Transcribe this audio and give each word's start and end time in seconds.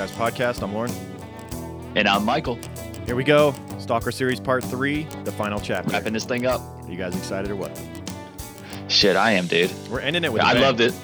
welcome 0.00 0.18
back 0.18 0.34
to 0.34 0.42
the 0.42 0.54
True 0.54 0.56
Crime 0.56 0.56
Guys 0.56 0.58
podcast. 0.58 0.62
I'm 0.62 0.74
Lauren. 0.74 0.92
And 1.96 2.08
I'm 2.08 2.24
Michael, 2.24 2.58
Here 3.06 3.16
we 3.16 3.24
go. 3.24 3.54
Stalker 3.78 4.12
series 4.12 4.38
part 4.40 4.62
three, 4.64 5.04
the 5.24 5.32
final 5.32 5.60
chapter. 5.60 5.90
wrapping 5.90 6.12
this 6.12 6.24
thing 6.24 6.46
up. 6.46 6.60
Are 6.84 6.90
you 6.90 6.96
guys 6.96 7.16
excited 7.16 7.50
or 7.50 7.56
what? 7.56 7.80
Shit, 8.88 9.16
I 9.16 9.32
am, 9.32 9.46
dude. 9.46 9.72
We're 9.90 10.00
ending 10.00 10.24
it 10.24 10.32
with. 10.32 10.42
I 10.42 10.52
loved 10.54 10.80
it. 10.80 10.94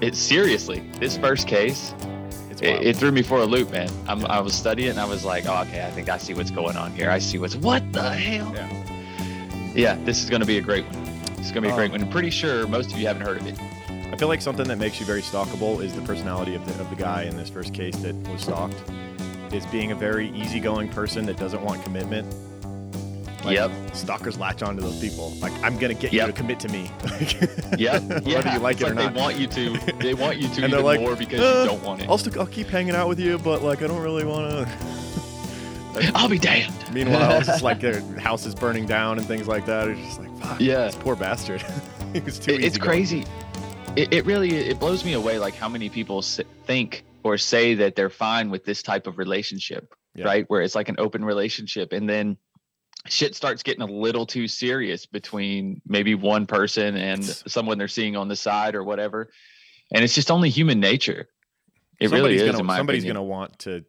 It 0.00 0.14
seriously, 0.14 0.80
this 0.98 1.16
first 1.18 1.46
case, 1.46 1.94
It's 2.50 2.62
it, 2.62 2.82
it 2.82 2.96
threw 2.96 3.12
me 3.12 3.22
for 3.22 3.38
a 3.38 3.44
loop, 3.44 3.70
man. 3.70 3.90
I'm, 4.08 4.24
I 4.26 4.40
was 4.40 4.54
studying, 4.54 4.90
and 4.90 5.00
I 5.00 5.04
was 5.04 5.24
like, 5.24 5.46
oh, 5.46 5.62
okay, 5.62 5.84
I 5.86 5.90
think 5.90 6.08
I 6.08 6.16
see 6.18 6.32
what's 6.34 6.50
going 6.50 6.76
on 6.76 6.92
here. 6.92 7.10
I 7.10 7.18
see 7.18 7.38
what's 7.38 7.56
what 7.56 7.90
the 7.92 8.10
hell. 8.10 8.52
Yeah. 8.54 8.86
Yeah, 9.74 9.94
this 10.04 10.22
is 10.24 10.30
gonna 10.30 10.46
be 10.46 10.58
a 10.58 10.62
great 10.62 10.84
one. 10.86 11.04
This 11.36 11.46
is 11.46 11.52
gonna 11.52 11.66
be 11.66 11.72
a 11.72 11.76
great 11.76 11.86
Um, 11.86 11.92
one. 11.92 12.02
I'm 12.02 12.10
pretty 12.10 12.30
sure 12.30 12.66
most 12.66 12.92
of 12.92 12.98
you 12.98 13.06
haven't 13.06 13.22
heard 13.22 13.38
of 13.40 13.46
it. 13.46 13.58
I 14.12 14.16
feel 14.16 14.28
like 14.28 14.42
something 14.42 14.66
that 14.68 14.76
makes 14.78 14.98
you 15.00 15.06
very 15.06 15.22
stalkable 15.22 15.82
is 15.82 15.94
the 15.94 16.02
personality 16.02 16.54
of 16.54 16.66
the, 16.66 16.80
of 16.82 16.90
the 16.90 16.96
guy 16.96 17.22
in 17.22 17.36
this 17.36 17.48
first 17.48 17.72
case 17.72 17.96
that 17.98 18.14
was 18.28 18.42
stalked. 18.42 18.82
Is 19.52 19.66
being 19.66 19.90
a 19.90 19.96
very 19.96 20.30
easygoing 20.30 20.88
person 20.90 21.26
that 21.26 21.36
doesn't 21.36 21.60
want 21.62 21.82
commitment. 21.82 22.32
Like, 23.44 23.56
Yep. 23.56 23.72
Stalkers 23.94 24.38
latch 24.38 24.62
onto 24.62 24.80
those 24.82 25.00
people. 25.00 25.30
Like, 25.40 25.52
I'm 25.64 25.76
gonna 25.78 25.94
get 25.94 26.12
you 26.12 26.20
to 26.24 26.32
commit 26.32 26.60
to 26.60 26.68
me. 26.68 26.90
Yep. 27.78 28.02
Whether 28.08 28.30
yeah. 28.30 28.54
you 28.54 28.60
like 28.60 28.80
it's 28.80 28.88
it 28.88 28.90
or 28.90 28.94
not. 28.94 29.12
They 29.14 29.20
want 29.20 29.36
you 29.36 29.46
to. 29.48 29.78
They 29.98 30.14
want 30.14 30.36
you 30.38 30.48
to 30.54 30.64
And 30.64 30.72
they're 30.72 30.80
like, 30.82 31.00
more 31.00 31.16
because 31.16 31.40
"Uh, 31.40 31.62
you 31.64 31.70
don't 31.70 31.82
want 31.82 32.02
it. 32.02 32.08
I'll, 32.10 32.18
still, 32.18 32.38
I'll 32.40 32.46
keep 32.46 32.68
hanging 32.68 32.94
out 32.94 33.08
with 33.08 33.18
you, 33.18 33.38
but 33.38 33.62
like, 33.62 33.82
I 33.82 33.86
don't 33.88 34.02
really 34.02 34.24
want 34.24 34.50
to. 34.68 36.12
I'll 36.14 36.28
be 36.28 36.38
damned. 36.38 36.74
Meanwhile, 36.92 37.38
it's 37.38 37.46
just 37.48 37.62
like 37.64 37.80
their 37.80 38.00
house 38.20 38.46
is 38.46 38.54
burning 38.54 38.86
down 38.86 39.18
and 39.18 39.26
things 39.26 39.48
like 39.48 39.66
that. 39.66 39.88
It's 39.88 40.00
just 40.00 40.20
like, 40.20 40.36
fuck, 40.38 40.60
Yeah. 40.60 40.84
this 40.86 40.94
poor 40.96 41.16
bastard. 41.16 41.64
was 42.24 42.38
too 42.38 42.52
It- 42.52 42.64
it's 42.64 42.76
easygoing. 42.76 42.80
crazy. 42.80 43.24
It, 43.96 44.12
it 44.14 44.24
really 44.24 44.54
it 44.56 44.78
blows 44.78 45.04
me 45.04 45.12
away 45.14 45.38
like 45.38 45.54
how 45.54 45.68
many 45.68 45.88
people 45.88 46.22
think 46.22 47.04
or 47.22 47.36
say 47.36 47.74
that 47.74 47.96
they're 47.96 48.08
fine 48.08 48.48
with 48.50 48.64
this 48.64 48.82
type 48.82 49.06
of 49.06 49.18
relationship, 49.18 49.92
Yeah. 50.14 50.24
right? 50.24 50.44
Where 50.48 50.62
it's 50.62 50.74
like 50.74 50.88
an 50.88 50.96
open 50.98 51.24
relationship 51.24 51.92
and 51.92 52.08
then 52.08 52.36
shit 53.08 53.34
starts 53.34 53.62
getting 53.62 53.82
a 53.82 53.86
little 53.86 54.24
too 54.26 54.46
serious 54.48 55.06
between 55.06 55.82
maybe 55.86 56.14
one 56.14 56.46
person 56.46 56.96
and 56.96 57.22
someone 57.24 57.78
they're 57.78 57.88
seeing 57.88 58.16
on 58.16 58.28
the 58.28 58.36
side 58.36 58.74
or 58.74 58.84
whatever. 58.84 59.28
And 59.92 60.04
it's 60.04 60.14
just 60.14 60.30
only 60.30 60.50
human 60.50 60.80
nature. 60.80 61.28
It 61.98 62.08
somebody's 62.10 62.22
really 62.22 62.34
is 62.36 62.52
gonna, 62.52 62.60
in 62.60 62.66
my 62.66 62.76
somebody's 62.76 63.02
opinion. 63.02 63.16
gonna 63.16 63.26
want 63.26 63.58
to 63.60 63.84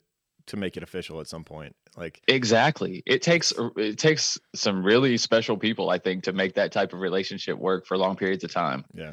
to 0.47 0.57
make 0.57 0.75
it 0.75 0.83
official 0.83 1.22
at 1.22 1.27
some 1.27 1.44
point. 1.44 1.75
Like, 1.95 2.22
Exactly. 2.27 3.03
It 3.05 3.22
takes 3.22 3.57
uh, 3.57 3.69
it 3.77 3.97
takes 3.99 4.38
some 4.55 4.83
really 4.83 5.16
special 5.17 5.55
people, 5.57 5.89
I 5.91 5.99
think, 5.99 6.23
to 6.23 6.33
make 6.33 6.55
that 6.55 6.72
type 6.72 6.91
of 6.91 6.99
relationship 6.99 7.57
work 7.57 7.85
for 7.85 7.97
long 7.97 8.16
periods 8.17 8.44
of 8.44 8.52
time. 8.52 8.83
yeah, 8.94 9.11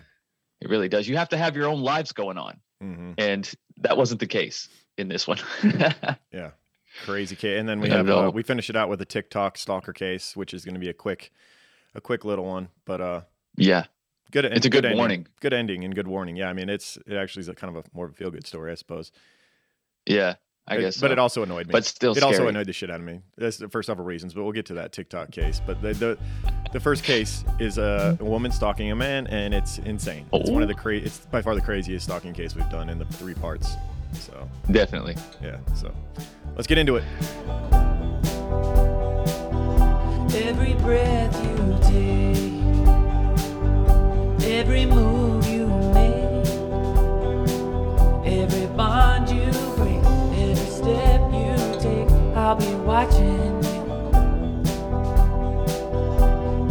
It 0.60 0.68
really 0.70 0.88
does. 0.88 1.06
You 1.08 1.16
have 1.16 1.28
to 1.30 1.36
have 1.36 1.56
your 1.56 1.68
own 1.68 1.80
lives 1.82 2.12
going 2.12 2.38
on. 2.38 2.60
hmm 2.80 3.12
and 3.18 3.50
that 3.78 3.96
wasn't 3.96 4.20
the 4.20 4.26
case 4.26 4.68
in 4.96 5.08
this 5.08 5.26
one. 5.26 5.38
yeah, 6.32 6.50
crazy 7.04 7.36
case. 7.36 7.58
And 7.58 7.68
then 7.68 7.80
we 7.80 7.88
have 7.90 8.08
uh, 8.08 8.30
we 8.32 8.42
finish 8.42 8.68
it 8.68 8.76
out 8.76 8.88
with 8.88 9.00
a 9.00 9.04
TikTok 9.04 9.56
stalker 9.56 9.92
case, 9.92 10.36
which 10.36 10.52
is 10.52 10.64
going 10.64 10.74
to 10.74 10.80
be 10.80 10.88
a 10.88 10.94
quick 10.94 11.32
a 11.94 12.00
quick 12.00 12.24
little 12.24 12.44
one, 12.44 12.68
but 12.84 13.00
uh, 13.00 13.20
yeah, 13.56 13.84
good. 14.30 14.44
It's 14.44 14.66
a 14.66 14.70
good 14.70 14.84
ending. 14.84 14.98
warning. 14.98 15.26
Good 15.40 15.52
ending 15.52 15.84
and 15.84 15.94
good 15.94 16.08
warning. 16.08 16.36
Yeah, 16.36 16.48
I 16.48 16.52
mean, 16.52 16.68
it's 16.68 16.98
it 17.06 17.16
actually 17.16 17.42
is 17.42 17.48
a 17.48 17.54
kind 17.54 17.76
of 17.76 17.84
a 17.84 17.88
more 17.96 18.10
feel 18.10 18.30
good 18.30 18.46
story, 18.46 18.72
I 18.72 18.74
suppose. 18.74 19.12
yeah, 20.06 20.34
I 20.70 20.76
It- 20.76 20.80
guess. 20.82 21.00
but 21.00 21.10
it 21.10 21.18
also 21.18 21.42
annoyed 21.42 21.66
me. 21.66 21.72
but 21.72 21.84
still, 21.84 22.16
it 22.16 22.22
also 22.22 22.46
annoyed 22.48 22.66
the 22.66 22.72
shit 22.72 22.90
out 22.90 23.00
of 23.00 23.06
me. 23.06 23.20
That's 23.36 23.62
for 23.70 23.82
several 23.82 24.06
reasons, 24.06 24.34
but 24.34 24.42
we'll 24.44 24.52
get 24.52 24.66
to 24.66 24.74
that 24.74 24.92
TikTok 24.92 25.30
case. 25.30 25.60
But 25.66 25.80
the 25.82 25.94
the, 25.94 26.18
the 26.72 26.80
first 26.80 27.04
case 27.04 27.44
is 27.58 27.78
a, 27.78 28.16
a 28.20 28.24
woman 28.24 28.52
stalking 28.52 28.90
a 28.90 28.96
man, 28.96 29.26
and 29.28 29.54
it's 29.54 29.78
insane. 29.78 30.26
It's 30.32 30.50
one 30.50 30.62
of 30.62 30.68
the 30.68 30.74
cra- 30.74 30.96
It's 30.98 31.18
by 31.26 31.40
far 31.42 31.54
the 31.54 31.60
craziest 31.62 32.04
stalking 32.06 32.32
case 32.34 32.54
we've 32.54 32.68
done 32.70 32.88
in 32.90 32.98
the 32.98 33.06
three 33.06 33.34
parts. 33.34 33.74
So 34.12 34.48
Definitely. 34.70 35.16
yeah, 35.42 35.56
so 35.74 35.92
let's 36.56 36.66
get 36.66 36.78
into 36.78 36.96
it. 36.96 37.04
Every 40.34 40.74
breath 40.74 41.34
you 41.44 41.56
take, 41.82 42.52
every 44.50 44.86
move 44.86 45.17
I'll 52.48 52.56
be 52.56 52.74
watching 52.76 53.62
you. 53.62 53.84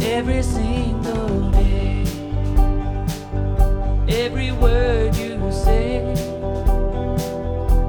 Every 0.02 0.42
single 0.42 1.52
day, 1.52 2.02
every 4.08 4.50
word 4.50 5.14
you 5.14 5.38
say, 5.52 5.98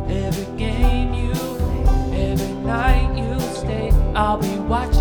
every 0.08 0.46
game 0.56 1.16
you 1.16 1.34
play, 1.34 2.30
every 2.30 2.54
night 2.62 3.18
you 3.18 3.40
stay, 3.56 3.92
I'll 4.14 4.38
be 4.38 4.60
watching 4.60 4.99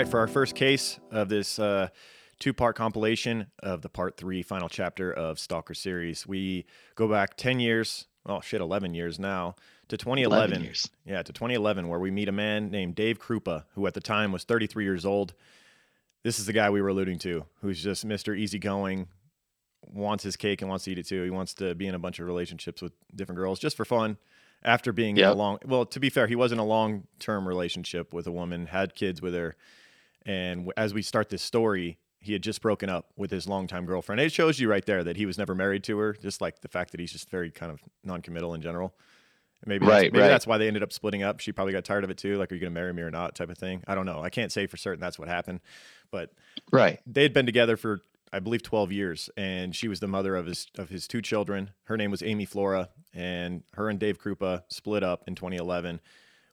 right, 0.00 0.08
for 0.08 0.18
our 0.18 0.26
first 0.26 0.54
case 0.54 0.98
of 1.10 1.28
this 1.28 1.58
uh, 1.58 1.88
two 2.38 2.54
part 2.54 2.74
compilation 2.74 3.46
of 3.62 3.82
the 3.82 3.88
part 3.90 4.16
three 4.16 4.42
final 4.42 4.66
chapter 4.68 5.12
of 5.12 5.38
Stalker 5.38 5.74
series, 5.74 6.26
we 6.26 6.64
go 6.94 7.06
back 7.06 7.36
10 7.36 7.60
years, 7.60 8.06
oh 8.24 8.40
shit, 8.40 8.62
11 8.62 8.94
years 8.94 9.18
now, 9.18 9.56
to 9.88 9.98
2011. 9.98 10.52
11 10.52 10.64
years. 10.64 10.88
Yeah, 11.04 11.22
to 11.22 11.34
2011, 11.34 11.86
where 11.86 12.00
we 12.00 12.10
meet 12.10 12.30
a 12.30 12.32
man 12.32 12.70
named 12.70 12.94
Dave 12.94 13.18
Kroupa, 13.18 13.64
who 13.74 13.86
at 13.86 13.92
the 13.92 14.00
time 14.00 14.32
was 14.32 14.44
33 14.44 14.84
years 14.84 15.04
old. 15.04 15.34
This 16.22 16.38
is 16.38 16.46
the 16.46 16.54
guy 16.54 16.70
we 16.70 16.80
were 16.80 16.88
alluding 16.88 17.18
to, 17.20 17.44
who's 17.60 17.82
just 17.82 18.08
Mr. 18.08 18.34
Easygoing, 18.34 19.06
wants 19.92 20.24
his 20.24 20.36
cake 20.36 20.62
and 20.62 20.70
wants 20.70 20.86
to 20.86 20.92
eat 20.92 20.98
it 20.98 21.08
too. 21.08 21.22
He 21.24 21.30
wants 21.30 21.52
to 21.54 21.74
be 21.74 21.86
in 21.86 21.94
a 21.94 21.98
bunch 21.98 22.20
of 22.20 22.26
relationships 22.26 22.80
with 22.80 22.92
different 23.14 23.36
girls 23.36 23.58
just 23.58 23.76
for 23.76 23.84
fun. 23.84 24.16
After 24.62 24.92
being 24.92 25.18
in 25.18 25.24
a 25.24 25.34
long, 25.34 25.58
well, 25.66 25.84
to 25.86 26.00
be 26.00 26.08
fair, 26.08 26.26
he 26.26 26.36
was 26.36 26.52
in 26.52 26.58
a 26.58 26.64
long 26.64 27.04
term 27.18 27.46
relationship 27.46 28.14
with 28.14 28.26
a 28.26 28.32
woman, 28.32 28.66
had 28.66 28.94
kids 28.94 29.20
with 29.22 29.34
her, 29.34 29.56
and 30.26 30.72
as 30.76 30.92
we 30.94 31.02
start 31.02 31.28
this 31.28 31.42
story, 31.42 31.98
he 32.20 32.32
had 32.34 32.42
just 32.42 32.60
broken 32.60 32.90
up 32.90 33.06
with 33.16 33.30
his 33.30 33.48
longtime 33.48 33.86
girlfriend. 33.86 34.20
It 34.20 34.32
shows 34.32 34.60
you 34.60 34.68
right 34.68 34.84
there 34.84 35.02
that 35.04 35.16
he 35.16 35.24
was 35.26 35.38
never 35.38 35.54
married 35.54 35.82
to 35.84 35.96
her, 35.98 36.12
just 36.12 36.40
like 36.40 36.60
the 36.60 36.68
fact 36.68 36.90
that 36.92 37.00
he's 37.00 37.12
just 37.12 37.30
very 37.30 37.50
kind 37.50 37.72
of 37.72 37.80
non-committal 38.04 38.52
in 38.54 38.60
general. 38.60 38.94
Maybe 39.66 39.84
that's, 39.86 39.90
Right, 40.02 40.12
maybe 40.12 40.22
right. 40.22 40.28
that's 40.28 40.46
why 40.46 40.58
they 40.58 40.66
ended 40.68 40.82
up 40.82 40.92
splitting 40.92 41.22
up. 41.22 41.40
She 41.40 41.52
probably 41.52 41.72
got 41.72 41.84
tired 41.84 42.04
of 42.04 42.10
it 42.10 42.16
too. 42.18 42.36
Like, 42.38 42.50
are 42.50 42.54
you 42.54 42.60
gonna 42.60 42.70
marry 42.70 42.92
me 42.92 43.02
or 43.02 43.10
not? 43.10 43.34
Type 43.34 43.50
of 43.50 43.58
thing. 43.58 43.82
I 43.86 43.94
don't 43.94 44.06
know. 44.06 44.22
I 44.22 44.30
can't 44.30 44.50
say 44.52 44.66
for 44.66 44.76
certain 44.76 45.00
that's 45.00 45.18
what 45.18 45.28
happened, 45.28 45.60
but 46.10 46.32
Right. 46.72 47.00
they 47.06 47.22
had 47.22 47.32
been 47.32 47.46
together 47.46 47.76
for 47.76 48.00
I 48.32 48.38
believe 48.38 48.62
12 48.62 48.92
years, 48.92 49.28
and 49.36 49.74
she 49.74 49.88
was 49.88 49.98
the 50.00 50.06
mother 50.06 50.36
of 50.36 50.46
his 50.46 50.68
of 50.78 50.88
his 50.88 51.08
two 51.08 51.20
children. 51.20 51.70
Her 51.84 51.96
name 51.96 52.10
was 52.12 52.22
Amy 52.22 52.44
Flora, 52.44 52.88
and 53.12 53.64
her 53.74 53.88
and 53.88 53.98
Dave 53.98 54.18
Kroupa 54.20 54.62
split 54.68 55.02
up 55.02 55.24
in 55.26 55.34
2011 55.34 56.00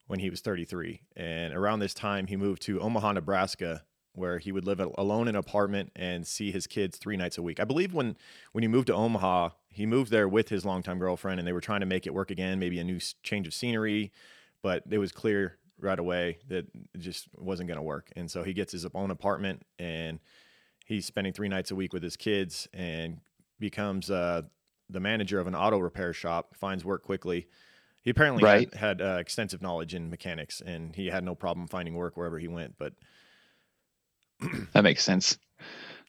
when 0.07 0.19
he 0.19 0.29
was 0.29 0.41
33. 0.41 1.01
And 1.15 1.53
around 1.53 1.79
this 1.79 1.93
time, 1.93 2.27
he 2.27 2.35
moved 2.35 2.61
to 2.63 2.79
Omaha, 2.81 3.13
Nebraska, 3.13 3.83
where 4.13 4.39
he 4.39 4.51
would 4.51 4.65
live 4.65 4.79
alone 4.79 5.27
in 5.27 5.35
an 5.35 5.39
apartment 5.39 5.91
and 5.95 6.25
see 6.25 6.51
his 6.51 6.65
kids 6.65 6.97
three 6.97 7.17
nights 7.17 7.37
a 7.37 7.41
week. 7.41 7.59
I 7.59 7.65
believe 7.65 7.93
when 7.93 8.17
when 8.51 8.63
he 8.63 8.67
moved 8.67 8.87
to 8.87 8.95
Omaha, 8.95 9.49
he 9.69 9.85
moved 9.85 10.09
there 10.09 10.27
with 10.27 10.49
his 10.49 10.65
longtime 10.65 10.97
girlfriend, 10.97 11.39
and 11.39 11.47
they 11.47 11.53
were 11.53 11.61
trying 11.61 11.81
to 11.81 11.85
make 11.85 12.07
it 12.07 12.13
work 12.13 12.31
again, 12.31 12.57
maybe 12.57 12.79
a 12.79 12.83
new 12.83 12.99
change 13.21 13.45
of 13.45 13.53
scenery, 13.53 14.11
but 14.63 14.83
it 14.89 14.97
was 14.97 15.11
clear 15.11 15.57
right 15.79 15.99
away 15.99 16.39
that 16.47 16.65
it 16.93 16.99
just 16.99 17.27
wasn't 17.35 17.67
going 17.67 17.77
to 17.77 17.83
work. 17.83 18.11
And 18.15 18.31
so 18.31 18.43
he 18.43 18.53
gets 18.53 18.71
his 18.71 18.85
own 18.95 19.11
apartment 19.11 19.63
and 19.77 20.19
he's 20.85 21.05
spending 21.05 21.33
three 21.33 21.47
nights 21.47 21.69
a 21.69 21.75
week 21.75 21.93
with 21.93 22.01
his 22.01 22.17
kids 22.17 22.67
and 22.73 23.19
becomes 23.59 24.09
uh, 24.09 24.43
the 24.89 24.99
manager 24.99 25.39
of 25.39 25.47
an 25.47 25.55
auto 25.55 25.77
repair 25.77 26.13
shop. 26.13 26.55
Finds 26.55 26.83
work 26.83 27.03
quickly. 27.03 27.47
He 28.07 28.11
apparently 28.11 28.41
Right. 28.41 28.73
had, 28.73 28.99
had 28.99 29.01
uh, 29.01 29.17
extensive 29.19 29.61
knowledge 29.61 29.93
in 29.93 30.09
mechanics, 30.09 30.61
and 30.61 30.95
he 30.95 31.07
had 31.07 31.25
no 31.25 31.35
problem 31.35 31.67
finding 31.67 31.93
work 31.93 32.15
wherever 32.15 32.39
he 32.39 32.47
went. 32.47 32.75
But 32.79 32.93
That 34.71 34.85
makes 34.85 35.03
sense. 35.03 35.37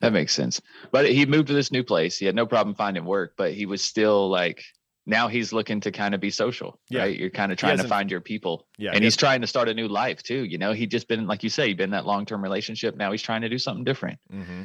That 0.00 0.12
makes 0.12 0.32
sense. 0.32 0.60
But 0.92 1.10
he 1.10 1.26
moved 1.26 1.48
to 1.48 1.54
this 1.54 1.72
new 1.72 1.82
place. 1.82 2.16
He 2.16 2.24
had 2.24 2.36
no 2.36 2.46
problem 2.46 2.76
finding 2.76 3.04
work, 3.04 3.34
but 3.36 3.52
he 3.52 3.66
was 3.66 3.82
still 3.82 4.30
like 4.30 4.62
now 5.06 5.26
he's 5.26 5.52
looking 5.52 5.80
to 5.80 5.90
kind 5.90 6.14
of 6.14 6.20
be 6.20 6.30
social, 6.30 6.78
Yeah. 6.88 7.00
right? 7.00 7.18
You're 7.18 7.30
kind 7.30 7.50
of 7.50 7.58
trying 7.58 7.78
to 7.78 7.88
find 7.88 8.08
your 8.12 8.20
people. 8.20 8.68
yeah, 8.78 8.92
and 8.94 9.02
he's 9.02 9.16
trying 9.16 9.40
to 9.40 9.48
start 9.48 9.68
a 9.68 9.74
new 9.74 9.88
life 9.88 10.22
too. 10.22 10.44
You 10.44 10.58
know, 10.58 10.72
he 10.72 10.86
just 10.86 11.08
been 11.08 11.26
like 11.26 11.42
you 11.42 11.48
say, 11.50 11.66
he'd 11.66 11.78
been 11.78 11.86
in 11.86 11.98
that 11.98 12.06
long 12.06 12.26
term 12.26 12.44
relationship. 12.44 12.94
Now 12.96 13.10
he's 13.10 13.22
trying 13.22 13.40
to 13.40 13.48
do 13.48 13.58
something 13.58 13.82
different. 13.82 14.20
hmm 14.30 14.62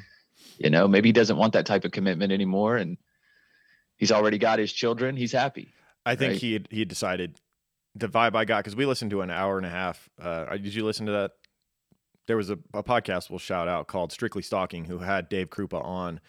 You 0.59 0.69
know, 0.69 0.87
maybe 0.87 1.09
he 1.09 1.13
doesn't 1.13 1.37
want 1.37 1.53
that 1.53 1.65
type 1.65 1.83
of 1.83 1.91
commitment 1.91 2.31
anymore, 2.31 2.77
and 2.77 2.97
he's 3.97 4.11
already 4.11 4.37
got 4.37 4.59
his 4.59 4.71
children. 4.71 5.17
He's 5.17 5.31
happy. 5.31 5.73
I 6.05 6.15
think 6.15 6.31
Right. 6.33 6.41
he 6.41 6.53
had, 6.53 6.67
he 6.71 6.79
had 6.79 6.87
decided 6.87 7.39
the 7.95 8.07
vibe 8.09 8.35
I 8.35 8.45
got 8.45 8.59
because 8.63 8.75
we 8.75 8.85
listened 8.85 9.11
to 9.11 9.21
an 9.21 9.29
hour 9.31 9.57
and 9.57 9.65
a 9.65 9.69
half. 9.69 10.09
Uh, 10.21 10.45
did 10.57 10.73
you 10.73 10.83
listen 10.85 11.05
to 11.05 11.11
that? 11.13 11.31
There 12.25 12.37
was 12.37 12.49
a, 12.49 12.57
a 12.73 12.83
podcast 12.83 13.29
we'll 13.29 13.39
shout 13.39 13.67
out 13.67 13.87
called 13.87 14.11
Strictly 14.11 14.41
Stalking 14.41 14.85
who 14.85 14.99
had 14.99 15.27
Dave 15.29 15.49
Kroupa 15.49 15.83
on 15.83 16.19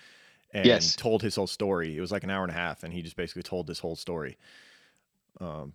and 0.52 0.66
Yes. 0.66 0.94
told 0.96 1.22
his 1.22 1.36
whole 1.36 1.46
story. 1.46 1.96
It 1.96 2.00
was 2.00 2.12
like 2.12 2.24
an 2.24 2.30
hour 2.30 2.42
and 2.42 2.50
a 2.50 2.54
half, 2.54 2.82
and 2.84 2.92
he 2.92 3.00
just 3.02 3.16
basically 3.16 3.42
told 3.42 3.66
this 3.66 3.78
whole 3.80 3.96
story. 3.96 4.36
Um, 5.40 5.72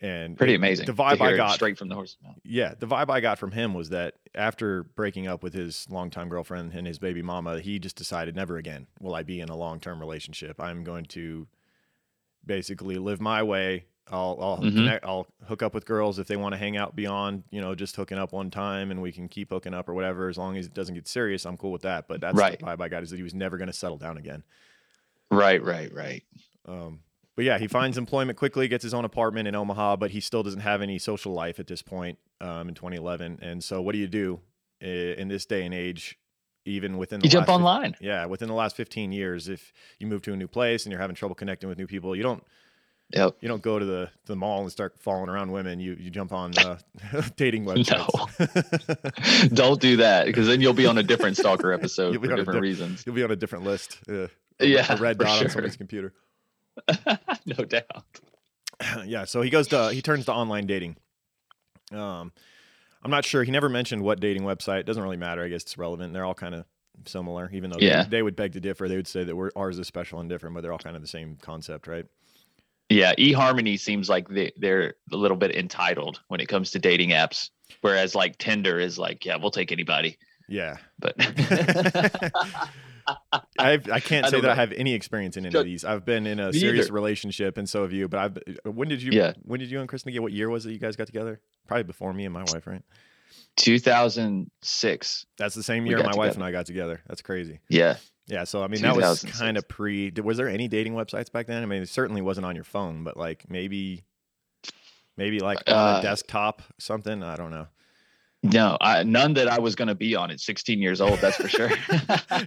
and 0.00 0.36
Pretty 0.36 0.54
amazing. 0.54 0.86
The 0.86 0.92
vibe 0.92 1.20
I 1.20 1.36
got 1.36 1.52
straight 1.54 1.78
from 1.78 1.88
the 1.88 1.94
mouth. 1.94 2.14
yeah, 2.44 2.74
the 2.78 2.86
vibe 2.88 3.08
I 3.08 3.20
got 3.20 3.38
from 3.38 3.52
him 3.52 3.72
was 3.72 3.90
that 3.90 4.14
after 4.34 4.82
breaking 4.82 5.28
up 5.28 5.42
with 5.44 5.54
his 5.54 5.86
longtime 5.90 6.28
girlfriend 6.28 6.72
and 6.74 6.86
his 6.86 6.98
baby 6.98 7.22
mama, 7.22 7.60
he 7.60 7.78
just 7.78 7.94
decided 7.96 8.34
never 8.34 8.56
again 8.56 8.88
will 9.00 9.14
I 9.14 9.22
be 9.22 9.40
in 9.40 9.48
a 9.48 9.56
long 9.56 9.78
term 9.78 10.00
relationship. 10.00 10.60
I'm 10.60 10.82
going 10.82 11.04
to 11.06 11.46
basically 12.46 12.96
live 12.98 13.20
my 13.20 13.42
way. 13.42 13.86
I'll 14.10 14.36
I'll, 14.40 14.58
Mhm. 14.58 14.72
connect, 14.74 15.04
I'll 15.06 15.26
hook 15.46 15.62
up 15.62 15.72
with 15.74 15.86
girls 15.86 16.18
if 16.18 16.26
they 16.26 16.36
want 16.36 16.52
to 16.54 16.58
hang 16.58 16.76
out 16.76 16.94
beyond 16.96 17.44
you 17.50 17.60
know 17.60 17.74
just 17.74 17.94
hooking 17.96 18.18
up 18.18 18.32
one 18.32 18.50
time 18.50 18.90
and 18.90 19.00
we 19.00 19.12
can 19.12 19.28
keep 19.28 19.50
hooking 19.50 19.72
up 19.74 19.88
or 19.88 19.94
whatever 19.94 20.28
as 20.28 20.36
long 20.36 20.56
as 20.56 20.66
it 20.66 20.74
doesn't 20.74 20.94
get 20.94 21.06
serious. 21.08 21.46
I'm 21.46 21.56
cool 21.56 21.72
with 21.72 21.82
that. 21.82 22.08
But 22.08 22.20
that's 22.20 22.36
Right. 22.36 22.58
the 22.58 22.64
vibe 22.66 22.80
I 22.80 22.88
got 22.88 23.02
is 23.04 23.10
that 23.10 23.16
he 23.16 23.22
was 23.22 23.34
never 23.34 23.56
going 23.56 23.68
to 23.68 23.72
settle 23.72 23.96
down 23.98 24.18
again. 24.18 24.42
Right, 25.30 25.62
right, 25.62 25.92
right. 25.94 26.22
Um, 26.66 27.00
but 27.36 27.44
yeah, 27.46 27.58
he 27.58 27.66
finds 27.68 27.96
employment 27.96 28.36
quickly, 28.38 28.68
gets 28.68 28.82
his 28.82 28.92
own 28.92 29.04
apartment 29.06 29.48
in 29.48 29.54
Omaha, 29.54 29.96
but 29.96 30.10
he 30.10 30.20
still 30.20 30.42
doesn't 30.42 30.60
have 30.60 30.82
any 30.82 30.98
social 30.98 31.32
life 31.32 31.58
at 31.58 31.66
this 31.66 31.80
point 31.80 32.18
um, 32.40 32.68
in 32.68 32.74
2011. 32.74 33.38
And 33.40 33.64
so, 33.64 33.80
what 33.80 33.92
do 33.92 33.98
you 33.98 34.08
do 34.08 34.40
in 34.80 35.28
this 35.28 35.46
day 35.46 35.64
and 35.64 35.72
age? 35.72 36.18
Even 36.64 36.96
within 36.96 37.20
the 37.20 37.26
You 37.26 37.30
jump 37.30 37.48
online. 37.48 37.96
yeah, 38.00 38.26
within 38.26 38.46
the 38.48 38.54
last 38.54 38.76
15 38.76 39.10
years, 39.10 39.48
if 39.48 39.72
you 39.98 40.06
move 40.06 40.22
to 40.22 40.32
a 40.32 40.36
new 40.36 40.46
place 40.46 40.84
and 40.84 40.92
you're 40.92 41.00
having 41.00 41.16
trouble 41.16 41.34
connecting 41.34 41.68
with 41.68 41.76
new 41.78 41.86
people, 41.88 42.14
you 42.14 42.22
don't 42.22 42.44
Yep. 43.14 43.36
you 43.40 43.48
don't 43.48 43.60
go 43.62 43.78
to 43.78 43.84
the, 43.84 44.10
the 44.26 44.36
mall 44.36 44.62
and 44.62 44.70
start 44.72 44.94
following 44.98 45.28
around 45.28 45.50
women. 45.52 45.80
You 45.80 45.94
you 46.00 46.08
jump 46.08 46.32
on 46.32 46.56
uh, 46.56 46.78
dating 47.36 47.64
websites. 47.66 49.48
Don't 49.54 49.80
do 49.80 49.96
that 49.98 50.24
because 50.26 50.46
then 50.46 50.60
you'll 50.62 50.72
be 50.72 50.86
on 50.86 50.96
a 50.98 51.02
different 51.02 51.36
stalker 51.36 51.72
episode 51.72 52.14
for 52.14 52.20
different 52.22 52.46
diff- 52.52 52.60
reasons. 52.62 53.02
You'll 53.04 53.14
be 53.14 53.22
on 53.24 53.30
a 53.30 53.36
different 53.36 53.64
list. 53.64 53.98
Uh, 54.08 54.28
a, 54.60 54.66
Yeah, 54.66 54.90
a 54.94 54.96
red 54.96 55.18
dot 55.18 55.28
sure. 55.36 55.44
on 55.44 55.50
somebody's 55.50 55.76
computer. 55.76 56.14
no 57.44 57.64
doubt. 57.64 58.20
yeah, 59.04 59.24
so 59.24 59.42
he 59.42 59.50
goes 59.50 59.68
to 59.68 59.92
he 59.92 60.00
turns 60.00 60.24
to 60.26 60.32
online 60.32 60.66
dating. 60.66 60.96
Um, 61.90 62.32
I'm 63.02 63.10
not 63.10 63.24
sure. 63.24 63.42
He 63.44 63.50
never 63.50 63.68
mentioned 63.68 64.02
what 64.02 64.20
dating 64.20 64.42
website. 64.42 64.80
It 64.80 64.86
doesn't 64.86 65.02
really 65.02 65.16
matter. 65.16 65.42
I 65.44 65.48
guess 65.48 65.62
it's 65.62 65.76
relevant. 65.78 66.12
They're 66.12 66.24
all 66.24 66.34
kind 66.34 66.54
of 66.54 66.64
similar, 67.06 67.50
even 67.52 67.70
though 67.70 67.78
Yeah. 67.80 68.04
they, 68.04 68.08
they 68.18 68.22
would 68.22 68.36
beg 68.36 68.52
to 68.52 68.60
differ. 68.60 68.88
They 68.88 68.96
would 68.96 69.08
say 69.08 69.24
that 69.24 69.34
we're, 69.34 69.50
ours 69.56 69.78
is 69.78 69.86
special 69.86 70.20
and 70.20 70.28
different, 70.28 70.54
but 70.54 70.60
they're 70.60 70.72
all 70.72 70.78
kind 70.78 70.94
of 70.94 71.02
the 71.02 71.08
same 71.08 71.36
concept, 71.40 71.86
right? 71.86 72.04
Yeah, 72.88 73.14
eHarmony 73.14 73.78
seems 73.80 74.08
like 74.08 74.28
they, 74.28 74.52
they're 74.56 74.94
a 75.10 75.16
little 75.16 75.36
bit 75.36 75.54
entitled 75.56 76.20
when 76.28 76.40
it 76.40 76.46
comes 76.46 76.70
to 76.72 76.78
dating 76.78 77.10
apps, 77.10 77.48
whereas 77.80 78.14
like 78.14 78.36
Tinder 78.38 78.78
is 78.78 78.98
like, 78.98 79.24
yeah, 79.24 79.36
we'll 79.36 79.50
take 79.50 79.72
anybody. 79.72 80.18
Yeah. 80.48 80.76
But 80.98 81.14
I've, 83.58 83.88
I 83.90 84.00
can't 84.00 84.26
say 84.26 84.32
don't 84.32 84.42
that 84.42 84.50
I 84.50 84.54
have 84.54 84.72
any 84.72 84.94
experience 84.94 85.36
in 85.36 85.46
any 85.46 85.58
of 85.58 85.64
these. 85.64 85.84
I've 85.84 86.04
been 86.04 86.26
in 86.26 86.38
a 86.40 86.50
Me 86.52 86.58
serious 86.58 86.86
either. 86.86 86.94
relationship, 86.94 87.58
and 87.58 87.68
so 87.68 87.82
have 87.82 87.92
you. 87.92 88.08
But 88.08 88.20
I've 88.20 88.38
when 88.74 88.88
did 88.88 89.02
you? 89.02 89.12
Yeah. 89.12 89.32
When 89.42 89.60
did 89.60 89.70
you 89.70 89.80
and 89.80 89.88
Kristen 89.88 90.12
get? 90.12 90.22
What 90.22 90.32
year 90.32 90.48
was 90.50 90.66
it 90.66 90.72
you 90.72 90.78
guys 90.78 90.96
got 90.96 91.06
together? 91.06 91.40
Probably 91.66 91.84
before 91.84 92.12
me 92.12 92.24
and 92.24 92.34
my 92.34 92.44
wife, 92.52 92.66
right? 92.66 92.82
2006. 93.56 95.26
That's 95.38 95.54
the 95.54 95.62
same 95.62 95.86
year 95.86 96.02
my 96.02 96.14
wife 96.14 96.34
and 96.34 96.44
I 96.44 96.52
got 96.52 96.66
together. 96.66 97.00
That's 97.06 97.22
crazy. 97.22 97.60
Yeah. 97.68 97.96
Yeah, 98.28 98.44
so 98.44 98.62
I 98.62 98.68
mean 98.68 98.82
that 98.82 98.94
was 98.96 99.24
kind 99.24 99.56
of 99.58 99.66
pre. 99.68 100.10
Was 100.22 100.36
there 100.36 100.48
any 100.48 100.68
dating 100.68 100.94
websites 100.94 101.30
back 101.30 101.46
then? 101.48 101.62
I 101.62 101.66
mean, 101.66 101.82
it 101.82 101.88
certainly 101.88 102.22
wasn't 102.22 102.46
on 102.46 102.54
your 102.54 102.64
phone, 102.64 103.02
but 103.02 103.16
like 103.16 103.44
maybe, 103.50 104.04
maybe 105.16 105.40
like 105.40 105.58
on 105.66 105.74
Uh, 105.96 105.98
a 105.98 106.02
desktop, 106.02 106.62
something. 106.78 107.22
I 107.22 107.34
don't 107.36 107.50
know. 107.50 107.66
No, 108.44 108.76
I, 108.80 109.04
none 109.04 109.34
that 109.34 109.46
I 109.46 109.60
was 109.60 109.76
going 109.76 109.86
to 109.88 109.94
be 109.94 110.16
on 110.16 110.30
at 110.32 110.40
16 110.40 110.80
years 110.82 111.00
old. 111.00 111.20
That's 111.20 111.36
for 111.36 111.48
sure. 111.48 111.70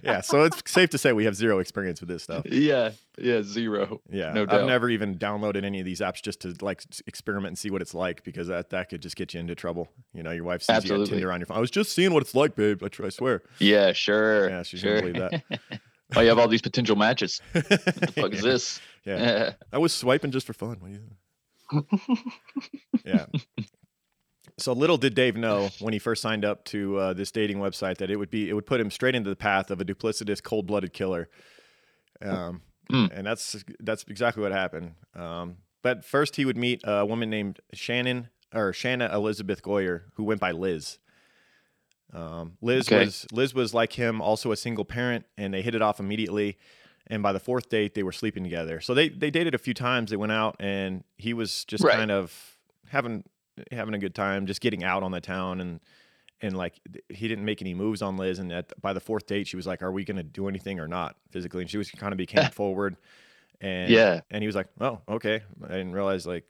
Yeah, 0.02 0.20
so 0.20 0.42
it's 0.44 0.60
safe 0.70 0.90
to 0.90 0.98
say 0.98 1.12
we 1.14 1.24
have 1.24 1.34
zero 1.34 1.58
experience 1.58 2.00
with 2.00 2.08
this 2.10 2.22
stuff. 2.22 2.44
yeah. 2.44 2.90
Yeah. 3.18 3.42
Zero. 3.42 4.00
Yeah, 4.10 4.32
No 4.34 4.44
doubt. 4.44 4.60
I've 4.60 4.66
never 4.66 4.90
even 4.90 5.16
downloaded 5.16 5.64
any 5.64 5.78
of 5.80 5.86
these 5.86 6.00
apps 6.00 6.20
just 6.22 6.40
to 6.40 6.54
like 6.60 6.82
experiment 7.06 7.48
and 7.52 7.58
see 7.58 7.70
what 7.70 7.80
it's 7.80 7.94
like 7.94 8.22
because 8.24 8.48
that 8.48 8.68
that 8.70 8.90
could 8.90 9.00
just 9.00 9.16
get 9.16 9.32
you 9.32 9.40
into 9.40 9.54
trouble. 9.54 9.88
You 10.12 10.22
know, 10.22 10.32
your 10.32 10.44
wife 10.44 10.60
sees 10.62 10.68
you 10.68 10.74
got 10.74 10.82
Absolutely. 10.82 11.10
Tinder 11.16 11.32
on 11.32 11.40
your 11.40 11.46
phone. 11.46 11.56
I 11.56 11.60
was 11.60 11.70
just 11.70 11.92
seeing 11.92 12.12
what 12.12 12.22
it's 12.22 12.34
like, 12.34 12.54
babe. 12.56 12.82
I, 12.82 13.04
I 13.04 13.08
swear. 13.08 13.42
Yeah. 13.58 13.92
Sure. 13.94 14.50
Yeah, 14.50 14.62
she's 14.64 14.80
sure. 14.80 15.00
gonna 15.00 15.12
believe 15.12 15.30
that. 15.48 15.80
oh, 16.16 16.20
you 16.20 16.28
have 16.28 16.38
all 16.38 16.48
these 16.48 16.62
potential 16.62 16.96
matches. 16.96 17.40
What 17.52 17.68
the 17.68 18.12
fuck 18.14 18.32
is 18.34 18.42
this? 18.42 18.80
Yeah, 19.06 19.52
I 19.72 19.78
was 19.78 19.94
swiping 19.94 20.30
just 20.30 20.46
for 20.46 20.52
fun. 20.52 20.76
What 20.80 20.92
do 20.92 20.98
you- 20.98 21.86
yeah. 23.04 23.26
So 24.58 24.72
little 24.72 24.96
did 24.96 25.14
Dave 25.14 25.36
know 25.36 25.68
when 25.80 25.92
he 25.92 25.98
first 25.98 26.22
signed 26.22 26.44
up 26.44 26.64
to 26.66 26.96
uh, 26.96 27.12
this 27.12 27.30
dating 27.30 27.58
website 27.58 27.98
that 27.98 28.10
it 28.10 28.16
would 28.16 28.30
be 28.30 28.48
it 28.48 28.54
would 28.54 28.64
put 28.66 28.80
him 28.80 28.90
straight 28.90 29.14
into 29.14 29.28
the 29.28 29.36
path 29.36 29.70
of 29.70 29.80
a 29.80 29.84
duplicitous, 29.84 30.42
cold-blooded 30.42 30.92
killer. 30.92 31.28
Um, 32.22 32.62
Mm. 32.90 33.10
and 33.12 33.26
that's 33.26 33.64
that's 33.80 34.04
exactly 34.06 34.44
what 34.44 34.52
happened. 34.52 34.94
Um, 35.16 35.56
but 35.82 36.04
first, 36.04 36.36
he 36.36 36.44
would 36.44 36.56
meet 36.56 36.82
a 36.84 37.04
woman 37.04 37.28
named 37.28 37.58
Shannon 37.74 38.28
or 38.54 38.72
Shanna 38.72 39.10
Elizabeth 39.12 39.60
Golyar, 39.60 40.02
who 40.14 40.22
went 40.22 40.40
by 40.40 40.52
Liz. 40.52 40.98
Um, 42.12 42.56
Liz 42.62 42.86
Okay. 42.86 43.04
was 43.04 43.26
Liz 43.32 43.54
was 43.54 43.74
like 43.74 43.94
him, 43.94 44.20
also 44.22 44.52
a 44.52 44.56
single 44.56 44.84
parent, 44.84 45.26
and 45.36 45.52
they 45.52 45.62
hit 45.62 45.74
it 45.74 45.82
off 45.82 45.98
immediately. 45.98 46.58
And 47.08 47.24
by 47.24 47.32
the 47.32 47.40
fourth 47.40 47.68
date, 47.68 47.94
they 47.94 48.04
were 48.04 48.12
sleeping 48.12 48.44
together. 48.44 48.80
So 48.80 48.94
they 48.94 49.08
they 49.08 49.30
dated 49.32 49.54
a 49.54 49.58
few 49.58 49.74
times. 49.74 50.10
They 50.10 50.16
went 50.16 50.30
out, 50.32 50.54
and 50.60 51.02
he 51.18 51.34
was 51.34 51.64
just 51.64 51.82
Right. 51.82 51.96
kind 51.96 52.12
of 52.12 52.56
having 52.90 53.24
having 53.70 53.94
a 53.94 53.98
good 53.98 54.14
time, 54.14 54.46
just 54.46 54.60
getting 54.60 54.84
out 54.84 55.02
on 55.02 55.10
the 55.12 55.20
town, 55.20 55.60
and 55.60 55.80
and 56.40 56.56
like 56.56 56.80
he 57.08 57.28
didn't 57.28 57.44
make 57.44 57.62
any 57.62 57.74
moves 57.74 58.02
on 58.02 58.16
Liz. 58.16 58.38
And 58.38 58.52
at, 58.52 58.78
by 58.80 58.92
the 58.92 59.00
fourth 59.00 59.26
date, 59.26 59.46
she 59.48 59.56
was 59.56 59.66
like, 59.66 59.82
"Are 59.82 59.92
we 59.92 60.04
going 60.04 60.18
to 60.18 60.22
do 60.22 60.48
anything 60.48 60.80
or 60.80 60.88
not 60.88 61.16
physically?" 61.30 61.62
And 61.62 61.70
she 61.70 61.78
was 61.78 61.90
kind 61.90 62.12
of 62.12 62.18
became 62.18 62.50
forward, 62.52 62.96
and 63.60 63.90
Yeah. 63.90 64.20
and 64.30 64.42
he 64.42 64.46
was 64.46 64.56
like, 64.56 64.68
"Oh, 64.80 65.00
okay." 65.08 65.42
I 65.64 65.68
didn't 65.68 65.92
realize 65.92 66.26
like 66.26 66.44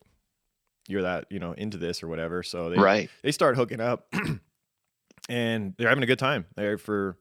you're 0.88 1.02
that 1.02 1.26
you 1.30 1.38
know 1.38 1.52
into 1.52 1.78
this 1.78 2.02
or 2.02 2.08
whatever. 2.08 2.42
So 2.42 2.70
they 2.70 2.78
Right. 2.78 3.10
they 3.22 3.32
start 3.32 3.56
hooking 3.56 3.80
up 3.80 4.12
and 5.28 5.74
they're 5.76 5.88
having 5.88 6.04
a 6.04 6.06
good 6.06 6.18
time 6.18 6.46
there 6.56 6.78
for 6.78 7.18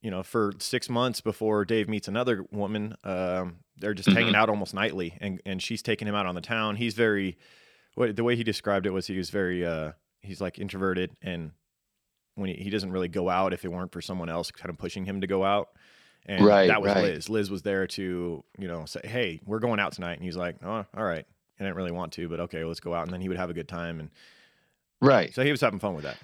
you 0.00 0.10
know 0.10 0.22
for 0.22 0.52
six 0.58 0.88
months 0.88 1.20
before 1.20 1.64
dave 1.64 1.88
meets 1.88 2.08
another 2.08 2.44
woman 2.50 2.94
um, 3.04 3.56
they're 3.78 3.94
just 3.94 4.08
hanging 4.08 4.34
out 4.34 4.48
almost 4.48 4.72
nightly 4.72 5.16
and 5.20 5.42
and 5.44 5.60
she's 5.60 5.82
taking 5.82 6.06
him 6.08 6.14
out 6.14 6.26
on 6.26 6.34
the 6.34 6.40
town 6.40 6.76
he's 6.76 6.94
very 6.94 7.36
what 7.94 8.14
the 8.16 8.24
way 8.24 8.36
he 8.36 8.44
described 8.44 8.86
it 8.86 8.90
was 8.90 9.06
he 9.06 9.16
was 9.16 9.30
very 9.30 9.64
uh 9.64 9.92
he's 10.22 10.40
like 10.40 10.58
introverted 10.58 11.10
and 11.22 11.52
when 12.36 12.48
he, 12.50 12.54
he 12.56 12.70
doesn't 12.70 12.92
really 12.92 13.08
go 13.08 13.28
out 13.28 13.52
if 13.52 13.64
it 13.64 13.68
weren't 13.68 13.92
for 13.92 14.00
someone 14.00 14.28
else 14.28 14.50
kind 14.50 14.70
of 14.70 14.78
pushing 14.78 15.04
him 15.04 15.20
to 15.20 15.26
go 15.26 15.44
out 15.44 15.68
and 16.26 16.44
Right, 16.44 16.68
that 16.68 16.80
was 16.82 16.94
right. 16.94 17.04
liz 17.04 17.28
liz 17.28 17.50
was 17.50 17.62
there 17.62 17.86
to 17.88 18.44
you 18.58 18.68
know 18.68 18.84
say 18.84 19.00
hey 19.04 19.40
we're 19.46 19.58
going 19.58 19.80
out 19.80 19.92
tonight 19.92 20.14
and 20.14 20.22
he's 20.22 20.36
like 20.36 20.56
oh 20.64 20.84
all 20.96 21.04
right 21.04 21.26
I 21.58 21.64
didn't 21.64 21.76
really 21.76 21.92
want 21.92 22.12
to, 22.14 22.26
but 22.26 22.40
okay, 22.40 22.64
let's 22.64 22.80
go 22.80 22.94
out. 22.94 23.02
And 23.04 23.12
then 23.12 23.20
he 23.20 23.28
would 23.28 23.36
have 23.36 23.50
a 23.50 23.52
good 23.52 23.68
time, 23.68 24.00
and 24.00 24.08
Right. 25.02 25.34
so 25.34 25.44
he 25.44 25.50
was 25.50 25.60
having 25.60 25.78
fun 25.78 25.92
with 25.94 26.04
that. 26.04 26.16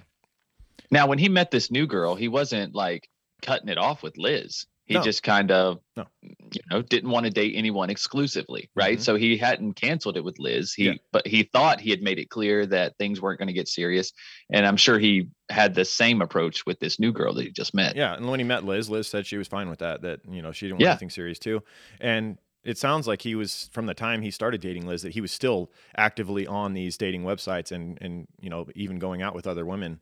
Now, 0.91 1.07
when 1.07 1.19
he 1.19 1.29
met 1.29 1.51
this 1.51 1.71
new 1.71 1.87
girl, 1.87 2.15
he 2.15 2.27
wasn't 2.29 2.75
like 2.75 3.11
cutting 3.43 3.69
it 3.69 3.77
off 3.77 4.03
with 4.03 4.17
Liz. 4.17 4.65
He 4.87 4.95
No. 4.95 5.03
just 5.03 5.23
kind 5.25 5.51
of, 5.51 5.81
No. 5.97 6.07
you 6.23 6.61
know, 6.71 6.81
didn't 6.81 7.11
want 7.11 7.25
to 7.27 7.31
date 7.31 7.55
anyone 7.57 7.91
exclusively, 7.91 8.71
right? 8.77 8.99
Mhm. 8.99 9.03
So 9.03 9.17
he 9.17 9.37
hadn't 9.37 9.75
canceled 9.75 10.17
it 10.17 10.23
with 10.25 10.39
Liz. 10.39 10.73
He, 10.73 10.85
Yeah. 10.87 10.95
but 11.13 11.27
he 11.27 11.43
thought 11.43 11.81
he 11.81 11.91
had 11.91 12.03
made 12.03 12.19
it 12.21 12.31
clear 12.31 12.65
that 12.67 12.97
things 12.97 13.21
weren't 13.21 13.39
going 13.39 13.49
to 13.49 13.53
get 13.53 13.67
serious, 13.69 14.13
and 14.51 14.65
I'm 14.65 14.77
sure 14.77 14.99
he 15.01 15.29
had 15.51 15.75
the 15.75 15.85
same 15.85 16.23
approach 16.23 16.65
with 16.67 16.79
this 16.79 17.01
new 17.01 17.11
girl 17.13 17.35
that 17.35 17.45
he 17.45 17.51
just 17.51 17.75
met. 17.75 17.97
Yeah, 17.97 18.15
and 18.15 18.29
when 18.29 18.39
he 18.41 18.45
met 18.45 18.65
Liz, 18.65 18.89
Liz 18.89 19.09
said 19.09 19.27
she 19.27 19.37
was 19.37 19.49
fine 19.49 19.69
with 19.69 19.81
that. 19.81 20.03
That 20.03 20.21
you 20.31 20.41
know 20.41 20.53
she 20.53 20.67
didn't 20.67 20.77
want 20.77 20.83
Yeah. 20.83 20.91
anything 20.93 21.11
serious 21.11 21.39
too. 21.41 21.63
And 22.01 22.39
it 22.63 22.79
sounds 22.79 23.07
like 23.09 23.23
he 23.23 23.35
was 23.35 23.69
from 23.73 23.87
the 23.87 23.95
time 23.95 24.23
he 24.23 24.31
started 24.31 24.61
dating 24.61 24.87
Liz 24.87 25.03
that 25.03 25.13
he 25.15 25.21
was 25.21 25.33
still 25.33 25.71
actively 25.97 26.47
on 26.47 26.75
these 26.75 26.97
dating 26.97 27.23
websites 27.25 27.73
and 27.73 27.99
and 28.01 28.29
you 28.41 28.51
know 28.51 28.67
even 28.77 28.99
going 29.01 29.21
out 29.23 29.35
with 29.35 29.47
other 29.49 29.67
women 29.67 29.99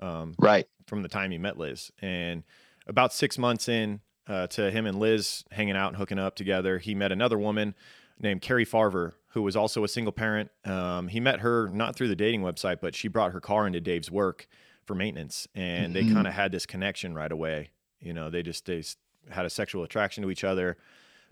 um, 0.00 0.34
Right. 0.38 0.66
from 0.86 1.02
the 1.02 1.08
time 1.08 1.30
he 1.30 1.38
met 1.38 1.56
Liz. 1.56 1.90
And 2.00 2.42
about 2.86 3.12
six 3.12 3.38
months 3.38 3.68
in 3.68 4.00
uh, 4.26 4.46
to 4.48 4.70
him 4.70 4.86
and 4.86 4.98
Liz 4.98 5.44
hanging 5.50 5.76
out 5.76 5.88
and 5.88 5.96
hooking 5.96 6.18
up 6.18 6.34
together, 6.36 6.78
he 6.78 6.94
met 6.94 7.12
another 7.12 7.38
woman 7.38 7.74
named 8.18 8.40
Cari 8.42 8.64
Farver, 8.64 9.14
who 9.28 9.42
was 9.42 9.56
also 9.56 9.84
a 9.84 9.88
single 9.88 10.12
parent. 10.12 10.50
Um, 10.64 11.08
he 11.08 11.20
met 11.20 11.40
her 11.40 11.68
not 11.68 11.96
through 11.96 12.08
the 12.08 12.16
dating 12.16 12.42
website, 12.42 12.78
but 12.80 12.94
she 12.94 13.08
brought 13.08 13.32
her 13.32 13.40
car 13.40 13.66
into 13.66 13.80
Dave's 13.80 14.10
work 14.10 14.46
for 14.84 14.94
maintenance, 14.94 15.48
and 15.54 15.94
they 15.94 16.04
Mhm. 16.04 16.12
kind 16.12 16.26
of 16.26 16.34
had 16.34 16.52
this 16.52 16.66
connection 16.66 17.14
right 17.14 17.32
away. 17.32 17.70
You 18.00 18.12
know, 18.12 18.30
they 18.30 18.42
just 18.42 18.66
they 18.66 18.82
had 19.30 19.46
a 19.46 19.50
sexual 19.50 19.82
attraction 19.82 20.22
to 20.22 20.30
each 20.30 20.44
other. 20.44 20.76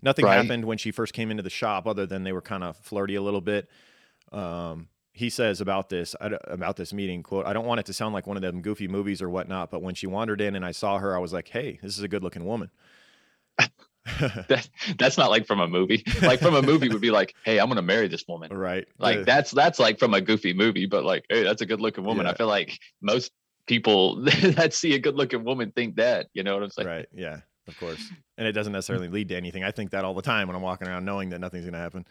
Nothing 0.02 0.25
Right. 0.25 0.37
happened 0.37 0.64
when 0.64 0.78
she 0.78 0.90
first 0.90 1.12
came 1.12 1.30
into 1.30 1.42
the 1.42 1.50
shop, 1.50 1.87
other 1.87 2.06
than 2.06 2.25
they 2.25 2.32
were 2.32 2.42
kind 2.42 2.64
of 2.64 2.76
flirty 2.78 3.14
a 3.14 3.23
little 3.23 3.40
bit. 3.42 3.68
Um, 4.32 4.88
he 5.12 5.28
says 5.28 5.61
about 5.61 5.88
this 5.90 6.14
about 6.21 6.76
this 6.76 6.92
meeting 6.92 7.23
quote 7.23 7.47
i 7.47 7.52
don't 7.52 7.66
want 7.66 7.78
it 7.81 7.87
to 7.87 7.92
sound 7.92 8.14
like 8.14 8.26
one 8.26 8.37
of 8.37 8.42
them 8.42 8.62
goofy 8.62 8.88
movies 8.88 9.21
or 9.21 9.28
whatnot 9.28 9.71
but 9.71 9.83
when 9.83 9.95
she 9.95 10.07
wandered 10.07 10.40
in 10.40 10.57
and 10.57 10.64
i 10.64 10.73
saw 10.73 10.99
her 10.99 11.14
i 11.14 11.19
was 11.19 11.33
like 11.33 11.49
hey 11.49 11.78
this 11.83 11.97
is 11.97 12.02
a 12.02 12.09
good 12.09 12.23
looking 12.23 12.45
woman 12.45 12.71
That, 14.49 14.69
that's 14.99 15.16
not 15.16 15.31
like 15.31 15.47
from 15.47 15.61
a 15.61 15.69
movie. 15.69 16.02
Like 16.23 16.40
from 16.40 16.57
a 16.57 16.62
movie 16.62 16.88
would 16.88 17.00
be 17.00 17.12
like, 17.12 17.37
hey, 17.45 17.61
I'm 17.61 17.66
going 17.66 17.76
to 17.76 17.83
marry 17.83 18.09
this 18.09 18.25
woman. 18.26 18.52
right 18.52 18.85
Like 18.99 19.25
that's 19.25 19.52
that's 19.52 19.78
like 19.78 20.00
from 20.00 20.12
a 20.12 20.21
goofy 20.21 20.52
movie, 20.52 20.87
but 20.87 21.04
like, 21.04 21.25
hey, 21.31 21.45
that's 21.45 21.62
a 21.62 21.66
good 21.66 21.81
looking 21.81 22.02
woman. 22.02 22.26
Yeah. 22.26 22.33
I 22.33 22.35
feel 22.35 22.49
like 22.49 22.81
most 23.00 23.31
people 23.69 24.16
that 24.25 24.75
see 24.75 24.95
a 24.95 24.99
good 24.99 25.14
looking 25.14 25.45
woman 25.45 25.71
think 25.71 25.97
that. 25.97 26.26
You 26.35 26.42
know 26.42 26.54
what 26.54 26.64
I'm 26.64 26.71
saying? 26.71 26.88
right 26.88 27.07
yeah 27.12 27.42
of 27.69 27.78
course 27.78 28.11
and 28.37 28.49
it 28.49 28.52
doesn't 28.52 28.73
necessarily 28.73 29.07
lead 29.07 29.28
to 29.28 29.37
anything 29.37 29.62
i 29.62 29.71
think 29.71 29.92
that 29.92 30.04
all 30.04 30.14
the 30.14 30.21
time 30.23 30.49
when 30.49 30.57
i'm 30.57 30.62
walking 30.62 30.88
around 30.88 31.04
knowing 31.04 31.31
that 31.31 31.38
nothing's 31.38 31.64
going 31.64 31.75
to 31.75 31.78
happen 31.78 32.04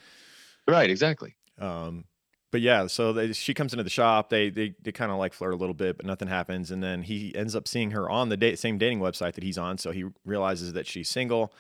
Right. 0.68 0.90
Exactly. 0.90 1.36
Um, 1.60 2.06
but 2.52 2.62
yeah, 2.62 2.88
so 2.88 3.14
they, 3.14 3.32
she 3.34 3.54
comes 3.54 3.74
into 3.74 3.84
the 3.84 3.90
shop. 3.90 4.30
They 4.30 4.50
they, 4.50 4.76
they 4.82 4.92
kind 4.92 5.12
of 5.12 5.18
like 5.18 5.34
flirt 5.34 5.54
a 5.54 5.58
little 5.58 5.74
bit, 5.74 5.98
but 5.98 6.06
nothing 6.06 6.28
happens. 6.28 6.70
And 6.72 6.84
then 6.84 7.02
he 7.04 7.34
ends 7.36 7.56
up 7.56 7.68
seeing 7.68 7.92
her 7.92 8.10
on 8.10 8.30
the 8.30 8.38
date, 8.38 8.60
same 8.60 8.78
dating 8.78 9.00
website 9.00 9.34
that 9.34 9.44
he's 9.44 9.58
on. 9.58 9.78
So 9.78 9.92
he 9.92 10.06
realizes 10.26 10.74
that 10.74 10.86
she's 10.86 11.10
single. 11.10 11.54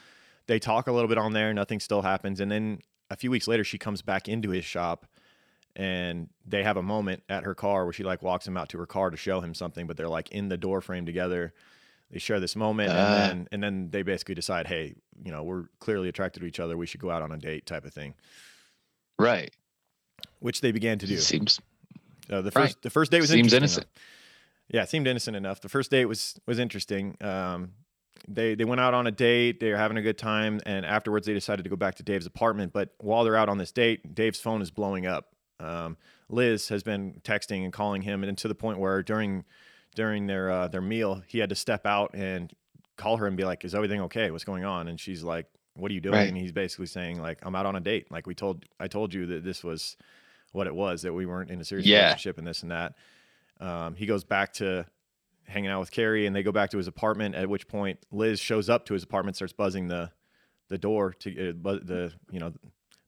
They 0.48 0.60
talk 0.60 0.88
a 0.88 0.91
little 0.91 1.07
bit 1.07 1.17
on 1.17 1.33
there. 1.33 1.53
Nothing 1.53 1.79
still 1.79 2.01
happens. 2.01 2.39
And 2.39 2.51
then 2.51 2.79
a 3.10 3.15
few 3.15 3.31
weeks 3.31 3.48
later, 3.48 3.63
she 3.63 3.77
comes 3.77 4.01
back 4.01 4.27
into 4.27 4.50
his 4.50 4.65
shop, 4.65 5.05
and 5.75 6.29
they 6.45 6.63
have 6.63 6.77
a 6.77 6.83
moment 6.83 7.24
at 7.29 7.43
her 7.43 7.55
car 7.55 7.86
where 7.86 7.93
she 7.93 8.03
like 8.03 8.21
walks 8.21 8.45
him 8.48 8.57
out 8.57 8.69
to 8.69 8.77
her 8.77 8.86
car 8.86 9.10
to 9.10 9.17
show 9.17 9.39
him 9.39 9.53
something. 9.53 9.88
But 9.88 9.98
they're 9.98 10.10
like 10.10 10.29
in 10.31 10.50
the 10.50 10.57
door 10.57 10.81
frame 10.81 11.05
together. 11.05 11.53
They 12.10 12.19
share 12.19 12.41
this 12.41 12.57
moment, 12.57 12.91
Ah. 12.91 12.95
and 12.95 13.13
then 13.13 13.48
and 13.53 13.63
then 13.63 13.89
they 13.91 14.01
basically 14.01 14.36
decide, 14.36 14.67
hey, 14.67 14.95
you 15.24 15.31
know, 15.31 15.43
we're 15.43 15.65
clearly 15.79 16.10
attracted 16.10 16.41
to 16.41 16.45
each 16.45 16.60
other. 16.60 16.75
We 16.75 16.86
should 16.86 17.00
go 17.00 17.10
out 17.10 17.21
on 17.21 17.31
a 17.31 17.38
date, 17.38 17.65
type 17.65 17.86
of 17.86 17.93
thing. 17.93 18.15
Right. 19.17 19.53
Which 20.39 20.61
they 20.61 20.71
began 20.71 20.97
to 20.99 21.07
do. 21.07 21.17
Seems 21.17 21.59
Uh, 22.29 22.41
the 22.41 22.51
Right. 22.55 22.67
first 22.67 22.81
the 22.81 22.89
first 22.89 23.11
date 23.11 23.21
was 23.21 23.29
Seems 23.29 23.53
innocent. 23.53 23.85
enough. 23.85 24.05
Yeah, 24.69 24.83
it 24.83 24.89
seemed 24.89 25.05
innocent 25.07 25.35
enough. 25.35 25.59
The 25.61 25.69
first 25.69 25.91
date 25.91 26.05
was 26.05 26.39
was 26.45 26.59
interesting. 26.59 27.17
Um, 27.21 27.73
they 28.27 28.55
they 28.55 28.63
went 28.65 28.79
out 28.81 28.93
on 28.93 29.05
a 29.07 29.11
date. 29.11 29.59
They 29.59 29.69
were 29.71 29.77
having 29.77 29.97
a 29.97 30.01
good 30.01 30.17
time, 30.17 30.61
and 30.65 30.85
afterwards 30.85 31.25
they 31.27 31.33
decided 31.33 31.63
to 31.63 31.69
go 31.69 31.75
back 31.75 31.95
to 31.95 32.03
Dave's 32.03 32.25
apartment. 32.25 32.71
But 32.73 32.93
while 32.99 33.23
they're 33.23 33.35
out 33.35 33.49
on 33.49 33.57
this 33.57 33.71
date, 33.71 34.15
Dave's 34.15 34.39
phone 34.39 34.61
is 34.61 34.71
blowing 34.71 35.05
up. 35.05 35.33
Um, 35.59 35.97
Liz 36.29 36.69
has 36.69 36.83
been 36.83 37.19
texting 37.23 37.63
and 37.65 37.73
calling 37.73 38.01
him, 38.03 38.23
and 38.23 38.37
to 38.37 38.47
the 38.47 38.55
point 38.55 38.79
where 38.79 39.03
during 39.03 39.43
during 39.95 40.27
their 40.27 40.49
uh, 40.49 40.67
their 40.69 40.81
meal, 40.81 41.21
he 41.27 41.39
had 41.39 41.49
to 41.49 41.55
step 41.55 41.85
out 41.85 42.11
and 42.15 42.53
call 42.95 43.17
her 43.17 43.27
and 43.27 43.35
be 43.35 43.43
like, 43.43 43.65
"Is 43.65 43.75
everything 43.75 43.99
okay? 44.01 44.31
What's 44.31 44.45
going 44.45 44.63
on?" 44.63 44.87
And 44.87 44.99
she's 44.99 45.21
like, 45.23 45.47
"What 45.81 45.91
are 45.91 45.93
you 45.93 46.00
doing?" 46.01 46.15
Right. 46.15 46.27
And 46.29 46.38
he's 46.38 46.51
basically 46.53 46.85
saying 46.85 47.21
like, 47.21 47.39
"I'm 47.41 47.55
out 47.55 47.65
on 47.65 47.75
a 47.75 47.79
date. 47.81 48.11
Like 48.11 48.27
we 48.27 48.35
told 48.35 48.63
I 48.79 48.88
told 48.88 49.13
you 49.13 49.25
that 49.27 49.43
this 49.43 49.63
was." 49.63 49.97
what 50.53 50.67
it 50.67 50.75
was 50.75 51.03
that 51.03 51.13
we 51.13 51.25
weren't 51.25 51.50
in 51.50 51.61
a 51.61 51.63
serious 51.63 51.88
Yeah. 51.88 52.00
relationship 52.07 52.38
and 52.38 52.45
this 52.45 52.61
and 52.61 52.71
that. 52.71 52.93
Um, 53.61 53.95
he 53.95 54.05
goes 54.05 54.25
back 54.25 54.51
to 54.55 54.85
hanging 55.47 55.69
out 55.71 55.79
with 55.79 55.91
Cari 55.91 56.25
and 56.27 56.35
they 56.35 56.43
go 56.43 56.51
back 56.51 56.71
to 56.71 56.77
his 56.77 56.88
apartment. 56.88 57.35
At 57.35 57.47
which 57.47 57.69
point 57.69 58.00
Liz 58.11 58.38
shows 58.38 58.69
up 58.69 58.85
to 58.88 58.93
his 58.93 59.01
apartment, 59.01 59.38
starts 59.38 59.53
buzzing 59.53 59.88
the 59.88 60.11
the 60.67 60.77
door 60.77 61.13
to 61.19 61.50
uh, 61.50 61.51
bu- 61.53 61.79
the 61.79 62.11
you 62.31 62.41
know 62.41 62.51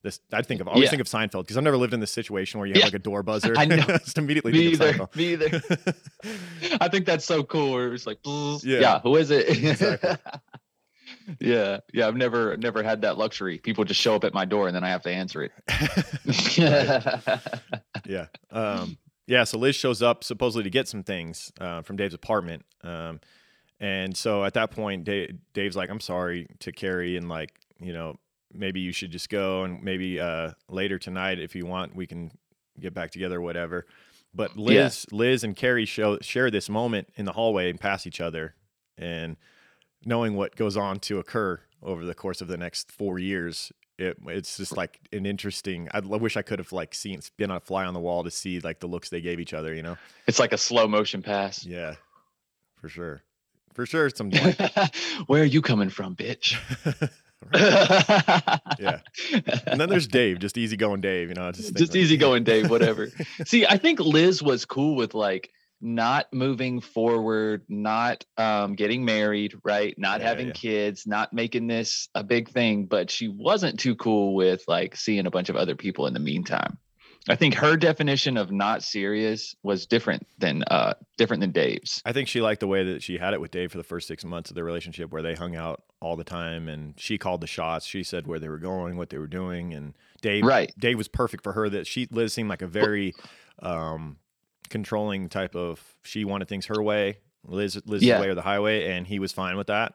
this. 0.03 0.21
I 0.31 0.41
think 0.41 0.61
of 0.61 0.69
I 0.69 0.71
always 0.71 0.85
Yeah. 0.85 0.89
think 0.91 1.01
of 1.01 1.07
Seinfeld 1.07 1.41
because 1.43 1.57
I've 1.57 1.65
never 1.65 1.75
lived 1.75 1.93
in 1.93 1.99
this 1.99 2.11
situation 2.13 2.61
where 2.61 2.67
you 2.67 2.75
have 2.75 2.79
Yeah. 2.79 2.85
like 2.85 2.93
a 2.93 2.99
door 2.99 3.23
buzzer. 3.31 3.53
I 3.57 3.65
know. 3.65 3.75
Just 3.75 4.17
immediately 4.17 4.53
me 4.53 4.67
either. 4.67 5.09
Me 5.13 5.33
either. 5.33 5.61
I 6.79 6.87
think 6.87 7.05
that's 7.05 7.25
so 7.25 7.43
cool. 7.43 7.73
Where 7.73 7.93
it's 7.93 8.07
like, 8.07 8.19
Yeah. 8.25 8.79
yeah. 8.79 8.99
Who 9.01 9.17
is 9.17 9.31
it? 9.31 9.49
Exactly. 9.49 10.15
Yeah. 11.39 11.79
Yeah. 11.93 12.07
I've 12.07 12.15
never 12.15 12.57
never 12.57 12.83
had 12.83 13.01
that 13.01 13.17
luxury. 13.17 13.57
People 13.57 13.83
just 13.83 13.99
show 13.99 14.15
up 14.15 14.23
at 14.23 14.33
my 14.33 14.45
door 14.45 14.67
and 14.67 14.75
then 14.75 14.83
I 14.83 14.89
have 14.89 15.03
to 15.03 15.11
answer 15.11 15.43
it. 15.43 15.51
yeah. 18.05 18.27
Um, 18.51 18.97
yeah. 19.27 19.43
So 19.43 19.57
Liz 19.57 19.75
shows 19.75 20.01
up 20.01 20.23
supposedly 20.23 20.63
to 20.63 20.69
get 20.69 20.87
some 20.87 21.03
things 21.03 21.51
uh, 21.59 21.81
from 21.81 21.95
Dave's 21.95 22.13
apartment. 22.13 22.65
Um, 22.83 23.19
and 23.79 24.15
so 24.15 24.43
at 24.43 24.53
that 24.53 24.71
point, 24.71 25.03
Dave, 25.03 25.37
Dave's 25.53 25.75
like, 25.75 25.89
I'm 25.89 25.99
sorry 25.99 26.47
to 26.59 26.71
Cari. 26.71 27.17
And 27.17 27.27
like, 27.29 27.51
you 27.79 27.93
know, 27.93 28.17
maybe 28.53 28.79
you 28.79 28.91
should 28.91 29.11
just 29.11 29.29
go 29.29 29.63
and 29.63 29.83
maybe 29.83 30.19
uh, 30.19 30.51
later 30.69 30.99
tonight, 30.99 31.39
if 31.39 31.55
you 31.55 31.65
want, 31.65 31.95
we 31.95 32.07
can 32.07 32.31
get 32.79 32.93
back 32.93 33.11
together 33.11 33.37
or 33.37 33.41
whatever. 33.41 33.85
But 34.33 34.57
Liz, 34.57 35.05
Liz 35.11 35.43
and 35.43 35.55
Cari 35.55 35.85
show, 35.85 36.17
share 36.21 36.49
this 36.49 36.69
moment 36.69 37.09
in 37.15 37.25
the 37.25 37.33
hallway 37.33 37.69
and 37.69 37.79
pass 37.79 38.07
each 38.07 38.19
other. 38.21 38.55
And 38.97 39.37
knowing 40.05 40.35
what 40.35 40.55
goes 40.55 40.77
on 40.77 40.99
to 41.01 41.19
occur 41.19 41.59
over 41.81 42.05
the 42.05 42.15
course 42.15 42.41
of 42.41 42.47
the 42.47 42.57
next 42.57 42.91
four 42.91 43.19
years, 43.19 43.71
it, 43.97 44.17
it's 44.27 44.57
just 44.57 44.75
like 44.75 44.99
an 45.11 45.25
interesting. 45.25 45.87
I 45.91 45.99
wish 45.99 46.37
I 46.37 46.41
could 46.41 46.59
have 46.59 46.71
like 46.71 46.93
seen 46.95 47.21
been 47.37 47.51
a 47.51 47.59
fly 47.59 47.85
on 47.85 47.93
the 47.93 47.99
wall 47.99 48.23
to 48.23 48.31
see 48.31 48.59
like 48.59 48.79
the 48.79 48.87
looks 48.87 49.09
they 49.09 49.21
gave 49.21 49.39
each 49.39 49.53
other. 49.53 49.73
You 49.73 49.83
know? 49.83 49.97
it's 50.27 50.39
like 50.39 50.53
a 50.53 50.57
slow 50.57 50.87
motion 50.87 51.21
pass. 51.21 51.65
Yeah, 51.65 51.95
for 52.79 52.89
sure, 52.89 53.23
for 53.73 53.85
sure. 53.85 54.09
Some 54.09 54.29
like, 54.29 54.95
Where 55.27 55.41
are 55.41 55.45
you 55.45 55.61
coming 55.61 55.89
from, 55.89 56.15
bitch? 56.15 56.57
yeah. 58.79 58.99
And 59.67 59.79
then 59.79 59.89
there's 59.89 60.07
Dave, 60.07 60.39
just 60.39 60.57
easy 60.57 60.77
going 60.77 61.01
Dave. 61.01 61.29
You 61.29 61.35
know, 61.35 61.51
just, 61.51 61.75
just 61.75 61.91
like- 61.93 62.01
easy 62.01 62.17
going 62.17 62.43
Dave, 62.43 62.69
whatever. 62.69 63.09
See, 63.45 63.65
I 63.65 63.77
think 63.77 63.99
Liz 63.99 64.41
was 64.41 64.65
cool 64.65 64.95
with 64.95 65.13
like 65.13 65.51
not 65.83 66.31
moving 66.33 66.79
forward, 66.79 67.63
not 67.67 68.25
um, 68.37 68.75
getting 68.75 69.03
married, 69.05 69.53
right? 69.63 69.93
Not 69.97 70.21
Yeah, 70.21 70.27
having 70.27 70.47
yeah. 70.47 70.53
kids, 70.53 71.05
not 71.05 71.33
making 71.33 71.67
this 71.67 72.07
a 72.15 72.23
big 72.23 72.49
thing, 72.49 72.85
but 72.85 73.11
she 73.11 73.27
wasn't 73.27 73.79
too 73.79 73.95
cool 73.95 74.33
with 74.33 74.63
like 74.67 74.95
seeing 74.95 75.27
a 75.27 75.31
bunch 75.31 75.49
of 75.49 75.55
other 75.55 75.75
people 75.75 76.07
in 76.07 76.13
the 76.13 76.19
meantime. 76.19 76.77
I 77.29 77.35
think 77.35 77.53
her 77.55 77.77
definition 77.77 78.35
of 78.35 78.51
not 78.51 78.83
serious 78.83 79.55
was 79.63 79.85
different 79.85 80.27
than 80.39 80.63
uh 80.63 80.95
different 81.17 81.39
than 81.39 81.51
Dave's. 81.51 82.01
I 82.03 82.11
think 82.11 82.27
she 82.27 82.41
liked 82.41 82.59
the 82.59 82.67
way 82.67 82.83
that 82.83 83.01
she 83.01 83.17
had 83.17 83.33
it 83.33 83.39
with 83.39 83.51
Dave 83.51 83.71
for 83.71 83.77
the 83.77 83.83
first 83.83 84.09
six 84.09 84.25
months 84.25 84.51
of 84.51 84.55
their 84.55 84.65
relationship, 84.65 85.09
where 85.09 85.21
they 85.21 85.33
hung 85.33 85.55
out 85.55 85.83
all 86.01 86.17
the 86.17 86.25
time, 86.25 86.67
and 86.67 86.95
she 86.97 87.17
called 87.17 87.39
the 87.39 87.47
shots. 87.47 87.85
She 87.85 88.03
said 88.03 88.27
where 88.27 88.39
they 88.39 88.49
were 88.49 88.57
going, 88.57 88.97
what 88.97 89.09
they 89.09 89.17
were 89.17 89.27
doing, 89.27 89.73
and 89.73 89.93
Dave. 90.21 90.43
Right. 90.43 90.73
Dave 90.77 90.97
was 90.97 91.07
perfect 91.07 91.43
for 91.43 91.53
her. 91.53 91.69
That 91.69 91.87
she 91.87 92.09
Liz 92.11 92.33
seemed 92.33 92.49
like 92.49 92.61
a 92.61 92.67
very 92.67 93.13
um, 93.59 94.17
controlling 94.73 95.29
type 95.29 95.55
of. 95.55 95.79
She 96.03 96.25
wanted 96.25 96.49
things 96.49 96.65
her 96.65 96.81
way. 96.83 97.19
Liz 97.45 97.79
Liz's 97.85 98.05
Yeah. 98.07 98.19
way 98.19 98.27
or 98.27 98.35
the 98.35 98.41
highway, 98.41 98.89
and 98.91 99.07
he 99.07 99.19
was 99.19 99.31
fine 99.31 99.55
with 99.55 99.67
that. 99.67 99.93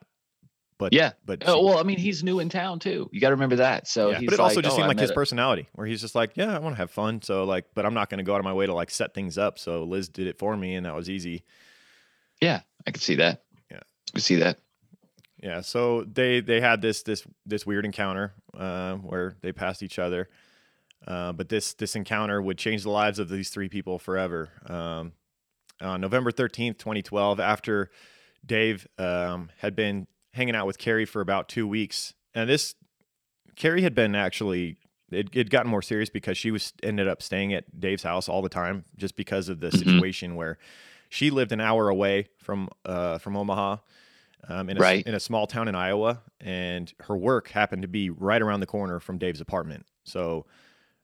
But 0.78 0.92
Yeah. 0.92 1.12
but 1.26 1.42
Oh, 1.47 1.58
she- 1.58 1.64
well, 1.66 1.78
I 1.78 1.82
mean, 1.82 1.99
he's 1.99 2.23
new 2.23 2.38
in 2.38 2.49
town 2.49 2.78
too. 2.78 3.11
You 3.12 3.20
got 3.20 3.30
to 3.30 3.35
remember 3.35 3.56
that. 3.56 3.88
So 3.88 4.11
yeah, 4.11 4.18
he's 4.20 4.26
but 4.26 4.35
it 4.35 4.40
also 4.40 4.56
like, 4.56 4.64
just 4.64 4.75
"Oh, 4.75 4.76
seemed 4.78 4.88
like 4.88 4.99
his 5.00 5.11
personality, 5.12 5.68
where 5.75 5.87
he's 5.87 6.00
just 6.00 6.14
like, 6.14 6.37
yeah, 6.37 6.54
I 6.54 6.61
want 6.61 6.76
to 6.76 6.78
have 6.78 6.90
fun. 6.92 7.20
So 7.23 7.42
like, 7.44 7.66
but 7.75 7.85
I'm 7.85 7.94
not 7.94 8.08
going 8.11 8.18
to 8.18 8.25
go 8.25 8.35
out 8.35 8.38
of 8.38 8.44
my 8.44 8.52
way 8.52 8.66
to 8.66 8.73
like 8.75 8.90
set 8.90 9.12
things 9.12 9.37
up. 9.38 9.58
So 9.58 9.82
Liz 9.85 10.08
did 10.08 10.26
it 10.28 10.38
for 10.38 10.56
me, 10.56 10.76
and 10.76 10.87
that 10.87 10.94
was 10.94 11.11
easy. 11.11 11.42
Yeah, 12.40 12.61
I 12.87 12.92
can 12.92 13.00
see 13.00 13.16
that. 13.16 13.42
Yeah. 13.70 13.78
I 13.80 14.11
can 14.12 14.20
see 14.20 14.37
that. 14.37 14.58
Yeah, 15.42 15.61
so 15.62 16.02
they 16.04 16.40
they 16.40 16.61
had 16.61 16.80
this 16.82 17.02
this 17.02 17.25
this 17.47 17.64
weird 17.66 17.85
encounter 17.85 18.35
uh, 18.56 18.94
where 18.97 19.37
they 19.40 19.52
passed 19.52 19.82
each 19.82 19.99
other, 19.99 20.28
uh, 21.07 21.33
but 21.33 21.49
this 21.49 21.75
this 21.75 21.95
encounter 21.97 22.40
would 22.43 22.59
change 22.59 22.83
the 22.83 22.90
lives 22.90 23.19
of 23.19 23.28
these 23.28 23.50
three 23.50 23.69
people 23.69 23.99
forever. 23.99 24.50
Um, 24.67 25.12
on 25.81 26.00
November 26.00 26.31
thirteenth, 26.31 26.78
twenty 26.78 27.02
twelve, 27.02 27.38
after 27.40 27.90
Dave 28.45 28.87
um, 28.99 29.50
had 29.59 29.76
been 29.76 30.07
hanging 30.35 30.55
out 30.57 30.67
with 30.67 30.78
Cari 30.78 31.05
for 31.05 31.21
about 31.21 31.49
two 31.49 31.67
weeks, 31.67 32.14
and 32.35 32.49
this 32.50 32.75
Cari 33.57 33.83
had 33.83 33.95
been 33.95 34.14
actually 34.14 34.76
it 35.11 35.28
it 35.33 35.50
gotten 35.50 35.71
more 35.71 35.83
serious 35.83 36.11
because 36.11 36.37
she 36.37 36.50
was 36.50 36.73
ended 36.83 37.09
up 37.09 37.23
staying 37.23 37.55
at 37.55 37.81
Dave's 37.81 38.02
house 38.02 38.28
all 38.28 38.43
the 38.43 38.49
time 38.49 38.85
just 38.97 39.17
because 39.17 39.49
of 39.49 39.61
the 39.61 39.69
Mhm. 39.69 39.78
situation 39.78 40.35
where 40.35 40.59
she 41.09 41.31
lived 41.31 41.52
an 41.52 41.61
hour 41.61 41.88
away 41.88 42.26
from 42.38 42.69
uh 42.85 43.19
from 43.19 43.37
Omaha. 43.37 43.76
Um, 44.47 44.71
in, 44.71 44.76
a, 44.76 44.81
Right. 44.81 45.07
in 45.07 45.14
a 45.14 45.21
small 45.21 45.49
town 45.49 45.67
in 45.67 45.75
Iowa, 45.75 46.23
and 46.40 46.90
her 47.00 47.17
work 47.17 47.49
happened 47.49 47.83
to 47.83 47.88
be 47.88 48.09
right 48.09 48.40
around 48.40 48.61
the 48.61 48.67
corner 48.67 49.00
from 49.00 49.19
Dave's 49.19 49.40
apartment. 49.40 49.85
So, 50.05 50.47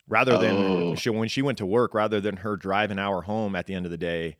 rather 0.09 0.39
than 0.39 0.57
Oh. 0.57 0.95
she, 0.95 1.11
when 1.11 1.29
she 1.29 1.43
went 1.43 1.59
to 1.59 1.67
work, 1.67 1.95
rather 1.95 2.21
than 2.21 2.39
her 2.39 2.57
drive 2.57 2.91
an 2.91 2.99
hour 2.99 3.23
home 3.23 3.55
at 3.57 3.67
the 3.67 3.75
end 3.75 3.87
of 3.87 3.91
the 3.91 3.99
day, 3.99 4.37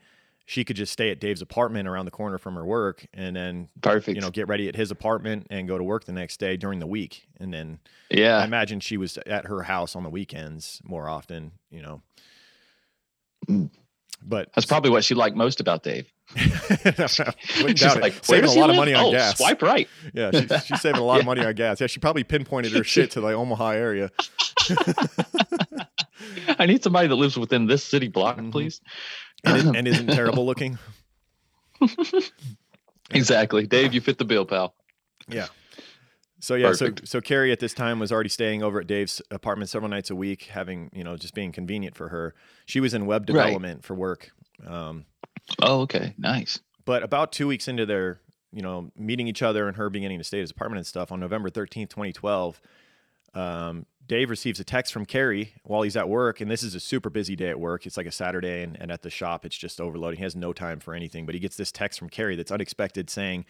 she 0.47 0.63
could 0.65 0.77
just 0.77 0.93
stay 0.93 1.11
at 1.11 1.21
Dave's 1.21 1.41
apartment 1.41 1.89
around 1.89 2.05
the 2.05 2.11
corner 2.11 2.37
from 2.37 2.55
her 2.55 2.65
work, 2.67 3.07
and 3.15 3.35
then 3.35 3.69
Perfect. 3.81 4.15
you 4.15 4.21
know 4.21 4.31
get 4.31 4.47
ready 4.47 4.69
at 4.69 4.77
his 4.77 4.91
apartment 4.91 5.47
and 5.49 5.67
go 5.67 5.79
to 5.79 5.85
work 5.85 6.05
the 6.05 6.13
next 6.13 6.39
day 6.39 6.57
during 6.57 6.81
the 6.81 6.87
week. 6.87 7.27
And 7.41 7.53
then 7.53 7.79
yeah, 8.11 8.39
I 8.39 8.45
imagine 8.45 8.81
she 8.81 8.99
was 8.99 9.17
at 9.27 9.47
her 9.47 9.63
house 9.63 9.97
on 9.97 10.03
the 10.03 10.11
weekends 10.11 10.83
more 10.85 11.09
often, 11.09 11.53
you 11.71 11.81
know. 11.81 12.03
Mm. 13.49 13.71
But 14.23 14.51
That's 14.55 14.67
probably 14.67 14.91
what 14.91 15.05
she 15.05 15.15
liked 15.15 15.37
most 15.37 15.61
about 15.61 15.83
Dave. 15.83 16.11
She's 16.37 17.97
like, 17.97 18.25
saving 18.25 18.51
a 18.51 18.55
lot 18.55 18.71
of 18.71 18.77
money 18.77 18.95
on 18.95 19.07
oh, 19.07 19.11
gas. 19.13 19.37
Swipe 19.37 19.61
right. 19.61 19.87
Yeah, 20.15 20.31
she's, 20.31 20.65
she's 20.65 20.81
saving 20.81 21.01
a 21.01 21.05
lot 21.05 21.21
of 21.21 21.27
money 21.27 21.45
on 21.45 21.55
gas. 21.55 21.81
Yeah, 21.81 21.87
she 21.87 22.01
probably 22.01 22.25
pinpointed 22.25 22.73
her 22.73 22.85
shit 22.85 23.11
to 23.13 23.21
the 23.21 23.29
Omaha 23.29 23.71
area. 23.71 24.11
I 26.59 26.67
need 26.67 26.83
somebody 26.83 27.09
that 27.09 27.15
lives 27.15 27.37
within 27.39 27.67
this 27.67 27.83
city 27.85 28.09
block, 28.09 28.39
Mhm. 28.39 28.53
please. 28.53 28.81
And, 29.45 29.77
and 29.77 29.89
isn't 29.89 30.07
terrible 30.15 30.47
looking. 30.47 30.79
Exactly. 33.11 33.67
Dave, 33.67 33.93
you 33.93 34.01
fit 34.01 34.17
the 34.19 34.25
bill, 34.25 34.47
pal. 34.47 34.75
Yeah. 35.29 35.47
So 36.41 36.55
yeah, 36.55 36.73
so 36.73 36.87
Perfect. 36.87 37.09
so 37.09 37.21
Cari 37.21 37.53
at 37.53 37.61
this 37.61 37.75
time 37.75 37.99
was 37.99 38.11
already 38.11 38.29
staying 38.31 38.63
over 38.63 38.81
at 38.81 38.87
Dave's 38.87 39.21
apartment 39.31 39.69
several 39.71 39.91
nights 39.91 40.11
a 40.11 40.17
week, 40.17 40.45
having 40.45 40.91
you 40.95 41.05
know 41.05 41.17
just 41.17 41.35
being 41.35 41.53
convenient 41.53 41.97
for 41.97 42.09
her. 42.09 42.35
She 42.67 42.81
was 42.81 42.95
in 42.95 43.07
web 43.07 43.23
Right. 43.23 43.27
development 43.27 43.85
for 43.85 43.95
work. 43.95 44.31
Um, 44.67 45.05
Oh, 45.63 45.83
okay. 45.83 46.15
Nice. 46.17 46.61
But 46.87 47.03
about 47.03 47.31
two 47.33 47.47
weeks 47.47 47.69
into 47.69 47.85
their, 47.85 48.21
you 48.53 48.63
know, 48.63 48.91
meeting 48.97 49.29
each 49.29 49.43
other 49.43 49.69
and 49.69 49.77
her 49.77 49.91
beginning 49.91 50.19
to 50.19 50.25
stay 50.25 50.39
at 50.39 50.43
his 50.43 50.51
apartment 50.51 50.79
and 50.79 50.87
stuff 50.87 51.13
on 51.13 51.21
November 51.21 51.51
13th, 51.51 51.91
2012, 51.91 52.61
um, 53.35 53.85
Dave 54.07 54.29
receives 54.29 54.61
a 54.61 54.65
text 54.65 54.93
from 54.93 55.07
Cari 55.07 55.55
while 55.63 55.83
he's 55.83 55.97
at 55.97 56.09
work. 56.09 56.41
And 56.41 56.51
this 56.51 56.63
is 56.63 56.75
a 56.75 56.81
super 56.81 57.09
busy 57.11 57.37
day 57.37 57.49
at 57.49 57.59
work. 57.59 57.87
It's 57.87 57.97
like 57.97 58.07
a 58.07 58.13
Saturday, 58.13 58.63
and, 58.63 58.77
and 58.81 58.93
at 58.93 59.03
the 59.03 59.11
shop, 59.11 59.47
it's 59.47 59.57
just 59.57 59.81
overloading. 59.81 60.19
He 60.19 60.25
has 60.25 60.37
no 60.37 60.53
time 60.53 60.81
for 60.81 60.95
anything. 60.95 61.25
But 61.27 61.35
he 61.35 61.41
gets 61.41 61.57
this 61.57 61.73
text 61.73 61.99
from 61.99 62.11
Cari 62.11 62.37
that's 62.37 62.53
unexpected 62.53 63.09
saying, 63.09 63.47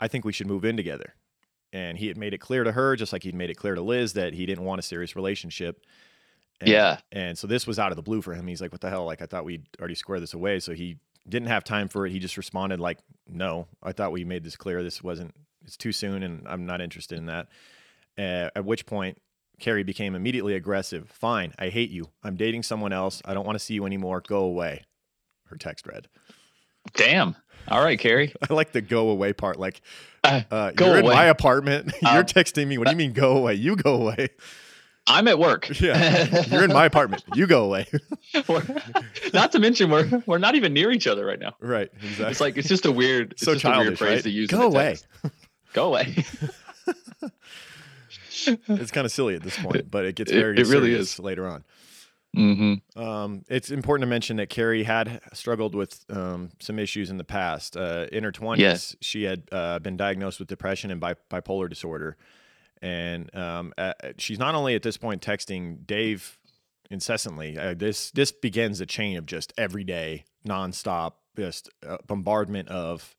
I 0.00 0.08
think 0.08 0.24
we 0.24 0.32
should 0.32 0.46
move 0.46 0.64
in 0.64 0.76
together. 0.76 1.14
And 1.74 1.98
he 1.98 2.08
had 2.08 2.16
made 2.16 2.34
it 2.34 2.38
clear 2.38 2.64
to 2.64 2.72
her, 2.72 2.96
just 2.96 3.12
like 3.12 3.22
he'd 3.22 3.34
made 3.34 3.50
it 3.50 3.54
clear 3.54 3.74
to 3.74 3.82
Liz, 3.82 4.14
that 4.14 4.34
he 4.34 4.46
didn't 4.46 4.64
want 4.64 4.78
a 4.78 4.82
serious 4.82 5.14
relationship. 5.14 5.84
And, 6.60 6.70
Yeah. 6.70 6.98
And 7.10 7.36
so 7.36 7.46
this 7.46 7.66
was 7.66 7.78
out 7.78 7.92
of 7.92 7.96
the 7.96 8.02
blue 8.02 8.22
for 8.22 8.34
him. 8.34 8.46
He's 8.46 8.60
like, 8.60 8.72
what 8.72 8.80
the 8.80 8.90
hell? 8.90 9.04
Like, 9.04 9.22
I 9.22 9.26
thought 9.26 9.44
we'd 9.44 9.66
already 9.78 9.94
squared 9.94 10.22
this 10.22 10.34
away. 10.34 10.60
So 10.60 10.72
he 10.72 10.98
didn't 11.28 11.48
have 11.48 11.64
time 11.64 11.88
for 11.88 12.06
it. 12.06 12.12
He 12.12 12.18
just 12.18 12.36
responded 12.36 12.80
like, 12.80 12.98
no, 13.28 13.68
I 13.82 13.92
thought 13.92 14.12
we 14.12 14.24
made 14.24 14.44
this 14.44 14.56
clear. 14.56 14.82
This 14.82 15.02
wasn't, 15.02 15.34
it's 15.64 15.76
too 15.76 15.92
soon 15.92 16.22
and 16.22 16.46
I'm 16.46 16.66
not 16.66 16.80
interested 16.80 17.18
in 17.18 17.26
that. 17.26 17.48
Uh, 18.18 18.50
at 18.54 18.64
which 18.64 18.84
point, 18.84 19.18
Cari 19.62 19.82
became 19.84 20.14
immediately 20.14 20.54
aggressive. 20.54 21.08
Fine, 21.10 21.54
I 21.58 21.68
hate 21.70 21.90
you. 21.90 22.10
I'm 22.22 22.36
dating 22.36 22.64
someone 22.64 22.92
else. 22.92 23.22
I 23.24 23.32
don't 23.32 23.46
want 23.46 23.56
to 23.56 23.64
see 23.64 23.74
you 23.74 23.86
anymore. 23.86 24.20
Go 24.26 24.40
away. 24.40 24.84
Her 25.46 25.56
text 25.56 25.86
read. 25.86 26.08
Damn. 26.94 27.36
All 27.68 27.82
right, 27.82 27.98
Cari. 27.98 28.34
I 28.50 28.54
like 28.54 28.72
the 28.72 28.80
go 28.80 29.08
away 29.10 29.32
part. 29.32 29.58
Like, 29.58 29.80
Uh, 30.24 30.42
uh, 30.50 30.70
Go 30.72 30.86
you're 30.88 30.98
in 30.98 31.04
my 31.06 31.26
apartment. 31.26 31.92
you're 32.02 32.10
Um, 32.10 32.24
texting 32.24 32.66
me. 32.66 32.76
What 32.76 32.86
do 32.86 32.90
you 32.90 32.96
mean 32.96 33.12
go 33.12 33.36
away? 33.36 33.54
You 33.54 33.76
go 33.76 33.94
away. 33.94 34.30
I'm 35.06 35.26
at 35.28 35.38
work. 35.38 35.68
Yeah. 35.80 36.44
You're 36.48 36.64
in 36.64 36.72
my 36.72 36.86
apartment. 36.86 37.22
You 37.34 37.46
go 37.46 37.64
away. 37.64 37.86
Not 39.32 39.52
to 39.52 39.58
mention 39.60 39.90
we're 39.90 40.22
we're 40.26 40.38
not 40.38 40.54
even 40.56 40.72
near 40.72 40.90
each 40.90 41.06
other 41.06 41.24
right 41.24 41.38
now. 41.40 41.54
right. 41.60 41.88
Exactly. 42.02 42.26
It's 42.30 42.40
like 42.40 42.56
it's 42.56 42.68
just 42.68 42.84
a 42.86 42.92
weird, 42.92 43.32
it's 43.32 43.42
so 43.42 43.52
just 43.54 43.64
a 43.64 43.68
weird 43.68 43.78
childish, 43.82 43.98
phrase 43.98 44.14
right? 44.16 44.22
to 44.24 44.30
use. 44.30 44.48
Go 44.50 44.62
away. 44.62 44.96
Go 45.72 45.86
away. 45.88 46.24
It's 48.46 48.90
kind 48.90 49.04
of 49.04 49.12
silly 49.12 49.34
at 49.34 49.42
this 49.42 49.56
point, 49.58 49.90
but 49.90 50.04
it 50.04 50.14
gets 50.16 50.30
very 50.32 50.56
it 50.58 50.66
really 50.66 50.90
serious 50.90 51.14
is. 51.14 51.18
later 51.18 51.46
on. 51.46 51.64
mm-hmm. 52.36 52.98
Um, 53.00 53.44
it's 53.48 53.70
important 53.70 54.02
to 54.02 54.08
mention 54.08 54.36
that 54.38 54.48
Cari 54.48 54.84
had 54.84 55.20
struggled 55.32 55.74
with 55.74 56.04
um, 56.10 56.50
some 56.60 56.78
issues 56.78 57.10
in 57.10 57.18
the 57.18 57.24
past. 57.24 57.76
Uh, 57.76 58.06
in 58.12 58.24
her 58.24 58.32
twenties, 58.32 58.62
Yes. 58.62 58.96
she 59.00 59.24
had 59.24 59.42
uh, 59.52 59.78
been 59.80 59.96
diagnosed 59.96 60.38
with 60.38 60.48
depression 60.48 60.90
and 60.90 61.00
bi- 61.00 61.16
bipolar 61.30 61.68
disorder, 61.68 62.16
and 62.80 63.34
um, 63.36 63.72
uh, 63.78 63.92
she's 64.18 64.38
not 64.38 64.54
only 64.54 64.74
at 64.74 64.82
this 64.82 64.96
point 64.96 65.22
texting 65.22 65.86
Dave 65.86 66.38
incessantly. 66.90 67.56
Uh, 67.58 67.74
this 67.74 68.10
this 68.12 68.32
begins 68.32 68.80
a 68.80 68.86
chain 68.86 69.16
of 69.16 69.26
just 69.26 69.52
everyday, 69.58 70.24
nonstop, 70.46 71.12
just 71.36 71.68
uh, 71.86 71.98
bombardment 72.06 72.68
of 72.68 73.14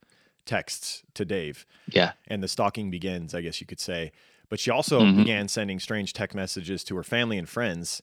texts 0.46 1.02
to 1.14 1.24
Dave 1.24 1.64
Yeah. 1.88 2.12
and 2.28 2.42
the 2.42 2.48
stalking 2.48 2.90
begins, 2.90 3.34
I 3.34 3.40
guess 3.40 3.60
you 3.62 3.66
could 3.66 3.80
say. 3.80 4.12
But 4.54 4.60
she 4.60 4.70
also 4.70 5.00
Mhm. 5.00 5.16
began 5.16 5.48
sending 5.48 5.80
strange 5.80 6.12
text 6.12 6.36
messages 6.36 6.84
to 6.84 6.94
her 6.94 7.02
family 7.02 7.38
and 7.38 7.48
friends. 7.48 8.00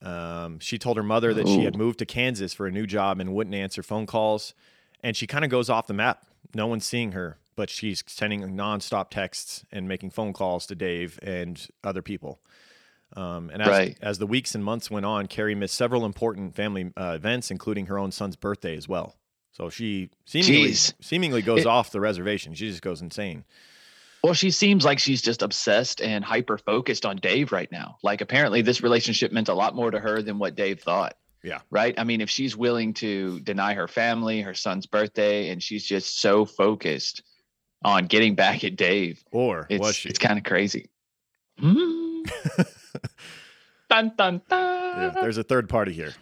Um, 0.00 0.60
she 0.60 0.78
told 0.78 0.96
her 0.96 1.02
mother 1.02 1.34
that 1.34 1.48
she 1.48 1.64
had 1.64 1.74
moved 1.74 1.98
to 1.98 2.06
Kansas 2.06 2.54
for 2.54 2.68
a 2.68 2.70
new 2.70 2.86
job 2.86 3.18
and 3.18 3.34
wouldn't 3.34 3.56
answer 3.56 3.82
phone 3.82 4.06
calls. 4.06 4.54
And 5.02 5.16
she 5.16 5.26
kind 5.26 5.44
of 5.44 5.50
goes 5.50 5.68
off 5.68 5.88
the 5.88 5.92
map. 5.92 6.24
No 6.54 6.68
one's 6.68 6.86
seeing 6.86 7.10
her, 7.12 7.40
but 7.56 7.68
she's 7.68 8.04
sending 8.06 8.42
nonstop 8.42 9.10
texts 9.10 9.64
and 9.72 9.88
making 9.88 10.10
phone 10.10 10.32
calls 10.32 10.66
to 10.66 10.76
Dave 10.76 11.18
and 11.20 11.66
other 11.82 12.00
people. 12.00 12.38
Um, 13.16 13.50
and 13.50 13.60
as, 13.60 13.66
Right. 13.68 13.98
as 14.00 14.18
the 14.18 14.26
weeks 14.28 14.54
and 14.54 14.62
months 14.64 14.88
went 14.88 15.04
on, 15.04 15.26
Cari 15.26 15.56
missed 15.56 15.74
several 15.74 16.04
important 16.06 16.54
family 16.54 16.92
uh, 16.96 17.14
events, 17.16 17.50
including 17.50 17.86
her 17.86 17.98
own 17.98 18.12
son's 18.12 18.36
birthday 18.36 18.76
as 18.76 18.86
well. 18.88 19.16
So 19.50 19.68
she 19.68 20.10
seemingly 20.26 20.70
Jeez. 20.70 20.92
seemingly 21.00 21.42
goes 21.42 21.62
It- 21.62 21.66
off 21.66 21.90
the 21.90 22.00
reservation. 22.00 22.54
She 22.54 22.68
just 22.68 22.82
goes 22.82 23.02
insane. 23.02 23.42
Well, 24.26 24.34
she 24.34 24.50
seems 24.50 24.84
like 24.84 24.98
she's 24.98 25.22
just 25.22 25.40
obsessed 25.42 26.02
and 26.02 26.24
hyper 26.24 26.58
focused 26.58 27.06
on 27.06 27.14
Dave 27.18 27.52
right 27.52 27.70
now. 27.70 27.96
Like 28.02 28.20
apparently 28.20 28.60
this 28.60 28.82
relationship 28.82 29.30
meant 29.30 29.48
a 29.48 29.54
lot 29.54 29.76
more 29.76 29.88
to 29.88 30.00
her 30.00 30.20
than 30.20 30.40
what 30.40 30.56
Dave 30.56 30.80
thought. 30.80 31.16
Yeah. 31.44 31.60
Right. 31.70 31.94
I 31.96 32.02
mean, 32.02 32.20
if 32.20 32.28
she's 32.28 32.56
willing 32.56 32.92
to 32.94 33.38
deny 33.38 33.74
her 33.74 33.86
family, 33.86 34.40
her 34.40 34.52
son's 34.52 34.84
birthday, 34.84 35.50
and 35.50 35.62
she's 35.62 35.84
just 35.86 36.20
so 36.20 36.44
focused 36.44 37.22
on 37.84 38.06
getting 38.06 38.34
back 38.34 38.64
at 38.64 38.74
Dave, 38.74 39.22
Or 39.30 39.68
it's 39.70 39.80
was 39.80 39.94
she? 39.94 40.08
it's 40.08 40.18
kind 40.18 40.38
of 40.38 40.44
crazy. 40.44 40.90
Hmm. 41.60 42.22
dun, 43.88 44.10
dun, 44.18 44.42
dun. 44.48 45.02
Yeah, 45.02 45.12
there's 45.20 45.38
a 45.38 45.44
third 45.44 45.68
party 45.68 45.92
here. 45.92 46.14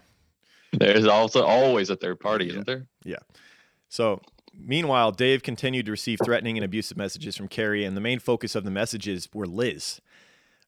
There's 0.74 1.06
also 1.06 1.42
always 1.42 1.88
a 1.88 1.96
third 1.96 2.20
party, 2.20 2.44
Yeah. 2.44 2.50
isn't 2.50 2.66
there? 2.66 2.86
Yeah. 3.02 3.20
So, 3.88 4.20
meanwhile, 4.58 5.12
Dave 5.12 5.42
continued 5.42 5.86
to 5.86 5.92
receive 5.92 6.18
threatening 6.24 6.56
and 6.56 6.64
abusive 6.64 6.96
messages 6.96 7.36
from 7.36 7.48
Cari, 7.48 7.84
and 7.84 7.96
the 7.96 8.00
main 8.00 8.18
focus 8.18 8.54
of 8.54 8.64
the 8.64 8.70
messages 8.70 9.28
were 9.32 9.46
Liz, 9.46 10.00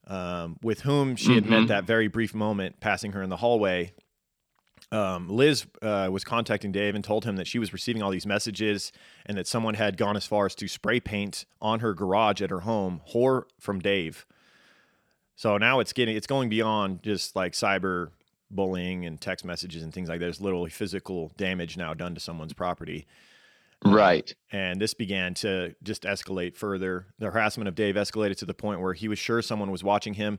um, 0.06 0.56
with 0.62 0.80
whom 0.82 1.16
she 1.16 1.34
had 1.34 1.46
met 1.46 1.62
Mhm. 1.62 1.68
that 1.68 1.84
very 1.84 2.08
brief 2.08 2.34
moment 2.34 2.80
passing 2.80 3.12
her 3.12 3.22
in 3.22 3.30
the 3.30 3.38
hallway. 3.38 3.92
Um, 4.92 5.28
Liz 5.28 5.66
uh, 5.82 6.08
was 6.12 6.22
contacting 6.22 6.70
Dave 6.70 6.94
and 6.94 7.02
told 7.02 7.24
him 7.24 7.34
that 7.36 7.48
she 7.48 7.58
was 7.58 7.72
receiving 7.72 8.02
all 8.02 8.10
these 8.10 8.26
messages 8.26 8.92
and 9.24 9.36
that 9.36 9.48
someone 9.48 9.74
had 9.74 9.96
gone 9.96 10.16
as 10.16 10.26
far 10.26 10.46
as 10.46 10.54
to 10.56 10.68
spray 10.68 11.00
paint 11.00 11.44
on 11.60 11.80
her 11.80 11.92
garage 11.92 12.40
at 12.40 12.50
her 12.50 12.60
home, 12.60 13.00
"Whore 13.12 13.44
from 13.58 13.80
Dave." 13.80 14.24
So 15.34 15.58
now 15.58 15.80
it's 15.80 15.92
getting 15.92 16.16
it's 16.16 16.28
going 16.28 16.48
beyond 16.48 17.02
just 17.02 17.34
like 17.34 17.52
cyber 17.52 18.10
bullying 18.48 19.04
and 19.04 19.20
text 19.20 19.44
messages 19.44 19.82
and 19.82 19.92
things 19.92 20.08
like 20.08 20.20
that. 20.20 20.26
There's 20.26 20.40
literally 20.40 20.70
physical 20.70 21.32
damage 21.36 21.76
now 21.76 21.92
done 21.92 22.14
to 22.14 22.20
someone's 22.20 22.52
property. 22.52 23.06
Right. 23.84 24.34
And 24.50 24.80
this 24.80 24.94
began 24.94 25.34
to 25.34 25.74
just 25.82 26.02
escalate 26.02 26.56
further. 26.56 27.06
The 27.18 27.30
harassment 27.30 27.68
of 27.68 27.74
Dave 27.74 27.94
escalated 27.94 28.36
to 28.38 28.46
the 28.46 28.54
point 28.54 28.80
where 28.80 28.94
he 28.94 29.08
was 29.08 29.18
sure 29.18 29.42
someone 29.42 29.70
was 29.70 29.84
watching 29.84 30.14
him. 30.14 30.38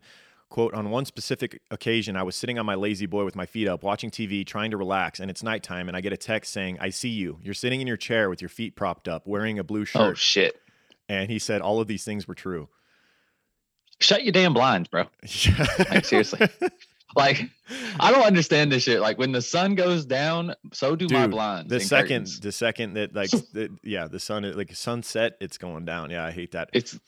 Quote, 0.50 0.74
on 0.74 0.90
one 0.90 1.04
specific 1.04 1.62
occasion, 1.72 2.16
I 2.16 2.24
was 2.24 2.36
sitting 2.36 2.58
on 2.58 2.66
my 2.66 2.76
lazy 2.76 3.06
boy 3.06 3.26
with 3.26 3.36
my 3.36 3.46
feet 3.46 3.68
up, 3.68 3.84
watching 3.84 4.10
TV, 4.10 4.46
trying 4.46 4.72
to 4.72 4.78
relax, 4.78 5.20
and 5.20 5.30
it's 5.30 5.44
nighttime, 5.44 5.90
and 5.90 5.98
I 5.98 6.00
get 6.00 6.14
a 6.14 6.18
text 6.18 6.54
saying, 6.54 6.78
I 6.80 6.90
see 6.90 7.10
you. 7.10 7.40
You're 7.44 7.54
sitting 7.54 7.82
in 7.82 7.88
your 7.88 7.98
chair 7.98 8.30
with 8.30 8.42
your 8.42 8.48
feet 8.48 8.74
propped 8.74 9.10
up, 9.10 9.28
wearing 9.28 9.60
a 9.60 9.64
blue 9.64 9.82
oh, 9.82 9.86
shirt. 9.86 10.02
Oh 10.02 10.14
shit. 10.14 10.62
and 11.10 11.30
he 11.30 11.38
said 11.38 11.62
all 11.62 11.82
of 11.82 11.88
these 11.88 12.06
things 12.06 12.30
were 12.30 12.34
true. 12.34 12.70
Shut 14.00 14.24
your 14.24 14.32
damn 14.32 14.54
blinds, 14.54 14.88
bro. 14.88 15.06
Like 15.90 16.06
seriously. 16.06 16.48
Like 17.16 17.50
I 18.00 18.12
don't 18.12 18.26
understand 18.26 18.72
this 18.72 18.84
shit. 18.84 19.00
Like 19.00 19.18
when 19.18 19.32
the 19.32 19.42
sun 19.42 19.76
goes 19.76 20.06
down, 20.06 20.54
so 20.74 20.96
do 20.96 21.08
my 21.10 21.26
blinds. 21.26 21.70
the 21.70 21.80
second, 21.80 22.08
curtains. 22.26 22.40
the 22.42 22.52
second 22.52 22.94
that 22.94 23.16
like, 23.16 23.30
the, 23.54 23.70
yeah, 23.82 24.08
the 24.08 24.20
sun, 24.20 24.44
like 24.56 24.76
sunset, 24.76 25.38
it's 25.40 25.58
going 25.58 25.86
down. 25.86 26.10
Yeah, 26.12 26.26
I 26.26 26.32
hate 26.32 26.52
that. 26.52 26.70
it's 26.74 27.00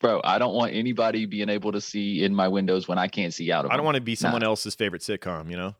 bro, 0.00 0.20
I 0.24 0.38
don't 0.38 0.54
want 0.54 0.74
anybody 0.74 1.26
being 1.26 1.48
able 1.48 1.72
to 1.72 1.80
see 1.80 2.22
in 2.24 2.34
my 2.34 2.48
windows 2.48 2.86
when 2.88 2.96
I 2.98 3.08
can't 3.08 3.34
see 3.34 3.50
out 3.52 3.64
of 3.64 3.70
I 3.70 3.74
don't 3.74 3.78
them. 3.78 3.86
want 3.86 3.94
to 3.96 4.00
be 4.02 4.14
someone 4.14 4.42
else's 4.44 4.74
favorite 4.76 5.02
sitcom, 5.02 5.50
you 5.50 5.56
know? 5.56 5.74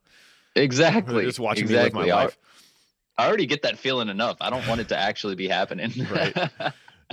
exactly 0.57 1.25
Just 1.25 1.41
watching 1.41 1.65
exactly. 1.65 2.03
me 2.03 2.07
live 2.07 2.15
my 2.17 2.21
I, 2.21 2.25
life. 2.25 2.39
I 3.17 3.27
already 3.29 3.47
get 3.47 3.63
that 3.63 3.79
feeling 3.79 4.09
enough. 4.09 4.37
I 4.41 4.51
don't 4.51 4.67
want 4.67 4.81
it 4.81 4.89
to 4.89 4.97
actually 4.97 5.37
be 5.37 5.47
happening. 5.49 5.93
Right. 6.11 6.37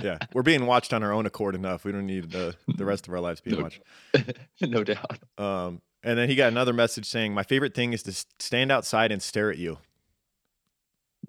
Yeah, 0.02 0.16
we're 0.32 0.42
being 0.42 0.64
watched 0.66 0.92
on 0.94 1.02
our 1.02 1.12
own 1.12 1.26
accord 1.26 1.54
enough. 1.54 1.84
We 1.84 1.92
don't 1.92 2.06
need 2.06 2.30
the 2.30 2.54
the 2.76 2.84
rest 2.86 3.06
of 3.06 3.12
our 3.14 3.20
lives 3.20 3.40
being 3.42 3.58
No. 3.58 3.62
watched. 3.64 3.80
no 4.62 4.82
doubt. 4.82 5.18
Um, 5.36 5.82
and 6.02 6.18
then 6.18 6.28
he 6.28 6.34
got 6.34 6.48
another 6.48 6.72
message 6.72 7.06
saying, 7.06 7.34
"My 7.34 7.42
favorite 7.42 7.74
thing 7.74 7.92
is 7.92 8.02
to 8.04 8.12
stand 8.38 8.70
outside 8.72 9.12
and 9.12 9.22
stare 9.22 9.50
at 9.50 9.58
you." 9.58 9.78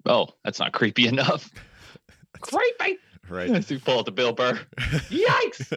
Oh, 0.06 0.28
that's 0.44 0.58
not 0.58 0.72
creepy 0.72 1.06
enough. 1.08 1.50
creepy. 2.40 2.98
Right? 3.28 3.50
As 3.54 3.70
we 3.70 3.78
pull 3.78 4.00
out 4.00 4.04
the 4.04 4.10
Bill 4.12 4.32
Burr. 4.32 4.58
Yikes. 5.10 5.72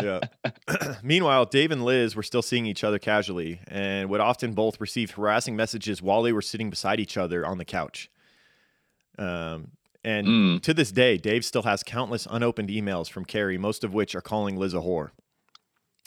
yeah. 0.00 0.20
Meanwhile, 1.02 1.46
Dave 1.46 1.70
and 1.70 1.82
Liz 1.84 2.14
were 2.14 2.22
still 2.22 2.42
seeing 2.42 2.66
each 2.66 2.84
other 2.84 2.98
casually 2.98 3.60
and 3.68 4.10
would 4.10 4.20
often 4.20 4.52
both 4.52 4.80
receive 4.80 5.12
harassing 5.12 5.56
messages 5.56 6.02
while 6.02 6.22
they 6.22 6.32
were 6.32 6.42
sitting 6.42 6.68
beside 6.70 7.00
each 7.00 7.16
other 7.16 7.46
on 7.46 7.56
the 7.58 7.64
couch. 7.64 8.10
Um, 9.18 9.72
and 10.04 10.26
Mm. 10.26 10.62
to 10.62 10.74
this 10.74 10.92
day, 10.92 11.16
Dave 11.16 11.44
still 11.44 11.62
has 11.62 11.82
countless 11.82 12.26
unopened 12.30 12.68
emails 12.68 13.10
from 13.10 13.24
Cari, 13.24 13.58
most 13.58 13.82
of 13.82 13.92
which 13.94 14.14
are 14.14 14.20
calling 14.20 14.56
Liz 14.56 14.74
a 14.74 14.78
whore. 14.78 15.10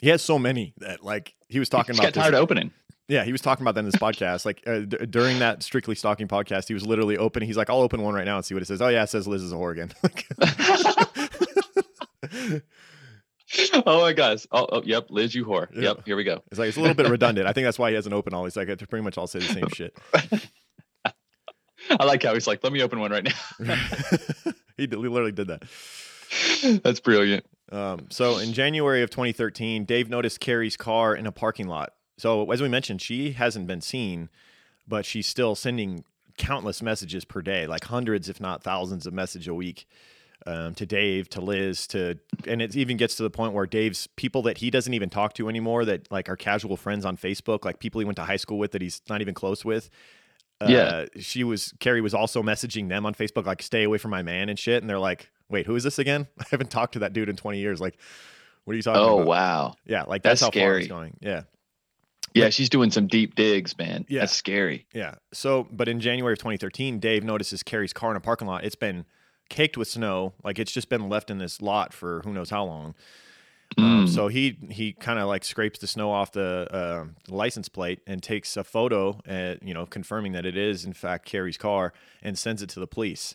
He 0.02 0.10
has 0.10 0.20
so 0.20 0.38
many 0.38 0.74
that, 0.78 1.02
like, 1.02 1.34
he 1.48 1.58
was 1.58 1.70
talking 1.70 1.94
Just 1.94 2.00
about 2.00 2.08
got 2.08 2.14
this. 2.14 2.22
tired 2.24 2.34
of 2.34 2.40
opening. 2.40 2.72
Yeah, 3.08 3.24
he 3.24 3.32
was 3.32 3.40
talking 3.40 3.62
about 3.62 3.74
that 3.76 3.80
in 3.80 3.86
this 3.86 3.96
podcast. 3.96 4.44
Like 4.44 4.62
uh, 4.66 4.80
d- 4.80 5.06
during 5.08 5.38
that 5.40 5.62
strictly 5.62 5.94
stalking 5.94 6.28
podcast, 6.28 6.68
he 6.68 6.74
was 6.74 6.86
literally 6.86 7.16
opening. 7.18 7.46
He's 7.46 7.56
like, 7.56 7.68
"I'll 7.68 7.80
open 7.82 8.00
one 8.02 8.14
right 8.14 8.24
now 8.24 8.36
and 8.36 8.44
see 8.44 8.54
what 8.54 8.62
it 8.62 8.66
says." 8.66 8.80
Oh 8.80 8.88
yeah, 8.88 9.02
it 9.02 9.08
says 9.08 9.26
Liz 9.28 9.42
is 9.42 9.52
a 9.52 9.56
whore 9.56 9.72
again. 9.72 9.92
oh 13.86 14.00
my 14.00 14.12
gosh. 14.12 14.46
Oh, 14.50 14.66
oh, 14.70 14.82
yep. 14.84 15.06
Liz, 15.10 15.34
you 15.34 15.44
whore. 15.44 15.68
Yeah. 15.74 15.82
Yep. 15.82 16.06
Here 16.06 16.16
we 16.16 16.24
go. 16.24 16.42
It's 16.50 16.58
like 16.58 16.68
it's 16.68 16.78
a 16.78 16.80
little 16.80 16.96
bit 16.96 17.08
redundant. 17.08 17.46
I 17.46 17.52
think 17.52 17.66
that's 17.66 17.78
why 17.78 17.90
he 17.90 17.94
hasn't 17.96 18.14
opened 18.14 18.34
all. 18.34 18.44
He's 18.44 18.56
like, 18.56 18.68
"They 18.68 18.76
pretty 18.76 19.04
much 19.04 19.18
all 19.18 19.26
say 19.26 19.40
the 19.40 19.52
same 19.52 19.68
shit." 19.74 19.96
I 21.90 22.04
like 22.04 22.22
how 22.22 22.32
he's 22.32 22.46
like, 22.46 22.62
let 22.62 22.72
me 22.72 22.80
open 22.82 23.00
one 23.00 23.10
right 23.10 23.24
now. 23.24 23.74
he, 24.76 24.84
he 24.84 24.86
literally 24.86 25.32
did 25.32 25.48
that. 25.48 25.64
That's 26.82 27.00
brilliant. 27.00 27.44
Um, 27.72 28.06
so 28.10 28.38
in 28.38 28.52
January 28.52 29.02
of 29.02 29.10
2013, 29.10 29.84
Dave 29.84 30.08
noticed 30.10 30.40
Cari's 30.40 30.76
car 30.76 31.14
in 31.16 31.26
a 31.26 31.32
parking 31.32 31.66
lot. 31.66 31.94
So 32.18 32.50
as 32.50 32.60
we 32.60 32.68
mentioned, 32.68 33.00
she 33.00 33.32
hasn't 33.32 33.66
been 33.66 33.80
seen, 33.80 34.28
but 34.86 35.06
she's 35.06 35.26
still 35.26 35.54
sending 35.54 36.04
countless 36.38 36.82
messages 36.82 37.24
per 37.24 37.40
day, 37.42 37.66
like 37.66 37.84
hundreds, 37.84 38.28
if 38.28 38.40
not 38.40 38.62
thousands, 38.62 39.06
of 39.06 39.14
messages 39.14 39.48
a 39.48 39.54
week 39.54 39.86
um, 40.46 40.74
to 40.74 40.84
Dave, 40.84 41.28
to 41.30 41.40
Liz, 41.40 41.86
to, 41.88 42.18
and 42.46 42.60
it 42.60 42.76
even 42.76 42.96
gets 42.96 43.14
to 43.16 43.22
the 43.22 43.30
point 43.30 43.54
where 43.54 43.66
Dave's 43.66 44.06
people 44.16 44.42
that 44.42 44.58
he 44.58 44.70
doesn't 44.70 44.92
even 44.92 45.08
talk 45.08 45.34
to 45.34 45.48
anymore, 45.48 45.84
that 45.84 46.10
like 46.12 46.28
are 46.28 46.36
casual 46.36 46.76
friends 46.76 47.04
on 47.04 47.16
Facebook, 47.16 47.64
like 47.64 47.78
people 47.78 48.00
he 48.00 48.04
went 48.04 48.16
to 48.16 48.24
high 48.24 48.36
school 48.36 48.58
with 48.58 48.72
that 48.72 48.82
he's 48.82 49.00
not 49.08 49.20
even 49.20 49.34
close 49.34 49.64
with. 49.64 49.88
Uh, 50.60 50.66
Yeah. 50.68 51.04
she 51.20 51.42
was 51.44 51.72
Cari 51.80 52.00
was 52.00 52.12
also 52.14 52.42
messaging 52.42 52.88
them 52.88 53.06
on 53.06 53.14
Facebook, 53.14 53.46
like 53.46 53.62
"Stay 53.62 53.82
away 53.84 53.98
from 53.98 54.10
my 54.10 54.22
man" 54.22 54.48
and 54.48 54.58
shit. 54.58 54.82
And 54.82 54.88
they're 54.90 54.98
like, 54.98 55.30
"Wait, 55.52 55.66
who 55.66 55.76
is 55.76 55.84
this 55.84 55.98
again? 56.00 56.26
I 56.40 56.44
haven't 56.50 56.70
talked 56.70 56.94
to 56.94 56.98
that 57.00 57.12
dude 57.12 57.28
in 57.28 57.36
20 57.36 57.58
years. 57.60 57.80
Like, 57.80 57.96
what 58.64 58.72
are 58.72 58.76
you 58.76 58.82
talking 58.82 59.00
Oh, 59.00 59.18
about?" 59.20 59.26
Oh, 59.26 59.28
wow. 59.28 59.74
Yeah, 59.86 60.02
like 60.04 60.22
that's, 60.22 60.40
That's 60.40 60.54
how 60.56 60.60
far 60.60 60.78
it's 60.78 60.88
going. 60.88 61.16
Yeah, 61.20 61.42
Yeah, 62.34 62.48
she's 62.50 62.68
doing 62.70 62.90
some 62.90 63.06
deep 63.06 63.34
digs, 63.34 63.76
man. 63.78 64.04
Yeah. 64.08 64.20
That's 64.20 64.32
scary. 64.32 64.86
yeah. 64.94 65.14
So, 65.32 65.68
but 65.70 65.86
in 65.88 66.00
January 66.00 66.32
of 66.32 66.38
2013, 66.38 66.98
Dave 66.98 67.22
notices 67.24 67.62
Cari's 67.62 67.92
car 67.92 68.10
in 68.10 68.16
a 68.16 68.20
parking 68.20 68.48
lot. 68.48 68.64
It's 68.64 68.74
been 68.74 69.04
caked 69.50 69.76
with 69.76 69.86
snow. 69.88 70.32
Like 70.42 70.58
it's 70.58 70.72
just 70.72 70.88
been 70.88 71.08
left 71.10 71.30
in 71.30 71.36
this 71.38 71.60
lot 71.60 71.92
for 71.92 72.22
who 72.24 72.32
knows 72.32 72.50
how 72.50 72.64
long. 72.64 72.94
Um, 73.78 74.04
Mm. 74.04 74.08
so 74.08 74.28
he 74.28 74.58
he 74.70 74.92
kind 74.92 75.18
of 75.18 75.28
like 75.28 75.44
scrapes 75.44 75.78
the 75.78 75.86
snow 75.86 76.10
off 76.12 76.32
the 76.32 76.68
uh, 76.70 77.04
license 77.34 77.70
plate 77.70 78.00
and 78.06 78.22
takes 78.22 78.54
a 78.58 78.64
photo, 78.64 79.18
uh, 79.26 79.54
you 79.62 79.72
know, 79.72 79.86
confirming 79.86 80.32
that 80.32 80.44
it 80.44 80.56
is 80.58 80.84
in 80.84 80.92
fact 80.92 81.24
Cari's 81.24 81.56
car, 81.56 81.94
and 82.22 82.36
sends 82.38 82.62
it 82.62 82.68
to 82.70 82.80
the 82.80 82.86
police. 82.86 83.34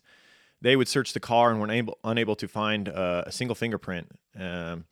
They 0.61 0.75
would 0.75 0.87
search 0.87 1.13
the 1.13 1.19
car 1.19 1.51
and 1.51 1.59
were 1.59 1.65
unable 1.65 1.97
unable 2.03 2.35
to 2.37 2.47
find 2.47 2.89
uh, 2.89 3.23
a 3.25 3.31
single 3.31 3.55
fingerprint. 3.55 4.11
Um, 4.39 4.85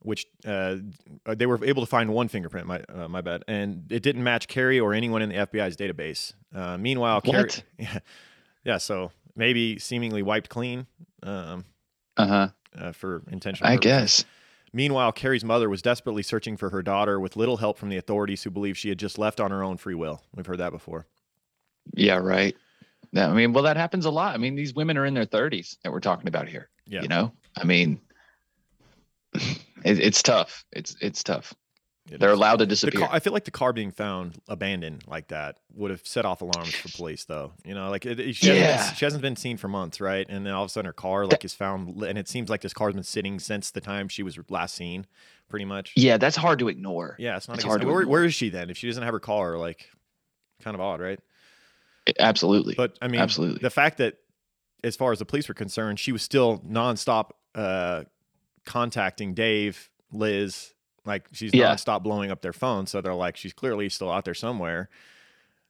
which 0.00 0.26
uh, 0.44 0.76
they 1.24 1.46
were 1.46 1.64
able 1.64 1.82
to 1.82 1.86
find 1.88 2.12
one 2.12 2.28
fingerprint. 2.28 2.66
My 2.66 2.80
uh, 2.94 3.08
my 3.08 3.22
bad, 3.22 3.42
and 3.48 3.90
it 3.90 4.02
didn't 4.02 4.22
match 4.22 4.48
Cari 4.48 4.78
or 4.78 4.92
anyone 4.92 5.22
in 5.22 5.30
the 5.30 5.36
FBI's 5.36 5.76
database. 5.78 6.34
Uh, 6.54 6.76
meanwhile, 6.76 7.22
Cari, 7.22 7.44
What? 7.44 7.62
yeah, 7.78 7.98
yeah, 8.64 8.78
so 8.78 9.12
maybe 9.34 9.78
seemingly 9.78 10.22
wiped 10.22 10.50
clean 10.50 10.86
um, 11.22 11.64
Uh 12.18 12.26
huh. 12.26 12.48
uh, 12.78 12.92
for 12.92 13.22
intentional. 13.30 13.70
I 13.72 13.76
guess. 13.76 14.26
Meanwhile, 14.74 15.12
Cari's 15.12 15.44
mother 15.44 15.70
was 15.70 15.80
desperately 15.80 16.22
searching 16.22 16.56
for 16.58 16.68
her 16.68 16.82
daughter 16.82 17.18
with 17.18 17.34
little 17.36 17.56
help 17.56 17.78
from 17.78 17.88
the 17.88 17.96
authorities 17.96 18.42
who 18.42 18.50
believe 18.50 18.76
she 18.76 18.90
had 18.90 18.98
just 18.98 19.18
left 19.18 19.40
on 19.40 19.52
her 19.52 19.62
own 19.62 19.78
free 19.78 19.94
will. 19.94 20.20
We've 20.34 20.44
heard 20.44 20.58
that 20.58 20.72
before. 20.72 21.06
Yeah, 21.94 22.16
right. 22.16 22.54
Yeah, 23.14 23.28
I 23.30 23.32
mean, 23.32 23.52
well, 23.52 23.62
that 23.64 23.76
happens 23.76 24.04
a 24.06 24.10
lot. 24.10 24.34
I 24.34 24.38
mean, 24.38 24.56
these 24.56 24.74
women 24.74 24.98
are 24.98 25.06
in 25.06 25.14
their 25.14 25.24
30s 25.26 25.76
that 25.84 25.92
we're 25.92 26.00
talking 26.00 26.26
about 26.28 26.48
here. 26.48 26.68
Yeah. 26.86 27.02
You 27.02 27.08
know, 27.08 27.32
I 27.56 27.64
mean, 27.64 28.00
it, 29.34 29.58
it's 29.84 30.22
tough. 30.22 30.64
It's 30.72 30.96
it's 31.00 31.22
tough. 31.22 31.54
It 32.10 32.20
They're 32.20 32.32
is. 32.32 32.36
allowed 32.36 32.56
to 32.56 32.66
The 32.66 32.70
disappear. 32.70 33.00
car, 33.00 33.08
I 33.10 33.18
feel 33.18 33.32
like 33.32 33.46
the 33.46 33.50
car 33.50 33.72
being 33.72 33.90
found 33.90 34.38
abandoned 34.46 35.04
like 35.06 35.28
that 35.28 35.56
would 35.74 35.90
have 35.90 36.06
set 36.06 36.26
off 36.26 36.42
alarms 36.42 36.74
for 36.74 36.90
police, 36.90 37.24
though. 37.24 37.52
You 37.64 37.74
know, 37.74 37.88
like 37.88 38.04
it, 38.04 38.20
it- 38.20 38.36
she, 38.36 38.48
hasn't 38.48 38.88
been, 38.88 38.96
she 38.96 39.04
hasn't 39.06 39.22
been 39.22 39.36
seen 39.36 39.56
for 39.56 39.68
months, 39.68 40.00
right? 40.02 40.26
And 40.28 40.44
then 40.44 40.52
all 40.52 40.64
of 40.64 40.68
a 40.68 40.70
sudden 40.70 40.86
her 40.86 40.92
car 40.92 41.24
like 41.26 41.44
is 41.46 41.54
found, 41.54 42.02
and 42.02 42.18
it 42.18 42.28
seems 42.28 42.50
like 42.50 42.60
this 42.60 42.74
car's 42.74 42.92
been 42.94 43.02
sitting 43.04 43.38
since 43.38 43.70
the 43.70 43.80
time 43.80 44.08
she 44.08 44.22
was 44.22 44.38
last 44.50 44.74
seen, 44.74 45.06
pretty 45.48 45.64
much. 45.64 45.92
yeah, 45.96 46.18
that's 46.18 46.36
hard 46.36 46.58
to 46.58 46.68
ignore. 46.68 47.16
Yeah, 47.18 47.36
it's 47.38 47.48
not. 47.48 47.56
It's 47.56 47.64
hard 47.64 47.80
to 47.80 47.86
Where, 47.86 48.00
ignore. 48.02 48.10
where 48.12 48.24
is 48.24 48.34
she 48.34 48.50
then? 48.50 48.68
If 48.68 48.76
she 48.76 48.86
doesn't 48.86 49.02
have 49.02 49.12
her 49.14 49.20
car, 49.20 49.56
like, 49.56 49.88
kind 50.62 50.74
of 50.74 50.82
odd, 50.82 51.00
right? 51.00 51.20
Absolutely. 52.18 52.74
But 52.74 52.98
I 53.00 53.08
mean, 53.08 53.20
Absolutely. 53.20 53.60
the 53.60 53.70
fact 53.70 53.98
that, 53.98 54.16
as 54.82 54.96
far 54.96 55.12
as 55.12 55.18
the 55.18 55.24
police 55.24 55.48
were 55.48 55.54
concerned, 55.54 55.98
she 55.98 56.12
was 56.12 56.22
still 56.22 56.58
nonstop 56.58 57.30
uh, 57.54 58.04
contacting 58.66 59.34
Dave, 59.34 59.88
Liz. 60.12 60.74
Like 61.06 61.28
she's 61.32 61.54
Yeah. 61.54 61.72
nonstop 61.74 62.02
blowing 62.02 62.30
up 62.30 62.40
their 62.42 62.52
phone, 62.52 62.86
so 62.86 63.00
they're 63.00 63.14
like, 63.14 63.36
she's 63.36 63.52
clearly 63.52 63.88
still 63.88 64.10
out 64.10 64.24
there 64.24 64.34
somewhere. 64.34 64.88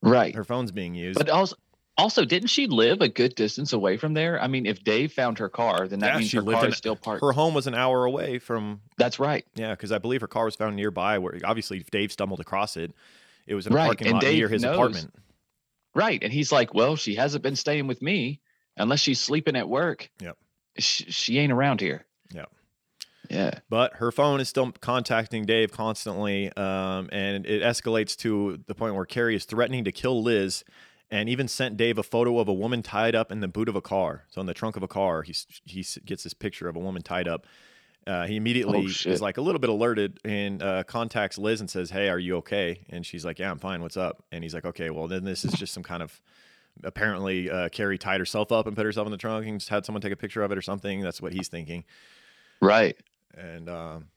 right. 0.02 0.34
Her 0.34 0.44
phone's 0.44 0.70
being 0.72 0.94
used. 0.94 1.18
But 1.18 1.28
also, 1.30 1.56
also, 1.96 2.24
didn't 2.24 2.48
she 2.48 2.66
live 2.66 3.00
a 3.00 3.08
good 3.08 3.34
distance 3.36 3.72
away 3.72 3.96
from 3.96 4.14
there? 4.14 4.40
I 4.42 4.46
mean, 4.48 4.66
if 4.66 4.82
Dave 4.84 5.12
found 5.12 5.38
her 5.38 5.48
car, 5.48 5.86
then 5.88 6.00
that 6.00 6.12
Yeah, 6.14 6.18
means 6.18 6.30
she 6.30 6.36
her 6.38 6.42
lived 6.42 6.58
car 6.58 6.64
in- 6.66 6.72
is 6.72 6.76
still 6.78 6.96
parked. 6.96 7.22
her 7.22 7.32
home 7.32 7.54
was 7.54 7.66
an 7.68 7.74
hour 7.74 8.04
away 8.04 8.38
from 8.38 8.80
That's 8.96 9.18
right. 9.20 9.44
yeah, 9.54 9.70
because 9.70 9.92
I 9.92 9.98
believe 9.98 10.20
her 10.20 10.26
car 10.28 10.44
was 10.46 10.56
found 10.56 10.74
nearby. 10.76 11.18
Where 11.18 11.38
obviously, 11.44 11.78
if 11.78 11.90
Dave 11.90 12.10
stumbled 12.12 12.40
across 12.40 12.76
it, 12.76 12.92
it 13.46 13.54
was 13.54 13.66
in 13.66 13.72
a 13.72 13.76
Right, 13.76 13.86
parking 13.86 14.08
and 14.08 14.14
lot 14.14 14.22
Dave 14.22 14.38
near 14.38 14.48
his 14.48 14.62
knows. 14.62 14.74
apartment. 14.76 15.14
Right. 15.94 16.22
And 16.22 16.32
he's 16.32 16.50
like, 16.50 16.74
well, 16.74 16.96
she 16.96 17.14
hasn't 17.14 17.42
been 17.42 17.56
staying 17.56 17.86
with 17.86 18.02
me 18.02 18.40
unless 18.76 19.00
she's 19.00 19.20
sleeping 19.20 19.56
at 19.56 19.68
work. 19.68 20.10
Yep. 20.20 20.36
She, 20.78 21.04
she 21.04 21.38
ain't 21.38 21.52
around 21.52 21.80
here. 21.80 22.04
Yep. 22.32 22.50
Yeah. 23.30 23.58
But 23.70 23.94
her 23.94 24.12
phone 24.12 24.40
is 24.40 24.48
still 24.48 24.72
contacting 24.72 25.44
Dave 25.44 25.72
constantly, 25.72 26.52
um, 26.56 27.08
and 27.12 27.46
it 27.46 27.62
escalates 27.62 28.16
to 28.18 28.60
the 28.66 28.74
point 28.74 28.94
where 28.94 29.06
Cari 29.06 29.34
is 29.36 29.44
threatening 29.44 29.84
to 29.84 29.92
kill 29.92 30.22
Liz, 30.22 30.64
and 31.10 31.28
even 31.28 31.48
sent 31.48 31.76
Dave 31.76 31.96
a 31.96 32.02
photo 32.02 32.38
of 32.38 32.48
a 32.48 32.52
woman 32.52 32.82
tied 32.82 33.14
up 33.14 33.30
in 33.30 33.40
the 33.40 33.48
boot 33.48 33.68
of 33.68 33.76
a 33.76 33.80
car. 33.80 34.24
So 34.28 34.40
in 34.40 34.46
the 34.46 34.54
trunk 34.54 34.76
of 34.76 34.82
a 34.82 34.88
car, 34.88 35.22
he 35.22 35.34
he 35.64 35.84
gets 36.04 36.24
this 36.24 36.34
picture 36.34 36.68
of 36.68 36.76
a 36.76 36.80
woman 36.80 37.02
tied 37.02 37.28
up. 37.28 37.46
Uh, 38.06 38.26
he 38.26 38.36
immediately 38.36 38.80
Oh, 38.86 39.10
is 39.10 39.20
like 39.22 39.38
a 39.38 39.40
little 39.40 39.58
bit 39.58 39.70
alerted 39.70 40.20
and 40.24 40.62
uh, 40.62 40.84
contacts 40.84 41.38
Liz 41.38 41.60
and 41.60 41.70
says, 41.70 41.90
"Hey, 41.90 42.08
are 42.10 42.18
you 42.18 42.36
okay?" 42.36 42.84
And 42.90 43.04
she's 43.06 43.24
like, 43.24 43.38
"Yeah, 43.38 43.50
I'm 43.50 43.58
fine. 43.58 43.80
What's 43.80 43.96
up?" 43.96 44.24
And 44.30 44.44
he's 44.44 44.52
like, 44.54 44.64
"Okay, 44.66 44.90
well 44.90 45.08
then 45.08 45.24
this 45.24 45.44
is 45.44 45.52
just 45.54 45.72
some 45.72 45.82
kind 45.82 46.02
of." 46.02 46.20
Apparently, 46.82 47.48
uh, 47.48 47.68
Cari 47.68 47.98
tied 47.98 48.18
herself 48.18 48.50
up 48.50 48.66
and 48.66 48.74
put 48.74 48.84
herself 48.84 49.06
in 49.06 49.12
the 49.12 49.16
trunk 49.16 49.46
and 49.46 49.60
just 49.60 49.68
had 49.70 49.86
someone 49.86 50.02
take 50.02 50.12
a 50.12 50.16
picture 50.16 50.42
of 50.42 50.50
it 50.50 50.58
or 50.58 50.62
something. 50.62 51.02
That's 51.02 51.22
what 51.22 51.32
he's 51.32 51.46
thinking. 51.46 51.84
Right. 52.60 52.96
And 53.38 53.68
um, 53.68 54.08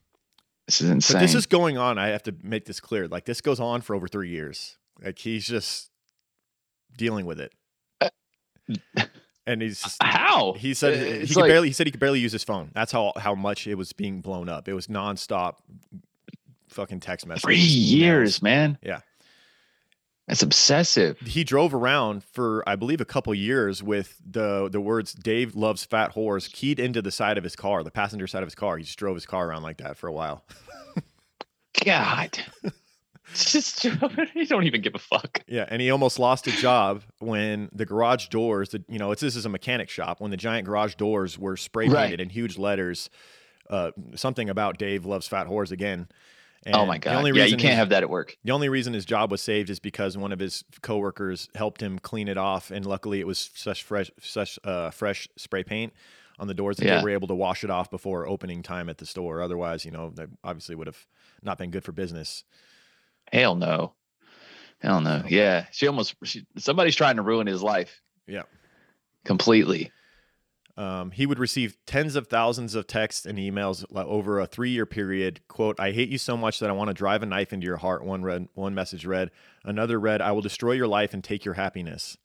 This 0.65 0.81
is 0.81 0.89
insane. 0.89 1.15
but 1.15 1.19
this 1.21 1.35
is 1.35 1.45
going 1.45 1.77
on. 1.77 1.99
I 1.99 2.07
have 2.07 2.23
to 2.23 2.33
make 2.41 2.65
this 2.65 2.79
clear. 2.79 3.07
Like 3.07 3.25
this 3.25 3.41
goes 3.41 3.59
on 3.59 3.81
for 3.81 3.95
over 3.95 4.07
three 4.07 4.29
years. 4.29 4.77
Like 5.03 5.19
he's 5.19 5.45
just 5.47 5.91
dealing 6.97 7.27
with 7.27 7.39
it, 7.39 7.53
Uh, 8.01 8.09
and 9.47 9.61
he's 9.61 9.81
just, 9.81 10.01
how 10.03 10.53
he 10.53 10.73
said 10.73 11.21
he 11.21 11.27
could 11.27 11.37
like- 11.37 11.49
barely. 11.49 11.67
He 11.69 11.73
said 11.73 11.87
he 11.87 11.91
could 11.91 11.99
barely 11.99 12.19
use 12.19 12.31
his 12.31 12.43
phone. 12.43 12.71
That's 12.75 12.91
how 12.91 13.13
how 13.17 13.33
much 13.33 13.65
it 13.65 13.75
was 13.75 13.93
being 13.93 14.21
blown 14.21 14.49
up. 14.49 14.67
It 14.67 14.73
was 14.73 14.87
nonstop, 14.87 15.55
fucking 16.69 16.99
text 16.99 17.25
messages. 17.25 17.43
three 17.43 17.57
emails. 17.57 17.91
years, 17.91 18.41
man. 18.41 18.77
Yeah. 18.83 18.99
That's 20.27 20.43
obsessive. 20.43 21.17
He 21.21 21.45
drove 21.45 21.73
around 21.73 22.21
for 22.21 22.61
I 22.67 22.75
believe 22.75 22.99
a 22.99 23.05
couple 23.05 23.33
years 23.33 23.81
with 23.81 24.17
the 24.29 24.67
the 24.69 24.81
words 24.81 25.13
"Dave 25.13 25.55
loves 25.55 25.85
fat 25.85 26.13
whores" 26.15 26.51
keyed 26.51 26.79
into 26.81 27.01
the 27.01 27.11
side 27.11 27.37
of 27.37 27.45
his 27.45 27.55
car, 27.55 27.81
the 27.81 27.91
passenger 27.91 28.27
side 28.27 28.43
of 28.43 28.47
his 28.47 28.55
car. 28.55 28.77
He 28.77 28.83
just 28.83 28.99
drove 28.99 29.15
his 29.15 29.25
car 29.25 29.47
around 29.47 29.63
like 29.63 29.77
that 29.77 29.95
for 29.95 30.07
a 30.07 30.11
while. 30.11 30.43
God. 31.85 32.37
It's 33.31 33.51
just 33.51 33.83
you 33.83 34.45
don't 34.47 34.63
even 34.65 34.81
give 34.81 34.95
a 34.95 34.99
fuck. 34.99 35.41
Yeah, 35.47 35.65
and 35.67 35.81
he 35.81 35.91
almost 35.91 36.19
lost 36.19 36.47
a 36.47 36.51
job 36.51 37.03
when 37.19 37.69
the 37.73 37.85
garage 37.85 38.27
doors, 38.27 38.69
the, 38.69 38.83
you 38.87 38.99
know, 38.99 39.11
it's 39.11 39.21
this 39.21 39.35
is 39.35 39.45
a 39.45 39.49
mechanic 39.49 39.89
shop, 39.89 40.21
when 40.21 40.31
the 40.31 40.37
giant 40.37 40.65
garage 40.65 40.95
doors 40.95 41.37
were 41.37 41.57
spray 41.57 41.87
Right. 41.87 42.03
painted 42.03 42.21
in 42.21 42.29
huge 42.29 42.57
letters, 42.57 43.09
uh, 43.69 43.91
something 44.15 44.49
about 44.49 44.77
Dave 44.77 45.05
loves 45.05 45.27
fat 45.27 45.47
whores 45.47 45.71
again. 45.71 46.07
oh 46.67 46.79
And 46.79 46.87
my 46.87 46.95
The 46.95 46.99
god. 46.99 47.15
only 47.17 47.31
yeah, 47.31 47.43
reason 47.43 47.59
you 47.59 47.61
can't 47.63 47.71
his- 47.73 47.79
have 47.79 47.89
that 47.89 48.03
at 48.03 48.09
work. 48.09 48.37
the 48.43 48.51
only 48.51 48.69
reason 48.69 48.93
his 48.93 49.05
job 49.05 49.29
was 49.31 49.41
saved 49.41 49.69
is 49.69 49.79
because 49.79 50.17
one 50.17 50.31
of 50.31 50.39
his 50.39 50.63
coworkers 50.81 51.49
helped 51.55 51.81
him 51.81 51.99
clean 51.99 52.27
it 52.29 52.37
off, 52.37 52.71
and 52.71 52.85
luckily 52.85 53.19
it 53.19 53.27
was 53.27 53.51
such 53.55 53.83
fresh, 53.83 54.09
such 54.21 54.57
uh, 54.63 54.89
fresh 54.91 55.27
spray 55.37 55.63
paint. 55.63 55.93
on 56.39 56.45
the 56.47 56.53
doors 56.53 56.77
that 56.77 56.85
Yeah. 56.85 56.97
they 56.99 57.03
were 57.03 57.09
able 57.09 57.27
to 57.27 57.33
wash 57.33 57.63
it 57.63 57.71
off 57.71 57.89
before 57.89 58.27
opening 58.27 58.61
time 58.61 58.89
at 58.89 58.99
the 58.99 59.07
store. 59.07 59.41
Otherwise, 59.41 59.83
you 59.85 59.89
know, 59.89 60.11
that 60.11 60.29
obviously 60.43 60.75
would 60.75 60.85
have 60.85 61.07
not 61.41 61.57
been 61.57 61.71
good 61.71 61.83
for 61.83 61.91
business. 61.91 62.43
Hell 63.31 63.55
no. 63.55 63.93
Hell 64.79 65.01
no. 65.01 65.23
Yeah. 65.27 65.65
She 65.71 65.87
almost 65.87 66.15
she, 66.23 66.45
somebody's 66.57 66.95
trying 66.95 67.15
to 67.17 67.21
ruin 67.23 67.47
his 67.47 67.63
life 67.63 68.01
Yeah. 68.27 68.43
completely. 69.25 69.91
Um, 70.77 71.09
he 71.09 71.25
would 71.25 71.39
receive 71.39 71.75
tens 71.87 72.15
of 72.15 72.27
thousands 72.27 72.75
of 72.75 72.85
texts 72.85 73.25
and 73.25 73.39
emails 73.39 73.83
over 73.95 74.39
a 74.39 74.45
three-year 74.45 74.85
period. 74.85 75.41
"Quote: 75.47 75.79
I 75.79 75.91
hate 75.91 76.09
you 76.09 76.19
so 76.19 76.37
much 76.37 76.59
that 76.59 76.69
I 76.69 76.73
want 76.73 76.89
to 76.89 76.93
drive 76.93 77.23
a 77.23 77.25
knife 77.25 77.51
into 77.51 77.65
your 77.65 77.77
heart." 77.77 78.03
One 78.05 78.21
read, 78.21 78.47
one 78.53 78.75
message 78.75 79.03
read. 79.03 79.31
Another 79.63 79.99
read, 79.99 80.21
"I 80.21 80.31
will 80.33 80.43
destroy 80.43 80.73
your 80.73 80.87
life 80.87 81.15
and 81.15 81.23
take 81.23 81.43
your 81.45 81.55
happiness." 81.55 82.15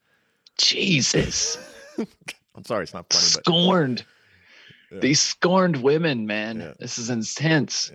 Jesus. 0.59 1.57
I'm 2.55 2.65
sorry, 2.67 2.83
it's 2.83 2.93
not 2.93 3.11
funny, 3.11 3.25
but 3.35 3.45
scorned. 3.47 4.05
Yeah. 4.91 4.99
These 5.01 5.23
scorned 5.23 5.83
women, 5.83 6.27
man. 6.27 6.61
Yeah. 6.61 6.73
This 6.79 6.99
is 6.99 7.09
intense. 7.09 7.91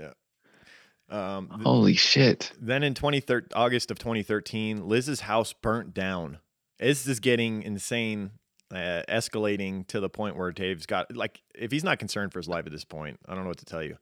Um, 1.10 1.48
Holy 1.64 1.94
shit. 1.96 2.52
then 2.60 2.84
in 2.84 2.94
2013, 2.94 3.50
August 3.56 3.92
of 3.92 4.00
2013, 4.00 4.88
Liz's 4.88 5.22
house 5.22 5.54
burnt 5.54 5.94
down. 5.94 6.40
This 6.80 7.08
is 7.08 7.20
getting 7.22 7.64
insane, 7.64 8.32
uh, 8.72 9.04
escalating 9.08 9.88
to 9.88 10.00
the 10.00 10.10
point 10.10 10.36
where 10.36 10.52
Dave's 10.52 10.86
got 10.86 11.16
like, 11.16 11.42
if 11.56 11.72
he's 11.72 11.84
not 11.84 11.98
concerned 12.00 12.34
for 12.34 12.40
his 12.40 12.48
life 12.50 12.66
at 12.66 12.72
this 12.72 12.84
point, 12.84 13.20
I 13.28 13.34
don't 13.36 13.44
know 13.44 13.50
what 13.50 13.60
to 13.60 13.66
tell 13.66 13.82
you. 13.84 13.98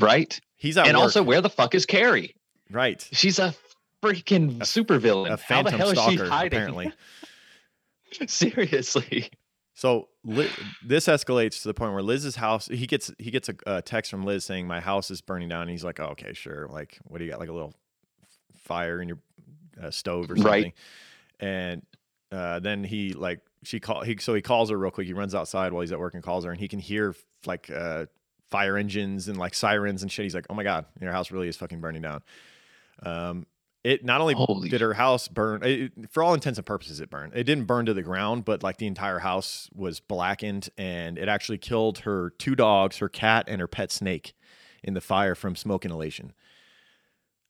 Right? 0.00 0.40
He's 0.56 0.78
out. 0.78 0.86
and 0.88 0.96
work, 0.96 1.02
also, 1.04 1.22
where 1.22 1.40
the 1.40 1.50
fuck 1.50 1.74
is 1.74 1.84
Cari? 1.86 2.34
right? 2.70 3.06
She's 3.12 3.38
a 3.38 3.54
freaking 4.02 4.56
A- 4.60 4.64
supervillain. 4.64 5.26
A 5.26 5.30
How 5.30 5.36
the 5.36 5.70
phantom 5.70 5.74
hell 5.74 5.90
is 5.90 5.98
she 6.00 6.16
hiding? 6.16 6.56
apparently. 6.58 6.92
Seriously. 8.26 9.30
So 9.78 10.08
Li- 10.24 10.50
this 10.84 11.06
escalates 11.06 11.62
to 11.62 11.68
the 11.68 11.74
point 11.74 11.92
where 11.92 12.02
Liz's 12.02 12.34
house. 12.34 12.66
He 12.66 12.88
gets 12.88 13.12
he 13.16 13.30
gets 13.30 13.48
a, 13.48 13.54
a 13.64 13.80
text 13.80 14.10
from 14.10 14.24
Liz 14.24 14.44
saying 14.44 14.66
my 14.66 14.80
house 14.80 15.08
is 15.08 15.20
burning 15.20 15.48
down. 15.48 15.62
And 15.62 15.70
he's 15.70 15.84
like, 15.84 16.00
oh, 16.00 16.06
okay, 16.06 16.32
sure. 16.32 16.66
Like, 16.66 16.98
what 17.04 17.18
do 17.18 17.24
you 17.24 17.30
got? 17.30 17.38
Like 17.38 17.48
a 17.48 17.52
little 17.52 17.72
fire 18.56 19.00
in 19.00 19.06
your 19.06 19.18
uh, 19.80 19.92
stove 19.92 20.32
or 20.32 20.36
something. 20.36 20.44
Right. 20.50 20.74
And 21.38 21.82
uh, 22.32 22.58
then 22.58 22.82
he 22.82 23.12
like 23.12 23.38
she 23.62 23.78
call 23.78 24.02
he 24.02 24.16
so 24.16 24.34
he 24.34 24.42
calls 24.42 24.70
her 24.70 24.76
real 24.76 24.90
quick. 24.90 25.06
He 25.06 25.12
runs 25.12 25.32
outside 25.32 25.72
while 25.72 25.82
he's 25.82 25.92
at 25.92 26.00
work 26.00 26.14
and 26.14 26.24
calls 26.24 26.44
her, 26.44 26.50
and 26.50 26.58
he 26.58 26.66
can 26.66 26.80
hear 26.80 27.14
like 27.46 27.70
uh, 27.70 28.06
fire 28.50 28.76
engines 28.76 29.28
and 29.28 29.38
like 29.38 29.54
sirens 29.54 30.02
and 30.02 30.10
shit. 30.10 30.24
He's 30.24 30.34
like, 30.34 30.46
oh 30.50 30.54
my 30.54 30.64
god, 30.64 30.86
your 31.00 31.12
house 31.12 31.30
really 31.30 31.46
is 31.46 31.56
fucking 31.56 31.80
burning 31.80 32.02
down. 32.02 32.22
Um, 33.04 33.46
it 33.88 34.04
not 34.04 34.20
only 34.20 34.34
Holy 34.34 34.68
did 34.68 34.82
her 34.82 34.92
house 34.92 35.28
burn, 35.28 35.62
it, 35.62 35.92
for 36.10 36.22
all 36.22 36.34
intents 36.34 36.58
and 36.58 36.66
purposes, 36.66 37.00
it 37.00 37.08
burned. 37.08 37.32
It 37.34 37.44
didn't 37.44 37.64
burn 37.64 37.86
to 37.86 37.94
the 37.94 38.02
ground, 38.02 38.44
but 38.44 38.62
like 38.62 38.76
the 38.76 38.86
entire 38.86 39.18
house 39.18 39.70
was 39.74 39.98
blackened, 39.98 40.68
and 40.76 41.16
it 41.16 41.28
actually 41.28 41.56
killed 41.56 42.00
her 42.00 42.30
two 42.38 42.54
dogs, 42.54 42.98
her 42.98 43.08
cat, 43.08 43.46
and 43.48 43.62
her 43.62 43.66
pet 43.66 43.90
snake 43.90 44.34
in 44.84 44.92
the 44.92 45.00
fire 45.00 45.34
from 45.34 45.56
smoke 45.56 45.86
inhalation. 45.86 46.34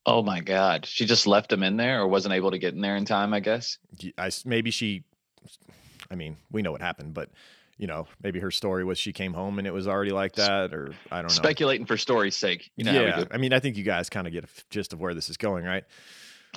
Oh 0.07 0.22
my 0.22 0.40
God. 0.40 0.87
She 0.87 1.05
just 1.07 1.27
left 1.27 1.51
them 1.51 1.62
in 1.62 1.77
there 1.77 2.01
or 2.01 2.09
wasn't 2.09 2.35
able 2.35 2.53
to 2.53 2.59
get 2.59 2.72
in 2.72 2.81
there 2.81 2.96
in 2.96 3.05
time, 3.05 3.35
I 3.35 3.40
guess. 3.40 3.79
I 4.16 4.31
maybe 4.44 4.70
she, 4.70 5.05
I 6.11 6.14
mean, 6.14 6.37
we 6.51 6.62
know 6.62 6.72
what 6.72 6.81
happened, 6.81 7.14
but 7.14 7.31
you 7.77 7.87
know, 7.87 8.07
maybe 8.22 8.40
her 8.40 8.51
story 8.51 8.85
was 8.85 8.98
she 8.98 9.12
came 9.12 9.35
home 9.35 9.59
and 9.59 9.66
it 9.66 9.72
was 9.72 9.87
already 9.87 10.11
like 10.11 10.35
that, 10.37 10.72
or 10.72 10.92
I 11.11 11.16
don't 11.16 11.24
know. 11.24 11.35
Speculating 11.35 11.87
for 11.87 11.96
story's 11.96 12.37
sake. 12.37 12.70
You 12.77 12.85
know 12.85 12.92
yeah. 12.92 13.24
I 13.31 13.37
mean, 13.37 13.53
I 13.53 13.61
think 13.61 13.77
you 13.77 13.85
guys 13.85 14.09
kind 14.09 14.27
of 14.27 14.33
get 14.33 14.44
a 14.44 14.48
gist 14.70 14.92
of 14.92 15.01
where 15.01 15.14
this 15.14 15.29
is 15.29 15.37
going, 15.37 15.64
right? 15.64 15.85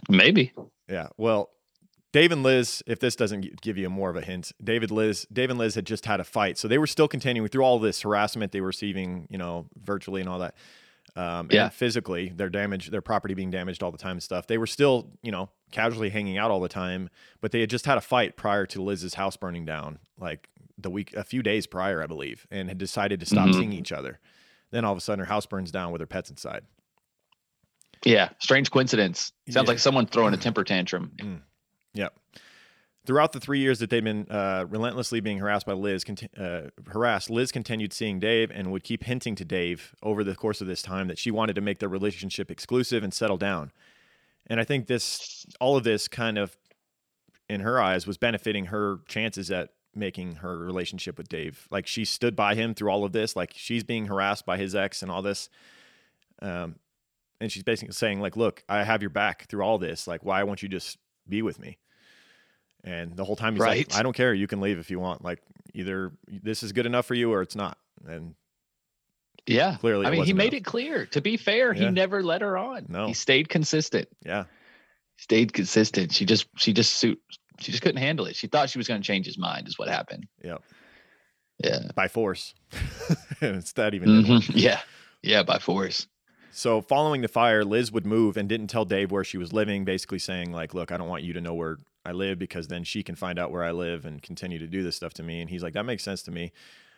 Maybe. 0.10 0.54
Yeah. 0.89 1.08
Well, 1.17 1.49
Dave 2.12 2.32
and 2.34 2.43
Liz, 2.43 2.84
if 2.88 2.99
this 2.99 3.15
doesn't 3.15 3.62
give 3.62 3.77
you 3.77 3.89
more 3.89 4.10
of 4.10 4.17
a 4.17 4.21
hint, 4.21 4.51
David 4.62 4.91
Liz, 4.91 5.25
Dave 5.32 5.49
and 5.49 5.58
Liz 5.58 5.75
had 5.75 5.86
just 5.86 6.06
had 6.06 6.19
a 6.19 6.23
fight, 6.25 6.58
so 6.58 6.67
they 6.67 6.77
were 6.77 6.88
still 6.88 7.08
continuing 7.08 7.47
through 7.47 7.63
all 7.63 7.80
this 7.80 8.01
harassment 8.01 8.51
they 8.51 8.60
were 8.62 8.67
receiving, 8.67 9.27
you 9.30 9.38
know, 9.38 9.67
virtually 9.82 10.19
and 10.21 10.30
all 10.30 10.39
that. 10.39 10.56
Um, 11.15 11.47
Yeah. 11.51 11.65
and 11.65 11.73
physically, 11.73 12.30
their 12.36 12.49
damage, 12.49 12.89
their 12.89 13.01
property 13.01 13.34
being 13.34 13.51
damaged 13.51 13.84
all 13.84 13.91
the 13.91 13.97
time 13.97 14.13
and 14.13 14.23
stuff. 14.23 14.47
They 14.47 14.58
were 14.58 14.67
still, 14.67 15.12
you 15.21 15.32
know, 15.32 15.49
casually 15.71 16.10
hanging 16.10 16.38
out 16.38 16.51
all 16.51 16.60
the 16.62 16.69
time, 16.69 17.10
but 17.41 17.51
they 17.51 17.60
had 17.62 17.69
just 17.69 17.86
had 17.86 17.97
a 17.97 18.01
fight 18.01 18.36
prior 18.38 18.65
to 18.67 18.82
Liz's 18.82 19.13
house 19.15 19.36
burning 19.38 19.65
down, 19.65 19.99
like 20.19 20.49
the 20.77 20.89
week, 20.89 21.13
a 21.13 21.23
few 21.23 21.41
days 21.43 21.67
prior, 21.67 22.01
I 22.01 22.08
believe, 22.08 22.47
and 22.49 22.69
had 22.69 22.77
decided 22.77 23.19
to 23.21 23.25
stop 23.25 23.47
Mhm. 23.49 23.54
seeing 23.56 23.73
each 23.73 23.91
other. 23.91 24.19
Then 24.71 24.86
all 24.86 24.93
of 24.93 24.97
a 24.97 25.01
sudden, 25.01 25.19
her 25.19 25.25
house 25.32 25.45
burns 25.45 25.69
down 25.71 25.91
with 25.91 25.99
her 26.01 26.08
pets 26.08 26.30
inside. 26.30 26.63
Yeah. 28.05 28.29
Strange 28.39 28.71
coincidence. 28.71 29.31
Sounds 29.49 29.65
Yeah. 29.65 29.71
like 29.71 29.79
someone 29.79 30.05
throwing 30.07 30.33
a 30.33 30.37
temper 30.45 30.63
tantrum. 30.63 31.11
Yep. 31.93 32.13
Throughout 33.05 33.31
the 33.31 33.39
three 33.39 33.59
years 33.59 33.79
that 33.79 33.89
they've 33.89 34.03
been 34.03 34.27
uh, 34.29 34.65
relentlessly 34.69 35.21
being 35.21 35.39
harassed 35.39 35.65
by 35.65 35.73
Liz, 35.73 36.03
conti- 36.03 36.29
uh, 36.37 36.63
harassed, 36.87 37.29
Liz 37.31 37.51
continued 37.51 37.93
seeing 37.93 38.19
Dave 38.19 38.51
and 38.51 38.71
would 38.71 38.83
keep 38.83 39.03
hinting 39.03 39.33
to 39.35 39.45
Dave 39.45 39.95
over 40.03 40.23
the 40.23 40.35
course 40.35 40.61
of 40.61 40.67
this 40.67 40.83
time 40.83 41.07
that 41.07 41.17
she 41.17 41.31
wanted 41.31 41.53
to 41.55 41.61
make 41.61 41.79
their 41.79 41.89
relationship 41.89 42.51
exclusive 42.51 43.03
and 43.03 43.11
settle 43.13 43.37
down. 43.37 43.71
And 44.47 44.59
I 44.59 44.63
think 44.63 44.85
this, 44.85 45.45
all 45.59 45.75
of 45.77 45.83
this, 45.83 46.07
kind 46.07 46.37
of, 46.37 46.55
in 47.49 47.61
her 47.61 47.81
eyes, 47.81 48.05
was 48.05 48.17
benefiting 48.17 48.65
her 48.65 48.99
chances 49.07 49.49
at 49.49 49.69
making 49.95 50.35
her 50.35 50.57
relationship 50.57 51.17
with 51.17 51.27
Dave. 51.27 51.67
Like 51.71 51.87
she 51.87 52.05
stood 52.05 52.35
by 52.35 52.53
him 52.55 52.73
through 52.75 52.91
all 52.91 53.03
of 53.03 53.11
this. 53.13 53.35
Like 53.35 53.51
she's 53.55 53.83
being 53.83 54.05
harassed 54.05 54.45
by 54.45 54.57
his 54.57 54.75
ex 54.75 55.01
and 55.01 55.11
all 55.11 55.21
this. 55.23 55.49
Um, 56.41 56.75
and 57.41 57.51
she's 57.51 57.63
basically 57.63 57.93
saying, 57.93 58.21
like, 58.21 58.38
look, 58.38 58.63
I 58.69 58.84
have 58.84 59.01
your 59.01 59.10
back 59.10 59.47
through 59.49 59.63
all 59.63 59.77
this. 59.77 60.08
Like, 60.08 60.23
why 60.23 60.43
won't 60.43 60.62
you 60.63 60.69
just 60.69 60.97
be 61.27 61.41
with 61.41 61.60
me? 61.60 61.77
And 62.84 63.15
the 63.17 63.25
whole 63.25 63.36
time 63.36 63.54
he's 63.56 63.62
Right. 63.62 63.89
like, 63.91 63.99
I 63.99 64.04
don't 64.04 64.15
care. 64.15 64.34
You 64.34 64.47
can 64.47 64.62
leave 64.62 64.80
if 64.80 64.89
you 64.89 64.99
want. 64.99 65.23
Like, 65.23 65.39
either 65.73 66.13
this 66.27 66.63
is 66.63 66.71
good 66.71 66.86
enough 66.86 67.06
for 67.06 67.13
you 67.15 67.32
or 67.34 67.41
it's 67.41 67.56
not. 67.56 67.77
And 68.08 68.36
Yeah. 69.45 69.75
Clearly 69.80 70.06
I 70.06 70.12
mean, 70.12 70.23
he 70.23 70.34
made 70.34 70.54
enough. 70.54 70.62
it 70.62 70.65
clear. 70.65 71.06
To 71.08 71.21
be 71.21 71.36
fair, 71.38 71.73
Yeah. 71.73 71.86
he 71.86 71.89
never 71.91 72.23
let 72.23 72.41
her 72.41 72.58
on. 72.58 72.86
No. 72.89 73.08
He 73.08 73.13
stayed 73.13 73.49
consistent. 73.49 74.08
yeah, 74.25 74.45
Stayed 75.17 75.54
consistent. 75.54 76.12
She 76.13 76.25
just 76.25 76.47
she 76.58 76.73
just 76.73 76.95
suit 76.95 77.19
she 77.60 77.71
just 77.71 77.84
couldn't 77.84 78.01
handle 78.01 78.25
it. 78.25 78.36
She 78.36 78.47
thought 78.47 78.69
she 78.71 78.80
was 78.80 78.88
going 78.88 79.01
to 79.01 79.06
change 79.06 79.25
his 79.27 79.38
mind 79.38 79.67
is 79.67 79.77
what 79.77 79.88
happened. 79.88 80.25
yeah, 80.43 80.58
Yeah. 81.63 81.91
by 81.95 82.08
force. 82.08 82.56
it's 83.41 83.73
that 83.73 83.93
even. 83.93 84.10
Mhm. 84.23 84.51
Yeah. 84.56 84.82
Yeah, 85.21 85.43
by 85.43 85.60
force. 85.60 86.08
So 86.51 86.81
following 86.81 87.21
the 87.21 87.27
fire, 87.27 87.63
Liz 87.63 87.91
would 87.91 88.05
move 88.05 88.37
and 88.37 88.47
didn't 88.47 88.67
tell 88.67 88.85
Dave 88.85 89.11
where 89.11 89.23
she 89.23 89.37
was 89.37 89.53
living, 89.53 89.85
basically 89.85 90.19
saying 90.19 90.51
like, 90.51 90.73
"Look, 90.73 90.91
I 90.91 90.97
don't 90.97 91.07
want 91.07 91.23
you 91.23 91.33
to 91.33 91.41
know 91.41 91.53
where 91.53 91.77
I 92.05 92.11
live 92.11 92.37
because 92.39 92.67
then 92.67 92.83
she 92.83 93.03
can 93.03 93.15
find 93.15 93.39
out 93.39 93.51
where 93.51 93.63
I 93.63 93.71
live 93.71 94.05
and 94.05 94.21
continue 94.21 94.59
to 94.59 94.67
do 94.67 94.83
this 94.83 94.95
stuff 94.95 95.13
to 95.15 95.23
me." 95.23 95.41
And 95.41 95.49
he's 95.49 95.63
like, 95.63 95.73
"That 95.73 95.85
makes 95.85 96.03
sense 96.03 96.21
to 96.23 96.31
me." 96.31 96.51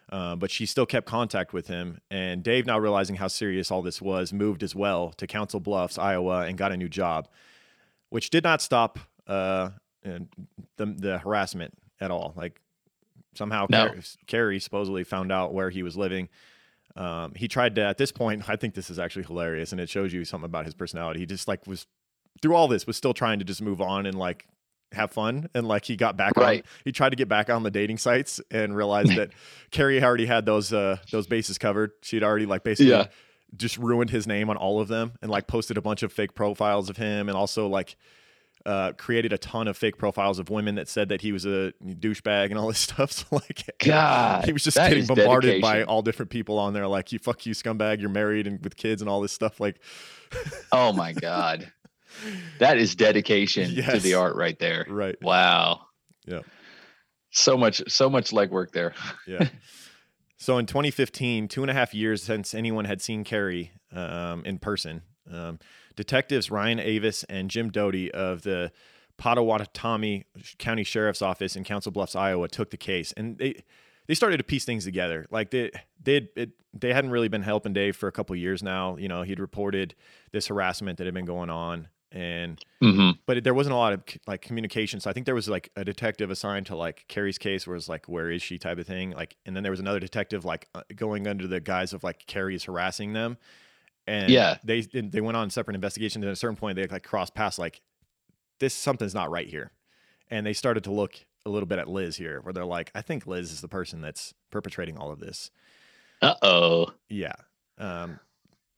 Uh, 0.10 0.36
but 0.36 0.52
she 0.52 0.66
still 0.66 0.86
kept 0.86 1.08
contact 1.08 1.54
with 1.54 1.68
him. 1.68 2.00
And 2.12 2.44
Dave, 2.44 2.66
now 2.66 2.78
realizing 2.78 3.16
how 3.16 3.28
serious 3.28 3.72
all 3.72 3.82
this 3.82 4.02
was, 4.02 4.34
moved 4.34 4.62
as 4.62 4.76
well 4.76 5.12
to 5.14 5.26
Council 5.28 5.60
Bluffs, 5.60 5.98
Iowa, 5.98 6.42
and 6.42 6.58
got 6.58 6.72
a 6.72 6.78
new 6.78 6.90
job, 6.90 7.30
which 8.10 8.30
did 8.30 8.44
not 8.44 8.62
stop 8.62 9.00
uh, 9.28 9.70
the 10.04 10.28
the 10.78 11.20
harassment 11.20 11.78
at 12.02 12.12
all. 12.12 12.34
Like 12.36 12.60
somehow 13.36 13.68
No. 13.70 13.88
Cari, 13.88 14.02
Cari 14.28 14.60
supposedly 14.60 15.04
found 15.04 15.32
out 15.32 15.54
where 15.54 15.70
he 15.70 15.84
was 15.84 15.96
living. 15.96 16.30
Um, 16.96 17.34
he 17.36 17.48
tried 17.48 17.76
to 17.76 17.82
at 17.84 17.98
this 17.98 18.12
point. 18.12 18.48
I 18.50 18.56
think 18.56 18.74
this 18.76 18.90
is 18.90 19.00
actually 19.00 19.24
hilarious, 19.24 19.72
and 19.72 19.82
it 19.82 19.90
shows 19.90 20.14
you 20.14 20.26
something 20.26 20.46
about 20.46 20.66
his 20.66 20.74
personality. 20.76 21.20
He 21.22 21.26
just 21.26 21.48
like 21.48 21.66
was 21.66 21.88
through 22.42 22.56
all 22.56 22.68
this 22.68 22.86
was 22.88 22.98
still 22.98 23.14
trying 23.14 23.40
to 23.40 23.46
just 23.46 23.62
move 23.62 23.82
on 23.82 24.06
and 24.06 24.18
like 24.18 24.46
have 24.92 25.12
fun, 25.12 25.50
and 25.56 25.68
like 25.68 25.86
he 25.86 25.96
got 25.96 26.16
back 26.18 26.38
on. 26.38 26.44
Right. 26.44 26.66
He 26.86 26.92
tried 26.92 27.10
to 27.10 27.16
get 27.16 27.28
back 27.28 27.50
on 27.50 27.64
the 27.64 27.72
dating 27.72 27.98
sites 27.98 28.40
and 28.52 28.76
realized 28.76 29.16
that 29.16 29.32
Cari 29.72 30.04
already 30.04 30.28
had 30.28 30.46
those 30.46 30.72
uh 30.72 30.98
those 31.12 31.26
bases 31.28 31.58
covered. 31.58 31.92
She'd 32.04 32.24
already 32.24 32.46
like 32.46 32.64
basically 32.64 32.92
Yeah. 32.92 33.08
just 33.58 33.78
ruined 33.78 34.12
his 34.12 34.28
name 34.28 34.50
on 34.52 34.58
all 34.58 34.80
of 34.80 34.88
them 34.88 35.14
and 35.22 35.32
like 35.32 35.48
posted 35.48 35.78
a 35.78 35.82
bunch 35.82 36.04
of 36.04 36.14
fake 36.14 36.36
profiles 36.36 36.90
of 36.92 36.98
him 36.98 37.28
and 37.28 37.36
also 37.36 37.68
like 37.68 37.96
uh, 38.66 38.94
created 38.94 39.34
a 39.34 39.38
ton 39.38 39.68
of 39.68 39.76
fake 39.76 39.98
profiles 39.98 40.40
of 40.40 40.50
women 40.50 40.76
that 40.76 40.88
said 40.88 41.10
that 41.10 41.22
he 41.22 41.32
was 41.32 41.46
a 41.46 41.74
douchebag 41.84 42.46
and 42.46 42.58
all 42.58 42.68
this 42.68 42.80
stuff. 42.90 43.12
So 43.12 43.26
like, 43.32 43.70
God, 43.84 44.46
he 44.46 44.54
was 44.54 44.64
just 44.64 44.78
getting 44.78 45.06
bombarded 45.06 45.62
by 45.62 45.84
all 45.84 46.02
different 46.02 46.32
people 46.32 46.58
on 46.60 46.74
there, 46.74 46.88
like 46.88 47.12
you 47.12 47.20
fuck 47.20 47.46
you 47.46 47.54
scumbag, 47.54 48.00
you're 48.00 48.10
married 48.10 48.48
and 48.48 48.64
with 48.64 48.76
kids 48.76 49.02
and 49.02 49.10
all 49.10 49.22
this 49.22 49.32
stuff. 49.32 49.60
Like, 49.60 49.80
Oh 50.72 50.94
my 50.94 51.14
God. 51.14 51.72
That 52.60 52.78
is 52.78 52.96
dedication 52.96 53.74
to 53.76 54.00
the 54.00 54.14
art 54.14 54.36
right 54.36 54.58
there. 54.60 54.86
right, 54.88 55.16
Wow. 55.22 55.88
Yeah. 56.26 56.42
So 57.32 57.58
much, 57.58 57.82
so 57.92 58.10
much 58.10 58.30
legwork 58.30 58.72
there. 58.72 58.94
yeah. 59.28 59.50
so 60.38 60.60
in 60.60 60.68
2015, 60.68 61.48
two 61.48 61.64
and 61.64 61.72
a 61.72 61.74
half 61.74 61.94
years 61.96 62.22
since 62.22 62.54
anyone 62.54 62.86
had 62.86 63.02
seen 63.02 63.24
Cari 63.24 63.72
um, 63.92 64.46
in 64.46 64.60
person, 64.60 65.02
um, 65.32 65.58
detectives 65.96 66.52
Ryan 66.52 66.80
Avis 66.80 67.24
and 67.26 67.50
Jim 67.50 67.70
Doty 67.70 68.12
of 68.12 68.44
the 68.44 68.72
Pottawattamie 69.18 70.24
County 70.58 70.84
Sheriff's 70.84 71.22
Office 71.22 71.56
in 71.56 71.64
Council 71.64 71.92
Bluffs, 71.92 72.16
Iowa, 72.16 72.48
took 72.48 72.72
the 72.72 72.78
case, 72.78 73.14
and 73.16 73.38
they 73.38 73.64
they 74.08 74.14
started 74.14 74.38
to 74.38 74.44
piece 74.44 74.66
things 74.66 74.84
together. 74.84 75.26
Like 75.30 75.52
they 75.52 75.72
they 76.02 76.30
it, 76.36 76.52
they 76.74 76.94
hadn't 76.94 77.12
really 77.12 77.28
been 77.28 77.44
helping 77.44 77.74
Dave 77.74 77.96
for 77.96 78.08
a 78.08 78.12
couple 78.12 78.36
years 78.36 78.64
now. 78.64 78.98
You 78.98 79.08
know, 79.08 79.22
he'd 79.22 79.40
reported 79.40 79.96
this 80.32 80.48
harassment 80.48 80.98
that 80.98 81.06
had 81.06 81.14
been 81.14 81.26
going 81.26 81.50
on, 81.50 81.88
and 82.12 82.60
hmm 82.82 83.12
but 83.26 83.38
it, 83.38 83.44
there 83.44 83.54
wasn't 83.54 83.74
a 83.74 83.78
lot 83.78 83.94
of 83.94 84.04
like 84.28 84.42
communication. 84.42 85.00
So 85.00 85.10
I 85.10 85.14
think 85.14 85.26
there 85.26 85.36
was 85.36 85.48
like 85.48 85.70
a 85.76 85.86
detective 85.86 86.32
assigned 86.32 86.66
to 86.68 86.76
like 86.76 87.06
Cari's 87.08 87.38
case, 87.38 87.66
where 87.68 87.76
it's 87.76 87.88
like, 87.88 88.08
where 88.08 88.32
is 88.32 88.42
she 88.42 88.58
type 88.58 88.80
of 88.80 88.88
thing. 88.88 89.12
Like, 89.12 89.38
and 89.46 89.56
then 89.56 89.64
there 89.64 89.72
was 89.72 89.80
another 89.80 90.00
detective 90.00 90.44
like 90.44 90.68
uh, 90.76 90.82
going 90.96 91.28
under 91.28 91.48
the 91.48 91.60
guise 91.60 91.94
of 91.94 92.04
like 92.04 92.26
Cari's 92.26 92.64
harassing 92.66 93.14
them. 93.14 93.38
And 94.08 94.30
Yeah. 94.32 94.58
they 94.64 94.82
they 94.82 95.22
went 95.22 95.38
on 95.38 95.50
separate 95.50 95.76
investigations. 95.76 96.24
And 96.24 96.30
at 96.30 96.34
a 96.34 96.36
certain 96.36 96.58
point, 96.58 96.76
they 96.76 96.86
like 96.88 97.04
crossed 97.04 97.34
paths 97.36 97.58
like 97.58 97.82
this 98.60 98.74
something's 98.74 99.16
not 99.16 99.30
right 99.32 99.48
here, 99.48 99.72
and 100.30 100.46
they 100.46 100.54
started 100.54 100.84
to 100.86 100.92
look 100.92 101.16
a 101.46 101.50
little 101.50 101.68
bit 101.68 101.80
at 101.80 101.90
Liz 101.90 102.16
here, 102.18 102.40
where 102.42 102.54
they're 102.54 102.64
like, 102.66 102.92
I 102.96 103.02
think 103.02 103.28
Liz 103.28 103.52
is 103.52 103.62
the 103.62 103.68
person 103.68 104.00
that's 104.02 104.34
perpetrating 104.52 104.98
all 104.98 105.12
of 105.12 105.20
this. 105.20 105.52
Uh 106.22 106.36
oh. 106.42 106.94
Yeah. 107.10 107.34
Um, 107.78 108.20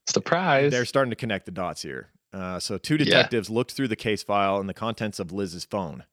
Surprise. 0.08 0.72
they're 0.72 0.86
starting 0.86 1.10
to 1.12 1.16
connect 1.16 1.46
the 1.46 1.52
dots 1.52 1.82
here. 1.82 2.10
Uh, 2.34 2.60
so, 2.60 2.78
two 2.78 2.96
Yeah. 2.96 3.06
detectives 3.06 3.50
looked 3.50 3.72
through 3.74 3.88
the 3.90 3.96
case 3.96 4.24
file 4.24 4.60
and 4.60 4.68
the 4.70 4.74
contents 4.74 5.20
of 5.20 5.32
Liz's 5.32 5.66
phone, 5.66 6.04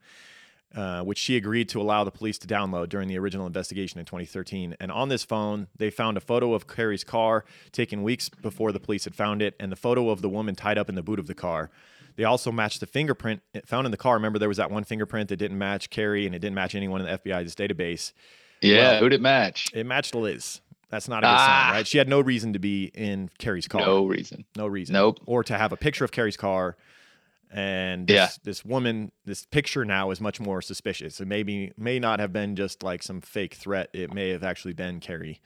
uh, 0.75 1.03
which 1.03 1.19
she 1.19 1.37
agreed 1.37 1.69
to 1.71 1.81
allow 1.81 2.05
the 2.05 2.11
police 2.11 2.39
to 2.39 2.47
download 2.47 2.89
during 2.89 3.09
the 3.09 3.19
original 3.19 3.47
investigation 3.47 3.99
in 4.01 4.07
2013. 4.07 4.77
And 4.81 4.91
on 4.93 5.09
this 5.09 5.25
phone, 5.25 5.69
they 5.77 5.91
found 5.91 6.17
a 6.17 6.21
photo 6.21 6.55
of 6.55 6.67
Cari's 6.67 7.05
car 7.05 7.45
taken 7.73 8.03
weeks 8.03 8.29
before 8.29 8.73
the 8.73 8.81
police 8.81 9.05
had 9.05 9.15
found 9.15 9.43
it, 9.43 9.55
and 9.61 9.71
the 9.71 9.77
photo 9.77 10.11
of 10.11 10.23
the 10.23 10.29
woman 10.29 10.55
tied 10.55 10.79
up 10.79 10.89
in 10.89 10.95
the 10.95 11.03
boot 11.03 11.19
of 11.19 11.27
the 11.27 11.35
car. 11.35 11.71
They 12.17 12.25
also 12.25 12.53
matched 12.53 12.81
the 12.81 12.87
fingerprint 12.87 13.41
found 13.65 13.87
in 13.87 13.91
the 13.91 13.97
car. 13.97 14.15
Remember, 14.15 14.39
there 14.39 14.49
was 14.49 14.59
that 14.59 14.71
one 14.71 14.85
fingerprint 14.85 15.29
that 15.31 15.37
didn't 15.37 15.57
match 15.59 15.89
Cari 15.91 16.27
and 16.27 16.35
it 16.35 16.41
didn't 16.41 16.55
match 16.55 16.75
anyone 16.75 17.01
in 17.01 17.07
the 17.07 17.19
FBI's 17.19 17.55
database. 17.55 18.13
yeah. 18.61 18.93
well- 18.93 19.01
who'd 19.01 19.13
it 19.15 19.21
match? 19.23 19.69
It 19.73 19.87
matched 19.87 20.15
Liz. 20.15 20.61
That's 20.91 21.09
not 21.09 21.19
a 21.25 21.27
good 21.27 21.29
Ah. 21.39 21.65
sign, 21.69 21.77
right? 21.79 21.87
She 21.87 21.97
had 21.97 22.07
no 22.09 22.21
reason 22.21 22.53
to 22.53 22.59
be 22.59 22.91
in 22.95 23.31
Cari's 23.39 23.67
car. 23.67 23.81
No 23.81 24.05
reason. 24.05 24.45
No 24.59 24.67
reason. 24.67 24.93
Nope. 24.93 25.21
Or 25.25 25.43
to 25.43 25.57
have 25.57 25.73
a 25.73 25.77
picture 25.79 26.05
of 26.05 26.13
Cari's 26.13 26.37
car. 26.37 26.77
And 27.55 28.07
this, 28.07 28.15
Yeah. 28.15 28.29
this 28.45 28.65
woman, 28.65 29.13
this 29.27 29.45
picture 29.45 29.85
now 29.85 30.11
is 30.11 30.21
much 30.21 30.41
more 30.41 30.63
suspicious. 30.63 31.21
It 31.21 31.29
maybe 31.29 31.73
may 31.77 31.99
not 31.99 32.19
have 32.19 32.33
been 32.33 32.57
just 32.57 32.83
like 32.83 33.03
some 33.03 33.21
fake 33.21 33.55
threat. 33.55 33.91
It 33.93 34.15
may 34.15 34.31
have 34.31 34.43
actually 34.43 34.73
been 34.73 35.01
Cari 35.01 35.41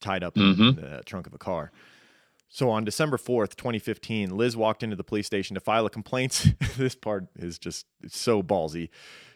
tied 0.00 0.24
up 0.24 0.36
in 0.38 0.54
Mhm. 0.56 0.76
the 0.76 1.02
trunk 1.04 1.26
of 1.26 1.34
a 1.34 1.38
car. 1.38 1.70
So 2.48 2.70
on 2.70 2.84
December 2.84 3.18
4th, 3.18 3.56
2015, 3.56 4.36
Liz 4.36 4.56
walked 4.56 4.82
into 4.82 4.96
the 4.96 5.04
police 5.04 5.26
station 5.26 5.54
to 5.54 5.60
file 5.60 5.84
a 5.86 5.90
complaint. 5.90 6.54
this 6.78 6.94
part 6.94 7.26
is 7.36 7.58
just 7.58 7.86
so 8.08 8.42
ballsy. 8.42 8.88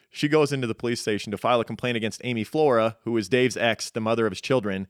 She 0.09 0.27
goes 0.27 0.51
into 0.51 0.65
the 0.65 0.73
police 0.75 1.01
station 1.01 1.29
to 1.31 1.37
file 1.37 1.59
a 1.59 1.65
complaint 1.65 1.95
against 1.97 2.21
Amy 2.23 2.43
Flora, 2.43 2.97
who 3.03 3.15
is 3.17 3.29
Dave's 3.29 3.57
ex, 3.57 3.91
the 3.91 3.99
mother 4.01 4.25
of 4.25 4.31
his 4.31 4.41
children, 4.41 4.87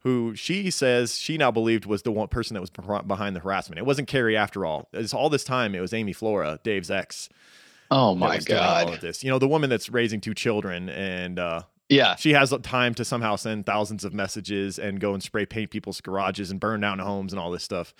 who 0.00 0.34
she 0.34 0.70
says 0.70 1.18
she 1.18 1.36
now 1.36 1.50
believed 1.50 1.84
was 1.86 2.02
the 2.02 2.10
one 2.12 2.28
person 2.28 2.54
that 2.54 2.60
was 2.60 2.70
behind 2.70 3.36
the 3.36 3.40
harassment. 3.40 3.78
It 3.78 3.86
wasn't 3.86 4.08
Cari 4.08 4.36
after 4.36 4.64
all. 4.64 4.88
It's 4.92 5.12
all 5.14 5.28
this 5.30 5.44
time 5.44 5.74
it 5.74 5.80
was 5.80 5.92
Amy 5.92 6.12
Flora, 6.12 6.58
Dave's 6.62 6.90
ex. 6.90 7.28
Oh 7.90 8.14
my 8.14 8.36
was 8.36 8.44
doing 8.44 8.60
all 8.60 8.84
god. 8.86 9.00
this. 9.00 9.22
You 9.24 9.30
know, 9.30 9.38
the 9.38 9.48
woman 9.48 9.68
that's 9.68 9.88
raising 9.88 10.20
two 10.20 10.32
children 10.34 10.88
and 10.88 11.38
uh, 11.38 11.62
Yeah. 11.88 12.14
she 12.16 12.32
has 12.34 12.54
time 12.62 12.94
to 12.94 13.04
somehow 13.04 13.36
send 13.36 13.66
thousands 13.66 14.04
of 14.04 14.14
messages 14.14 14.78
and 14.78 15.00
go 15.00 15.12
and 15.12 15.22
spray 15.22 15.44
paint 15.44 15.70
people's 15.70 16.00
garages 16.00 16.50
and 16.50 16.60
burn 16.60 16.80
down 16.80 16.98
homes 17.00 17.32
and 17.32 17.40
all 17.40 17.50
this 17.50 17.64
stuff. 17.64 17.92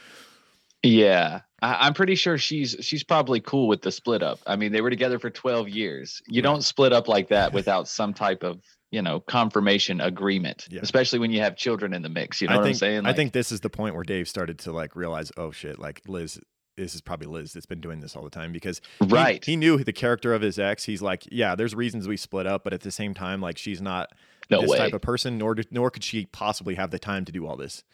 Yeah. 0.83 1.41
I, 1.61 1.87
I'm 1.87 1.95
pretty 1.95 2.15
sure 2.15 2.39
she's 2.39 2.77
she's 2.81 3.03
probably 3.03 3.41
cool 3.41 3.69
with 3.69 3.83
the 3.83 3.93
split 3.93 4.23
up. 4.23 4.39
I 4.47 4.57
mean, 4.57 4.73
they 4.73 4.81
were 4.81 4.91
together 4.91 5.19
for 5.19 5.29
12 5.29 5.69
years. 5.69 6.23
You 6.29 6.41
don't 6.41 6.63
split 6.63 6.93
up 6.93 7.09
like 7.09 7.29
that 7.29 7.53
without 7.53 7.89
some 7.89 8.15
type 8.15 8.43
of, 8.43 8.63
you 8.91 9.03
know, 9.03 9.21
confirmation 9.21 10.01
agreement, 10.01 10.67
Yeah. 10.71 10.81
especially 10.83 11.19
when 11.21 11.31
you 11.31 11.41
have 11.41 11.57
children 11.57 11.93
in 11.95 12.03
the 12.03 12.09
mix. 12.09 12.41
You 12.41 12.49
know 12.49 12.55
I 12.55 12.57
what 12.59 12.65
think, 12.65 12.75
I'm 12.75 12.79
saying? 12.79 13.07
I 13.07 13.13
think 13.13 13.33
this 13.33 13.53
is 13.53 13.61
the 13.61 13.71
point 13.71 13.95
where 13.95 14.05
Dave 14.05 14.29
started 14.29 14.59
to 14.61 14.73
like 14.73 14.97
realize, 14.97 15.31
oh 15.37 15.51
shit, 15.53 15.79
like 15.79 16.03
Liz, 16.09 16.41
this 16.77 16.95
is 16.95 17.01
probably 17.01 17.27
Liz 17.27 17.53
that's 17.53 17.67
been 17.67 17.81
doing 17.81 18.01
this 18.01 18.17
all 18.17 18.25
the 18.25 18.31
time 18.31 18.53
because 18.53 18.81
he- 19.01 19.07
right. 19.07 19.45
He, 19.45 19.57
knew 19.57 19.79
the 19.85 19.93
character 19.93 20.35
of 20.35 20.43
his 20.43 20.59
ex. 20.59 20.85
He's 20.85 21.03
like, 21.03 21.25
yeah, 21.31 21.55
there's 21.55 21.75
reasons 21.75 22.09
we 22.09 22.17
split 22.17 22.47
up, 22.47 22.65
but 22.65 22.73
at 22.73 22.81
the 22.81 22.91
same 22.91 23.15
time, 23.15 23.41
like 23.41 23.59
she's 23.59 23.81
not 23.81 24.11
no 24.51 24.61
this 24.63 24.71
way. 24.71 24.79
type 24.79 24.93
of 24.95 25.03
person, 25.03 25.39
nor 25.39 25.57
nor 25.71 25.91
could 25.91 26.03
she 26.03 26.27
possibly 26.27 26.75
have 26.75 26.91
the 26.91 26.99
time 26.99 27.25
to 27.27 27.33
do 27.33 27.47
all 27.47 27.57
this. 27.57 27.85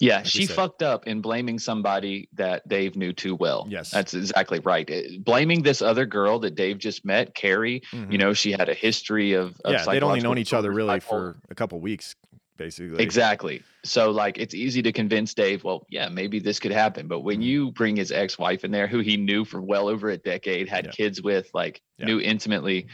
Yeah, 0.00 0.16
Like 0.18 0.26
she 0.26 0.46
fucked 0.46 0.82
up 0.82 1.06
in 1.06 1.20
blaming 1.20 1.58
somebody 1.58 2.28
that 2.32 2.66
Dave 2.68 2.96
knew 2.96 3.12
too 3.12 3.36
well. 3.36 3.66
Yes. 3.68 3.90
That's 3.90 4.12
exactly 4.12 4.58
right. 4.58 4.88
Eh, 4.90 5.18
Blaming 5.20 5.62
this 5.62 5.80
other 5.82 6.04
girl 6.04 6.40
that 6.40 6.56
Dave 6.56 6.78
just 6.78 7.04
met, 7.04 7.34
Cari, 7.34 7.80
you 8.10 8.18
know, 8.18 8.32
she 8.32 8.50
had 8.50 8.68
a 8.68 8.74
history 8.74 9.34
of, 9.34 9.54
of 9.64 9.72
yeah, 9.72 9.84
they'd 9.84 10.02
only 10.02 10.20
known 10.20 10.38
each 10.38 10.52
other 10.52 10.72
really 10.72 10.98
for 10.98 11.36
a 11.48 11.54
couple 11.54 11.78
weeks, 11.80 12.16
basically. 12.56 13.00
Exactly. 13.02 13.62
So 13.84 14.10
like 14.10 14.36
it's 14.36 14.52
easy 14.54 14.82
to 14.82 14.90
convince 14.92 15.32
Dave, 15.32 15.62
well, 15.62 15.86
yeah, 15.88 16.08
maybe 16.08 16.40
this 16.40 16.58
could 16.58 16.72
happen. 16.72 17.06
But 17.06 17.20
when 17.20 17.40
Mhm. 17.40 17.44
you 17.44 17.70
bring 17.70 17.94
his 17.94 18.10
ex-wife 18.10 18.64
in 18.64 18.72
there 18.72 18.88
who 18.88 18.98
he 18.98 19.16
knew 19.16 19.44
for 19.44 19.62
well 19.62 19.88
over 19.88 20.10
a 20.10 20.16
decade, 20.18 20.68
had 20.68 20.86
Yeah. 20.86 20.90
kids 20.90 21.22
with, 21.22 21.48
like 21.54 21.80
Yeah. 21.98 22.06
knew 22.06 22.20
intimately, 22.20 22.88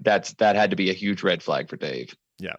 that's 0.00 0.32
that 0.34 0.56
had 0.56 0.70
to 0.70 0.76
be 0.76 0.88
a 0.90 0.94
huge 0.94 1.22
red 1.22 1.42
flag 1.42 1.68
for 1.68 1.76
Dave. 1.76 2.14
Yeah, 2.38 2.54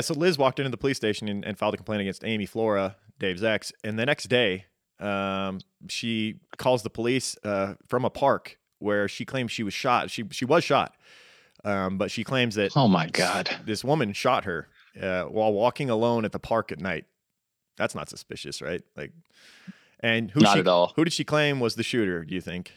so 0.00 0.14
Liz 0.14 0.38
walked 0.38 0.58
into 0.58 0.70
the 0.70 0.76
police 0.76 0.96
station 0.96 1.28
and, 1.28 1.44
and 1.44 1.58
filed 1.58 1.74
a 1.74 1.76
complaint 1.76 2.02
against 2.02 2.24
Amy 2.24 2.46
Flora, 2.46 2.96
Dave's 3.18 3.42
ex, 3.42 3.72
and 3.82 3.98
the 3.98 4.06
next 4.06 4.24
day, 4.24 4.66
um, 5.00 5.60
she 5.88 6.40
calls 6.56 6.82
the 6.82 6.90
police 6.90 7.36
uh, 7.44 7.74
from 7.86 8.04
a 8.04 8.10
park 8.10 8.58
where 8.78 9.08
she 9.08 9.24
claims 9.24 9.50
she 9.52 9.62
was 9.62 9.74
shot. 9.74 10.10
She 10.10 10.24
she 10.30 10.44
was 10.44 10.62
shot, 10.64 10.94
um, 11.64 11.98
but 11.98 12.10
she 12.10 12.24
claims 12.24 12.54
that 12.56 12.76
Oh 12.76 12.88
my 12.88 13.08
God. 13.08 13.48
this 13.64 13.82
woman 13.84 14.12
shot 14.12 14.44
her 14.44 14.68
uh, 15.00 15.24
while 15.24 15.52
walking 15.52 15.88
alone 15.90 16.24
at 16.24 16.32
the 16.32 16.38
park 16.38 16.70
at 16.72 16.80
night. 16.80 17.04
That's 17.76 17.94
not 17.94 18.08
suspicious, 18.08 18.60
right? 18.60 18.82
Like, 18.96 19.12
and 20.00 20.30
who 20.30 20.40
Not 20.40 20.54
she, 20.54 20.60
at 20.60 20.68
all. 20.68 20.92
Who 20.96 21.04
did 21.04 21.12
she 21.12 21.24
claim 21.24 21.60
was 21.60 21.76
the 21.76 21.82
shooter? 21.84 22.24
Do 22.24 22.34
you 22.34 22.40
think? 22.40 22.72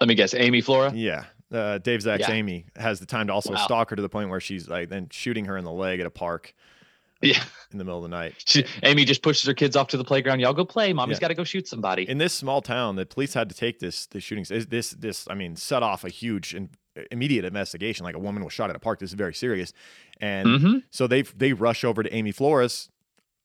Let 0.00 0.08
me 0.08 0.14
guess, 0.14 0.34
Amy 0.34 0.60
Flora? 0.60 0.92
Yeah. 0.94 1.24
Uh, 1.54 1.78
Dave's 1.78 2.06
ex, 2.06 2.26
Yeah. 2.28 2.34
Amy, 2.34 2.66
has 2.76 2.98
the 3.00 3.06
time 3.06 3.28
to 3.28 3.32
also 3.32 3.52
Wow. 3.52 3.64
stalk 3.64 3.90
her 3.90 3.96
to 3.96 4.02
the 4.02 4.08
point 4.08 4.28
where 4.30 4.40
she's 4.40 4.68
like 4.68 4.88
then 4.88 5.08
shooting 5.10 5.44
her 5.44 5.56
in 5.56 5.64
the 5.64 5.72
leg 5.72 6.00
at 6.00 6.06
a 6.06 6.10
park 6.10 6.52
Yeah. 7.22 7.42
in 7.70 7.78
the 7.78 7.84
middle 7.84 7.98
of 7.98 8.10
the 8.10 8.14
night. 8.16 8.34
She, 8.44 8.64
Amy 8.82 9.04
just 9.04 9.22
pushes 9.22 9.46
her 9.46 9.54
kids 9.54 9.76
off 9.76 9.88
to 9.88 9.96
the 9.96 10.04
playground. 10.04 10.40
Y'all 10.40 10.52
go 10.52 10.64
play. 10.64 10.92
Mommy's 10.92 11.16
Yeah. 11.16 11.20
got 11.20 11.28
to 11.28 11.34
go 11.34 11.44
shoot 11.44 11.68
somebody. 11.68 12.08
In 12.08 12.18
this 12.18 12.32
small 12.34 12.60
town, 12.60 12.96
the 12.96 13.06
police 13.06 13.34
had 13.34 13.48
to 13.48 13.54
take 13.54 13.78
this 13.78 14.06
the 14.06 14.20
shootings, 14.20 14.48
This 14.48 14.90
this, 14.90 15.26
I 15.30 15.34
mean, 15.34 15.56
set 15.56 15.82
off 15.82 16.04
a 16.04 16.08
huge 16.10 16.54
and 16.54 16.70
immediate 17.10 17.44
investigation. 17.44 18.04
Like 18.04 18.14
a 18.16 18.18
woman 18.20 18.44
was 18.44 18.52
shot 18.52 18.68
at 18.70 18.76
a 18.76 18.80
park. 18.80 18.98
This 18.98 19.10
is 19.10 19.14
very 19.14 19.34
serious, 19.34 19.72
and 20.20 20.60
hmm 20.60 20.78
so 20.90 21.06
they 21.06 21.22
they 21.22 21.52
rush 21.52 21.84
over 21.84 22.02
to 22.02 22.12
Amy 22.14 22.32
Flora's 22.32 22.88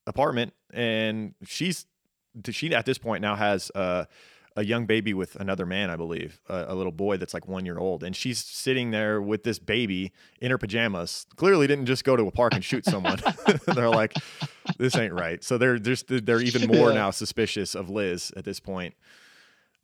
apartment, 0.08 0.54
and 0.74 1.36
she's 1.46 1.86
she 2.50 2.74
at 2.76 2.86
this 2.86 2.98
point 2.98 3.22
now 3.22 3.36
has 3.36 3.72
uh, 3.76 4.06
a 4.60 4.64
young 4.66 4.86
baby 4.86 5.14
with 5.14 5.36
another 5.38 5.66
man, 5.66 5.90
I 5.90 5.96
believe, 5.96 6.42
a, 6.50 6.66
a 6.70 6.76
little 6.76 6.92
boy 6.92 7.16
that's 7.18 7.34
like 7.34 7.48
one 7.48 7.66
year 7.66 7.78
old, 7.78 8.04
and 8.04 8.14
she's 8.16 8.44
sitting 8.44 8.92
there 8.92 9.22
with 9.22 9.44
this 9.44 9.58
baby 9.60 10.12
in 10.42 10.52
her 10.52 10.58
pajamas. 10.58 11.26
Clearly, 11.38 11.66
didn't 11.68 11.86
just 11.86 12.04
go 12.04 12.16
to 12.18 12.24
a 12.28 12.32
park 12.32 12.54
and 12.54 12.64
shoot 12.64 12.84
someone. 12.86 13.20
they're 13.68 13.90
like, 13.90 14.14
this 14.78 14.96
ain't 14.96 15.14
right. 15.14 15.44
So 15.44 15.58
they're 15.58 15.80
just 15.80 16.06
they're 16.10 16.42
even 16.42 16.68
more 16.78 16.90
Yeah. 16.90 16.96
now 16.96 17.12
suspicious 17.12 17.74
of 17.76 17.90
Liz 17.90 18.32
at 18.36 18.44
this 18.46 18.60
point. 18.60 18.96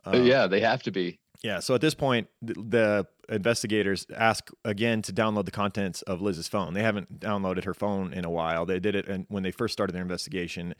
Uh, 0.05 0.11
Um, 0.17 0.25
yeah, 0.25 0.47
they 0.47 0.59
have 0.59 0.83
to 0.83 0.91
be. 0.91 1.19
yeah. 1.43 1.59
So 1.59 1.73
at 1.75 1.81
this 1.81 1.95
point, 1.95 2.27
th- 2.45 2.57
the 2.69 3.07
investigators 3.29 4.05
ask 4.15 4.49
again 4.63 5.01
to 5.03 5.13
download 5.13 5.45
the 5.45 5.51
contents 5.51 6.01
of 6.03 6.21
Liz's 6.21 6.47
phone. 6.47 6.73
They 6.73 6.83
haven't 6.83 7.19
downloaded 7.19 7.63
her 7.63 7.73
phone 7.73 8.13
in 8.13 8.23
a 8.25 8.29
while. 8.29 8.65
They 8.65 8.79
did 8.79 8.95
it 8.95 9.25
when 9.29 9.43
they 9.43 9.51
first 9.51 9.71
started 9.73 9.93
their 9.93 10.01
investigation. 10.03 10.75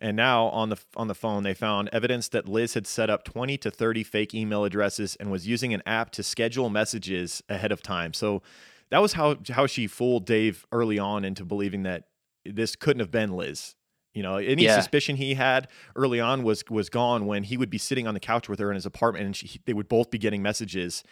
And 0.00 0.16
now 0.16 0.46
on 0.46 0.68
the 0.68 0.78
on 0.96 1.08
the 1.08 1.14
phone, 1.14 1.42
they 1.42 1.54
found 1.54 1.88
evidence 1.92 2.28
that 2.28 2.48
Liz 2.48 2.74
had 2.74 2.86
set 2.86 3.10
up 3.10 3.24
20 3.24 3.58
to 3.58 3.70
30 3.70 4.04
fake 4.04 4.34
email 4.34 4.64
addresses 4.64 5.16
and 5.16 5.30
was 5.30 5.46
using 5.46 5.74
an 5.74 5.82
app 5.86 6.10
to 6.12 6.22
schedule 6.22 6.70
messages 6.70 7.42
ahead 7.48 7.72
of 7.72 7.82
time. 7.82 8.12
So 8.12 8.42
that 8.90 9.00
was 9.02 9.14
how 9.14 9.36
how 9.50 9.66
she 9.66 9.86
fooled 9.86 10.24
Dave 10.24 10.64
early 10.72 10.98
on 10.98 11.24
into 11.24 11.44
believing 11.44 11.82
that 11.82 12.04
this 12.44 12.76
couldn't 12.76 13.00
have 13.00 13.10
been 13.10 13.32
Liz. 13.32 13.74
You 14.14 14.22
know, 14.22 14.36
any 14.36 14.64
Yeah. 14.64 14.76
suspicion 14.76 15.16
he 15.16 15.34
had 15.34 15.68
early 15.96 16.20
on 16.20 16.42
was 16.42 16.64
was 16.70 16.88
gone 16.88 17.26
when 17.26 17.42
he 17.44 17.56
would 17.56 17.70
be 17.70 17.78
sitting 17.78 18.06
on 18.06 18.14
the 18.14 18.20
couch 18.20 18.48
with 18.48 18.58
her 18.60 18.70
in 18.70 18.74
his 18.76 18.86
apartment, 18.86 19.26
and 19.26 19.36
she, 19.36 19.60
they 19.66 19.72
would 19.72 19.88
both 19.88 20.10
be 20.10 20.18
getting 20.18 20.42
messages 20.42 21.02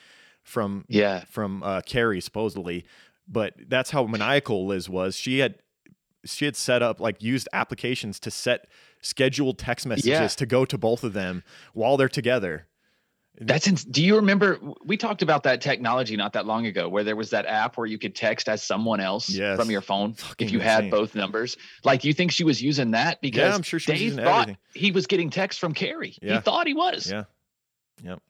from 0.43 0.85
Yeah. 0.89 1.25
from 1.29 1.63
uh, 1.63 1.81
Cari 1.83 2.21
supposedly. 2.21 2.85
But 3.29 3.55
that's 3.69 3.91
how 3.91 4.07
maniacal 4.07 4.67
Liz 4.67 4.89
was. 4.89 5.17
She 5.17 5.41
had 5.41 5.57
she 6.27 6.45
had 6.45 6.57
set 6.57 6.83
up 6.83 7.01
like 7.01 7.23
used 7.23 7.49
applications 7.53 8.19
to 8.21 8.31
set 8.31 8.67
scheduled 9.01 9.59
text 9.59 9.87
messages 9.87 10.07
Yeah. 10.09 10.27
to 10.27 10.47
go 10.47 10.65
to 10.65 10.77
both 10.79 11.05
of 11.05 11.13
them 11.13 11.43
while 11.75 11.97
they're 11.97 12.09
together. 12.09 12.67
That's 13.39 13.69
ins- 13.69 13.85
do 13.85 14.03
you 14.03 14.17
remember 14.17 14.59
we 14.87 14.97
talked 14.97 15.21
about 15.21 15.43
that 15.43 15.61
technology 15.61 16.17
not 16.17 16.33
that 16.33 16.47
long 16.47 16.65
ago 16.65 16.89
where 16.89 17.05
there 17.05 17.17
was 17.17 17.29
that 17.31 17.45
app 17.45 17.77
where 17.77 17.87
you 17.87 17.99
could 17.99 18.15
text 18.15 18.49
as 18.49 18.63
someone 18.63 18.99
else 18.99 19.29
Yes. 19.29 19.59
from 19.59 19.71
your 19.71 19.83
phone 19.83 20.15
Fucking 20.15 20.47
if 20.47 20.53
you 20.53 20.59
had 20.61 20.91
both 20.91 21.15
numbers. 21.15 21.59
Like 21.85 22.03
you 22.03 22.15
think 22.15 22.33
she 22.33 22.45
was 22.45 22.63
using 22.63 22.93
that 22.93 23.21
because 23.21 23.55
I'm 23.55 23.63
sure 23.63 23.79
she 23.79 23.93
Dave 23.93 24.15
thought 24.15 24.43
everything. 24.49 24.57
he 24.75 24.91
was 24.91 25.07
getting 25.07 25.29
text 25.29 25.61
from 25.61 25.75
Cari. 25.75 26.17
Yeah. 26.23 26.37
He 26.37 26.41
thought 26.41 26.67
he 26.67 26.73
was. 26.73 27.11
Yeah. 27.11 27.25
Yep. 28.03 28.23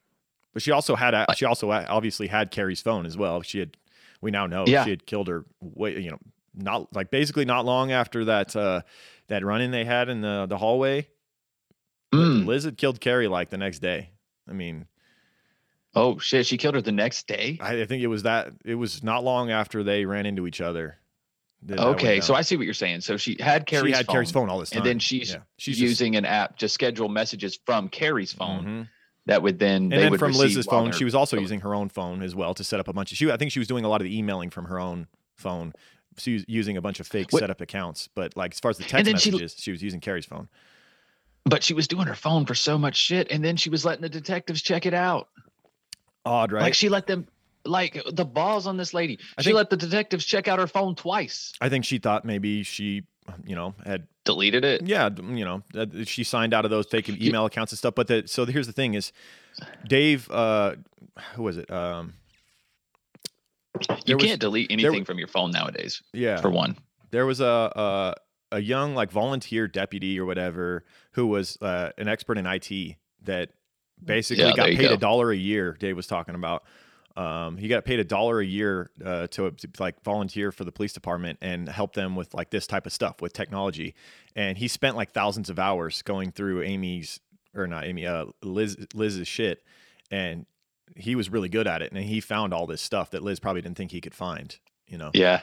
But 0.53 0.61
she 0.61 0.71
also 0.71 0.95
had 0.95 1.13
a, 1.13 1.25
she 1.37 1.45
also 1.45 1.69
uh, 1.71 1.85
obviously 1.87 2.27
had 2.27 2.51
Cari's 2.51 2.81
phone 2.81 3.05
as 3.05 3.15
well. 3.15 3.41
She 3.43 3.59
had 3.59 3.77
we 4.19 4.29
now 4.31 4.45
know 4.45 4.65
Yeah. 4.67 4.83
she 4.83 4.89
had 4.89 5.05
killed 5.05 5.29
her 5.29 5.45
way 5.61 6.01
you 6.01 6.11
know 6.11 6.19
not 6.57 6.93
like 6.95 7.09
basically 7.11 7.45
not 7.45 7.65
long 7.65 7.91
after 7.91 8.25
that 8.25 8.55
uh 8.55 8.81
that 9.27 9.43
run 9.45 9.61
in 9.61 9.71
they 9.71 9.85
had 9.85 10.09
in 10.09 10.21
the 10.21 10.45
the 10.47 10.57
hallway. 10.57 11.07
Mm. 12.13 12.45
Liz 12.45 12.63
had 12.63 12.77
killed 12.77 12.99
Cari 13.01 13.27
like 13.27 13.49
the 13.49 13.57
next 13.57 13.79
day. 13.79 14.11
I 14.49 14.53
mean, 14.53 14.85
Oh 15.95 16.19
shit! 16.19 16.45
She 16.45 16.57
killed 16.57 16.75
her 16.75 16.81
the 16.81 16.91
next 16.91 17.27
day. 17.27 17.57
I, 17.61 17.81
I 17.81 17.85
think 17.85 18.03
it 18.03 18.07
was 18.07 18.23
that. 18.23 18.51
It 18.63 18.75
was 18.75 19.03
not 19.03 19.23
long 19.23 19.49
after 19.51 19.83
they 19.83 20.05
ran 20.05 20.25
into 20.25 20.45
each 20.47 20.61
other. 20.61 20.97
that 21.63 21.77
that 21.77 21.85
went 21.85 21.97
Okay, 21.97 22.21
so. 22.21 22.35
I 22.35 22.41
see 22.41 22.55
what 22.55 22.65
you're 22.65 22.73
saying. 22.75 23.01
So 23.01 23.17
she 23.17 23.35
had 23.39 23.67
she 23.67 23.75
had 23.91 24.05
phone, 24.05 24.13
Cari's 24.13 24.31
phone 24.31 24.49
all 24.49 24.59
this 24.59 24.69
time, 24.69 24.79
and 24.81 24.85
then 24.87 24.99
she's, 24.99 25.31
Yeah. 25.31 25.37
she's 25.57 25.77
just- 25.77 25.81
using 25.89 26.15
an 26.15 26.23
app 26.25 26.57
to 26.59 26.69
schedule 26.69 27.09
messages 27.09 27.57
from 27.65 27.89
Cari's 27.89 28.31
phone 28.31 28.63
Mhm. 28.65 28.87
that 29.25 29.41
would 29.41 29.57
then 29.59 29.83
and 29.83 29.91
they 29.91 29.97
then 29.97 30.11
would 30.11 30.19
from 30.19 30.33
Liz's 30.33 30.65
phone, 30.67 30.91
she 30.91 31.03
was 31.03 31.15
also 31.15 31.35
going. 31.35 31.43
using 31.43 31.61
her 31.61 31.73
own 31.73 31.89
phone 31.89 32.21
as 32.21 32.35
well 32.35 32.53
to 32.53 32.63
set 32.63 32.79
up 32.79 32.87
a 32.87 32.93
bunch 32.93 33.11
of. 33.11 33.17
She, 33.17 33.31
I 33.31 33.37
think 33.37 33.51
she 33.51 33.59
was 33.59 33.67
doing 33.67 33.83
a 33.83 33.89
lot 33.89 33.99
of 34.01 34.05
the 34.05 34.15
emailing 34.17 34.49
from 34.51 34.65
her 34.65 34.79
own 34.79 35.07
phone. 35.35 35.73
She 36.17 36.33
was 36.33 36.45
using 36.47 36.77
a 36.77 36.81
bunch 36.81 36.99
of 36.99 37.07
fake 37.07 37.31
What- 37.31 37.39
setup 37.41 37.61
accounts, 37.61 38.09
but 38.15 38.35
like 38.35 38.53
as 38.53 38.59
far 38.59 38.69
as 38.71 38.77
the 38.77 38.83
text 38.83 39.05
then 39.05 39.17
she- 39.17 39.31
messages, 39.31 39.55
she 39.59 39.71
was 39.71 39.81
using 39.83 39.99
Cari's 39.99 40.25
phone. 40.25 40.47
But 41.45 41.63
she 41.63 41.73
was 41.73 41.87
doing 41.87 42.07
her 42.07 42.15
phone 42.15 42.45
for 42.45 42.55
so 42.55 42.77
much 42.77 42.95
shit, 42.97 43.31
and 43.31 43.43
then 43.43 43.55
she 43.55 43.69
was 43.69 43.85
letting 43.85 44.01
the 44.01 44.09
detectives 44.09 44.61
check 44.61 44.85
it 44.85 44.93
out. 44.93 45.29
Odd, 46.25 46.51
right? 46.51 46.61
Like 46.63 46.73
she 46.73 46.89
let 46.89 47.07
them, 47.07 47.25
like 47.63 48.01
the 48.11 48.25
balls 48.25 48.67
on 48.67 48.75
this 48.77 48.93
lady. 48.93 49.19
I 49.37 49.41
she 49.41 49.45
think- 49.49 49.55
let 49.57 49.69
the 49.69 49.77
detectives 49.77 50.25
check 50.25 50.47
out 50.49 50.59
her 50.59 50.67
phone 50.67 50.95
twice. 50.95 51.53
I 51.61 51.69
think 51.69 51.85
she 51.85 51.99
thought 51.99 52.25
maybe 52.25 52.63
she, 52.63 53.03
you 53.45 53.55
know, 53.55 53.75
had 53.85 54.07
Deleted 54.25 54.65
it. 54.65 54.85
yeah, 54.85 55.09
you 55.17 55.45
know, 55.45 55.63
she 56.03 56.25
signed 56.25 56.53
out 56.53 56.65
of 56.65 56.71
those 56.71 56.85
fake 56.87 57.07
email 57.07 57.45
accounts 57.45 57.71
and 57.71 57.77
stuff. 57.79 57.95
But 57.95 58.07
the, 58.07 58.23
so 58.25 58.45
here's 58.45 58.67
the 58.67 58.73
thing: 58.73 58.93
is 58.93 59.13
Dave, 59.87 60.29
uh, 60.29 60.75
who 61.35 61.43
was 61.43 61.55
it? 61.55 61.71
Um, 61.71 62.15
You 64.05 64.15
was- 64.17 64.25
can't 64.25 64.39
delete 64.39 64.71
anything 64.71 65.05
from 65.05 65.17
your 65.19 65.27
phone 65.27 65.51
nowadays. 65.51 66.01
yeah, 66.13 66.39
For 66.41 66.49
one. 66.49 66.77
there 67.11 67.25
was 67.25 67.39
a, 67.41 67.45
a 67.45 68.13
a 68.53 68.59
young 68.61 68.95
like 68.95 69.11
volunteer 69.11 69.67
deputy 69.67 70.17
or 70.19 70.25
whatever 70.25 70.85
who 71.11 71.27
was 71.27 71.57
uh, 71.61 71.91
an 71.97 72.07
expert 72.07 72.37
in 72.37 72.45
IT 72.45 72.95
that 73.23 73.49
basically 74.03 74.43
Yeah, 74.45 74.53
got 74.55 74.67
paid 74.69 74.91
a 74.91 74.95
dollar 74.97 75.31
a 75.31 75.35
year. 75.37 75.73
Dave 75.79 75.95
was 75.95 76.07
talking 76.07 76.35
about. 76.35 76.63
Um, 77.17 77.57
he 77.57 77.67
got 77.67 77.83
paid 77.83 77.99
a 77.99 78.03
dollar 78.03 78.39
a 78.39 78.45
year 78.45 78.91
uh, 79.03 79.25
to, 79.27 79.49
to 79.49 79.67
like 79.79 80.03
volunteer 80.03 80.51
for 80.51 80.63
the 80.65 80.71
police 80.71 80.93
department 80.93 81.39
and 81.41 81.67
help 81.67 81.93
them 81.95 82.15
with 82.15 82.33
like 82.35 82.51
this 82.51 82.67
type 82.67 82.85
of 82.85 82.93
stuff 82.93 83.21
with 83.23 83.33
technology. 83.33 83.95
And 84.35 84.55
he 84.55 84.67
spent 84.67 84.95
like 84.95 85.11
thousands 85.13 85.49
of 85.49 85.57
hours 85.57 86.03
going 86.03 86.31
through 86.31 86.61
Amy's 86.61 87.19
or 87.55 87.65
not 87.65 87.85
Amy, 87.85 88.05
uh, 88.05 88.25
Liz 88.43 88.77
Liz's 88.93 89.27
shit, 89.27 89.63
and 90.11 90.45
he 90.95 91.15
was 91.15 91.29
really 91.29 91.49
good 91.49 91.67
at 91.67 91.81
it. 91.81 91.91
And 91.91 92.03
he 92.03 92.19
found 92.19 92.53
all 92.53 92.65
this 92.67 92.81
stuff 92.81 93.11
that 93.11 93.21
Liz 93.23 93.39
probably 93.39 93.61
didn't 93.61 93.77
think 93.77 93.91
he 93.91 94.01
could 94.01 94.15
find. 94.15 94.57
You 94.87 94.97
know. 94.97 95.11
Yeah. 95.13 95.41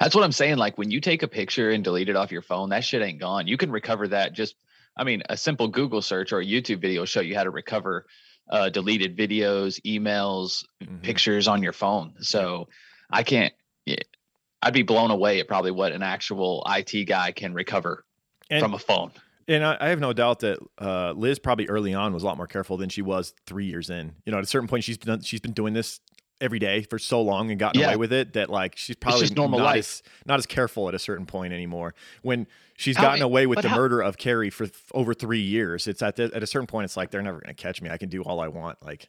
That's 0.00 0.14
what 0.14 0.24
I'm 0.24 0.32
saying. 0.32 0.56
Like 0.56 0.78
when 0.78 0.90
you 0.90 1.00
take 1.00 1.22
a 1.22 1.28
picture 1.28 1.70
and 1.70 1.84
delete 1.84 2.08
it 2.08 2.16
off 2.16 2.32
your 2.32 2.42
phone, 2.42 2.70
that 2.70 2.82
shit 2.84 3.02
ain't 3.02 3.20
gone. 3.20 3.46
You 3.46 3.56
can 3.56 3.70
recover 3.70 4.08
that 4.08 4.32
just, 4.32 4.56
I 4.96 5.04
mean, 5.04 5.22
a 5.28 5.36
simple 5.36 5.68
Google 5.68 6.02
search 6.02 6.32
or 6.32 6.40
a 6.40 6.44
YouTube 6.44 6.80
video 6.80 7.02
will 7.02 7.06
show 7.06 7.20
you 7.20 7.36
how 7.36 7.44
to 7.44 7.50
recover 7.50 8.06
uh, 8.48 8.68
deleted 8.68 9.16
videos, 9.16 9.80
emails, 9.86 10.64
Mhm. 10.82 11.02
pictures 11.02 11.46
on 11.46 11.62
your 11.62 11.72
phone. 11.72 12.14
So 12.20 12.68
I 13.08 13.22
can't, 13.22 13.54
I'd 14.62 14.74
be 14.74 14.82
blown 14.82 15.10
away 15.10 15.38
at 15.40 15.46
probably 15.48 15.70
what 15.70 15.92
an 15.92 16.02
actual 16.02 16.64
IT 16.68 17.04
guy 17.06 17.32
can 17.32 17.54
recover 17.54 18.04
And- 18.50 18.60
from 18.60 18.74
a 18.74 18.78
phone. 18.78 19.12
And 19.50 19.64
I, 19.64 19.76
I 19.80 19.88
have 19.88 19.98
no 20.00 20.12
doubt 20.12 20.40
that 20.40 20.58
uh, 20.80 21.12
Liz 21.12 21.38
probably 21.38 21.66
early 21.68 21.92
on 21.92 22.14
was 22.14 22.22
a 22.22 22.26
lot 22.26 22.36
more 22.36 22.46
careful 22.46 22.76
than 22.76 22.88
she 22.88 23.02
was 23.02 23.34
three 23.46 23.66
years 23.66 23.90
in. 23.90 24.14
You 24.24 24.32
know, 24.32 24.38
at 24.38 24.44
a 24.44 24.46
certain 24.46 24.68
point, 24.68 24.84
she's 24.84 24.96
done, 24.98 25.22
she's 25.22 25.40
been 25.40 25.52
doing 25.52 25.74
this 25.74 25.98
every 26.40 26.58
day 26.60 26.82
for 26.82 26.98
so 26.98 27.20
long 27.20 27.50
and 27.50 27.58
gotten 27.58 27.80
Yeah. 27.80 27.88
away 27.88 27.96
with 27.96 28.12
it 28.12 28.32
that 28.34 28.48
like 28.48 28.76
she's 28.76 28.96
probably 28.96 29.20
just 29.22 29.36
normal 29.36 29.58
not 29.58 29.64
life. 29.66 29.78
as 29.78 30.02
not 30.24 30.38
as 30.38 30.46
careful 30.46 30.88
at 30.88 30.94
a 30.94 30.98
certain 30.98 31.26
point 31.26 31.52
anymore. 31.52 31.94
When 32.22 32.46
she's 32.76 32.96
How- 32.96 33.02
gotten 33.02 33.22
away 33.22 33.46
with 33.46 33.60
the 33.60 33.68
how- 33.68 33.76
murder 33.76 34.00
of 34.00 34.16
Cari 34.18 34.48
for 34.50 34.66
th- 34.66 34.74
over 34.94 35.12
three 35.14 35.42
years, 35.42 35.86
it's 35.88 36.00
at 36.00 36.16
the, 36.16 36.30
at 36.34 36.42
a 36.42 36.46
certain 36.46 36.66
point, 36.66 36.84
it's 36.86 36.96
like 36.96 37.10
they're 37.10 37.20
never 37.20 37.40
going 37.40 37.54
to 37.54 37.60
catch 37.62 37.82
me. 37.82 37.90
I 37.90 37.98
can 37.98 38.08
do 38.08 38.22
all 38.22 38.40
I 38.40 38.48
want. 38.48 38.78
Like, 38.82 39.08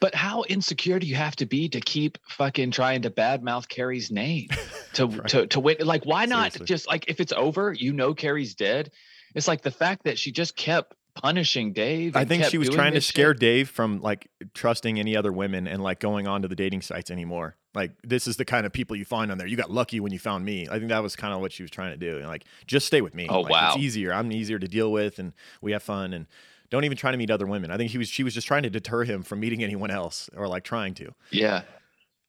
But 0.00 0.14
how 0.14 0.44
insecure 0.48 0.98
do 1.00 1.06
you 1.08 1.16
have 1.16 1.34
to 1.36 1.46
be 1.46 1.68
to 1.70 1.80
keep 1.80 2.18
fucking 2.28 2.70
trying 2.70 3.02
to 3.02 3.10
badmouth 3.10 3.68
Cari's 3.68 4.10
name? 4.10 4.48
To 4.94 5.06
Right. 5.06 5.28
to 5.28 5.46
to 5.46 5.60
win 5.60 5.76
like 5.84 6.04
why 6.04 6.24
not 6.26 6.52
Seriously. 6.52 6.66
just 6.66 6.88
like 6.88 7.04
if 7.08 7.20
it's 7.20 7.32
over, 7.32 7.72
you 7.72 7.92
know 7.92 8.12
Cari's 8.12 8.56
dead. 8.56 8.90
It's 9.34 9.48
like 9.48 9.62
the 9.62 9.70
fact 9.70 10.04
that 10.04 10.18
she 10.18 10.32
just 10.32 10.56
kept 10.56 10.94
punishing 11.14 11.72
Dave. 11.72 12.16
I 12.16 12.24
think 12.24 12.44
she 12.44 12.58
was 12.58 12.68
trying 12.68 12.94
to 12.94 13.00
scare 13.00 13.32
shit. 13.32 13.40
Dave 13.40 13.68
from 13.68 14.00
like 14.00 14.30
trusting 14.54 14.98
any 14.98 15.16
other 15.16 15.32
women 15.32 15.66
and 15.66 15.82
like 15.82 16.00
going 16.00 16.26
on 16.26 16.42
to 16.42 16.48
the 16.48 16.56
dating 16.56 16.82
sites 16.82 17.10
anymore. 17.10 17.56
Like 17.74 17.92
this 18.02 18.26
is 18.26 18.36
the 18.36 18.44
kind 18.44 18.66
of 18.66 18.72
people 18.72 18.96
you 18.96 19.04
find 19.04 19.30
on 19.30 19.38
there. 19.38 19.46
You 19.46 19.56
got 19.56 19.70
lucky 19.70 20.00
when 20.00 20.12
you 20.12 20.18
found 20.18 20.44
me. 20.44 20.66
I 20.70 20.78
think 20.78 20.88
that 20.88 21.02
was 21.02 21.16
kind 21.16 21.32
of 21.32 21.40
what 21.40 21.52
she 21.52 21.62
was 21.62 21.70
trying 21.70 21.92
to 21.92 21.96
do. 21.96 22.18
And 22.18 22.26
like 22.26 22.44
just 22.66 22.86
stay 22.86 23.00
with 23.00 23.14
me. 23.14 23.26
Oh, 23.28 23.42
Like, 23.42 23.52
wow. 23.52 23.68
It's 23.68 23.78
easier. 23.78 24.12
I'm 24.12 24.32
easier 24.32 24.58
to 24.58 24.68
deal 24.68 24.90
with 24.90 25.18
and 25.18 25.32
we 25.60 25.72
have 25.72 25.82
fun 25.82 26.12
and 26.12 26.26
don't 26.70 26.84
even 26.84 26.96
try 26.96 27.10
to 27.10 27.16
meet 27.16 27.30
other 27.30 27.46
women. 27.46 27.70
I 27.70 27.76
think 27.76 27.90
he 27.90 27.98
was 27.98 28.08
she 28.08 28.22
was 28.24 28.34
just 28.34 28.46
trying 28.46 28.62
to 28.62 28.70
deter 28.70 29.04
him 29.04 29.22
from 29.22 29.40
meeting 29.40 29.62
anyone 29.62 29.90
else 29.90 30.30
or 30.36 30.48
like 30.48 30.64
trying 30.64 30.94
to. 30.94 31.12
Yeah. 31.30 31.62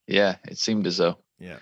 Yeah. 0.07 0.37
It 0.47 0.57
seemed 0.57 0.87
as 0.87 0.97
though. 0.97 1.17
Yeah. 1.39 1.57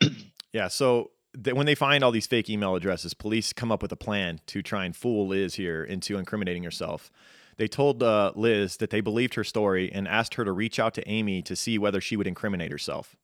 yeah. 0.52 0.68
So 0.68 1.10
th- 1.42 1.54
when 1.56 1.66
they 1.66 1.74
find 1.74 2.02
all 2.04 2.10
these 2.12 2.26
fake 2.26 2.48
email 2.50 2.74
addresses, 2.74 3.14
police 3.14 3.52
come 3.52 3.70
up 3.72 3.82
with 3.82 3.92
a 3.92 3.96
plan 3.96 4.40
to 4.46 4.62
try 4.62 4.84
and 4.84 4.94
fool 4.94 5.26
Liz 5.28 5.54
here 5.54 5.82
into 5.84 6.18
incriminating 6.18 6.62
herself. 6.64 7.10
They 7.56 7.68
told 7.68 8.02
uh, 8.02 8.32
Liz 8.34 8.76
that 8.78 8.90
they 8.90 9.00
believed 9.00 9.34
her 9.34 9.44
story 9.44 9.90
and 9.92 10.06
asked 10.06 10.34
her 10.34 10.44
to 10.44 10.52
reach 10.52 10.78
out 10.78 10.92
to 10.94 11.08
Amy 11.08 11.40
to 11.42 11.56
see 11.56 11.78
whether 11.78 12.00
she 12.00 12.16
would 12.16 12.26
incriminate 12.26 12.70
herself. 12.70 13.16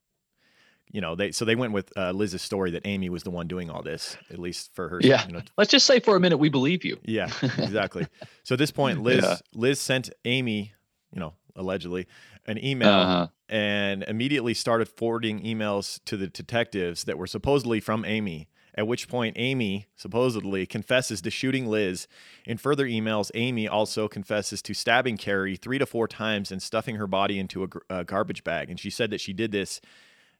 You 0.90 1.00
know, 1.00 1.14
they 1.14 1.32
so 1.32 1.44
they 1.44 1.54
went 1.56 1.72
with 1.72 1.90
uh, 1.96 2.10
Liz's 2.12 2.42
story 2.42 2.70
that 2.72 2.82
Amy 2.86 3.08
was 3.08 3.22
the 3.22 3.30
one 3.30 3.46
doing 3.48 3.70
all 3.70 3.82
this, 3.82 4.16
at 4.30 4.38
least 4.38 4.74
for 4.74 4.88
her. 4.90 5.00
Yeah. 5.02 5.26
You 5.26 5.32
know, 5.34 5.40
Let's 5.56 5.70
just 5.70 5.86
say 5.86 6.00
for 6.00 6.16
a 6.16 6.20
minute 6.20 6.36
we 6.38 6.48
believe 6.50 6.84
you. 6.84 6.98
yeah, 7.04 7.30
exactly. 7.42 8.06
so 8.42 8.54
at 8.54 8.58
this 8.58 8.70
point, 8.70 9.02
Liz 9.02 9.22
Yeah. 9.24 9.36
Liz 9.54 9.80
sent 9.80 10.10
Amy, 10.26 10.72
you 11.12 11.20
know, 11.20 11.32
allegedly, 11.56 12.06
an 12.46 12.62
email 12.64 12.88
Uh-huh. 12.92 13.26
and 13.48 14.02
immediately 14.04 14.54
started 14.54 14.88
forwarding 14.88 15.40
emails 15.42 16.00
to 16.06 16.16
the 16.16 16.26
detectives 16.26 17.04
that 17.04 17.18
were 17.18 17.26
supposedly 17.26 17.80
from 17.80 18.04
Amy. 18.04 18.48
At 18.74 18.86
which 18.86 19.06
point, 19.06 19.36
Amy 19.38 19.86
supposedly 19.96 20.64
confesses 20.64 21.20
to 21.22 21.30
shooting 21.30 21.66
Liz. 21.66 22.08
In 22.46 22.56
further 22.56 22.86
emails, 22.86 23.30
Amy 23.34 23.68
also 23.68 24.08
confesses 24.08 24.62
to 24.62 24.72
stabbing 24.72 25.18
Cari 25.18 25.56
three 25.56 25.78
to 25.78 25.84
four 25.84 26.08
times 26.08 26.50
and 26.50 26.62
stuffing 26.62 26.96
her 26.96 27.06
body 27.06 27.38
into 27.38 27.64
a, 27.64 27.68
a 27.98 28.04
garbage 28.04 28.42
bag. 28.44 28.70
And 28.70 28.80
she 28.80 28.88
said 28.88 29.10
that 29.10 29.20
she 29.20 29.34
did 29.34 29.52
this, 29.52 29.82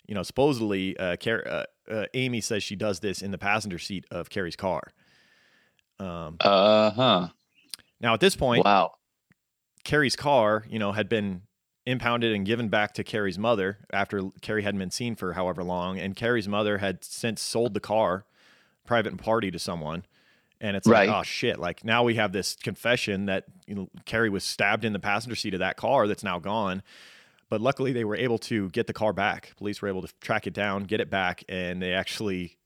you 0.07 0.15
know, 0.15 0.23
supposedly, 0.23 0.97
uh, 0.97 1.17
Car- 1.23 1.47
uh, 1.47 1.65
uh, 1.93 2.07
Amy 2.15 2.41
says 2.41 2.63
she 2.63 2.75
does 2.75 3.01
this 3.01 3.21
in 3.21 3.33
the 3.33 3.39
passenger 3.39 3.79
seat 3.79 4.07
of 4.11 4.31
Cari's 4.31 4.57
car. 4.57 4.81
Um, 5.99 6.37
Uh-huh. 6.41 7.29
now, 8.01 8.15
at 8.15 8.21
this 8.21 8.35
point, 8.35 8.65
Wow. 8.65 8.95
Cari's 9.85 10.17
car, 10.17 10.65
you 10.71 10.79
know, 10.79 10.93
had 10.93 11.09
been 11.11 11.43
impounded 11.87 12.33
and 12.33 12.47
given 12.47 12.69
back 12.69 12.95
to 12.95 13.05
Cari's 13.05 13.39
mother 13.39 13.79
after 13.93 14.23
Cari 14.41 14.63
hadn't 14.63 14.79
been 14.79 14.91
seen 14.91 15.15
for 15.15 15.33
however 15.33 15.65
long, 15.65 15.99
and 15.99 16.15
Cari's 16.17 16.49
mother 16.49 16.79
had 16.79 17.03
since 17.05 17.41
sold 17.41 17.75
the 17.75 17.81
car, 17.81 18.25
private 18.87 19.11
and 19.11 19.21
party, 19.21 19.51
to 19.51 19.59
someone. 19.59 20.05
And 20.61 20.77
it's 20.77 20.87
Right. 20.87 21.09
like, 21.09 21.19
oh 21.19 21.23
shit! 21.25 21.59
Like 21.59 21.85
now 21.85 22.05
we 22.05 22.15
have 22.15 22.31
this 22.33 22.55
confession 22.55 23.27
that 23.27 23.45
you 23.67 23.75
know 23.75 23.89
Cari 24.05 24.31
was 24.31 24.45
stabbed 24.45 24.85
in 24.85 24.93
the 24.93 25.01
passenger 25.01 25.35
seat 25.35 25.55
of 25.55 25.61
that 25.61 25.77
car 25.77 26.07
that's 26.07 26.23
now 26.23 26.39
gone. 26.39 26.83
But 27.49 27.61
luckily, 27.61 27.93
they 27.93 28.05
were 28.05 28.17
able 28.17 28.39
to 28.39 28.71
get 28.71 28.87
the 28.87 28.93
car 28.93 29.13
back. 29.13 29.53
Police 29.57 29.83
were 29.83 29.89
able 29.89 30.03
to 30.03 30.13
track 30.21 30.47
it 30.47 30.55
down, 30.55 30.85
get 30.85 31.01
it 31.01 31.11
back, 31.11 31.43
and 31.49 31.83
they 31.83 31.93
actually 31.93 32.57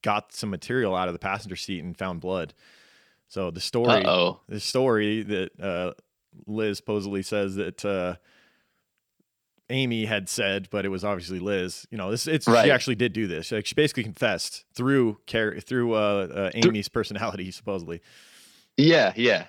got 0.00 0.32
some 0.32 0.50
material 0.50 0.96
out 0.96 1.08
of 1.08 1.12
the 1.14 1.18
passenger 1.20 1.54
seat 1.54 1.84
and 1.84 1.96
found 1.96 2.20
blood. 2.20 2.54
So 3.28 3.50
the 3.52 3.60
story, 3.60 4.04
Uh-oh. 4.04 4.40
the 4.48 4.58
story 4.58 5.22
that 5.22 5.60
uh, 5.60 5.92
Liz 6.46 6.78
supposedly 6.78 7.22
says 7.22 7.54
that 7.56 7.84
uh, 7.84 8.16
Amy 9.72 10.04
had 10.04 10.28
said, 10.28 10.68
but 10.70 10.84
it 10.84 10.88
was 10.90 11.02
obviously 11.04 11.38
Liz. 11.40 11.86
You 11.90 11.98
know, 11.98 12.10
this 12.10 12.26
it's 12.26 12.46
Right. 12.46 12.64
she 12.66 12.70
actually 12.70 12.94
did 12.96 13.12
do 13.12 13.26
this. 13.26 13.50
Like 13.50 13.66
she 13.66 13.74
basically 13.74 14.04
confessed 14.04 14.64
through 14.74 15.18
through 15.26 15.94
uh, 15.94 15.98
uh, 15.98 16.50
Amy's 16.54 16.88
personality, 16.88 17.50
supposedly. 17.52 18.00
Yeah, 18.76 19.12
yeah. 19.16 19.46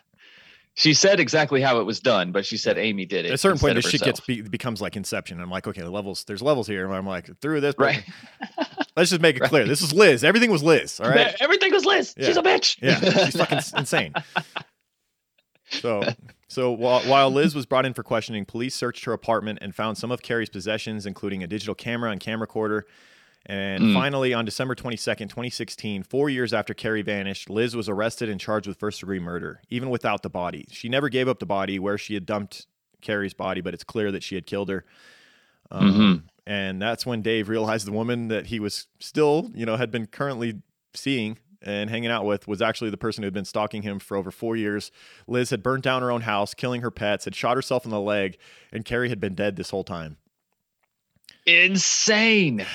She 0.76 0.96
said 0.96 1.20
exactly 1.20 1.62
how 1.62 1.80
it 1.80 1.84
was 1.84 2.00
done, 2.00 2.32
but 2.32 2.48
she 2.48 2.58
said 2.58 2.80
Amy 2.80 3.06
did 3.06 3.26
it. 3.26 3.28
At 3.28 3.36
a 3.36 3.38
certain 3.38 3.60
point, 3.60 3.76
this 3.76 3.88
shit 3.88 4.02
gets 4.02 4.20
be, 4.22 4.42
becomes 4.42 4.82
like 4.82 4.96
Inception. 4.96 5.40
I'm 5.40 5.52
like, 5.52 5.68
okay, 5.68 5.82
the 5.82 5.92
levels. 5.92 6.24
There's 6.24 6.42
levels 6.42 6.66
here. 6.66 6.84
And 6.84 6.96
I'm 6.96 7.06
like, 7.06 7.30
through 7.42 7.62
this. 7.62 7.76
right. 7.78 8.04
Let's 8.98 9.12
just 9.12 9.22
make 9.22 9.36
it 9.36 9.42
clear. 9.44 9.66
This 9.68 9.84
is 9.84 9.94
Liz. 9.94 10.24
Everything 10.24 10.50
was 10.50 10.64
Liz. 10.64 11.00
All 11.00 11.10
right. 11.10 11.36
Everything 11.40 11.72
was 11.72 11.86
Liz. 11.86 12.16
She's 12.20 12.38
a 12.38 12.42
bitch. 12.42 12.78
Yeah, 12.82 13.00
she's 13.26 13.36
fucking 13.36 13.60
insane. 13.78 14.14
So, 15.70 16.04
so 16.54 16.72
while, 16.72 17.02
while 17.02 17.30
Liz 17.32 17.56
was 17.56 17.66
brought 17.66 17.86
in 17.86 17.94
for 17.94 18.04
questioning, 18.04 18.46
police 18.46 18.76
searched 18.76 19.06
her 19.06 19.14
apartment 19.14 19.60
and 19.62 19.74
found 19.76 19.98
some 19.98 20.12
of 20.12 20.22
Cari's 20.22 20.50
possessions, 20.50 21.06
including 21.06 21.44
a 21.44 21.48
digital 21.48 21.76
camera 21.76 22.12
and 22.12 22.20
camera 22.20 22.42
recorder. 22.42 22.86
And 23.46 23.84
Mm. 23.86 23.94
finally, 23.94 24.34
on 24.34 24.46
December 24.46 24.74
22nd, 24.74 25.30
2016, 25.30 26.04
four 26.04 26.30
years 26.30 26.54
after 26.54 26.74
Cari 26.74 27.02
vanished, 27.02 27.50
Liz 27.50 27.76
was 27.76 27.90
arrested 27.90 28.30
and 28.30 28.40
charged 28.40 28.68
with 28.68 28.78
first 28.80 29.02
degree 29.02 29.20
murder, 29.20 29.62
even 29.70 29.90
without 29.90 30.24
the 30.24 30.30
body. 30.30 30.66
She 30.72 30.88
never 30.88 31.10
gave 31.10 31.28
up 31.28 31.40
the 31.40 31.46
body 31.46 31.78
where 31.78 31.98
she 31.98 32.14
had 32.14 32.26
dumped 32.26 32.68
Cari's 33.02 33.34
body, 33.34 33.60
but 33.60 33.74
it's 33.74 33.84
clear 33.84 34.12
that 34.14 34.24
she 34.24 34.36
had 34.36 34.46
killed 34.46 34.70
her. 34.70 34.86
Um, 35.72 35.94
Mhm. 35.94 36.22
And 36.48 36.82
that's 36.82 37.06
when 37.06 37.22
Dave 37.22 37.50
realized 37.50 37.86
the 37.88 37.92
woman 37.92 38.28
that 38.30 38.48
he 38.48 38.60
was 38.62 38.88
still, 39.00 39.52
you 39.54 39.66
know, 39.66 39.76
had 39.78 39.92
been 39.92 40.06
currently 40.08 40.62
seeing 40.94 41.38
and 41.64 41.90
hanging 41.90 42.12
out 42.12 42.26
with 42.26 42.48
was 42.48 42.62
actually 42.62 42.90
the 42.90 42.98
person 42.98 43.24
who 43.24 43.26
had 43.28 43.34
been 43.34 43.46
stalking 43.46 43.82
him 43.84 44.00
for 44.00 44.18
over 44.18 44.32
four 44.32 44.56
years. 44.56 44.92
Liz 45.28 45.50
had 45.50 45.64
burnt 45.64 45.84
down 45.84 46.02
her 46.02 46.12
own 46.12 46.22
house, 46.22 46.54
killing 46.54 46.82
her 46.82 46.92
pets, 46.92 47.26
had 47.26 47.36
shot 47.36 47.56
herself 47.56 47.86
in 47.86 47.92
the 47.92 48.00
leg, 48.02 48.38
and 48.72 48.86
Cari 48.86 49.10
had 49.10 49.20
been 49.20 49.34
dead 49.36 49.56
this 49.56 49.70
whole 49.70 49.84
time. 49.84 50.18
Insane. 51.46 52.66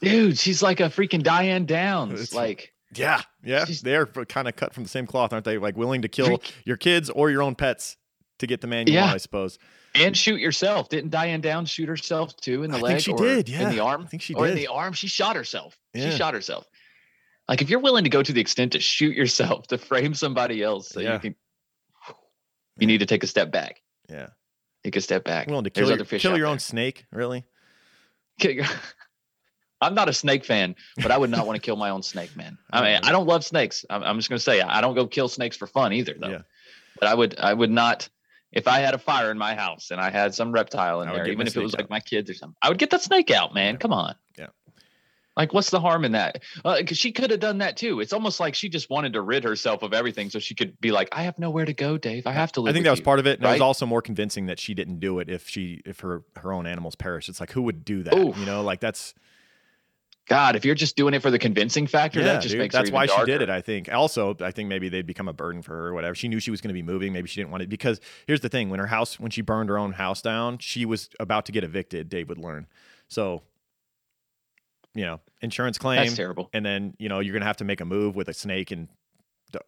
Dude, 0.00 0.38
she's 0.38 0.62
like 0.62 0.80
a 0.80 0.84
freaking 0.84 1.22
Diane 1.22 1.66
Downs. 1.66 2.12
It's- 2.14 2.34
Like 2.34 2.72
Yeah, 2.94 3.22
yeah, 3.42 3.64
they're 3.82 4.06
kind 4.06 4.48
of 4.48 4.56
cut 4.56 4.72
from 4.74 4.82
the 4.84 4.88
same 4.88 5.06
cloth, 5.06 5.32
aren't 5.32 5.44
they? 5.44 5.58
Like 5.58 5.76
willing 5.76 6.02
to 6.02 6.08
kill 6.08 6.26
Freak. 6.26 6.54
your 6.64 6.76
kids 6.76 7.10
or 7.10 7.30
your 7.30 7.42
own 7.42 7.54
pets 7.54 7.96
to 8.38 8.46
get 8.46 8.60
the 8.60 8.66
man 8.66 8.86
you 8.86 8.94
Yeah. 8.94 9.02
want, 9.02 9.14
I 9.14 9.18
suppose. 9.18 9.58
and 9.94 10.14
shoot 10.16 10.40
yourself. 10.40 10.88
Didn't 10.90 11.10
Diane 11.10 11.40
Downs 11.40 11.70
shoot 11.70 11.88
herself 11.88 12.36
too 12.36 12.62
in 12.62 12.70
the 12.70 12.76
I 12.76 12.80
leg? 12.80 12.90
think 12.92 13.04
she 13.04 13.12
or 13.12 13.18
did. 13.18 13.48
In 13.48 13.70
the 13.70 13.80
arm? 13.80 14.02
I 14.02 14.06
think 14.06 14.22
she 14.22 14.34
did. 14.34 14.40
or 14.40 14.46
in 14.46 14.54
the 14.54 14.66
arm? 14.68 14.92
She 14.92 15.08
shot 15.08 15.36
herself. 15.36 15.78
Yeah. 15.94 16.10
She 16.10 16.16
shot 16.16 16.34
herself. 16.34 16.66
Like 17.48 17.62
if 17.62 17.70
you're 17.70 17.80
willing 17.80 18.04
to 18.04 18.10
go 18.10 18.22
to 18.22 18.32
the 18.32 18.40
extent 18.40 18.72
to 18.72 18.80
shoot 18.80 19.14
yourself 19.16 19.66
to 19.68 19.78
frame 19.78 20.14
somebody 20.14 20.62
else, 20.62 20.88
so 20.88 21.00
Yeah. 21.00 21.14
you 21.14 21.18
can 21.20 21.34
you 22.78 22.86
need 22.86 22.98
to 22.98 23.06
take 23.06 23.22
a 23.24 23.26
step 23.26 23.50
back. 23.50 23.80
Yeah, 24.10 24.28
Take 24.84 24.96
a 24.96 25.00
step 25.00 25.24
back. 25.24 25.46
willing 25.48 25.64
to 25.64 25.70
kill, 25.70 25.88
your, 25.88 26.04
fish 26.04 26.22
kill 26.22 26.32
out 26.32 26.36
your 26.36 26.46
there. 26.46 26.52
own 26.52 26.58
snake, 26.58 27.06
really? 27.10 27.44
I'm 29.80 29.94
not 29.94 30.08
a 30.08 30.12
snake 30.12 30.44
fan, 30.44 30.74
but 31.02 31.10
I 31.10 31.18
would 31.18 31.30
not 31.30 31.46
want 31.46 31.56
to 31.56 31.60
kill 31.60 31.76
my 31.76 31.90
own 31.90 32.02
snake, 32.02 32.34
man. 32.36 32.56
I 32.72 32.82
mean, 32.82 33.00
I 33.02 33.12
don't 33.12 33.26
love 33.26 33.44
snakes. 33.44 33.84
I'm, 33.90 34.02
I'm 34.02 34.16
just 34.16 34.28
going 34.28 34.38
to 34.38 34.42
say 34.42 34.60
I 34.60 34.80
don't 34.80 34.94
go 34.94 35.06
kill 35.06 35.28
snakes 35.28 35.56
for 35.56 35.66
fun 35.66 35.92
either, 35.92 36.14
though. 36.18 36.28
Yeah. 36.28 36.42
But 36.98 37.08
I 37.08 37.14
would, 37.14 37.38
I 37.38 37.52
would 37.52 37.70
not. 37.70 38.08
If 38.52 38.68
I 38.68 38.78
had 38.78 38.94
a 38.94 38.98
fire 38.98 39.30
in 39.30 39.36
my 39.38 39.54
house 39.54 39.90
and 39.90 40.00
I 40.00 40.08
had 40.10 40.34
some 40.34 40.50
reptile 40.50 41.02
in 41.02 41.08
there, 41.08 41.26
even 41.28 41.46
if 41.46 41.54
it 41.56 41.60
was 41.62 41.72
snake 41.72 41.80
like 41.82 41.90
my 41.90 42.00
kids 42.00 42.30
or 42.30 42.34
something, 42.34 42.56
I 42.62 42.68
would 42.70 42.78
get 42.78 42.90
that 42.90 43.02
snake 43.02 43.30
out, 43.30 43.52
man. 43.52 43.74
Yeah. 43.74 43.78
Come 43.78 43.92
on. 43.92 44.14
Yeah. 44.38 44.46
Like, 45.36 45.52
what's 45.52 45.70
the 45.70 45.80
harm 45.80 46.04
in 46.04 46.12
that? 46.12 46.42
Uh, 46.64 46.78
because 46.78 46.96
she 46.96 47.12
could 47.12 47.30
have 47.30 47.40
done 47.40 47.58
that 47.58 47.76
too. 47.76 48.00
It's 48.00 48.12
almost 48.12 48.40
like 48.40 48.54
she 48.54 48.68
just 48.68 48.88
wanted 48.88 49.12
to 49.12 49.20
rid 49.20 49.44
herself 49.44 49.82
of 49.82 49.92
everything, 49.92 50.30
so 50.30 50.38
she 50.38 50.54
could 50.54 50.80
be 50.80 50.92
like, 50.92 51.08
"I 51.12 51.22
have 51.22 51.38
nowhere 51.38 51.64
to 51.64 51.74
go, 51.74 51.98
Dave. 51.98 52.26
I 52.26 52.32
have 52.32 52.52
to 52.52 52.60
live." 52.60 52.70
I 52.70 52.72
think 52.72 52.84
that 52.84 52.90
was 52.90 53.00
you." 53.00 53.04
part 53.04 53.18
of 53.18 53.26
it. 53.26 53.38
And 53.38 53.48
it 53.48 53.52
was 53.52 53.60
also 53.60 53.84
more 53.86 54.00
convincing 54.00 54.46
that 54.46 54.58
she 54.58 54.72
didn't 54.74 55.00
do 55.00 55.18
it 55.18 55.28
if 55.28 55.48
she 55.48 55.82
if 55.84 56.00
her 56.00 56.22
her 56.36 56.52
own 56.52 56.66
animals 56.66 56.94
perished. 56.94 57.28
It's 57.28 57.40
like 57.40 57.52
who 57.52 57.62
would 57.62 57.84
do 57.84 58.02
that? 58.04 58.14
Oof. 58.14 58.36
You 58.38 58.46
know, 58.46 58.62
like 58.62 58.80
that's 58.80 59.14
God, 60.28 60.56
if 60.56 60.64
you're 60.64 60.74
just 60.74 60.96
doing 60.96 61.14
it 61.14 61.22
for 61.22 61.30
the 61.30 61.38
convincing 61.38 61.86
factor, 61.86 62.18
yeah, 62.18 62.26
that 62.26 62.42
just 62.42 62.52
dude, 62.52 62.58
makes 62.58 62.74
that's 62.74 62.90
why 62.90 63.06
she 63.06 63.24
did 63.24 63.42
it. 63.42 63.48
I 63.48 63.60
think. 63.60 63.92
Also, 63.92 64.36
I 64.40 64.50
think 64.50 64.68
maybe 64.68 64.88
they'd 64.88 65.06
become 65.06 65.28
a 65.28 65.32
burden 65.32 65.62
for 65.62 65.72
her 65.72 65.86
or 65.86 65.94
whatever. 65.94 66.16
She 66.16 66.26
knew 66.26 66.40
she 66.40 66.50
was 66.50 66.60
going 66.60 66.70
to 66.70 66.74
be 66.74 66.82
moving. 66.82 67.12
Maybe 67.12 67.28
she 67.28 67.40
didn't 67.40 67.52
want 67.52 67.62
it 67.62 67.68
because 67.68 68.00
here's 68.26 68.40
the 68.40 68.48
thing: 68.48 68.68
when 68.68 68.80
her 68.80 68.86
house, 68.86 69.20
when 69.20 69.30
she 69.30 69.40
burned 69.40 69.68
her 69.68 69.78
own 69.78 69.92
house 69.92 70.22
down, 70.22 70.58
she 70.58 70.84
was 70.84 71.10
about 71.20 71.46
to 71.46 71.52
get 71.52 71.62
evicted. 71.62 72.08
Dave 72.08 72.28
would 72.28 72.38
learn. 72.38 72.66
So, 73.06 73.42
you 74.96 75.04
know, 75.04 75.20
insurance 75.42 75.78
claim, 75.78 76.02
That's 76.04 76.16
terrible. 76.16 76.48
and 76.52 76.64
then 76.66 76.94
you 76.98 77.08
know 77.08 77.20
you're 77.20 77.32
going 77.34 77.42
to 77.42 77.46
have 77.46 77.58
to 77.58 77.64
make 77.64 77.80
a 77.80 77.84
move 77.84 78.16
with 78.16 78.28
a 78.28 78.34
snake 78.34 78.70
and 78.72 78.88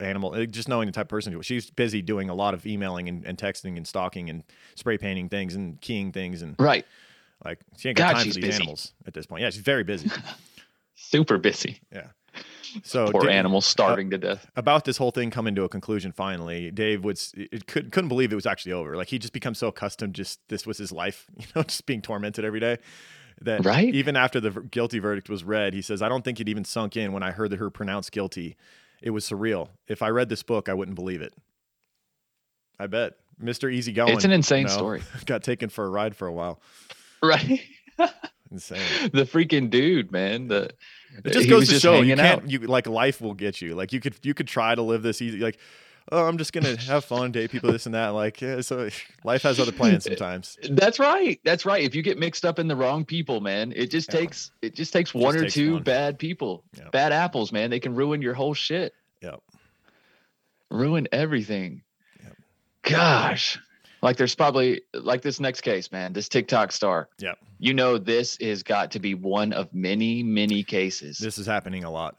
animal. 0.00 0.34
uh, 0.34 0.44
Just 0.44 0.68
knowing 0.68 0.86
the 0.86 0.92
type 0.92 1.04
of 1.04 1.08
person 1.08 1.40
she's 1.42 1.70
busy 1.70 2.02
doing 2.02 2.28
a 2.30 2.34
lot 2.34 2.52
of 2.54 2.66
emailing 2.66 3.08
and, 3.08 3.24
and 3.24 3.38
texting 3.38 3.76
and 3.76 3.86
stalking 3.86 4.28
and 4.28 4.42
spray 4.74 4.98
painting 4.98 5.28
things 5.28 5.54
and 5.54 5.80
keying 5.80 6.10
things 6.12 6.42
and 6.42 6.56
Right. 6.58 6.84
like 7.44 7.60
she 7.76 7.88
ain't 7.90 7.96
got 7.98 8.08
God, 8.08 8.12
time 8.14 8.18
for 8.20 8.34
these 8.34 8.36
busy. 8.38 8.54
animals 8.62 8.92
at 9.06 9.14
this 9.14 9.26
point. 9.26 9.42
Yeah, 9.42 9.50
she's 9.50 9.62
very 9.62 9.84
busy. 9.84 10.10
Super 10.94 11.38
busy. 11.38 11.78
Yeah. 11.92 12.08
So 12.84 13.10
Poor 13.10 13.22
Da- 13.22 13.30
animal 13.30 13.60
starving 13.60 14.10
to 14.10 14.18
death. 14.18 14.46
about 14.56 14.84
this 14.84 14.96
whole 14.98 15.10
thing 15.10 15.30
coming 15.30 15.54
to 15.54 15.64
a 15.64 15.68
conclusion 15.68 16.12
finally 16.12 16.70
dave 16.70 17.02
was 17.02 17.32
it 17.34 17.66
could, 17.66 17.90
couldn't 17.92 18.08
believe 18.08 18.30
it 18.30 18.34
was 18.34 18.44
actually 18.46 18.72
over 18.72 18.94
like 18.96 19.08
he 19.08 19.18
just 19.18 19.32
become 19.32 19.54
so 19.54 19.68
accustomed 19.68 20.14
just 20.14 20.38
this 20.48 20.66
was 20.66 20.76
his 20.76 20.92
life 20.92 21.26
you 21.38 21.46
know 21.56 21.62
just 21.62 21.86
being 21.86 22.02
tormented 22.02 22.44
every 22.44 22.60
day 22.60 22.76
that 23.43 23.64
Right? 23.64 23.95
even 23.95 24.16
after 24.16 24.41
the 24.41 24.51
guilty 24.51 24.99
verdict 24.99 25.28
was 25.28 25.45
read 25.45 25.74
he 25.74 25.82
says 25.82 26.03
i 26.03 26.09
don't 26.09 26.24
think 26.24 26.41
it 26.41 26.49
even 26.49 26.64
sunk 26.64 26.97
in 26.97 27.12
when 27.12 27.22
i 27.22 27.30
heard 27.30 27.51
that 27.51 27.59
her 27.59 27.70
pronounced 27.70 28.12
guilty 28.12 28.57
it 29.03 29.11
was 29.11 29.24
surreal 29.28 29.68
if 29.86 30.03
i 30.03 30.09
read 30.09 30.28
this 30.28 30.43
book 30.43 30.68
i 30.68 30.74
wouldn't 30.74 30.95
believe 30.97 31.22
it 31.22 31.32
i 32.78 32.86
bet 32.86 33.14
mr 33.43 33.72
easygoing 33.72 34.14
It's 34.14 34.24
an 34.24 34.32
insane 34.32 34.62
you 34.62 34.68
know, 34.68 34.76
story. 34.76 35.03
got 35.26 35.43
taken 35.43 35.68
for 35.68 35.84
a 35.84 35.89
ride 35.89 36.16
for 36.16 36.26
a 36.26 36.32
while 36.32 36.61
Right. 37.22 37.61
insane 38.51 39.11
the 39.12 39.24
freaking 39.24 39.70
dude, 39.70 40.12
man. 40.12 40.49
The 40.49 40.70
It 41.24 41.32
just 41.32 41.49
goes 41.49 41.68
to 41.68 41.78
show 41.80 42.01
you 42.01 42.14
can't 42.16 42.43
out. 42.45 42.51
you 42.51 42.61
like 42.61 42.86
life 42.86 43.20
will 43.20 43.34
get 43.34 43.61
you. 43.61 43.74
Like 43.74 43.93
you 43.93 44.01
could 44.01 44.14
you 44.22 44.34
could 44.34 44.47
try 44.47 44.74
to 44.74 44.82
live 44.82 45.03
this 45.03 45.20
easy 45.20 45.39
like 45.39 45.59
oh 46.12 46.24
I'm 46.26 46.38
just 46.38 46.52
gonna 46.52 46.76
have 46.76 47.04
fun, 47.04 47.32
date 47.32 47.50
people, 47.50 47.72
this 47.72 47.86
and 47.86 47.94
that. 47.94 48.09
Like 48.09 48.40
yeah, 48.40 48.61
so 48.61 48.88
life 49.24 49.42
has 49.42 49.59
other 49.61 49.72
plans 49.72 50.04
sometimes. 50.04 50.56
That's 50.70 50.98
right. 50.98 51.40
That's 51.44 51.64
right. 51.66 51.82
If 51.82 51.94
you 51.94 52.02
get 52.02 52.18
mixed 52.18 52.44
up 52.44 52.59
in 52.59 52.68
the 52.68 52.76
wrong 52.76 53.04
people, 53.04 53.40
man, 53.40 53.72
it 53.74 53.90
just 53.90 54.12
Yeah. 54.12 54.20
takes 54.20 54.50
it 54.62 54.74
just 54.74 54.92
takes 54.92 55.12
one 55.14 55.36
or 55.36 55.42
takes 55.42 55.54
two 55.54 55.74
one. 55.74 55.82
bad 55.82 56.18
people, 56.18 56.64
Yeah. 56.76 56.88
bad 56.90 57.12
apples, 57.12 57.52
man. 57.52 57.70
They 57.70 57.80
can 57.80 57.94
ruin 57.94 58.22
your 58.22 58.34
whole 58.34 58.54
shit, 58.54 58.94
Yep. 59.22 59.40
ruin 60.70 61.09
everything. 61.12 61.82
Yep. 62.22 62.36
Gosh, 62.82 63.59
like 64.02 64.16
there's 64.16 64.34
probably 64.34 64.82
like 64.94 65.22
this 65.22 65.40
next 65.40 65.62
case, 65.62 65.90
man. 65.92 66.12
This 66.12 66.28
TikTok 66.28 66.72
star. 66.72 67.09
Yeah. 67.18 67.34
You 67.59 67.74
know, 67.74 67.98
this 67.98 68.38
has 68.40 68.62
got 68.62 68.92
to 68.92 69.00
be 69.00 69.14
one 69.14 69.52
of 69.52 69.72
many, 69.74 70.22
many 70.22 70.62
cases. 70.62 71.18
This 71.18 71.38
is 71.38 71.46
happening 71.46 71.84
a 71.84 71.90
lot. 71.90 72.16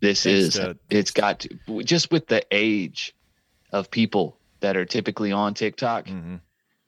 This 0.00 0.22
Thanks 0.22 0.44
is 0.44 0.54
to- 0.54 0.76
it's 0.90 1.10
got 1.10 1.40
to 1.40 1.82
just 1.84 2.10
with 2.10 2.26
the 2.28 2.42
age 2.50 3.14
of 3.72 3.90
people 3.90 4.38
that 4.60 4.76
are 4.76 4.84
typically 4.84 5.32
on 5.32 5.54
TikTok 5.54 6.08
hmm 6.08 6.36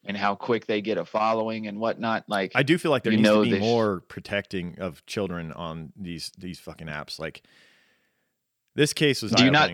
and 0.07 0.17
how 0.17 0.35
quick 0.35 0.65
they 0.67 0.81
get 0.81 0.97
a 0.97 1.05
following 1.05 1.67
and 1.67 1.79
whatnot. 1.79 2.25
Like 2.27 2.53
I 2.55 2.63
do 2.63 2.79
feel 2.79 2.91
like 2.91 3.03
there 3.03 3.13
needs 3.13 3.29
to 3.29 3.43
be 3.43 3.51
they 3.51 3.59
sh- 3.59 3.61
more 3.61 4.01
protecting 4.01 4.79
of 4.79 5.05
children 5.05 5.53
on 5.53 5.93
these 5.95 6.33
these 6.39 6.59
fucking 6.59 6.87
apps. 6.87 7.19
Like 7.19 7.43
this 8.75 8.95
case 8.95 9.21
was 9.21 9.33
Do 9.33 9.45
you 9.45 9.51
not- 9.51 9.71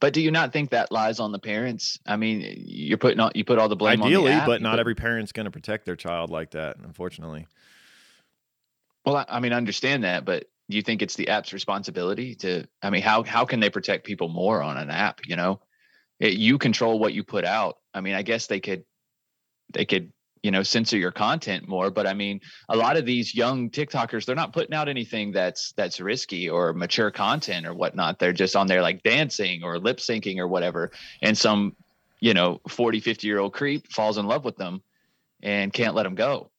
but 0.00 0.12
do 0.12 0.20
you 0.20 0.30
not 0.32 0.52
think 0.52 0.70
that 0.70 0.90
lies 0.90 1.20
on 1.20 1.30
the 1.30 1.38
parents? 1.38 2.00
I 2.04 2.16
mean, 2.16 2.64
you're 2.66 2.98
putting 2.98 3.20
all 3.20 3.30
you 3.34 3.44
put 3.44 3.58
all 3.60 3.68
the 3.68 3.76
blame 3.76 4.02
on 4.02 4.10
the 4.10 4.16
ideally, 4.16 4.32
app, 4.32 4.46
but 4.46 4.60
not 4.60 4.72
put- 4.72 4.80
every 4.80 4.94
parent's 4.96 5.30
going 5.32 5.44
to 5.44 5.50
protect 5.52 5.84
their 5.86 5.96
child 5.96 6.30
like 6.30 6.50
that. 6.50 6.78
Unfortunately, 6.78 7.46
Well, 9.04 9.16
I, 9.16 9.26
I 9.28 9.40
mean, 9.40 9.52
I 9.52 9.56
understand 9.56 10.02
that, 10.04 10.24
but 10.24 10.48
do 10.68 10.76
you 10.76 10.82
think 10.82 11.02
it's 11.02 11.14
the 11.14 11.28
app's 11.28 11.52
responsibility 11.52 12.34
to? 12.36 12.64
I 12.82 12.90
mean, 12.90 13.02
how 13.02 13.22
how 13.22 13.44
can 13.44 13.60
they 13.60 13.70
protect 13.70 14.06
people 14.06 14.28
more 14.28 14.62
on 14.62 14.76
an 14.76 14.90
app? 14.90 15.20
You 15.26 15.36
know, 15.36 15.60
it, 16.18 16.34
you 16.34 16.58
control 16.58 16.98
what 16.98 17.14
you 17.14 17.22
put 17.24 17.44
out. 17.44 17.78
I 17.94 18.00
mean, 18.00 18.14
I 18.14 18.22
guess 18.22 18.46
they 18.46 18.60
could 18.60 18.84
they 19.72 19.84
could 19.84 20.12
you 20.42 20.50
know 20.50 20.62
censor 20.62 20.98
your 20.98 21.12
content 21.12 21.68
more, 21.68 21.90
but 21.90 22.06
I 22.06 22.14
mean, 22.14 22.40
a 22.68 22.76
lot 22.76 22.96
of 22.96 23.06
these 23.06 23.34
young 23.34 23.70
TikTokers 23.70 24.24
they're 24.24 24.34
not 24.34 24.52
putting 24.52 24.74
out 24.74 24.88
anything 24.88 25.32
that's 25.32 25.72
that's 25.72 26.00
risky 26.00 26.48
or 26.48 26.72
mature 26.72 27.10
content 27.10 27.66
or 27.66 27.74
whatnot. 27.74 28.18
They're 28.18 28.32
just 28.32 28.56
on 28.56 28.66
there 28.66 28.82
like 28.82 29.02
dancing 29.02 29.62
or 29.62 29.78
lip 29.78 29.98
syncing 29.98 30.38
or 30.38 30.48
whatever, 30.48 30.90
and 31.22 31.38
some 31.38 31.76
you 32.20 32.34
know 32.34 32.60
40 32.68 33.00
50 33.00 33.26
year 33.26 33.38
old 33.38 33.52
creep 33.52 33.92
falls 33.92 34.18
in 34.18 34.26
love 34.26 34.44
with 34.44 34.56
them 34.56 34.82
and 35.42 35.72
can't 35.72 35.94
let 35.94 36.02
them 36.02 36.16
go. 36.16 36.50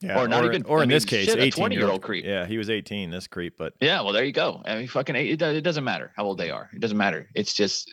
Yeah. 0.00 0.20
Or 0.20 0.28
not 0.28 0.44
even- 0.44 0.64
or 0.64 0.80
I 0.80 0.82
in 0.82 0.88
this 0.90 1.04
case, 1.06 1.26
shit, 1.26 1.38
eighteen 1.38 1.70
year 1.72 1.80
20-year-old 1.80 2.02
creep. 2.02 2.24
Yeah, 2.26 2.46
he 2.46 2.58
was 2.58 2.68
eighteen. 2.68 3.10
This 3.10 3.26
creep, 3.26 3.54
but 3.56 3.72
Yeah, 3.80 4.02
well, 4.02 4.12
there 4.12 4.24
you 4.24 4.32
go. 4.32 4.62
I 4.64 4.76
mean, 4.76 4.88
fucking, 4.88 5.16
it, 5.16 5.40
it 5.40 5.62
doesn't 5.62 5.84
matter 5.84 6.12
how 6.16 6.24
old 6.24 6.36
they 6.38 6.50
are. 6.50 6.68
It 6.74 6.80
doesn't 6.80 6.98
matter. 6.98 7.28
It's 7.34 7.54
just 7.54 7.90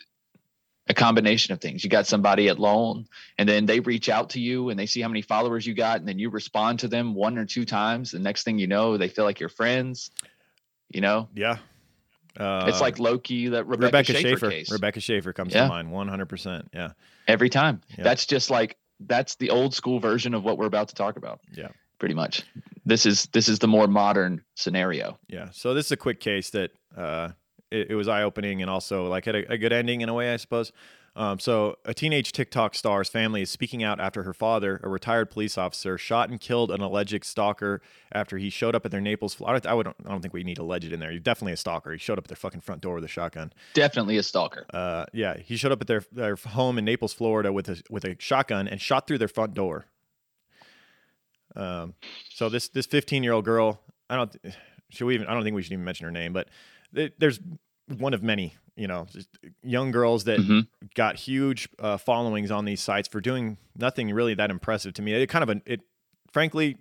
a 0.86 0.92
combination 0.92 1.54
of 1.54 1.62
things. 1.62 1.82
You 1.82 1.88
got 1.88 2.06
somebody 2.06 2.48
at 2.50 2.58
loan, 2.58 3.06
and 3.38 3.48
then 3.48 3.64
they 3.64 3.80
reach 3.80 4.10
out 4.10 4.30
to 4.30 4.40
you, 4.40 4.68
and 4.68 4.78
they 4.78 4.84
see 4.84 5.00
how 5.00 5.08
many 5.08 5.22
followers 5.22 5.66
you 5.66 5.72
got, 5.72 5.98
and 5.98 6.06
then 6.06 6.18
you 6.18 6.28
respond 6.28 6.80
to 6.80 6.88
them 6.88 7.14
one 7.14 7.38
or 7.38 7.46
two 7.46 7.64
times. 7.64 8.10
The 8.10 8.18
next 8.18 8.42
thing 8.42 8.58
you 8.58 8.66
know, 8.66 8.98
they 8.98 9.08
feel 9.08 9.24
like 9.24 9.40
you're 9.40 9.48
friends. 9.48 10.10
You 10.90 11.00
know, 11.00 11.30
yeah. 11.34 11.56
Uh, 12.38 12.66
it's 12.68 12.80
like 12.82 12.98
Loki, 12.98 13.48
that 13.48 13.64
Rebecca, 13.66 13.86
Rebecca 13.86 14.12
Schaeffer, 14.12 14.28
Schaeffer. 14.28 14.50
case. 14.50 14.70
Rebecca 14.70 15.00
Schaeffer 15.00 15.32
comes 15.32 15.54
Yeah. 15.54 15.62
to 15.62 15.68
mind, 15.68 15.90
one 15.90 16.08
hundred 16.08 16.26
percent. 16.28 16.68
Yeah, 16.74 16.90
Every 17.26 17.48
time. 17.48 17.80
Yeah. 17.96 18.04
That's 18.04 18.26
just 18.26 18.50
like 18.50 18.76
that's 19.00 19.36
the 19.36 19.50
old 19.50 19.72
school 19.74 20.00
version 20.00 20.34
of 20.34 20.44
what 20.44 20.58
we're 20.58 20.66
about 20.66 20.88
to 20.88 20.94
talk 20.94 21.16
about. 21.16 21.40
Yeah. 21.56 21.68
Pretty 22.04 22.14
much. 22.14 22.42
This 22.84 23.06
is 23.06 23.24
this 23.32 23.48
is 23.48 23.60
the 23.60 23.66
more 23.66 23.86
modern 23.86 24.42
scenario. 24.56 25.18
yeah. 25.26 25.48
So 25.52 25.72
this 25.72 25.86
is 25.86 25.92
a 25.92 25.96
quick 25.96 26.20
case 26.20 26.50
that 26.50 26.70
uh, 26.94 27.30
it, 27.70 27.92
it 27.92 27.94
was 27.94 28.08
eye 28.08 28.24
opening 28.24 28.60
and 28.60 28.70
also 28.70 29.06
like 29.06 29.24
had 29.24 29.34
a, 29.34 29.52
a 29.54 29.56
good 29.56 29.72
ending 29.72 30.02
in 30.02 30.10
a 30.10 30.12
way, 30.12 30.34
I 30.34 30.36
suppose. 30.36 30.70
Um, 31.16 31.38
so 31.38 31.78
a 31.86 31.94
teenage 31.94 32.32
TikTok 32.32 32.74
star's 32.74 33.08
family 33.08 33.40
is 33.40 33.48
speaking 33.48 33.82
out 33.82 34.00
after 34.00 34.24
her 34.24 34.34
father, 34.34 34.80
a 34.82 34.88
retired 34.90 35.30
police 35.30 35.56
officer, 35.56 35.96
shot 35.96 36.28
and 36.28 36.38
killed 36.38 36.70
an 36.70 36.82
alleged 36.82 37.24
stalker 37.24 37.80
after 38.12 38.36
he 38.36 38.50
showed 38.50 38.74
up 38.74 38.84
at 38.84 38.90
their 38.90 39.00
Naples. 39.00 39.40
I 39.42 39.52
don't, 39.52 39.66
I, 39.66 39.72
would, 39.72 39.86
I 39.86 40.10
don't 40.10 40.20
think 40.20 40.34
we 40.34 40.44
need 40.44 40.58
alleged 40.58 40.92
in 40.92 41.00
there. 41.00 41.10
He's 41.10 41.22
definitely 41.22 41.52
a 41.54 41.56
stalker. 41.56 41.90
He 41.92 41.98
showed 41.98 42.18
up 42.18 42.24
at 42.24 42.28
their 42.28 42.36
fucking 42.36 42.60
front 42.60 42.82
door 42.82 42.96
with 42.96 43.04
a 43.04 43.08
shotgun. 43.08 43.50
Definitely 43.72 44.18
a 44.18 44.22
stalker. 44.22 44.66
Uh, 44.74 45.06
yeah, 45.14 45.38
he 45.38 45.56
showed 45.56 45.72
up 45.72 45.80
at 45.80 45.86
their 45.86 46.04
their 46.12 46.36
home 46.36 46.76
in 46.76 46.84
Naples, 46.84 47.14
Florida, 47.14 47.50
with 47.50 47.70
a 47.70 47.82
with 47.88 48.04
a 48.04 48.16
shotgun 48.18 48.68
and 48.68 48.78
shot 48.78 49.06
through 49.06 49.18
their 49.18 49.28
front 49.28 49.54
door. 49.54 49.86
Um, 51.56 51.94
so 52.30 52.48
this 52.48 52.68
this 52.68 52.86
15 52.86 53.22
year 53.22 53.32
old 53.32 53.44
girl, 53.44 53.80
I 54.10 54.16
don't 54.16 54.34
should 54.90 55.06
we 55.06 55.14
even 55.14 55.26
I 55.26 55.34
don't 55.34 55.42
think 55.44 55.54
we 55.56 55.62
should 55.62 55.72
even 55.72 55.84
mention 55.84 56.04
her 56.04 56.10
name, 56.12 56.32
but 56.32 56.48
th- 56.94 57.12
there's 57.18 57.40
one 57.98 58.14
of 58.14 58.22
many, 58.22 58.54
you 58.76 58.86
know, 58.88 59.06
young 59.62 59.90
girls 59.90 60.24
that 60.24 60.40
Mhm. 60.40 60.66
got 60.94 61.16
huge 61.16 61.68
uh, 61.78 61.96
followings 61.96 62.50
on 62.50 62.64
these 62.64 62.80
sites 62.80 63.06
for 63.08 63.20
doing 63.20 63.58
nothing 63.76 64.10
really 64.12 64.34
that 64.34 64.50
impressive 64.50 64.94
to 64.94 65.02
me. 65.02 65.12
It 65.14 65.26
kind 65.28 65.42
of 65.42 65.48
an, 65.50 65.62
it, 65.66 65.80
frankly, 66.32 66.78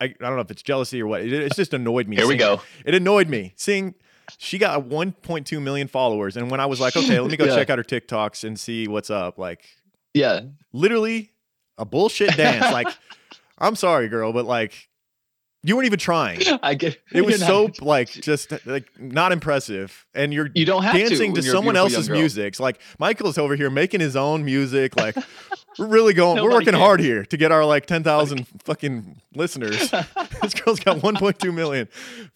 I, 0.00 0.04
I 0.06 0.08
don't 0.20 0.34
know 0.36 0.40
if 0.42 0.50
it's 0.50 0.62
jealousy 0.62 1.00
or 1.02 1.06
what. 1.06 1.22
It, 1.22 1.32
it's 1.32 1.56
just 1.56 1.72
annoyed 1.74 2.08
me. 2.08 2.16
Here 2.16 2.26
we 2.28 2.36
go. 2.36 2.60
It 2.84 2.94
annoyed 2.94 3.28
me 3.28 3.52
seeing 3.56 3.94
she 4.38 4.58
got 4.58 4.84
1.2 4.84 5.60
million 5.62 5.86
followers, 5.88 6.36
and 6.36 6.50
when 6.50 6.60
I 6.60 6.66
was 6.66 6.80
like, 6.80 6.96
okay, 6.96 7.18
let 7.20 7.30
me 7.30 7.36
go 7.36 7.44
Yeah. 7.46 7.54
check 7.56 7.70
out 7.70 7.78
her 7.78 7.84
TikToks 7.84 8.44
and 8.44 8.58
see 8.58 8.86
what's 8.88 9.10
up, 9.10 9.38
like 9.38 9.64
Yeah. 10.14 10.40
literally 10.72 11.30
a 11.78 11.84
bullshit 11.84 12.36
dance. 12.36 12.70
like, 12.72 12.88
I'm 13.58 13.76
sorry, 13.76 14.08
girl, 14.08 14.32
but 14.32 14.44
like, 14.46 14.88
you 15.62 15.76
weren't 15.76 15.86
even 15.86 15.98
trying. 15.98 16.40
I 16.62 16.74
get 16.74 17.00
It 17.12 17.24
was 17.24 17.40
so 17.40 17.64
not- 17.66 17.80
like 17.82 18.10
just 18.10 18.52
like 18.66 18.88
not 18.98 19.32
impressive, 19.32 20.04
and 20.14 20.32
you're 20.34 20.50
you 20.54 20.64
don't 20.66 20.82
have 20.82 20.94
dancing 20.94 21.32
to, 21.34 21.40
to, 21.40 21.40
when 21.40 21.42
you're 21.44 21.54
a 21.54 21.56
someone 21.56 21.76
else's 21.76 22.10
music. 22.10 22.48
It's 22.48 22.60
like 22.60 22.80
Michael's 22.98 23.38
over 23.38 23.56
here 23.56 23.70
making 23.70 24.00
his 24.00 24.14
own 24.16 24.44
music. 24.44 24.94
Like 24.96 25.16
we're 25.78 25.86
really 25.86 26.12
going, 26.12 26.36
we're 26.36 26.50
Nobody 26.50 26.66
working 26.66 26.74
hard 26.80 27.00
here 27.00 27.24
to 27.24 27.36
get 27.38 27.50
our 27.50 27.64
like 27.64 27.86
ten 27.86 28.02
thousand 28.02 28.46
fucking 28.64 29.20
listeners. 29.34 29.90
this 30.42 30.52
girl's 30.54 30.80
got 30.80 31.02
one 31.02 31.16
point 31.16 31.38
two 31.38 31.52
million 31.52 31.88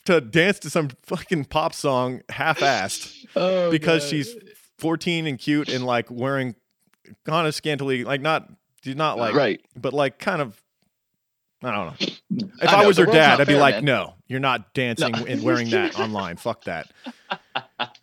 to 0.07 0.21
dance 0.23 0.59
to 0.61 0.71
some 0.71 0.89
fucking 1.03 1.45
pop 1.47 1.75
song 1.75 2.23
half-assed 2.31 3.27
Oh, 3.37 3.71
because 3.71 4.05
God. 4.05 4.09
she's 4.11 4.35
fourteen 4.79 5.27
and 5.27 5.39
cute 5.39 5.69
and 5.69 5.85
like 5.85 6.11
wearing 6.11 6.55
kind 7.27 7.47
of 7.47 7.55
scantily, 7.55 8.05
like 8.05 8.23
not, 8.23 8.49
she's 8.83 8.97
not 8.97 9.19
like, 9.19 9.35
right. 9.35 9.61
but 9.77 9.93
like 9.93 10.19
kind 10.19 10.41
of. 10.41 10.59
I 11.63 11.71
don't 11.73 11.87
know. 12.01 12.07
If 12.61 12.69
I 12.69 12.75
I, 12.77 12.83
know, 12.83 12.89
was 12.89 12.99
her 12.99 13.07
dad, 13.07 13.41
I'd 13.41 13.47
be 13.47 13.55
fair, 13.55 13.61
like, 13.61 13.75
man. 13.77 13.85
no, 13.85 14.15
you're 14.27 14.41
not 14.41 14.75
dancing 14.75 15.13
No. 15.13 15.25
and 15.27 15.43
wearing 15.43 15.71
that 15.71 15.99
online. 15.99 16.37
Fuck 16.37 16.65
that. 16.65 16.91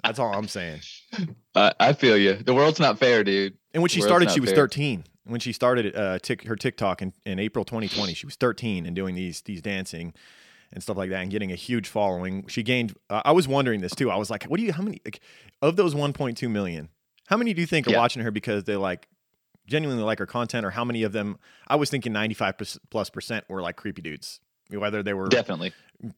That's 0.03 0.17
all 0.19 0.33
I'm 0.33 0.47
saying. 0.47 0.79
I 1.53 1.73
I 1.79 1.93
feel 1.93 2.17
you. 2.17 2.33
The 2.35 2.53
world's 2.53 2.79
not 2.79 2.99
fair, 2.99 3.23
dude. 3.23 3.57
And 3.73 3.81
when 3.83 3.89
she 3.89 4.01
started, 4.01 4.31
she 4.31 4.39
was 4.39 4.49
fair. 4.51 4.57
13. 4.57 5.03
When 5.25 5.39
she 5.39 5.51
started 5.53 5.95
uh, 5.95 6.19
tick, 6.19 6.43
her 6.45 6.55
TikTok 6.55 7.01
in, 7.01 7.13
in 7.25 7.39
April 7.39 7.65
2020, 7.65 8.13
she 8.13 8.25
was 8.25 8.35
13 8.35 8.85
and 8.85 8.95
doing 8.95 9.15
these 9.15 9.41
these 9.41 9.61
dancing 9.61 10.13
and 10.71 10.81
stuff 10.83 10.97
like 10.97 11.09
that 11.09 11.21
and 11.21 11.31
getting 11.31 11.51
a 11.51 11.55
huge 11.55 11.87
following. 11.87 12.47
She 12.47 12.63
gained. 12.63 12.95
Uh, 13.09 13.21
I 13.25 13.31
was 13.31 13.47
wondering 13.47 13.81
this 13.81 13.93
too. 13.95 14.09
I 14.11 14.15
was 14.17 14.29
like, 14.29 14.43
what 14.45 14.57
do 14.59 14.63
you? 14.65 14.73
How 14.73 14.83
many 14.83 15.01
like, 15.05 15.19
of 15.61 15.75
those 15.75 15.93
1.2 15.95 16.49
million? 16.49 16.89
How 17.27 17.37
many 17.37 17.53
do 17.53 17.61
you 17.61 17.67
think 17.67 17.87
are 17.87 17.91
Yeah. 17.91 17.97
watching 17.99 18.21
her 18.23 18.31
because 18.31 18.63
they 18.65 18.75
like 18.75 19.07
genuinely 19.67 20.03
like 20.03 20.19
her 20.19 20.25
content, 20.25 20.65
or 20.65 20.71
how 20.71 20.83
many 20.85 21.03
of 21.03 21.11
them? 21.11 21.37
I 21.67 21.75
was 21.75 21.89
thinking 21.89 22.13
95 22.13 22.55
plus 22.89 23.09
percent 23.09 23.45
were 23.49 23.61
like 23.61 23.75
creepy 23.75 24.01
dudes. 24.01 24.39
Whether 24.71 25.03
they 25.03 25.13
were 25.13 25.27
Definitely. 25.29 25.73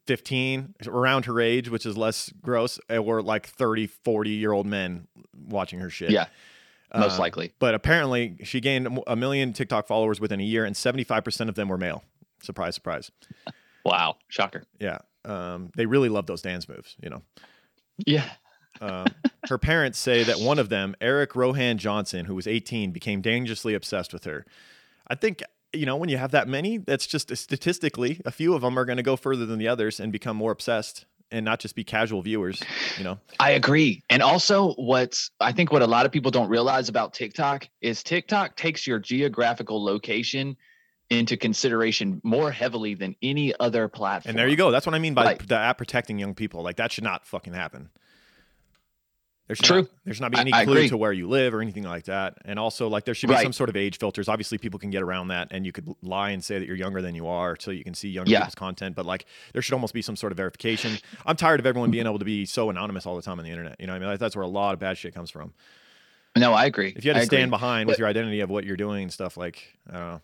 15 0.05 0.75
around 0.87 1.25
her 1.25 1.39
age 1.39 1.69
which 1.69 1.85
is 1.85 1.97
less 1.97 2.31
gross 2.41 2.79
or 2.89 3.21
like 3.21 3.45
30 3.47 3.87
40 3.87 4.29
year 4.31 4.51
old 4.51 4.65
men 4.65 5.07
watching 5.47 5.79
her 5.79 5.89
shit 5.89 6.09
Yeah. 6.09 6.27
Most 6.95 7.17
Uh, 7.17 7.21
likely. 7.21 7.53
but 7.59 7.75
apparently 7.75 8.37
she 8.43 8.59
gained 8.61 8.99
a 9.05 9.15
million 9.15 9.53
tiktok 9.53 9.85
followers 9.87 10.19
within 10.19 10.39
a 10.39 10.43
year 10.43 10.65
and 10.65 10.75
75% 10.75 11.49
of 11.49 11.55
them 11.55 11.67
were 11.69 11.77
male 11.77 12.03
surprise 12.41 12.73
surprise 12.75 13.11
Wow. 13.85 14.15
Shocker. 14.29 14.63
yeah 14.79 14.99
um, 15.25 15.71
they 15.75 15.85
really 15.85 16.09
love 16.09 16.25
those 16.25 16.41
dance 16.41 16.67
moves 16.67 16.95
you 17.03 17.09
know 17.09 17.21
Yeah. 18.05 18.29
Um, 18.81 19.07
her 19.49 19.57
parents 19.57 19.97
say 19.99 20.23
that 20.23 20.39
one 20.39 20.59
of 20.59 20.69
them 20.69 20.95
eric 21.01 21.35
rohan 21.35 21.77
johnson 21.77 22.25
who 22.25 22.35
was 22.35 22.47
18 22.47 22.91
became 22.91 23.21
dangerously 23.21 23.73
obsessed 23.73 24.13
with 24.13 24.23
her 24.25 24.45
i 25.07 25.15
think 25.15 25.41
you 25.73 25.85
know 25.85 25.95
when 25.95 26.09
you 26.09 26.17
have 26.17 26.31
that 26.31 26.47
many 26.47 26.77
that's 26.77 27.07
just 27.07 27.35
statistically 27.35 28.21
a 28.25 28.31
few 28.31 28.53
of 28.53 28.61
them 28.61 28.77
are 28.77 28.85
going 28.85 28.97
to 28.97 29.03
go 29.03 29.15
further 29.15 29.45
than 29.45 29.59
the 29.59 29.67
others 29.67 29.99
and 29.99 30.11
become 30.11 30.37
more 30.37 30.51
obsessed 30.51 31.05
and 31.29 31.43
not 31.43 31.59
just 31.59 31.75
be 31.75 31.83
casual 31.83 32.21
viewers 32.21 32.63
you 32.97 33.03
know 33.03 33.19
I 33.39 33.51
agree. 33.51 34.01
And 34.09 34.23
also, 34.23 34.73
what's 34.75 35.29
I 35.41 35.51
think 35.51 35.73
what 35.73 35.81
a 35.81 35.87
lot 35.87 36.05
of 36.05 36.11
people 36.13 36.31
don't 36.31 36.47
realize 36.47 36.87
about 36.87 37.13
TikTok 37.13 37.67
is 37.81 38.01
TikTok 38.01 38.55
takes 38.55 38.87
your 38.87 38.97
geographical 38.97 39.83
location 39.83 40.55
into 41.09 41.35
consideration 41.35 42.21
more 42.23 42.49
heavily 42.49 42.93
than 42.93 43.15
any 43.21 43.53
other 43.59 43.89
platform. 43.89 44.31
And 44.31 44.39
there 44.39 44.47
you 44.47 44.55
go. 44.55 44.71
That's 44.71 44.85
what 44.85 44.95
I 44.95 44.99
mean 44.99 45.13
by 45.13 45.23
Right. 45.25 45.47
the 45.47 45.57
app 45.57 45.77
protecting 45.77 46.17
young 46.17 46.33
people. 46.33 46.63
Like 46.63 46.77
that 46.77 46.93
should 46.93 47.03
not 47.03 47.25
fucking 47.27 47.53
happen. 47.53 47.89
There 49.47 49.55
should 49.55 49.65
True. 49.65 49.77
Not, 49.83 49.89
there 50.03 50.13
should 50.13 50.21
not 50.23 50.31
be 50.33 50.39
any 50.39 50.53
I 50.53 50.65
clue 50.65 50.89
to 50.89 50.97
where 50.97 51.13
you 51.13 51.29
live 51.29 51.53
or 51.53 51.61
anything 51.61 51.83
like 51.83 52.03
that. 52.05 52.37
And 52.43 52.59
also, 52.59 52.89
like 52.89 53.05
there 53.05 53.13
should 53.15 53.27
be 53.27 53.33
Right. 53.33 53.43
some 53.43 53.53
sort 53.53 53.69
of 53.69 53.77
age 53.77 53.97
filters. 53.97 54.27
Obviously, 54.27 54.57
people 54.57 54.77
can 54.77 54.89
get 54.89 55.01
around 55.01 55.29
that, 55.29 55.47
and 55.51 55.65
you 55.65 55.71
could 55.71 55.87
lie 56.01 56.31
and 56.31 56.43
say 56.43 56.59
that 56.59 56.65
you're 56.67 56.75
younger 56.75 57.01
than 57.01 57.15
you 57.15 57.27
are, 57.27 57.55
so 57.59 57.71
you 57.71 57.83
can 57.83 57.93
see 57.93 58.09
younger 58.09 58.29
Yeah. 58.31 58.39
people's 58.39 58.55
content. 58.55 58.95
But 58.95 59.05
like, 59.05 59.25
there 59.53 59.61
should 59.61 59.73
almost 59.73 59.93
be 59.93 60.01
some 60.01 60.17
sort 60.17 60.33
of 60.33 60.37
verification. 60.37 60.97
I'm 61.25 61.37
tired 61.37 61.61
of 61.61 61.65
everyone 61.65 61.91
being 61.91 62.05
able 62.07 62.19
to 62.19 62.25
be 62.25 62.45
so 62.45 62.69
anonymous 62.69 63.05
all 63.05 63.15
the 63.15 63.21
time 63.21 63.39
on 63.39 63.45
the 63.45 63.51
internet. 63.51 63.77
You 63.79 63.87
know, 63.87 63.93
what 63.93 63.97
I 63.97 63.99
mean, 63.99 64.09
Like, 64.09 64.19
that's 64.19 64.35
where 64.35 64.43
a 64.43 64.47
lot 64.49 64.73
of 64.73 64.79
bad 64.79 64.97
shit 64.97 65.15
comes 65.15 65.31
from. 65.31 65.53
No, 66.35 66.53
I 66.53 66.65
agree. 66.65 66.93
If 66.95 67.05
you 67.05 67.09
had 67.11 67.17
I 67.17 67.21
to 67.21 67.25
stand 67.25 67.43
agree. 67.43 67.49
behind 67.51 67.87
with 67.87 67.97
your 67.99 68.07
identity 68.07 68.41
of 68.41 68.49
what 68.49 68.65
you're 68.65 68.77
doing 68.77 69.03
and 69.03 69.13
stuff, 69.13 69.37
like 69.37 69.63
I 69.89 69.93
don't 69.93 70.07
know. 70.07 70.21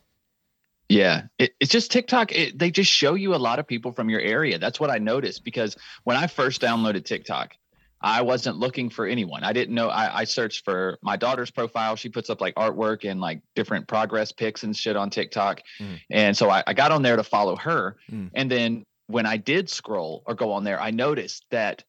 Yeah, 0.90 1.22
it, 1.38 1.54
it's 1.60 1.70
just 1.72 1.90
TikTok. 1.90 2.30
It, 2.32 2.58
they 2.58 2.70
just 2.70 2.92
show 2.92 3.14
you 3.14 3.34
a 3.34 3.36
lot 3.36 3.58
of 3.58 3.66
people 3.66 3.92
from 3.92 4.10
your 4.10 4.20
area. 4.20 4.58
That's 4.58 4.78
what 4.78 4.90
I 4.90 4.98
noticed 4.98 5.42
because 5.42 5.76
when 6.04 6.16
I 6.18 6.26
first 6.26 6.60
downloaded 6.60 7.06
TikTok, 7.06 7.56
I 8.04 8.20
wasn't 8.20 8.58
looking 8.58 8.90
for 8.90 9.06
anyone. 9.06 9.44
I 9.44 9.54
didn't 9.54 9.74
know. 9.74 9.88
I, 9.88 10.18
I 10.20 10.24
searched 10.24 10.62
for 10.66 10.98
my 11.02 11.16
daughter's 11.16 11.50
profile. 11.50 11.96
She 11.96 12.10
puts 12.10 12.28
up 12.28 12.38
like 12.42 12.54
artwork 12.54 13.10
and 13.10 13.18
like 13.18 13.40
different 13.54 13.88
progress 13.88 14.30
pics 14.30 14.62
and 14.62 14.76
shit 14.76 14.94
on 14.94 15.08
TikTok. 15.08 15.62
Mm. 15.80 16.00
And 16.10 16.36
so 16.36 16.50
I, 16.50 16.62
I 16.66 16.74
got 16.74 16.92
on 16.92 17.00
there 17.00 17.16
to 17.16 17.24
follow 17.24 17.56
her. 17.56 17.96
Mm. 18.12 18.30
And 18.34 18.50
then 18.50 18.84
when 19.06 19.24
I 19.24 19.38
did 19.38 19.70
scroll 19.70 20.22
or 20.26 20.34
go 20.34 20.52
on 20.52 20.64
there, 20.64 20.78
I 20.78 20.90
noticed 20.90 21.46
that 21.50 21.82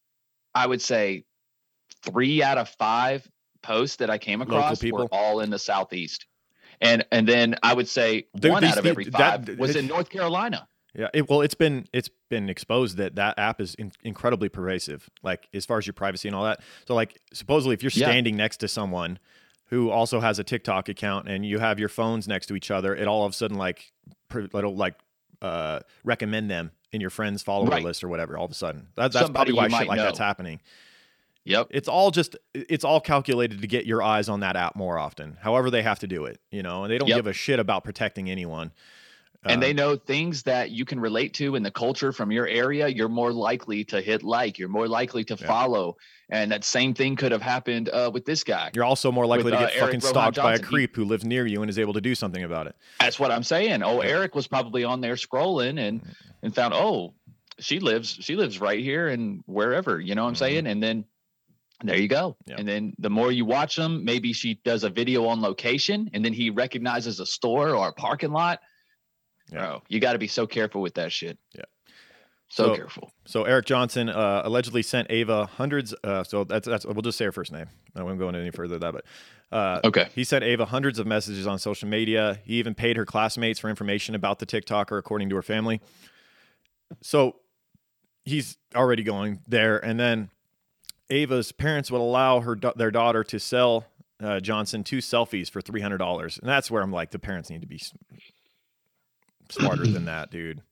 I 0.54 0.66
would 0.66 0.80
say 0.80 1.24
three 2.02 2.42
out 2.42 2.56
of 2.56 2.70
five 2.70 3.28
posts 3.62 3.96
that 3.96 4.08
I 4.08 4.16
came 4.16 4.40
across 4.40 4.82
were 4.82 5.08
all 5.12 5.40
in 5.40 5.50
the 5.50 5.58
southeast. 5.58 6.24
And 6.80 7.04
and 7.12 7.28
then 7.28 7.56
I 7.62 7.74
would 7.74 7.88
say 7.88 8.26
Dude, 8.34 8.52
one 8.52 8.62
these- 8.62 8.72
out 8.72 8.78
of 8.78 8.86
every 8.86 9.04
that- 9.04 9.46
five 9.46 9.58
was 9.58 9.76
in 9.76 9.86
North 9.86 10.08
Carolina. 10.08 10.66
Yeah, 10.98 11.08
it, 11.12 11.28
well, 11.28 11.42
it's 11.42 11.54
been 11.54 11.86
it's 11.92 12.08
been 12.30 12.48
exposed 12.48 12.96
that 12.96 13.16
that 13.16 13.38
app 13.38 13.60
is 13.60 13.74
in, 13.74 13.92
incredibly 14.02 14.48
pervasive, 14.48 15.10
like 15.22 15.46
as 15.52 15.66
far 15.66 15.76
as 15.78 15.86
your 15.86 15.92
privacy 15.94 16.26
and 16.28 16.34
all 16.34 16.44
that. 16.44 16.60
So, 16.88 16.94
like, 16.94 17.20
supposedly, 17.32 17.74
if 17.74 17.82
you're 17.82 17.90
Yeah. 17.94 18.06
standing 18.08 18.36
next 18.36 18.56
to 18.58 18.68
someone 18.68 19.18
who 19.66 19.90
also 19.90 20.20
has 20.20 20.38
a 20.38 20.44
TikTok 20.44 20.88
account 20.88 21.28
and 21.28 21.44
you 21.44 21.58
have 21.58 21.78
your 21.78 21.88
phones 21.90 22.26
next 22.26 22.46
to 22.46 22.56
each 22.56 22.70
other, 22.70 22.94
it 22.94 23.06
all 23.06 23.26
of 23.26 23.32
a 23.32 23.34
sudden 23.34 23.58
like 23.58 23.92
per, 24.28 24.44
it'll 24.54 24.74
like 24.76 24.94
uh, 25.42 25.80
recommend 26.02 26.50
them 26.50 26.70
in 26.92 27.00
your 27.02 27.10
friends 27.10 27.42
follower 27.42 27.68
Right. 27.68 27.84
list 27.84 28.02
or 28.02 28.08
whatever. 28.08 28.38
All 28.38 28.46
of 28.46 28.50
a 28.50 28.54
sudden, 28.54 28.88
that, 28.94 29.12
that's 29.12 29.26
Somebody 29.26 29.52
probably 29.52 29.70
why 29.72 29.78
shit 29.80 29.88
like 29.88 29.98
that's 29.98 30.18
happening. 30.18 30.60
Yep. 31.44 31.68
It's 31.70 31.88
all 31.88 32.10
just 32.10 32.36
it's 32.54 32.84
all 32.84 33.00
calculated 33.00 33.60
to 33.60 33.66
get 33.68 33.86
your 33.86 34.02
eyes 34.02 34.28
on 34.28 34.40
that 34.40 34.56
app 34.56 34.74
more 34.76 34.98
often. 34.98 35.36
However, 35.40 35.70
they 35.70 35.82
have 35.82 35.98
to 36.00 36.06
do 36.06 36.24
it, 36.24 36.40
you 36.50 36.62
know, 36.62 36.82
and 36.84 36.92
they 36.92 36.98
don't 36.98 37.08
Yep. 37.08 37.18
give 37.18 37.26
a 37.26 37.32
shit 37.32 37.60
about 37.60 37.84
protecting 37.84 38.30
anyone. 38.30 38.72
And 39.48 39.62
they 39.62 39.70
Um, 39.70 39.76
know 39.76 39.96
things 39.96 40.42
that 40.44 40.70
you 40.70 40.84
can 40.84 40.98
relate 41.00 41.34
to 41.34 41.54
in 41.56 41.62
the 41.62 41.70
culture 41.70 42.12
from 42.12 42.30
your 42.30 42.46
area, 42.46 42.88
you're 42.88 43.08
more 43.08 43.32
likely 43.32 43.84
to 43.84 44.00
hit 44.00 44.22
like, 44.22 44.58
you're 44.58 44.68
more 44.68 44.88
likely 44.88 45.24
to 45.24 45.34
Yeah. 45.38 45.46
follow. 45.46 45.96
And 46.28 46.50
that 46.50 46.64
same 46.64 46.92
thing 46.92 47.14
could 47.14 47.30
have 47.30 47.42
happened 47.42 47.88
uh, 47.88 48.10
with 48.12 48.24
this 48.24 48.42
guy. 48.42 48.70
You're 48.74 48.84
also 48.84 49.12
more 49.12 49.26
likely 49.26 49.44
with, 49.44 49.52
to 49.54 49.58
uh, 49.58 49.62
get 49.66 49.76
Eric 49.76 49.84
fucking 49.86 50.00
stalked 50.00 50.36
by 50.36 50.54
a 50.54 50.58
creep 50.58 50.96
who 50.96 51.04
lives 51.04 51.24
near 51.24 51.46
you 51.46 51.62
and 51.62 51.70
is 51.70 51.78
able 51.78 51.92
to 51.92 52.00
do 52.00 52.14
something 52.14 52.42
about 52.42 52.66
it. 52.66 52.74
That's 53.00 53.18
what 53.20 53.30
I'm 53.30 53.44
saying. 53.44 53.82
Oh, 53.82 54.02
Yeah. 54.02 54.08
Eric 54.10 54.34
was 54.34 54.46
probably 54.48 54.82
on 54.84 55.00
there 55.00 55.14
scrolling 55.14 55.78
and 55.78 56.02
and 56.42 56.54
found, 56.54 56.74
oh, 56.74 57.14
she 57.58 57.78
lives, 57.80 58.10
she 58.20 58.36
lives 58.36 58.60
right 58.60 58.80
here 58.80 59.08
and 59.08 59.42
wherever, 59.46 59.98
you 60.00 60.14
know 60.14 60.22
what 60.24 60.28
I'm 60.30 60.34
Mhm. 60.34 60.38
saying? 60.38 60.66
And 60.66 60.82
then 60.82 61.04
there 61.82 61.96
you 61.98 62.08
go. 62.08 62.36
Yeah. 62.46 62.56
And 62.58 62.66
then 62.68 62.94
the 62.98 63.10
more 63.10 63.30
you 63.32 63.44
watch 63.44 63.76
them, 63.76 64.04
maybe 64.04 64.32
she 64.32 64.54
does 64.64 64.82
a 64.84 64.90
video 64.90 65.26
on 65.26 65.40
location 65.40 66.10
and 66.12 66.24
then 66.24 66.32
he 66.32 66.50
recognizes 66.50 67.20
a 67.20 67.26
store 67.26 67.70
or 67.70 67.88
a 67.88 67.92
parking 67.92 68.32
lot. 68.32 68.60
Yeah. 69.52 69.58
Bro, 69.66 69.82
you 69.88 70.00
got 70.00 70.12
to 70.14 70.18
be 70.18 70.26
so 70.28 70.46
careful 70.46 70.80
with 70.80 70.94
that 70.94 71.12
shit. 71.12 71.38
Yeah. 71.54 71.62
So, 72.48 72.66
So- 72.68 72.76
careful. 72.76 73.12
So 73.26 73.44
Eric 73.44 73.66
Johnson 73.66 74.08
uh, 74.08 74.42
allegedly 74.44 74.82
sent 74.82 75.10
Ava 75.10 75.46
hundreds. 75.46 75.94
Uh, 76.04 76.22
so 76.24 76.44
that's 76.44 76.66
that's 76.66 76.84
we'll 76.86 77.02
just 77.02 77.18
say 77.18 77.24
her 77.24 77.32
first 77.32 77.52
name. 77.52 77.66
I 77.96 78.02
won't 78.02 78.18
go 78.18 78.28
into 78.28 78.40
any 78.40 78.50
further 78.50 78.78
than 78.78 78.92
that, 78.92 79.02
but 79.50 79.56
uh, 79.56 79.80
Okay. 79.84 80.08
he 80.14 80.22
sent 80.24 80.44
Ava 80.44 80.64
hundreds 80.66 80.98
of 80.98 81.06
messages 81.06 81.46
on 81.46 81.58
social 81.58 81.88
media. 81.88 82.38
He 82.44 82.54
even 82.54 82.74
paid 82.74 82.96
her 82.96 83.04
classmates 83.04 83.58
for 83.58 83.68
information 83.70 84.14
about 84.14 84.38
the 84.38 84.46
TikToker, 84.46 84.98
according 84.98 85.28
to 85.30 85.36
her 85.36 85.42
family. 85.42 85.80
So 87.02 87.36
he's 88.24 88.56
already 88.74 89.02
going 89.02 89.40
there, 89.48 89.78
and 89.84 89.98
then 89.98 90.30
Ava's 91.10 91.52
parents 91.52 91.90
would 91.90 92.00
allow 92.00 92.40
her 92.40 92.56
their 92.76 92.90
daughter 92.90 93.24
to 93.24 93.38
sell 93.40 93.86
uh, 94.22 94.40
Johnson 94.40 94.84
two 94.84 94.98
selfies 94.98 95.50
for 95.50 95.60
three 95.60 95.80
hundred 95.80 95.98
dollars, 95.98 96.38
and 96.38 96.48
that's 96.48 96.70
where 96.70 96.82
I'm 96.82 96.92
like, 96.92 97.10
the 97.10 97.18
parents 97.18 97.50
need 97.50 97.60
to 97.62 97.66
be 97.66 97.80
smarter 99.50 99.86
than 99.86 100.04
that, 100.06 100.30
dude 100.30 100.62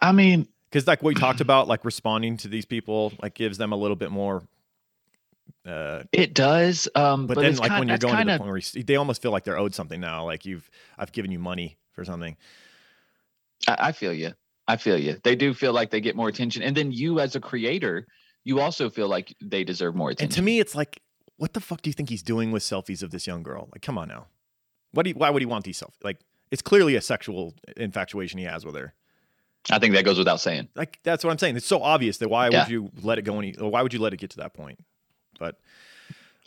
I 0.00 0.12
mean, 0.12 0.48
because 0.70 0.86
like 0.86 1.02
we 1.02 1.14
talked 1.14 1.40
about 1.42 1.68
like 1.68 1.84
responding 1.84 2.36
to 2.38 2.48
these 2.48 2.64
people 2.64 3.12
like 3.22 3.34
gives 3.34 3.58
them 3.58 3.72
a 3.72 3.76
little 3.76 3.96
bit 3.96 4.10
more 4.10 4.42
uh 5.66 6.04
it 6.12 6.34
does. 6.34 6.88
Um, 6.94 7.26
but, 7.26 7.34
but, 7.34 7.42
then 7.42 7.50
it's 7.50 7.60
like 7.60 7.68
kind, 7.70 7.80
when 7.80 7.88
you're 7.88 7.98
going 7.98 8.26
to 8.26 8.32
the 8.32 8.38
point 8.38 8.50
where 8.50 8.58
you, 8.58 8.82
they 8.82 8.96
almost 8.96 9.22
feel 9.22 9.30
like 9.30 9.44
they're 9.44 9.58
owed 9.58 9.74
something 9.74 10.00
now 10.00 10.24
like 10.24 10.44
you've 10.44 10.70
i've 10.98 11.12
given 11.12 11.30
you 11.30 11.38
money 11.38 11.78
for 11.92 12.04
something 12.04 12.36
I, 13.66 13.76
I 13.78 13.92
feel 13.92 14.12
you. 14.12 14.34
I 14.68 14.76
feel 14.76 14.98
you. 14.98 15.16
They 15.24 15.34
do 15.34 15.54
feel 15.54 15.72
like 15.72 15.90
they 15.90 16.00
get 16.00 16.14
more 16.14 16.28
attention, 16.28 16.62
and 16.62 16.76
then 16.76 16.92
you 16.92 17.20
as 17.20 17.34
a 17.34 17.40
creator, 17.40 18.06
you 18.44 18.60
also 18.60 18.90
feel 18.90 19.08
like 19.08 19.34
they 19.42 19.64
deserve 19.64 19.96
more 19.96 20.10
attention. 20.10 20.26
and 20.26 20.32
to 20.32 20.42
me 20.42 20.60
it's 20.60 20.74
like 20.74 21.00
what 21.38 21.54
the 21.54 21.60
fuck 21.60 21.82
do 21.82 21.90
you 21.90 21.94
think 21.94 22.08
he's 22.08 22.22
doing 22.22 22.52
with 22.52 22.62
selfies 22.62 23.02
of 23.02 23.10
this 23.10 23.26
young 23.26 23.42
girl 23.42 23.68
like 23.72 23.82
come 23.82 23.98
on 23.98 24.08
now 24.08 24.26
what 24.92 25.04
do 25.04 25.10
you, 25.10 25.16
why 25.16 25.30
would 25.30 25.42
he 25.42 25.46
want 25.46 25.64
these 25.64 25.80
selfies 25.80 26.04
like 26.04 26.18
it's 26.50 26.62
clearly 26.62 26.94
a 26.96 27.00
sexual 27.00 27.54
infatuation 27.76 28.38
he 28.38 28.44
has 28.44 28.64
with 28.64 28.74
her 28.74 28.94
I 29.70 29.78
think 29.78 29.94
that 29.94 30.04
goes 30.04 30.16
without 30.16 30.40
saying. 30.40 30.68
Like 30.74 30.98
that's 31.02 31.22
what 31.24 31.30
I'm 31.30 31.36
saying. 31.38 31.56
It's 31.56 31.66
so 31.66 31.82
obvious 31.82 32.18
that 32.18 32.30
why 32.30 32.48
Yeah. 32.48 32.60
would 32.62 32.70
you 32.70 32.90
let 33.02 33.18
it 33.18 33.22
go 33.22 33.38
any? 33.38 33.52
Why 33.52 33.82
would 33.82 33.92
you 33.92 33.98
let 33.98 34.14
it 34.14 34.16
get 34.16 34.30
to 34.30 34.38
that 34.38 34.54
point? 34.54 34.78
But 35.38 35.58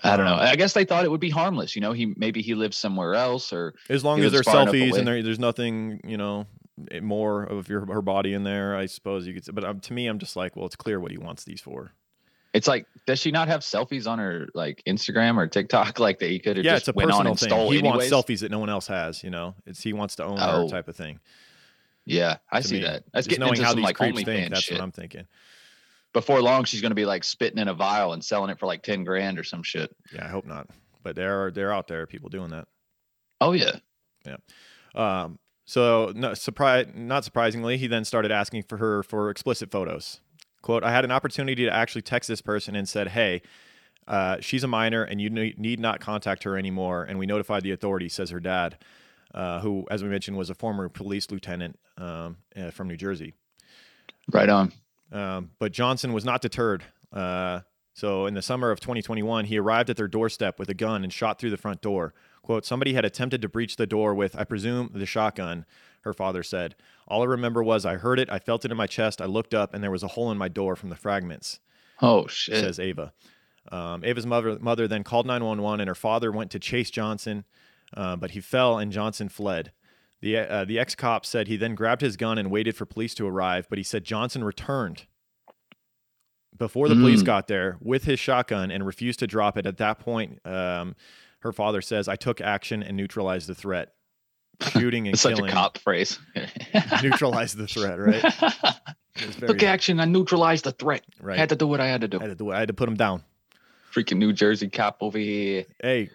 I 0.04 0.18
don't 0.18 0.26
know. 0.26 0.36
I 0.36 0.56
guess 0.56 0.74
they 0.74 0.86
thought 0.86 1.06
it 1.06 1.12
would 1.12 1.20
be 1.20 1.30
harmless. 1.30 1.76
You 1.76 1.82
know, 1.82 1.92
he 1.92 2.14
maybe 2.18 2.42
he 2.42 2.56
lives 2.56 2.78
somewhere 2.78 3.14
else, 3.14 3.54
or 3.54 3.76
as 3.90 4.04
long 4.04 4.22
as 4.22 4.32
there's 4.32 4.48
selfies 4.48 4.98
and 4.98 5.08
there, 5.08 5.22
there's 5.22 5.38
nothing, 5.40 6.02
you 6.04 6.18
know, 6.18 6.48
more 7.02 7.44
of 7.44 7.70
your 7.70 7.86
her 7.86 8.02
body 8.02 8.34
in 8.34 8.44
there, 8.44 8.76
I 8.76 8.88
suppose 8.88 9.28
you 9.28 9.34
could. 9.36 9.46
say. 9.46 9.52
But 9.52 9.66
um, 9.66 9.80
to 9.82 9.94
me, 9.94 10.08
I'm 10.08 10.18
just 10.18 10.36
like, 10.36 10.56
well, 10.56 10.66
it's 10.66 10.76
clear 10.76 11.00
what 11.00 11.12
he 11.12 11.20
wants 11.20 11.44
these 11.44 11.62
for. 11.62 11.94
It's 12.54 12.68
like, 12.68 12.86
does 13.08 13.20
she 13.20 13.32
not 13.32 13.48
have 13.48 13.62
selfies 13.62 14.08
on 14.10 14.20
her 14.20 14.48
like 14.54 14.84
Instagram 14.88 15.38
or 15.38 15.48
TikTok? 15.48 16.00
Like 16.00 16.20
that 16.20 16.30
he 16.30 16.40
could 16.40 16.58
have 16.58 16.66
Yeah, 16.66 16.74
just 16.74 16.90
it's 16.90 16.90
a 16.90 16.94
went 16.98 17.12
on 17.12 17.18
personal 17.26 17.32
and 17.32 17.40
thing. 17.40 17.50
stole 17.50 17.72
He 17.72 17.80
anyways. 17.80 18.12
wants 18.12 18.30
selfies 18.32 18.40
that 18.42 18.52
no 18.52 18.60
one 18.60 18.70
else 18.70 18.88
has. 18.88 19.24
You 19.24 19.30
know, 19.30 19.56
it's 19.66 19.82
he 19.82 19.94
wants 19.94 20.16
to 20.18 20.26
own 20.26 20.38
Oh. 20.40 20.64
her 20.64 20.68
type 20.70 20.88
of 20.88 20.96
thing. 20.96 21.20
Yeah, 22.06 22.38
I 22.52 22.62
to 22.62 22.68
see 22.68 22.76
me. 22.78 22.82
that. 22.82 23.04
That's 23.14 23.28
Just 23.28 23.30
getting 23.30 23.42
knowing 23.42 23.54
into 23.54 23.64
how 23.64 23.70
some 23.72 23.78
these 23.78 23.86
like 23.86 23.96
creeps 23.96 24.24
think. 24.24 24.50
That's 24.50 24.64
shit. 24.64 24.78
what 24.78 24.84
I'm 24.84 24.92
thinking. 24.92 25.26
Before 26.14 26.42
long, 26.42 26.64
she's 26.66 26.82
gonna 26.82 26.96
be 26.96 27.06
like 27.06 27.24
spitting 27.24 27.60
in 27.60 27.68
a 27.68 27.74
vial 27.74 28.14
and 28.14 28.24
selling 28.24 28.50
it 28.50 28.60
for 28.60 28.66
like 28.66 28.84
ten 28.84 29.04
grand 29.04 29.40
or 29.40 29.44
some 29.44 29.64
shit. 29.64 29.96
Yeah, 30.14 30.26
I 30.26 30.30
hope 30.30 30.46
not. 30.46 30.68
But 31.04 31.16
there 31.16 31.46
are 31.46 31.52
they're 31.52 31.72
out 31.74 31.88
there 31.88 32.06
people 32.08 32.30
doing 32.30 32.50
that. 32.50 32.68
Oh 33.40 33.54
yeah, 33.54 33.78
yeah. 34.26 34.38
Um, 34.94 35.40
so 35.64 36.12
no, 36.16 36.34
surprise, 36.34 36.88
not 36.94 37.24
surprisingly, 37.24 37.78
he 37.78 37.88
then 37.88 38.04
started 38.04 38.32
asking 38.32 38.64
for 38.64 38.78
her 38.78 39.04
for 39.04 39.30
explicit 39.30 39.72
photos. 39.72 40.20
"Quote: 40.62 40.84
I 40.84 40.92
had 40.92 41.06
an 41.06 41.12
opportunity 41.12 41.66
to 41.66 41.74
actually 41.74 42.02
text 42.02 42.28
this 42.28 42.42
person 42.42 42.76
and 42.76 42.88
said, 42.88 43.10
"Hey, 43.10 43.42
uh, 44.08 44.38
she's 44.40 44.64
a 44.64 44.68
minor, 44.68 45.04
and 45.04 45.22
you 45.22 45.30
need 45.30 45.80
not 45.80 46.00
contact 46.00 46.44
her 46.44 46.58
anymore." 46.58 47.04
And 47.04 47.18
we 47.20 47.26
notified 47.26 47.64
the 47.64 47.72
authorities, 47.72 48.14
says 48.14 48.30
her 48.30 48.40
dad, 48.40 48.78
uh, 49.34 49.60
who, 49.62 49.86
as 49.90 50.04
we 50.04 50.10
mentioned, 50.10 50.38
was 50.38 50.50
a 50.50 50.56
former 50.56 50.90
police 50.90 51.30
lieutenant 51.32 51.80
um, 51.98 52.38
uh, 52.56 52.72
from 52.72 52.88
New 52.88 52.98
Jersey. 52.98 53.34
Right 54.32 54.50
on. 54.50 54.72
Um, 55.12 55.52
but 55.60 55.72
Johnson 55.72 56.14
was 56.14 56.26
not 56.26 56.42
deterred. 56.42 56.84
Uh, 57.12 57.62
so 57.94 58.26
in 58.26 58.34
the 58.34 58.42
summer 58.42 58.72
of 58.72 58.80
2021, 58.80 59.46
he 59.46 59.60
arrived 59.60 59.90
at 59.90 59.98
their 59.98 60.08
doorstep 60.08 60.58
with 60.60 60.70
a 60.70 60.74
gun 60.74 61.04
and 61.04 61.12
shot 61.12 61.40
through 61.40 61.50
the 61.50 61.58
front 61.58 61.82
door. 61.82 62.14
Quote, 62.42 62.66
somebody 62.66 62.94
had 62.94 63.06
attempted 63.06 63.42
to 63.44 63.50
breach 63.50 63.76
the 63.76 63.86
door 63.88 64.14
with, 64.16 64.36
I 64.38 64.44
presume, 64.44 64.90
the 64.94 65.06
shotgun, 65.06 65.66
her 66.02 66.14
father 66.14 66.42
said. 66.44 66.76
All 67.08 67.22
I 67.22 67.26
remember 67.26 67.62
was 67.64 67.86
I 67.86 67.96
heard 67.98 68.20
it, 68.20 68.30
I 68.32 68.40
felt 68.40 68.66
it 68.66 68.72
in 68.72 68.78
my 68.78 68.88
chest, 68.88 69.22
I 69.22 69.26
looked 69.26 69.54
up, 69.54 69.74
and 69.74 69.84
there 69.84 69.92
was 69.92 70.02
a 70.04 70.08
hole 70.10 70.32
in 70.32 70.38
my 70.38 70.48
door 70.48 70.76
from 70.76 70.90
the 70.90 70.96
fragments, 70.96 71.60
Oh 72.02 72.26
shit. 72.28 72.56
says 72.56 72.80
Ava. 72.80 73.14
Um, 73.72 74.04
Ava's 74.04 74.26
mother, 74.26 74.58
mother 74.60 74.88
then 74.88 75.04
called 75.04 75.28
911, 75.28 75.82
and 75.82 75.88
her 75.88 75.94
father 75.96 76.32
went 76.32 76.50
to 76.52 76.60
chase 76.60 76.90
Johnson, 76.90 77.46
uh, 77.96 78.16
but 78.16 78.32
he 78.32 78.40
fell 78.42 78.80
and 78.80 78.92
Johnson 78.92 79.30
fled. 79.30 79.72
The, 80.22 80.38
uh, 80.38 80.66
the 80.66 80.80
ex 80.80 80.96
cop 80.96 81.26
said 81.26 81.48
he 81.48 81.58
then 81.58 81.76
grabbed 81.76 82.02
his 82.02 82.18
gun 82.18 82.38
and 82.40 82.50
waited 82.50 82.76
for 82.76 82.86
police 82.88 83.14
to 83.16 83.28
arrive, 83.28 83.68
but 83.70 83.78
he 83.78 83.84
said 83.84 84.04
Johnson 84.04 84.44
returned 84.44 85.06
before 86.58 86.90
the 86.90 86.96
police 86.96 87.22
Mm. 87.22 87.26
got 87.26 87.48
there 87.48 87.78
with 87.82 88.04
his 88.06 88.20
shotgun 88.20 88.72
and 88.72 88.86
refused 88.86 89.20
to 89.20 89.28
drop 89.28 89.58
it. 89.58 89.66
At 89.66 89.78
that 89.78 90.00
point, 90.00 90.40
um, 90.46 90.96
her 91.42 91.52
father 91.52 91.82
says, 91.82 92.08
I 92.08 92.16
took 92.16 92.42
action 92.42 92.82
and 92.84 92.98
neutralized 92.98 93.48
the 93.48 93.56
threat. 93.56 93.94
Shooting 94.72 95.08
and 95.08 95.14
It's 95.16 95.22
such 95.22 95.34
a 95.34 95.36
killing. 95.38 95.52
cop 95.52 95.78
phrase. 95.80 96.20
Neutralized 97.04 97.58
the 97.58 97.68
threat, 97.68 97.98
right? 98.00 98.76
Took 99.40 99.64
action. 99.64 100.00
I 100.00 100.06
neutralized 100.06 100.64
the 100.66 100.72
threat. 100.72 101.04
right. 101.20 101.38
Had 101.38 101.50
to 101.50 101.56
do 101.56 101.68
what 101.68 101.80
I 101.82 101.88
had 101.88 102.02
to 102.02 102.08
do. 102.08 102.20
I 102.20 102.24
had 102.24 102.30
to 102.30 102.36
do 102.36 102.52
it. 102.52 102.56
I 102.56 102.60
had 102.60 102.68
to 102.70 102.74
put 102.74 102.88
him 102.88 102.96
down. 102.96 103.24
Freaking 103.94 104.18
New 104.18 104.32
Jersey 104.34 104.70
cop 104.70 104.98
over 105.02 105.18
here. 105.18 105.66
Hey, 105.82 106.10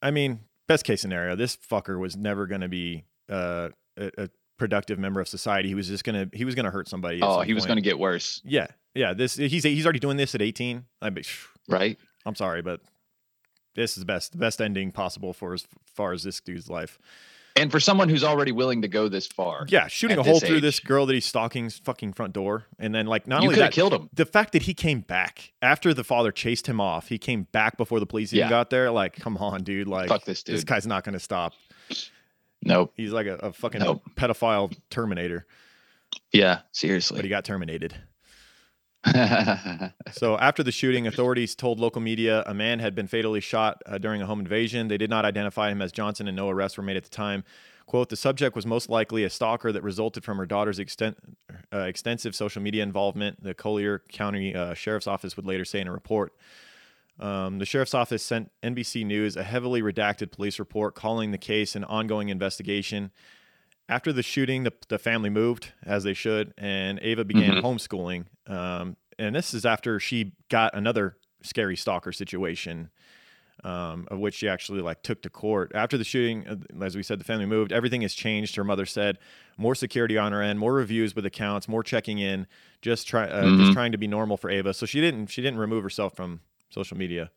I 0.00 0.10
mean, 0.12 0.40
best 0.68 0.84
case 0.84 1.00
scenario, 1.00 1.34
this 1.34 1.56
fucker 1.56 1.98
was 1.98 2.16
never 2.16 2.46
going 2.46 2.60
to 2.60 2.68
be 2.68 3.04
uh, 3.28 3.70
a, 3.96 4.10
a 4.24 4.28
productive 4.58 4.98
member 4.98 5.20
of 5.20 5.26
society. 5.28 5.68
He 5.68 5.74
was 5.74 5.88
just 5.88 6.04
gonna 6.04 6.28
he 6.32 6.44
was 6.44 6.54
gonna 6.54 6.70
hurt 6.70 6.88
somebody. 6.88 7.20
Oh, 7.22 7.38
some 7.38 7.46
he 7.46 7.54
was 7.54 7.62
point. 7.64 7.68
going 7.70 7.76
to 7.78 7.82
get 7.82 7.98
worse, 7.98 8.40
Yeah, 8.44 8.68
yeah. 8.94 9.14
This 9.14 9.34
he's 9.34 9.64
he's 9.64 9.84
already 9.84 9.98
doing 9.98 10.16
this 10.16 10.34
at 10.36 10.42
18. 10.42 10.84
I 11.00 11.10
mean, 11.10 11.24
right? 11.68 11.98
I'm 12.24 12.36
sorry, 12.36 12.62
but 12.62 12.80
this 13.74 13.92
is 13.92 14.00
the 14.00 14.04
best 14.06 14.32
the 14.32 14.38
best 14.38 14.60
ending 14.60 14.92
possible 14.92 15.32
for 15.32 15.54
as 15.54 15.66
far 15.86 16.12
as 16.12 16.22
this 16.22 16.40
dude's 16.40 16.68
life. 16.70 16.98
And 17.54 17.70
for 17.70 17.80
someone 17.80 18.08
who's 18.08 18.24
already 18.24 18.50
willing 18.50 18.80
to 18.80 18.88
go 18.88 19.08
this 19.10 19.26
far, 19.26 19.66
Yeah, 19.68 19.86
shooting 19.86 20.16
a 20.16 20.22
hole 20.22 20.40
through 20.40 20.62
this 20.62 20.80
girl 20.80 21.04
that 21.04 21.12
he's 21.12 21.26
stalking's 21.26 21.78
fucking 21.78 22.14
front 22.14 22.32
door, 22.32 22.64
and 22.78 22.94
then 22.94 23.04
like 23.06 23.26
not 23.26 23.42
you 23.42 23.48
only 23.48 23.58
that, 23.60 23.72
killed 23.72 23.92
him. 23.92 24.08
the 24.14 24.24
fact 24.24 24.52
that 24.52 24.62
he 24.62 24.72
came 24.72 25.00
back 25.00 25.52
after 25.60 25.92
the 25.92 26.02
father 26.02 26.32
chased 26.32 26.66
him 26.66 26.80
off, 26.80 27.08
he 27.08 27.18
came 27.18 27.42
back 27.52 27.76
before 27.76 28.00
the 28.00 28.06
police 28.06 28.32
even 28.32 28.46
Yeah. 28.46 28.48
got 28.50 28.70
there. 28.70 28.90
Like, 28.90 29.16
come 29.16 29.36
on, 29.36 29.64
dude! 29.64 29.86
Like, 29.86 30.08
Fuck 30.08 30.24
this 30.24 30.42
dude. 30.42 30.56
This 30.56 30.64
guy's 30.64 30.86
not 30.86 31.04
going 31.04 31.12
to 31.12 31.20
stop. 31.20 31.52
Nope. 32.64 32.92
He's 32.96 33.12
like 33.12 33.26
a, 33.26 33.34
a 33.36 33.52
fucking 33.52 33.82
Nope. 33.82 34.02
pedophile 34.14 34.74
Terminator, 34.88 35.44
Yeah, 36.32 36.60
seriously. 36.70 37.16
but 37.18 37.24
he 37.24 37.28
got 37.28 37.44
terminated. 37.44 37.94
So 40.12 40.38
after 40.38 40.62
the 40.62 40.72
shooting, 40.72 41.06
authorities 41.06 41.54
told 41.54 41.80
local 41.80 42.00
media 42.00 42.44
a 42.46 42.54
man 42.54 42.78
had 42.78 42.94
been 42.94 43.06
fatally 43.06 43.40
shot 43.40 43.82
uh, 43.86 43.98
during 43.98 44.22
a 44.22 44.26
home 44.26 44.40
invasion. 44.40 44.88
They 44.88 44.98
did 44.98 45.10
not 45.10 45.24
identify 45.24 45.70
him 45.70 45.80
as 45.82 45.90
Johnson, 45.90 46.28
and 46.28 46.36
no 46.36 46.50
arrests 46.50 46.76
were 46.76 46.84
made 46.84 46.96
at 46.96 47.04
the 47.04 47.10
time. 47.10 47.44
"Quote: 47.86 48.10
The 48.10 48.16
subject 48.16 48.54
was 48.54 48.66
most 48.66 48.88
likely 48.88 49.24
a 49.24 49.30
stalker 49.30 49.72
that 49.72 49.82
resulted 49.82 50.24
from 50.24 50.38
her 50.38 50.46
daughter's 50.46 50.78
extent, 50.78 51.16
uh, 51.72 51.78
extensive 51.80 52.34
social 52.34 52.62
media 52.62 52.82
involvement." 52.82 53.42
The 53.42 53.54
Collier 53.54 54.02
County 54.10 54.54
uh, 54.54 54.74
Sheriff's 54.74 55.06
Office 55.06 55.36
would 55.36 55.46
later 55.46 55.64
say 55.64 55.80
in 55.80 55.88
a 55.88 55.92
report. 55.92 56.34
Um, 57.20 57.58
the 57.58 57.66
sheriff's 57.66 57.94
office 57.94 58.22
sent 58.22 58.50
NBC 58.62 59.04
News 59.04 59.36
a 59.36 59.42
heavily 59.44 59.82
redacted 59.82 60.32
police 60.32 60.58
report 60.58 60.94
calling 60.94 61.30
the 61.30 61.38
case 61.38 61.76
an 61.76 61.84
ongoing 61.84 62.30
investigation. 62.30 63.10
After 63.92 64.10
the 64.10 64.22
shooting, 64.22 64.64
the, 64.64 64.72
the 64.88 64.98
family 64.98 65.28
moved, 65.28 65.72
as 65.84 66.02
they 66.02 66.14
should, 66.14 66.54
and 66.56 66.98
Ava 67.02 67.26
began 67.26 67.56
Mhm. 67.56 67.62
homeschooling. 67.62 68.24
Um, 68.50 68.96
and 69.18 69.34
this 69.36 69.52
is 69.52 69.66
after 69.66 70.00
she 70.00 70.32
got 70.48 70.74
another 70.74 71.18
scary 71.42 71.76
stalker 71.76 72.10
situation, 72.10 72.88
um, 73.64 74.08
of 74.10 74.18
which 74.18 74.36
she 74.36 74.48
actually 74.48 74.80
like 74.80 75.02
took 75.02 75.20
to 75.22 75.28
court. 75.30 75.72
After 75.74 75.98
the 75.98 76.04
shooting, 76.04 76.48
uh, 76.48 76.56
as 76.82 76.96
we 76.96 77.02
said, 77.02 77.20
the 77.20 77.24
family 77.24 77.44
moved. 77.44 77.70
Everything 77.70 78.00
has 78.00 78.14
changed. 78.14 78.56
Her 78.56 78.64
mother 78.64 78.86
said, 78.86 79.18
more 79.58 79.74
security 79.74 80.16
on 80.16 80.32
her 80.32 80.40
end, 80.40 80.58
more 80.58 80.72
reviews 80.72 81.14
with 81.14 81.26
accounts, 81.26 81.68
more 81.68 81.82
checking 81.82 82.18
in, 82.18 82.46
just 82.80 83.06
try, 83.06 83.28
uh, 83.28 83.50
just 83.50 83.70
Mhm. 83.70 83.74
trying 83.74 83.92
to 83.92 83.98
be 83.98 84.06
normal 84.06 84.38
for 84.38 84.48
Ava. 84.48 84.72
So 84.72 84.86
she 84.86 85.02
didn't, 85.02 85.26
she 85.26 85.42
didn't 85.42 85.60
remove 85.60 85.82
herself 85.82 86.16
from 86.16 86.40
social 86.70 86.96
media, 86.96 87.30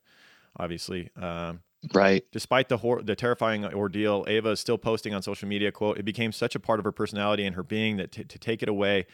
obviously. 0.58 1.10
Um, 1.18 1.64
right. 1.94 2.24
Despite 2.32 2.70
the 2.70 2.78
hor- 2.78 3.02
the 3.02 3.16
terrifying 3.16 3.66
ordeal, 3.66 4.26
Ava 4.28 4.50
is 4.52 4.60
still 4.60 4.78
posting 4.78 5.14
on 5.14 5.22
social 5.22 5.48
media. 5.48 5.72
"quote 5.72 5.98
It 5.98 6.04
became 6.04 6.32
such 6.32 6.56
a 6.56 6.60
part 6.60 6.80
of 6.80 6.86
her 6.86 6.92
personality 6.92 7.46
and 7.46 7.56
her 7.56 7.64
being 7.64 7.98
that 7.98 8.12
t- 8.12 8.24
to 8.24 8.40
take 8.40 8.64
it 8.64 8.70
away 8.70 9.06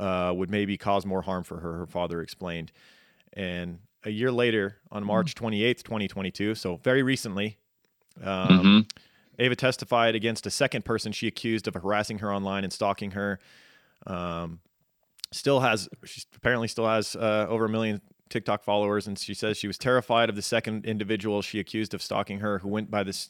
uh, 0.00 0.32
would 0.34 0.50
maybe 0.50 0.76
cause 0.76 1.06
more 1.06 1.22
harm 1.22 1.44
for 1.44 1.60
her." 1.60 1.74
Her 1.78 1.86
father 1.86 2.20
explained. 2.20 2.72
And 3.32 3.78
a 4.04 4.10
year 4.10 4.30
later, 4.32 4.78
on 4.90 5.04
March 5.04 5.34
twenty 5.34 5.64
eighth, 5.64 5.84
twenty 5.84 6.08
twenty 6.08 6.30
two, 6.30 6.54
so 6.54 6.76
very 6.76 7.02
recently, 7.02 7.58
um, 8.22 8.48
Mhm. 8.88 8.90
Ava 9.38 9.56
testified 9.56 10.14
against 10.14 10.46
a 10.46 10.50
second 10.50 10.84
person 10.84 11.12
she 11.12 11.26
accused 11.26 11.66
of 11.66 11.74
harassing 11.74 12.18
her 12.18 12.32
online 12.32 12.64
and 12.64 12.72
stalking 12.72 13.12
her. 13.12 13.38
Um, 14.06 14.60
still 15.30 15.60
has, 15.60 15.88
she 16.04 16.22
apparently 16.36 16.68
still 16.68 16.86
has 16.86 17.16
uh, 17.16 17.46
over 17.48 17.64
a 17.64 17.68
million 17.68 18.02
TikTok 18.32 18.64
followers, 18.64 19.06
and 19.06 19.18
she 19.18 19.34
says 19.34 19.56
she 19.58 19.66
was 19.66 19.78
terrified 19.78 20.28
of 20.28 20.36
the 20.36 20.42
second 20.42 20.84
individual 20.86 21.42
she 21.42 21.60
accused 21.60 21.94
of 21.94 22.02
stalking 22.02 22.40
her, 22.40 22.58
who 22.58 22.68
went 22.68 22.90
by 22.90 23.02
this, 23.02 23.28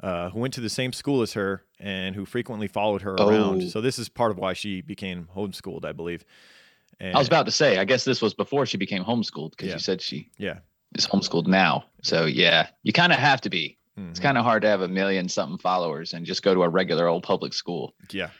uh, 0.00 0.30
who 0.30 0.38
went 0.40 0.54
to 0.54 0.60
the 0.60 0.70
same 0.70 0.92
school 0.92 1.22
as 1.22 1.32
her 1.34 1.64
and 1.80 2.14
who 2.14 2.24
frequently 2.24 2.68
followed 2.68 3.02
her 3.02 3.14
around. 3.14 3.62
Oh. 3.64 3.68
So 3.68 3.80
this 3.80 3.98
is 3.98 4.08
part 4.08 4.30
of 4.30 4.38
why 4.38 4.52
she 4.52 4.80
became 4.80 5.28
homeschooled, 5.36 5.84
I 5.84 5.92
believe. 5.92 6.24
And, 7.00 7.14
I 7.14 7.18
was 7.18 7.28
about 7.28 7.46
to 7.46 7.52
say, 7.52 7.78
I 7.78 7.84
guess 7.84 8.04
this 8.04 8.22
was 8.22 8.34
before 8.34 8.64
she 8.66 8.76
became 8.76 9.04
homeschooled 9.04 9.50
because 9.50 9.68
Yeah. 9.68 9.74
you 9.74 9.78
said 9.80 10.00
she 10.00 10.30
yeah. 10.38 10.58
is 10.96 11.06
homeschooled 11.06 11.46
now. 11.46 11.84
So 12.02 12.24
yeah, 12.26 12.68
you 12.82 12.92
kind 12.92 13.12
of 13.12 13.18
have 13.18 13.40
to 13.42 13.50
be. 13.50 13.76
It's 13.96 14.20
Mhm. 14.20 14.22
kind 14.22 14.38
of 14.38 14.44
hard 14.44 14.62
to 14.62 14.68
have 14.68 14.80
a 14.80 14.88
million 14.88 15.28
something 15.28 15.58
followers 15.58 16.12
and 16.14 16.24
just 16.24 16.42
go 16.44 16.54
to 16.54 16.62
a 16.62 16.68
regular 16.68 17.06
old 17.08 17.24
public 17.24 17.52
school. 17.52 17.94
yeah. 18.12 18.30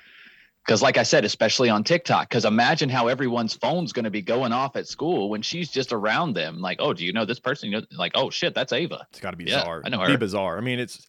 Because, 0.69 0.83
like 0.83 0.99
I 0.99 1.03
said, 1.03 1.25
especially 1.25 1.71
on 1.71 1.83
TikTok, 1.83 2.29
because 2.29 2.45
imagine 2.45 2.91
how 2.91 3.09
everyone's 3.09 3.55
phone's 3.55 3.91
going 3.91 4.05
to 4.05 4.11
be 4.11 4.21
going 4.21 4.53
off 4.53 4.77
at 4.77 4.87
school 4.87 5.31
when 5.31 5.41
she's 5.41 5.71
just 5.71 5.95
around 5.95 6.35
them. 6.35 6.61
Like, 6.61 6.77
oh, 6.79 6.93
do 6.93 7.07
you 7.07 7.12
know 7.14 7.25
this 7.25 7.41
person? 7.41 7.71
You 7.73 7.81
know, 7.81 7.87
like, 7.97 8.12
oh 8.14 8.29
shit, 8.29 8.55
that's 8.55 8.71
Ava. 8.75 9.07
It's 9.09 9.19
got 9.19 9.31
to 9.31 9.39
be 9.39 9.45
Yeah, 9.45 9.61
bizarre. 9.61 9.81
I 9.87 9.89
know 9.89 9.99
her. 10.01 10.09
Be 10.09 10.16
bizarre. 10.16 10.59
I 10.59 10.61
mean, 10.61 10.79
it's 10.79 11.09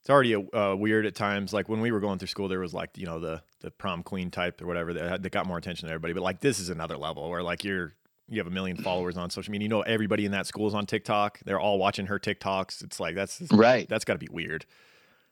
it's 0.00 0.10
already 0.10 0.34
uh, 0.34 0.74
weird 0.76 1.06
at 1.06 1.14
times. 1.14 1.54
Like 1.54 1.70
when 1.70 1.80
we 1.80 1.90
were 1.90 2.00
going 2.00 2.18
through 2.18 2.28
school, 2.28 2.48
there 2.48 2.60
was 2.60 2.74
like 2.74 2.98
you 2.98 3.06
know 3.06 3.18
the 3.18 3.42
the 3.60 3.70
prom 3.70 4.02
queen 4.02 4.30
type 4.30 4.60
or 4.60 4.66
whatever 4.66 4.92
that, 4.92 5.08
had, 5.10 5.22
that 5.22 5.30
got 5.32 5.46
more 5.46 5.56
attention 5.56 5.86
than 5.86 5.94
everybody. 5.94 6.12
But 6.12 6.22
like 6.22 6.40
this 6.40 6.58
is 6.58 6.68
another 6.68 6.98
level 6.98 7.30
where 7.30 7.42
like 7.42 7.64
you're 7.64 7.94
you 8.28 8.40
have 8.40 8.46
a 8.46 8.50
million 8.50 8.76
followers 8.76 9.16
on 9.16 9.30
social 9.30 9.52
media. 9.52 9.64
You 9.64 9.68
know 9.70 9.80
everybody 9.80 10.26
in 10.26 10.32
that 10.32 10.46
school 10.46 10.68
is 10.68 10.74
on 10.74 10.84
TikTok. 10.84 11.40
They're 11.46 11.58
all 11.58 11.78
watching 11.78 12.04
her 12.08 12.18
TikToks. 12.18 12.84
It's 12.84 13.00
like 13.00 13.14
that's 13.14 13.40
Right. 13.50 13.88
that's 13.88 14.04
got 14.04 14.12
to 14.12 14.18
be 14.18 14.28
weird. 14.30 14.66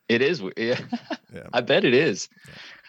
It 0.08 0.22
is. 0.22 0.42
Yeah. 0.56 0.80
Yeah. 1.32 1.46
I 1.52 1.60
bet 1.60 1.84
it 1.84 1.94
is. 1.94 2.28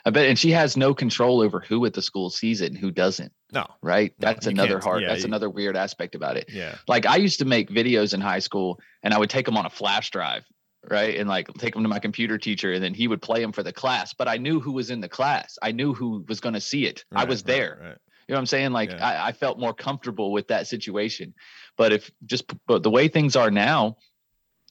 I 0.06 0.10
bet, 0.10 0.28
and 0.28 0.38
she 0.40 0.52
has 0.52 0.76
no 0.76 0.94
control 0.94 1.42
over 1.42 1.60
who 1.60 1.86
at 1.86 1.94
the 1.94 2.02
school 2.02 2.30
sees 2.30 2.62
it 2.62 2.72
and 2.72 2.78
who 2.78 2.90
doesn't. 2.92 3.32
No. 3.54 3.68
Right. 3.82 4.14
No, 4.20 4.28
That's 4.28 4.48
another 4.48 4.80
hard. 4.80 5.02
Yeah, 5.04 5.10
that's 5.10 5.22
you- 5.22 5.28
another 5.28 5.50
weird 5.50 5.76
aspect 5.78 6.16
about 6.16 6.38
it. 6.38 6.50
Yeah. 6.52 6.76
Like 6.88 7.06
I 7.06 7.18
used 7.18 7.40
to 7.40 7.46
make 7.46 7.70
videos 7.70 8.14
in 8.14 8.22
high 8.22 8.40
school, 8.40 8.80
and 9.04 9.14
I 9.14 9.20
would 9.20 9.30
take 9.30 9.46
them 9.46 9.58
on 9.58 9.66
a 9.66 9.70
flash 9.70 10.10
drive, 10.12 10.44
right? 10.90 11.16
And 11.20 11.30
like 11.30 11.48
take 11.56 11.74
them 11.74 11.84
to 11.84 11.90
my 11.90 12.00
computer 12.00 12.38
teacher, 12.38 12.72
and 12.74 12.84
then 12.84 12.94
he 12.94 13.08
would 13.08 13.22
play 13.22 13.42
them 13.42 13.52
for 13.52 13.64
the 13.64 13.74
class. 13.74 14.14
But 14.14 14.28
I 14.28 14.38
knew 14.38 14.60
who 14.60 14.72
was 14.72 14.90
in 14.90 15.02
the 15.02 15.10
class. 15.10 15.60
I 15.62 15.72
knew 15.72 15.94
who 15.94 16.26
was 16.28 16.40
going 16.40 16.56
to 16.56 16.62
see 16.62 16.86
it. 16.86 17.06
I 17.12 17.26
was 17.26 17.44
there. 17.44 17.78
right. 17.82 17.98
You 18.28 18.34
know 18.34 18.38
what 18.38 18.40
I'm 18.40 18.46
saying? 18.48 18.72
Like 18.72 18.92
Yeah. 18.92 19.06
I, 19.06 19.28
I 19.28 19.32
felt 19.34 19.60
more 19.60 19.74
comfortable 19.74 20.32
with 20.32 20.48
that 20.48 20.66
situation. 20.68 21.34
But 21.78 21.92
if 21.92 22.10
just 22.26 22.46
but 22.66 22.82
the 22.82 22.90
way 22.90 23.08
things 23.08 23.36
are 23.36 23.52
now, 23.52 23.98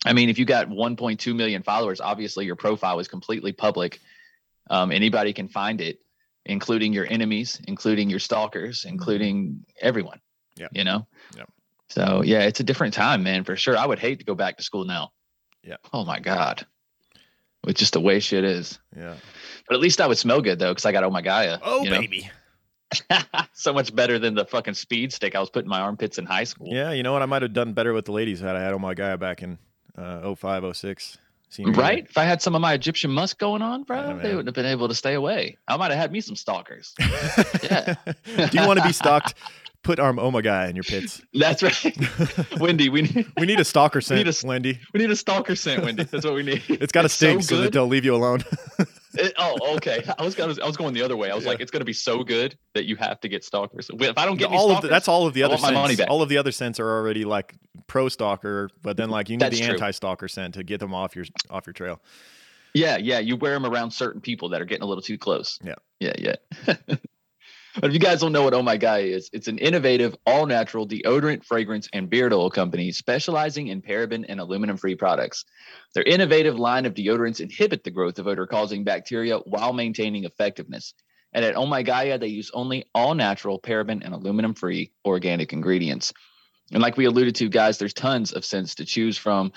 I 0.06 0.14
mean, 0.14 0.30
if 0.30 0.38
you 0.38 0.46
got 0.46 0.68
1.2 0.68 1.36
million 1.36 1.62
followers, 1.62 2.00
obviously 2.00 2.46
your 2.46 2.56
profile 2.56 3.00
is 3.00 3.08
completely 3.08 3.52
public. 3.52 4.00
Um, 4.70 4.92
anybody 4.92 5.32
can 5.32 5.48
find 5.48 5.80
it, 5.80 5.98
including 6.46 6.92
your 6.92 7.06
enemies, 7.10 7.60
including 7.66 8.08
your 8.08 8.20
stalkers, 8.20 8.86
including 8.86 9.66
everyone. 9.82 10.20
Yeah. 10.56 10.68
You 10.72 10.84
know? 10.84 11.06
Yeah. 11.36 11.44
So 11.88 12.22
yeah, 12.24 12.42
it's 12.42 12.60
a 12.60 12.64
different 12.64 12.94
time, 12.94 13.22
man, 13.22 13.44
for 13.44 13.56
sure. 13.56 13.76
I 13.76 13.84
would 13.84 13.98
hate 13.98 14.20
to 14.20 14.24
go 14.24 14.34
back 14.34 14.56
to 14.56 14.62
school 14.62 14.84
now. 14.84 15.10
Yeah. 15.62 15.76
Oh 15.92 16.04
my 16.04 16.20
God. 16.20 16.64
With 17.64 17.76
just 17.76 17.92
the 17.92 18.00
way 18.00 18.20
shit 18.20 18.44
is. 18.44 18.78
Yeah. 18.96 19.16
But 19.68 19.74
at 19.74 19.80
least 19.80 20.00
I 20.00 20.06
would 20.06 20.16
smell 20.16 20.40
good 20.40 20.58
though, 20.58 20.70
because 20.70 20.86
I 20.86 20.92
got 20.92 21.04
Oh 21.04 21.10
My 21.10 21.20
Gaia. 21.20 21.58
Oh 21.62 21.82
you 21.82 21.90
know? 21.90 22.00
baby. 22.00 22.30
so 23.52 23.72
much 23.72 23.94
better 23.94 24.18
than 24.18 24.34
the 24.34 24.44
fucking 24.44 24.74
speed 24.74 25.12
stick 25.12 25.34
I 25.34 25.40
was 25.40 25.50
putting 25.50 25.66
in 25.66 25.70
my 25.70 25.80
armpits 25.80 26.18
in 26.18 26.26
high 26.26 26.44
school. 26.44 26.68
Yeah, 26.70 26.92
you 26.92 27.02
know 27.02 27.12
what? 27.12 27.22
I 27.22 27.26
might 27.26 27.42
have 27.42 27.52
done 27.52 27.72
better 27.72 27.92
with 27.92 28.06
the 28.06 28.12
ladies 28.12 28.40
had 28.40 28.56
I 28.56 28.60
had 28.60 28.72
on 28.72 28.80
my 28.80 28.94
guy 28.94 29.14
back 29.16 29.42
in 29.42 29.58
uh, 29.96 30.34
05, 30.34 30.76
06. 30.76 31.18
Right? 31.58 32.06
If 32.08 32.16
I 32.16 32.24
had 32.24 32.40
some 32.42 32.54
of 32.54 32.60
my 32.60 32.74
Egyptian 32.74 33.10
musk 33.10 33.38
going 33.38 33.60
on, 33.62 33.82
bro, 33.82 34.18
they 34.18 34.30
wouldn't 34.30 34.46
have 34.46 34.54
been 34.54 34.66
able 34.66 34.88
to 34.88 34.94
stay 34.94 35.14
away. 35.14 35.58
I 35.66 35.76
might 35.76 35.90
have 35.90 35.98
had 35.98 36.12
me 36.12 36.20
some 36.20 36.36
stalkers. 36.36 36.94
Yeah. 37.62 37.94
Do 38.36 38.58
you 38.58 38.66
want 38.66 38.78
to 38.80 38.86
be 38.86 38.92
stalked? 38.92 39.34
Put 39.82 39.98
our 39.98 40.14
oh 40.18 40.30
my 40.30 40.42
Gaia 40.42 40.68
in 40.68 40.76
your 40.76 40.82
pits. 40.82 41.22
That's 41.34 41.62
right. 41.62 41.96
Wendy, 42.60 42.88
we 42.88 43.02
need 43.02 43.26
We 43.38 43.46
need 43.46 43.60
a 43.60 43.64
stalker 43.64 43.98
We 43.98 44.02
scent, 44.02 44.26
need 44.26 44.44
a 44.44 44.46
Wendy. 44.46 44.78
we 44.92 45.00
need 45.00 45.10
a 45.10 45.16
stalker 45.16 45.56
scent, 45.56 45.82
Wendy. 45.84 46.04
That's 46.04 46.24
what 46.24 46.34
we 46.34 46.42
need. 46.42 46.62
It's 46.68 46.92
got 46.92 47.02
to 47.02 47.06
It's 47.06 47.14
so 47.14 47.26
stink 47.28 47.42
so, 47.44 47.56
that 47.62 47.72
they'll 47.72 47.86
leave 47.86 48.04
you 48.04 48.14
alone. 48.14 48.44
It- 49.14 49.34
oh, 49.38 49.76
okay. 49.76 50.02
I 50.18 50.24
was, 50.24 50.36
was 50.36 50.58
I 50.58 50.66
was 50.66 50.76
going 50.76 50.94
the 50.94 51.02
other 51.02 51.16
way. 51.16 51.30
I 51.30 51.34
was 51.34 51.44
Yeah. 51.44 51.50
like, 51.50 51.60
it's 51.60 51.70
gonna 51.70 51.84
be 51.84 51.92
so 51.92 52.22
good 52.24 52.56
that 52.74 52.84
you 52.84 52.96
have 52.96 53.20
to 53.20 53.28
get 53.28 53.44
stalkers. 53.44 53.90
If 53.92 54.18
I 54.18 54.24
don't 54.26 54.36
get 54.36 54.50
all 54.50 54.66
of 54.66 54.70
stalkers, 54.72 54.82
the, 54.82 54.88
that's 54.88 55.08
all 55.08 55.26
of 55.26 55.34
the 55.34 55.42
other 55.42 55.58
my 55.58 55.72
money 55.72 55.88
scents. 55.94 56.00
back. 56.00 56.10
All 56.10 56.22
of 56.22 56.28
the 56.28 56.38
other 56.38 56.52
scents 56.52 56.78
are 56.80 56.88
already 56.90 57.24
like 57.24 57.54
pro 57.86 58.08
stalker, 58.08 58.70
but 58.82 58.96
then 58.96 59.10
like 59.10 59.28
you 59.28 59.36
need 59.36 59.42
That's 59.42 59.58
the 59.58 59.64
anti 59.64 59.90
stalker 59.90 60.28
scent 60.28 60.54
to 60.54 60.62
get 60.62 60.80
them 60.80 60.94
off 60.94 61.16
your 61.16 61.24
off 61.50 61.66
your 61.66 61.72
trail. 61.74 62.00
Yeah, 62.74 62.98
yeah. 62.98 63.18
You 63.18 63.36
wear 63.36 63.52
them 63.54 63.66
around 63.66 63.90
certain 63.90 64.20
people 64.20 64.50
that 64.50 64.60
are 64.60 64.64
getting 64.64 64.84
a 64.84 64.86
little 64.86 65.02
too 65.02 65.18
close. 65.18 65.58
Yeah. 65.64 65.74
Yeah, 65.98 66.12
yeah. 66.18 66.74
but 67.74 67.86
if 67.86 67.92
you 67.92 67.98
guys 67.98 68.20
don't 68.20 68.32
know 68.32 68.42
what 68.42 68.54
Oh 68.54 68.62
My 68.62 68.76
Gaia 68.76 69.02
is, 69.02 69.30
it's 69.32 69.48
an 69.48 69.58
innovative, 69.58 70.16
all 70.26 70.46
natural 70.46 70.86
deodorant, 70.86 71.44
fragrance, 71.44 71.88
and 71.92 72.10
beard 72.10 72.32
oil 72.32 72.50
company 72.50 72.92
specializing 72.92 73.68
in 73.68 73.82
paraben 73.82 74.24
and 74.28 74.40
aluminum 74.40 74.76
free 74.76 74.94
products. 74.94 75.44
Their 75.94 76.04
innovative 76.04 76.58
line 76.58 76.86
of 76.86 76.94
deodorants 76.94 77.40
inhibit 77.40 77.84
the 77.84 77.90
growth 77.90 78.18
of 78.18 78.26
odor 78.26 78.46
causing 78.46 78.84
bacteria 78.84 79.38
while 79.38 79.72
maintaining 79.72 80.24
effectiveness. 80.24 80.94
And 81.32 81.44
at 81.44 81.56
Oh 81.56 81.66
My 81.66 81.82
Gaia, 81.82 82.18
they 82.18 82.28
use 82.28 82.50
only 82.52 82.86
all 82.94 83.14
natural, 83.14 83.60
paraben, 83.60 84.04
and 84.04 84.14
aluminum 84.14 84.54
free 84.54 84.92
organic 85.04 85.52
ingredients. 85.52 86.12
And 86.72 86.82
like 86.82 86.96
we 86.96 87.04
alluded 87.04 87.36
to, 87.36 87.48
guys, 87.48 87.78
there's 87.78 87.94
tons 87.94 88.32
of 88.32 88.44
scents 88.44 88.76
to 88.76 88.84
choose 88.84 89.18
from 89.18 89.52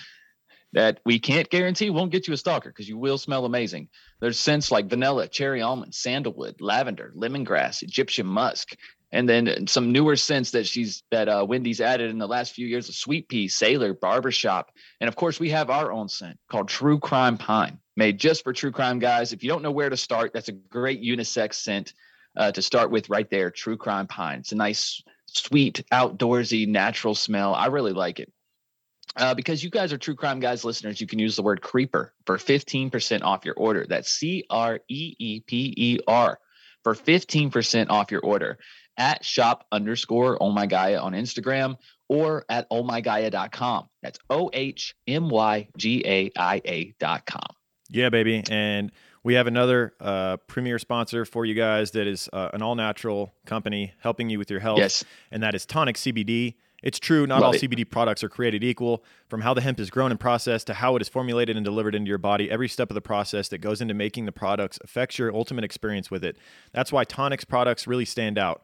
that 0.74 1.00
we 1.06 1.20
can't 1.20 1.50
guarantee 1.50 1.90
won't 1.90 2.12
get 2.12 2.28
you 2.28 2.34
a 2.34 2.38
stalker 2.38 2.70
because 2.70 2.90
you 2.90 2.98
will 2.98 3.18
smell 3.18 3.46
amazing. 3.46 3.90
There's 4.20 4.40
scents 4.40 4.72
like 4.72 4.88
vanilla, 4.88 5.28
cherry 5.28 5.62
almond, 5.62 5.94
sandalwood, 5.94 6.60
lavender, 6.60 7.14
lemongrass, 7.16 7.84
Egyptian 7.84 8.26
musk, 8.26 8.76
and 9.12 9.30
then 9.30 9.68
some 9.68 9.92
newer 9.92 10.16
scents 10.16 10.52
that 10.52 10.66
she's 10.66 11.04
that 11.12 11.30
uh, 11.30 11.46
Wendy's 11.48 11.80
added 11.80 12.10
in 12.10 12.18
the 12.18 12.28
last 12.28 12.54
few 12.54 12.66
years 12.66 12.90
of 12.90 12.96
sweet 12.96 13.30
pea, 13.30 13.48
sailor, 13.48 13.94
barbershop, 13.94 14.72
and 15.00 15.08
of 15.08 15.16
course 15.16 15.40
we 15.40 15.52
have 15.52 15.70
our 15.70 15.92
own 15.92 16.10
scent 16.10 16.38
called 16.50 16.68
True 16.68 17.00
Crime 17.00 17.38
Pine, 17.38 17.78
made 17.96 18.20
just 18.20 18.44
for 18.44 18.52
true 18.52 18.72
crime 18.72 18.98
guys. 18.98 19.32
If 19.32 19.44
you 19.44 19.50
don't 19.50 19.62
know 19.62 19.72
where 19.72 19.90
to 19.90 19.98
start, 19.98 20.34
that's 20.34 20.50
a 20.50 20.54
great 20.54 21.04
unisex 21.04 21.56
scent 21.56 21.94
uh, 22.36 22.52
to 22.52 22.62
start 22.64 22.90
with 22.90 23.10
right 23.10 23.30
there. 23.30 23.52
True 23.52 23.78
Crime 23.78 24.08
Pine. 24.08 24.40
It's 24.40 24.52
a 24.52 24.56
nice, 24.56 25.04
sweet, 25.28 25.84
outdoorsy, 25.92 26.68
natural 26.68 27.14
smell. 27.14 27.54
I 27.54 27.68
really 27.68 27.94
like 27.94 28.20
it. 28.20 28.34
Uh, 29.16 29.34
because 29.34 29.64
you 29.64 29.70
guys 29.70 29.94
are 29.94 29.98
true 29.98 30.16
crime 30.16 30.40
guys 30.40 30.66
listeners, 30.66 31.00
you 31.00 31.08
can 31.08 31.20
use 31.20 31.36
the 31.36 31.44
word 31.44 31.62
creeper 31.62 32.14
for 32.26 32.38
15% 32.38 33.22
off 33.22 33.46
your 33.46 33.56
order. 33.56 33.86
That's 33.88 34.12
C 34.12 34.44
R 34.50 34.80
E 34.90 35.16
E 35.20 35.40
P 35.42 35.74
E 35.78 36.00
R 36.08 36.40
for 36.84 36.96
15% 36.96 37.90
off 37.90 38.12
your 38.12 38.22
order 38.22 38.58
at 38.98 39.24
shop 39.24 39.66
underscore 39.72 40.38
oh 40.42 40.52
my 40.52 40.66
Gaia 40.66 41.00
on 41.00 41.14
Instagram 41.14 41.76
or 42.10 42.46
at 42.50 42.70
ohmygaia.com. 42.70 43.90
That's 44.02 44.20
O 44.30 44.50
H 44.54 44.96
M 45.08 45.30
Y 45.30 45.68
G 45.78 46.04
A 46.06 46.32
I 46.38 46.62
A 46.66 46.96
dot 47.00 47.26
com. 47.26 47.48
Yeah, 47.90 48.10
baby. 48.10 48.44
And 48.50 48.92
we 49.24 49.36
have 49.36 49.48
another 49.48 49.94
uh, 50.00 50.38
premier 50.48 50.80
sponsor 50.80 51.26
for 51.26 51.46
you 51.46 51.54
guys 51.54 51.92
that 51.92 52.08
is 52.08 52.30
uh, 52.34 52.50
an 52.54 52.62
all 52.62 52.76
natural 52.76 53.34
company 53.46 53.94
helping 54.00 54.30
you 54.30 54.38
with 54.38 54.50
your 54.50 54.60
health. 54.60 54.80
Yes. 54.80 55.04
And 55.32 55.44
that 55.44 55.56
is 55.56 55.66
Tonic 55.66 55.96
CBD. 55.96 56.56
It's 56.84 57.00
true, 57.00 57.26
not 57.26 57.42
Love 57.42 57.44
all 57.44 57.54
it. 57.54 57.62
CBD 57.62 57.90
products 57.90 58.24
are 58.24 58.30
created 58.30 58.64
equal. 58.64 59.04
From 59.30 59.42
how 59.42 59.54
the 59.54 59.62
hemp 59.62 59.80
is 59.80 59.90
grown 59.90 60.12
and 60.12 60.20
processed 60.20 60.68
to 60.68 60.74
how 60.76 60.96
it 60.96 61.02
is 61.02 61.08
formulated 61.10 61.56
and 61.56 61.64
delivered 61.64 61.96
into 61.96 62.10
your 62.10 62.18
body, 62.18 62.52
every 62.52 62.68
step 62.68 62.92
of 62.92 62.96
the 62.96 63.02
process 63.02 63.48
that 63.48 63.60
goes 63.60 63.82
into 63.82 63.94
making 63.94 64.26
the 64.26 64.32
products 64.34 64.78
affects 64.84 65.18
your 65.18 65.34
ultimate 65.34 65.64
experience 65.64 66.12
with 66.12 66.24
it. 66.24 66.38
That's 66.74 66.92
why 66.92 67.06
Tonic's 67.06 67.46
products 67.46 67.88
really 67.88 68.06
stand 68.06 68.38
out. 68.38 68.62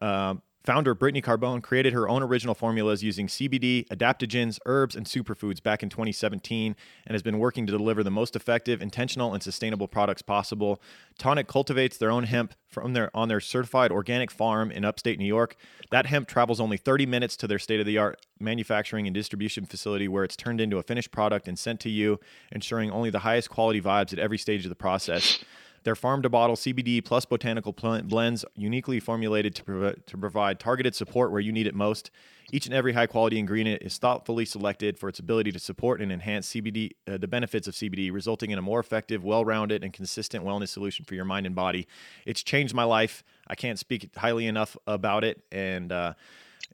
Um, 0.00 0.42
founder 0.66 0.94
Brittany 0.94 1.22
Carbone 1.22 1.62
created 1.62 1.92
her 1.92 2.08
own 2.08 2.24
original 2.24 2.54
formulas 2.54 3.02
using 3.02 3.28
CBD, 3.28 3.86
adaptogens, 3.86 4.58
herbs, 4.66 4.96
and 4.96 5.06
superfoods 5.06 5.62
back 5.62 5.80
in 5.80 5.88
2017 5.88 6.74
and 7.06 7.14
has 7.14 7.22
been 7.22 7.38
working 7.38 7.66
to 7.66 7.72
deliver 7.72 8.02
the 8.02 8.10
most 8.10 8.34
effective, 8.34 8.82
intentional, 8.82 9.32
and 9.32 9.42
sustainable 9.44 9.86
products 9.86 10.22
possible. 10.22 10.82
Tonic 11.18 11.46
cultivates 11.46 11.96
their 11.96 12.10
own 12.10 12.24
hemp 12.24 12.52
from 12.68 12.94
their 12.94 13.16
on 13.16 13.28
their 13.28 13.40
certified 13.40 13.92
organic 13.92 14.30
farm 14.30 14.72
in 14.72 14.84
upstate 14.84 15.20
New 15.20 15.24
York. 15.24 15.56
That 15.92 16.06
hemp 16.06 16.26
travels 16.26 16.60
only 16.60 16.76
30 16.76 17.06
minutes 17.06 17.36
to 17.36 17.46
their 17.46 17.60
state-of-the-art 17.60 18.26
manufacturing 18.40 19.06
and 19.06 19.14
distribution 19.14 19.66
facility 19.66 20.08
where 20.08 20.24
it's 20.24 20.36
turned 20.36 20.60
into 20.60 20.78
a 20.78 20.82
finished 20.82 21.12
product 21.12 21.46
and 21.46 21.56
sent 21.56 21.78
to 21.80 21.90
you, 21.90 22.18
ensuring 22.50 22.90
only 22.90 23.08
the 23.08 23.20
highest 23.20 23.50
quality 23.50 23.80
vibes 23.80 24.12
at 24.12 24.18
every 24.18 24.36
stage 24.36 24.64
of 24.64 24.68
the 24.68 24.74
process. 24.74 25.44
Their 25.86 25.94
farm 25.94 26.20
to 26.22 26.28
bottle 26.28 26.56
CBD 26.56 27.04
plus 27.04 27.24
botanical 27.24 27.72
blends 27.72 28.44
uniquely 28.56 28.98
formulated 28.98 29.54
to, 29.54 29.62
prov- 29.62 30.04
to 30.04 30.18
provide 30.18 30.58
targeted 30.58 30.96
support 30.96 31.30
where 31.30 31.40
you 31.40 31.52
need 31.52 31.68
it 31.68 31.76
most. 31.76 32.10
Each 32.50 32.66
and 32.66 32.74
every 32.74 32.92
high 32.92 33.06
quality 33.06 33.38
ingredient 33.38 33.82
is 33.82 33.96
thoughtfully 33.96 34.46
selected 34.46 34.98
for 34.98 35.08
its 35.08 35.20
ability 35.20 35.52
to 35.52 35.60
support 35.60 36.00
and 36.00 36.10
enhance 36.10 36.48
CBD, 36.48 36.90
uh, 37.06 37.18
the 37.18 37.28
benefits 37.28 37.68
of 37.68 37.74
CBD, 37.74 38.12
resulting 38.12 38.50
in 38.50 38.58
a 38.58 38.62
more 38.62 38.80
effective, 38.80 39.22
well 39.22 39.44
rounded, 39.44 39.84
and 39.84 39.92
consistent 39.92 40.44
wellness 40.44 40.70
solution 40.70 41.04
for 41.04 41.14
your 41.14 41.24
mind 41.24 41.46
and 41.46 41.54
body. 41.54 41.86
It's 42.24 42.42
changed 42.42 42.74
my 42.74 42.82
life. 42.82 43.22
I 43.46 43.54
can't 43.54 43.78
speak 43.78 44.10
highly 44.16 44.48
enough 44.48 44.76
about 44.88 45.22
it. 45.22 45.44
And, 45.52 45.92
uh, 45.92 46.14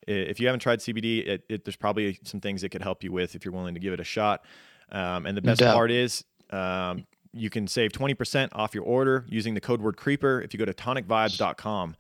if 0.07 0.41
you 0.41 0.47
haven't 0.47 0.61
tried 0.61 0.79
CBD, 0.79 1.29
it, 1.29 1.45
it, 1.51 1.65
there's 1.67 1.77
probably 1.77 2.19
some 2.25 2.41
things 2.41 2.65
it 2.65 2.71
could 2.71 2.83
help 2.83 3.05
you 3.05 3.13
with 3.13 3.35
if 3.35 3.45
you're 3.45 3.53
willing 3.53 3.75
to 3.75 3.81
give 3.81 3.93
it 3.93 4.01
a 4.01 4.05
shot. 4.05 4.43
Um, 4.91 5.27
and 5.27 5.37
the 5.37 5.43
best 5.43 5.61
part 5.75 5.91
is, 5.91 6.25
um, 6.49 7.05
you 7.33 7.51
can 7.51 7.67
save 7.67 7.93
20% 7.93 8.51
off 8.53 8.75
your 8.75 8.85
order 8.85 9.25
using 9.29 9.55
the 9.55 9.61
code 9.61 9.81
word 9.81 9.97
creeper 9.97 10.41
if 10.41 10.53
you 10.53 10.59
go 10.59 10.65
to 10.65 10.75
tonicvibes.com. 10.75 11.97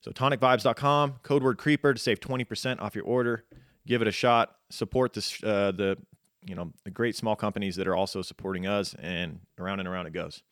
So 0.00 0.10
tonicvibes.com, 0.10 1.16
code 1.22 1.42
word 1.42 1.58
creeper 1.58 1.92
to 1.92 2.00
save 2.00 2.20
20% 2.20 2.80
off 2.80 2.94
your 2.94 3.04
order. 3.04 3.44
Give 3.86 4.00
it 4.00 4.08
a 4.08 4.12
shot. 4.12 4.56
Support 4.70 5.12
this, 5.12 5.42
uh, 5.42 5.72
the 5.72 5.98
you 6.46 6.54
know 6.54 6.72
the 6.84 6.90
great 6.90 7.16
small 7.16 7.36
companies 7.36 7.76
that 7.76 7.86
are 7.86 7.96
also 7.96 8.22
supporting 8.22 8.66
us, 8.66 8.94
and 8.94 9.40
around 9.58 9.80
and 9.80 9.88
around 9.88 10.06
it 10.06 10.12
goes. 10.12 10.42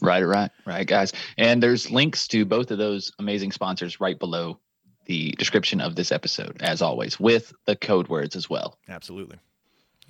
Right, 0.00 0.22
right, 0.22 0.50
right, 0.64 0.86
guys. 0.86 1.12
And 1.36 1.62
there's 1.62 1.90
links 1.90 2.26
to 2.28 2.46
both 2.46 2.70
of 2.70 2.78
those 2.78 3.12
amazing 3.18 3.52
sponsors 3.52 4.00
right 4.00 4.18
below 4.18 4.58
the 5.04 5.32
description 5.32 5.80
of 5.80 5.96
this 5.96 6.12
episode, 6.12 6.62
as 6.62 6.80
always, 6.80 7.20
with 7.20 7.52
the 7.66 7.76
code 7.76 8.08
words 8.08 8.36
as 8.36 8.48
well. 8.48 8.78
Absolutely. 8.88 9.38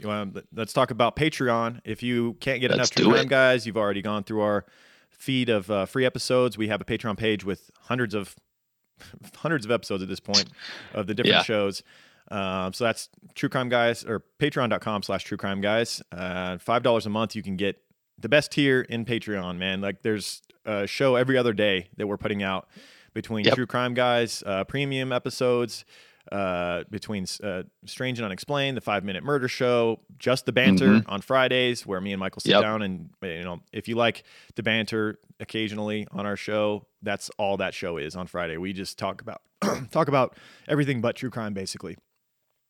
You 0.03 0.09
want 0.09 0.37
let's 0.55 0.73
talk 0.73 0.91
about 0.91 1.17
Patreon. 1.17 1.81
If 1.85 2.03
you 2.03 2.35
can't 2.41 2.61
get 2.61 2.71
Let's 2.71 2.91
enough 2.91 2.91
True 2.91 3.23
do 3.23 3.29
guys, 3.29 3.67
you've 3.67 3.77
already 3.77 4.03
gone 4.03 4.25
through 4.25 4.41
our 4.41 4.65
feed 5.11 5.49
of 5.49 5.71
uh, 5.71 5.87
free 5.87 6.05
episodes. 6.05 6.59
We 6.59 6.69
have 6.69 6.81
a 6.81 6.85
Patreon 6.85 7.17
page 7.17 7.45
with 7.45 7.71
hundreds 7.83 8.15
of 8.15 8.35
hundreds 9.37 9.65
of 9.65 9.71
episodes 9.71 10.03
at 10.03 10.09
this 10.09 10.21
point 10.21 10.47
of 10.95 11.07
the 11.07 11.15
different 11.15 11.37
Yeah. 11.37 11.43
shows. 11.43 11.83
Um, 12.31 12.73
so 12.73 12.85
that's 12.85 13.09
True 13.35 13.49
Crime 13.49 13.69
Guys 13.69 14.05
or 14.05 14.23
patreon.com 14.41 15.03
slash 15.03 15.25
True 15.25 15.37
Crime 15.37 15.61
Guys. 15.61 16.03
Uh, 16.11 16.59
Five 16.59 16.83
dollars 16.83 17.07
a 17.07 17.11
month, 17.11 17.37
you 17.37 17.43
can 17.43 17.57
get 17.57 17.77
the 18.19 18.29
best 18.29 18.53
tier 18.53 18.81
in 18.83 19.05
Patreon, 19.05 19.59
man. 19.59 19.81
Like 19.81 20.03
there's 20.03 20.43
a 20.65 20.87
show 20.87 21.17
every 21.17 21.37
other 21.37 21.53
day 21.53 21.89
that 21.97 22.07
we're 22.07 22.17
putting 22.17 22.43
out 22.43 22.69
between 23.15 23.45
Yep. 23.45 23.55
True 23.55 23.67
Crime 23.67 23.95
Guys, 23.95 24.43
uh, 24.47 24.65
premium 24.65 25.13
episodes, 25.13 25.85
uh, 26.31 26.85
between 26.91 27.27
uh, 27.43 27.63
Strange 27.85 28.19
and 28.19 28.27
Unexplained, 28.27 28.77
the 28.77 28.81
Five 28.81 29.05
Minute 29.05 29.25
Murder 29.25 29.49
Show, 29.49 30.01
just 30.19 30.47
the 30.47 30.53
banter 30.53 31.03
on 31.07 31.21
Fridays, 31.21 31.85
where 31.87 32.01
me 32.01 32.13
and 32.13 32.21
Michael 32.21 32.41
sit 32.41 32.51
Yep. 32.53 32.63
down 32.63 32.83
and 32.83 33.11
you 33.23 33.43
know, 33.45 33.61
if 33.73 33.89
you 33.89 33.97
like 33.97 34.23
the 34.55 34.63
banter 34.63 35.19
occasionally 35.41 36.07
on 36.13 36.25
our 36.27 36.37
show, 36.37 36.87
that's 37.03 37.31
all 37.39 37.57
that 37.57 37.75
show 37.75 37.97
is 37.97 38.15
on 38.15 38.27
Friday. 38.29 38.57
We 38.57 38.73
just 38.73 38.99
talk 38.99 39.21
about 39.21 39.43
talk 39.91 40.09
about 40.09 40.37
everything 40.69 41.01
but 41.01 41.17
true 41.17 41.31
crime, 41.31 41.55
basically. 41.55 41.97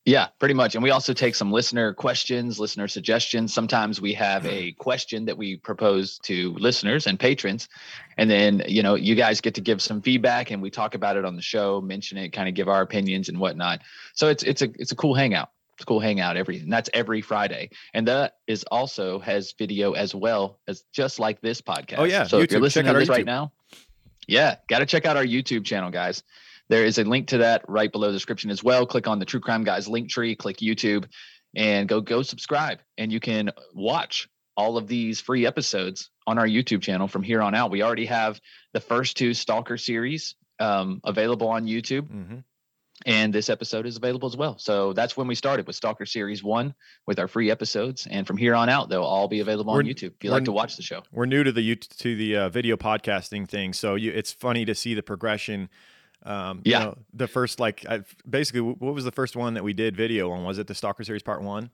Yeah, 0.05 0.29
pretty 0.41 0.55
much. 0.55 0.75
And 0.75 0.83
we 0.83 0.91
also 0.91 1.13
take 1.13 1.37
some 1.37 1.53
listener 1.53 1.95
questions, 1.95 2.59
listener 2.59 2.89
suggestions. 2.89 3.55
Sometimes 3.55 4.01
we 4.01 4.13
have 4.15 4.45
a 4.47 4.73
question 4.73 5.27
that 5.27 5.39
we 5.39 5.59
propose 5.59 6.19
to 6.25 6.55
listeners 6.55 7.07
and 7.07 7.21
patrons. 7.21 7.69
And 8.17 8.29
then, 8.29 8.65
you 8.67 8.83
know, 8.83 8.97
you 8.97 9.15
guys 9.15 9.41
get 9.41 9.55
to 9.55 9.61
give 9.61 9.81
some 9.81 10.03
feedback 10.03 10.51
and 10.51 10.61
we 10.61 10.71
talk 10.71 10.97
about 10.97 11.17
it 11.17 11.25
on 11.25 11.37
the 11.37 11.43
show, 11.43 11.81
mention 11.81 12.19
it, 12.19 12.33
kind 12.33 12.49
of 12.49 12.55
give 12.55 12.69
our 12.69 12.83
opinions 12.83 13.29
and 13.29 13.39
whatnot. 13.39 13.83
So 14.15 14.27
it's 14.27 14.43
it's 14.43 14.63
a 14.63 14.71
it's 14.77 14.91
a 14.91 14.97
cool 14.97 15.15
hangout. 15.15 15.51
It's 15.75 15.85
a 15.85 15.87
cool 15.87 16.01
hangout 16.01 16.37
every 16.37 16.59
and 16.59 16.73
that's 16.73 16.91
every 16.93 17.21
Friday. 17.21 17.71
And 17.95 18.09
that 18.09 18.39
is 18.49 18.65
also 18.73 19.21
has 19.21 19.53
video 19.53 19.93
as 19.93 20.17
well 20.17 20.59
as 20.67 20.83
just 20.93 21.21
like 21.21 21.41
this 21.41 21.63
podcast. 21.63 21.99
Oh, 21.99 22.05
yeah, 22.05 22.25
So 22.25 22.41
if 22.41 22.51
you're 22.51 22.61
listening 22.61 22.93
to 22.93 22.99
this 22.99 23.09
right 23.09 23.25
now, 23.25 23.53
yeah, 24.27 24.57
got 24.69 24.81
to 24.81 24.87
check 24.87 25.07
out 25.07 25.17
our 25.17 25.25
YouTube 25.25 25.65
channel, 25.65 25.91
guys. 25.91 26.25
There 26.73 26.87
is 26.87 26.97
a 26.97 27.05
link 27.05 27.29
to 27.29 27.39
that 27.39 27.67
right 27.69 27.93
below 27.93 28.07
the 28.07 28.15
description 28.15 28.51
as 28.51 28.65
well. 28.65 28.87
Click 28.87 29.07
on 29.07 29.19
the 29.19 29.27
True 29.27 29.41
Crime 29.41 29.63
Guys 29.63 29.89
link 29.89 30.09
tree, 30.09 30.35
click 30.35 30.57
YouTube, 30.57 31.05
and 31.55 31.87
go 31.87 32.01
go 32.01 32.23
subscribe. 32.23 32.79
And 32.97 33.13
you 33.13 33.21
can 33.21 33.51
watch 33.75 34.27
all 34.57 34.79
of 34.79 34.87
these 34.87 35.21
free 35.21 35.45
episodes 35.45 36.09
on 36.27 36.39
our 36.39 36.47
YouTube 36.47 36.81
channel 36.81 37.09
from 37.09 37.23
here 37.23 37.43
on 37.43 37.55
out. 37.55 37.71
We 37.71 37.83
already 37.83 38.07
have 38.07 38.41
the 38.73 38.81
first 38.81 39.19
two 39.19 39.35
Stalker 39.35 39.77
series 39.77 40.35
um, 40.61 41.03
available 41.05 41.49
on 41.49 41.67
YouTube, 41.67 42.09
hmm 42.09 42.39
and 43.05 43.35
this 43.35 43.51
episode 43.51 43.85
is 43.85 43.97
available 43.99 44.29
as 44.29 44.37
well. 44.37 44.57
So 44.59 44.93
that's 44.95 45.15
when 45.15 45.27
we 45.27 45.35
started 45.35 45.67
with 45.67 45.77
Stalker 45.77 46.07
Series 46.07 46.43
One 46.43 46.73
with 47.07 47.19
our 47.19 47.29
free 47.29 47.51
episodes, 47.51 48.07
and 48.11 48.27
from 48.27 48.39
here 48.39 48.55
on 48.55 48.71
out, 48.71 48.89
they'll 48.89 49.03
all 49.03 49.29
be 49.29 49.41
available 49.41 49.73
on 49.73 49.79
We're- 49.79 49.93
YouTube. 49.93 50.15
If 50.17 50.25
you 50.25 50.31
like 50.31 50.45
to 50.45 50.53
watch 50.53 50.77
the 50.77 50.83
show, 50.83 51.03
We're 51.13 51.27
new 51.27 51.45
to 51.45 51.53
the 51.53 51.77
to 51.77 52.17
the 52.17 52.37
uh, 52.37 52.49
video 52.49 52.79
podcasting 52.79 53.47
thing, 53.47 53.75
so 53.75 53.95
you, 53.95 54.11
it's 54.11 54.33
funny 54.33 54.65
to 54.65 54.75
see 54.75 54.95
the 54.95 55.03
progression. 55.03 55.69
Um, 56.25 56.63
you 56.65 56.73
Yeah. 56.73 56.79
know, 56.81 56.99
the 57.15 57.27
first 57.27 57.59
like 57.61 57.85
I, 57.89 58.03
basically, 58.29 58.61
what 58.61 58.95
was 58.95 59.05
the 59.05 59.11
first 59.13 59.35
one 59.37 59.55
that 59.55 59.65
we 59.65 59.73
did 59.73 59.97
video 59.97 60.31
on? 60.31 60.45
Was 60.45 60.59
it 60.59 60.67
the 60.67 60.75
Stalker 60.75 61.05
series 61.05 61.23
part 61.23 61.43
one? 61.43 61.71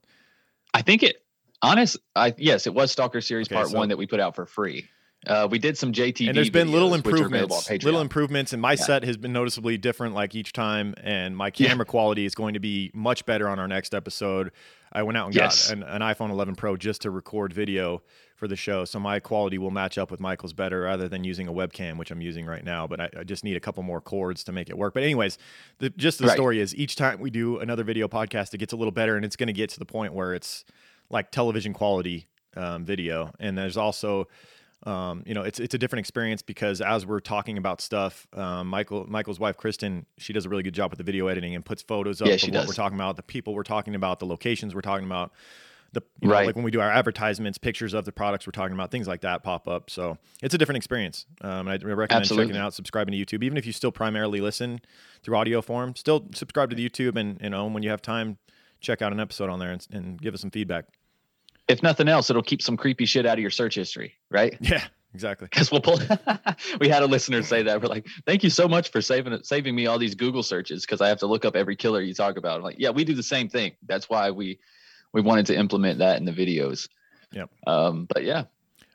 I 0.75 0.83
think 0.83 1.03
it. 1.03 1.23
Honest, 1.61 1.97
I 2.15 2.35
yes, 2.39 2.67
it 2.67 2.75
was 2.75 2.93
Stalker 2.93 3.21
Series 3.21 3.49
Okay, 3.49 3.57
Part 3.57 3.69
so- 3.69 3.77
One 3.79 3.89
that 3.89 3.99
we 3.99 4.07
put 4.07 4.21
out 4.21 4.37
for 4.37 4.47
free. 4.47 4.89
Uh, 5.27 5.49
we 5.51 5.59
did 5.59 5.77
some 5.77 5.93
JTV, 5.93 6.29
and 6.29 6.37
there's 6.37 6.49
been 6.49 6.71
little 6.71 6.91
videos, 6.91 7.05
which 7.05 7.21
are 7.21 7.27
available 7.27 7.57
on 7.57 7.59
improvements 7.63 7.85
little 7.85 8.01
improvements 8.01 8.53
and 8.53 8.63
my 8.63 8.73
Yeah. 8.73 8.77
set 8.77 9.03
has 9.03 9.17
been 9.17 9.33
noticeably 9.33 9.77
different 9.77 10.15
like 10.15 10.37
each 10.37 10.53
time 10.53 10.95
and 11.03 11.37
my 11.37 11.47
Yeah. 11.57 11.69
camera 11.71 11.85
quality 11.87 12.25
is 12.25 12.37
going 12.37 12.55
to 12.55 12.61
be 12.61 12.93
much 12.95 13.27
better 13.27 13.49
on 13.49 13.59
our 13.59 13.67
next 13.67 13.97
episode 13.97 14.53
i 14.93 15.03
went 15.03 15.19
out 15.19 15.27
and 15.27 15.35
Yes. 15.35 15.71
got 15.71 15.77
an, 15.79 15.83
an 15.83 16.03
iphone 16.03 16.31
11 16.31 16.55
pro 16.55 16.77
just 16.77 17.03
to 17.03 17.11
record 17.11 17.53
video 17.53 18.01
for 18.39 18.49
the 18.49 18.57
show 18.57 18.85
so 18.85 18.99
my 19.01 19.19
quality 19.21 19.59
will 19.59 19.71
match 19.71 19.99
up 19.99 20.11
with 20.11 20.21
michael's 20.21 20.53
better 20.53 20.83
rather 20.83 21.09
than 21.09 21.25
using 21.25 21.49
a 21.49 21.53
webcam 21.53 21.97
which 21.99 22.11
i'm 22.11 22.21
using 22.21 22.47
right 22.47 22.65
now 22.65 22.87
but 22.87 23.01
i, 23.01 23.09
I 23.19 23.25
just 23.25 23.43
need 23.45 23.57
a 23.57 23.61
couple 23.61 23.83
more 23.83 24.01
cords 24.01 24.45
to 24.45 24.53
make 24.53 24.71
it 24.71 24.79
work 24.79 24.95
but 24.95 25.03
anyways 25.03 25.37
the 25.79 25.91
just 25.91 26.19
the 26.19 26.27
Right. 26.29 26.37
story 26.37 26.61
is 26.61 26.75
each 26.77 26.95
time 26.97 27.19
we 27.21 27.31
do 27.31 27.59
another 27.59 27.83
video 27.85 28.07
podcast 28.09 28.55
it 28.55 28.59
gets 28.59 28.73
a 28.73 28.77
little 28.77 28.93
better 28.93 29.17
and 29.17 29.25
it's 29.25 29.37
going 29.37 29.49
to 29.49 29.53
get 29.53 29.71
to 29.71 29.79
the 29.79 29.85
point 29.85 30.15
where 30.15 30.35
it's 30.35 30.65
like 31.11 31.31
television 31.33 31.73
quality 31.73 32.29
um, 32.57 32.85
video 32.85 33.33
and 33.41 33.59
there's 33.59 33.77
also 33.77 34.29
um, 34.85 35.25
you 35.27 35.35
know, 35.35 35.43
it's 35.43 35.59
it's 35.59 35.75
a 35.75 35.79
different 35.79 35.99
experience 35.99 36.41
because 36.41 36.81
as 36.81 37.05
we're 37.05 37.19
talking 37.19 37.59
about 37.59 37.81
stuff, 37.81 38.29
um, 38.33 38.69
Michael 38.69 39.07
Michael's 39.11 39.41
wife 39.41 39.57
Kristen, 39.57 40.07
she 40.19 40.33
does 40.33 40.47
a 40.47 40.49
really 40.49 40.63
good 40.63 40.73
job 40.73 40.93
with 40.93 40.99
the 40.99 41.05
video 41.05 41.27
editing 41.27 41.57
and 41.57 41.65
puts 41.65 41.83
photos 41.83 42.23
up 42.23 42.29
Yeah, 42.29 42.35
of 42.35 42.43
what 42.45 42.53
does. 42.53 42.69
we're 42.69 42.75
talking 42.75 42.97
about, 42.97 43.17
the 43.17 43.25
people 43.25 43.55
we're 43.55 43.65
talking 43.65 43.97
about, 43.97 44.21
the 44.21 44.27
locations 44.27 44.77
we're 44.77 44.81
talking 44.81 45.05
about, 45.05 45.33
the 45.93 46.03
you 46.21 46.29
know, 46.29 46.35
Right. 46.35 46.47
like 46.47 46.55
when 46.55 46.65
we 46.65 46.71
do 46.71 46.81
our 46.81 46.91
advertisements, 46.91 47.57
pictures 47.59 47.95
of 47.95 48.05
the 48.05 48.13
products 48.13 48.47
we're 48.47 48.53
talking 48.53 48.75
about, 48.75 48.91
things 48.91 49.09
like 49.09 49.23
that 49.23 49.43
pop 49.43 49.67
up. 49.67 49.89
So 49.91 50.19
it's 50.43 50.55
a 50.55 50.59
different 50.59 50.77
experience. 50.77 51.25
Um, 51.41 51.67
and 51.67 51.71
I 51.71 51.73
recommend 51.77 52.13
Absolutely. 52.13 52.47
checking 52.47 52.57
it 52.61 52.65
out, 52.65 52.75
subscribing 52.75 53.13
to 53.13 53.19
YouTube, 53.39 53.43
even 53.43 53.57
if 53.57 53.65
you 53.67 53.73
still 53.73 53.93
primarily 53.93 54.41
listen 54.41 54.81
through 55.23 55.37
audio 55.37 55.63
form. 55.63 55.97
Still 55.97 56.27
subscribe 56.35 56.71
to 56.71 56.77
the 56.77 56.89
YouTube, 56.89 57.17
and 57.17 57.41
you 57.43 57.51
know 57.51 57.67
when 57.67 57.83
you 57.83 57.91
have 57.91 58.03
time, 58.03 58.37
check 58.81 59.01
out 59.03 59.13
an 59.13 59.21
episode 59.21 59.49
on 59.51 59.59
there 59.59 59.71
and, 59.73 59.87
and 59.91 60.21
give 60.21 60.35
us 60.35 60.41
some 60.43 60.51
feedback. 60.51 60.85
If 61.69 61.83
nothing 61.83 62.09
else, 62.09 62.31
it'll 62.31 62.43
keep 62.43 62.63
some 62.63 62.77
creepy 62.77 63.05
shit 63.05 63.27
out 63.27 63.35
of 63.35 63.41
your 63.41 63.51
search 63.51 63.75
history, 63.75 64.15
right? 64.31 64.57
Yeah, 64.61 64.85
exactly. 65.15 65.49
Because 65.51 65.71
we'll 65.71 65.81
pull. 65.81 65.99
we 66.81 66.89
had 66.89 67.03
a 67.03 67.07
listener 67.07 67.43
say 67.43 67.63
that 67.63 67.81
we're 67.83 67.89
like, 67.89 68.07
"Thank 68.27 68.43
you 68.45 68.51
so 68.51 68.69
much 68.69 68.91
for 68.91 69.01
saving 69.01 69.33
it, 69.33 69.47
saving 69.47 69.75
me 69.75 69.87
all 69.87 69.99
these 69.99 70.15
Google 70.15 70.43
searches 70.43 70.85
because 70.85 71.01
I 71.01 71.09
have 71.09 71.19
to 71.21 71.27
look 71.27 71.45
up 71.45 71.57
every 71.57 71.77
killer 71.77 72.01
you 72.03 72.15
talk 72.15 72.37
about." 72.37 72.57
I'm 72.59 72.63
like, 72.63 72.77
yeah, 72.79 72.91
we 72.91 73.05
do 73.05 73.15
the 73.15 73.23
same 73.23 73.49
thing. 73.49 73.73
That's 73.87 74.09
why 74.09 74.31
we 74.31 74.59
we 75.13 75.21
wanted 75.21 75.47
to 75.47 75.57
implement 75.59 75.99
that 75.99 76.19
in 76.19 76.25
the 76.25 76.33
videos. 76.33 76.89
Yep. 77.33 77.51
Um, 77.67 78.07
but 78.13 78.25
yeah, 78.25 78.39
All 78.39 78.47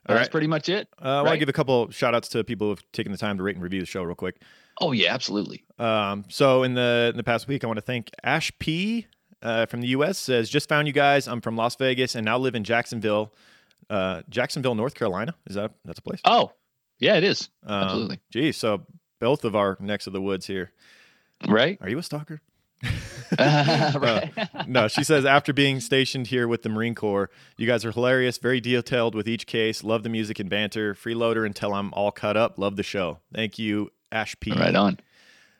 that's 0.07 0.19
right. 0.21 0.31
pretty 0.31 0.47
much 0.47 0.69
it. 0.69 0.87
Uh, 1.01 1.19
I 1.19 1.21
want 1.21 1.33
to 1.33 1.37
give 1.37 1.49
a 1.49 1.53
couple 1.53 1.89
shout 1.91 2.15
outs 2.15 2.29
to 2.29 2.43
people 2.43 2.69
who've 2.69 2.91
taken 2.91 3.11
the 3.11 3.17
time 3.17 3.37
to 3.37 3.43
rate 3.43 3.55
and 3.55 3.63
review 3.63 3.79
the 3.79 3.85
show 3.85 4.03
real 4.03 4.15
quick. 4.15 4.41
Oh 4.81 4.91
yeah, 4.91 5.13
absolutely. 5.13 5.63
Um, 5.77 6.25
so 6.29 6.63
in 6.63 6.73
the 6.73 7.09
in 7.11 7.17
the 7.17 7.23
past 7.23 7.47
week, 7.47 7.63
I 7.63 7.67
want 7.67 7.77
to 7.77 7.81
thank 7.85 8.09
Ash 8.23 8.51
P 8.59 9.07
uh, 9.41 9.65
from 9.67 9.81
the 9.81 9.87
U.S. 9.89 10.17
says 10.17 10.49
just 10.49 10.67
found 10.67 10.87
you 10.87 10.93
guys. 10.93 11.27
I'm 11.27 11.41
from 11.41 11.55
Las 11.55 11.75
Vegas 11.75 12.15
and 12.15 12.25
now 12.25 12.37
live 12.37 12.55
in 12.55 12.63
Jacksonville, 12.63 13.33
uh, 13.89 14.23
Jacksonville, 14.29 14.75
North 14.75 14.95
Carolina. 14.95 15.35
Is 15.47 15.55
that 15.55 15.73
that's 15.85 15.99
a 15.99 16.01
place? 16.01 16.21
Oh, 16.25 16.51
yeah, 16.99 17.15
it 17.17 17.23
is. 17.23 17.49
Um, 17.65 17.83
absolutely. 17.83 18.19
Geez, 18.31 18.57
so 18.57 18.85
both 19.19 19.45
of 19.45 19.55
our 19.55 19.77
necks 19.79 20.07
of 20.07 20.13
the 20.13 20.21
woods 20.21 20.47
here. 20.47 20.71
Right. 21.47 21.77
Are 21.81 21.89
you 21.89 21.97
a 21.97 22.03
stalker? 22.03 22.41
right. 23.39 24.31
no, 24.67 24.87
she 24.87 25.03
says 25.03 25.25
after 25.25 25.53
being 25.53 25.79
stationed 25.79 26.27
here 26.27 26.47
with 26.47 26.61
the 26.61 26.69
Marine 26.69 26.95
Corps, 26.95 27.29
you 27.57 27.65
guys 27.65 27.85
are 27.85 27.91
hilarious, 27.91 28.37
very 28.37 28.61
detailed 28.61 29.15
with 29.15 29.27
each 29.27 29.47
case. 29.47 29.83
Love 29.83 30.03
the 30.03 30.09
music 30.09 30.39
and 30.39 30.49
banter. 30.49 30.93
Freeloader 30.93 31.45
until 31.45 31.73
I'm 31.73 31.93
all 31.93 32.11
cut 32.11 32.37
up. 32.37 32.57
Love 32.57 32.75
the 32.75 32.83
show. 32.83 33.19
Thank 33.33 33.57
you, 33.57 33.91
Ash 34.11 34.35
P. 34.39 34.51
right 34.51 34.75
on. 34.75 34.99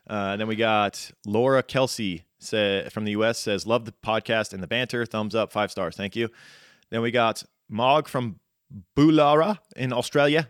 Uh, 0.07 0.35
then 0.35 0.47
we 0.47 0.55
got 0.55 1.11
Laura 1.25 1.63
Kelsey 1.63 2.25
say, 2.39 2.87
from 2.89 3.05
the 3.05 3.11
U.S. 3.11 3.39
says, 3.39 3.65
"Love 3.65 3.85
the 3.85 3.93
podcast 4.03 4.53
and 4.53 4.61
the 4.61 4.67
banter. 4.67 5.05
Thumbs 5.05 5.33
up, 5.33 5.51
five 5.51 5.71
stars. 5.71 5.95
Thank 5.95 6.15
you." 6.15 6.29
Then 6.89 7.01
we 7.01 7.11
got 7.11 7.43
Mog 7.69 8.07
from 8.07 8.39
Boolarra 8.95 9.59
in 9.75 9.93
Australia. 9.93 10.49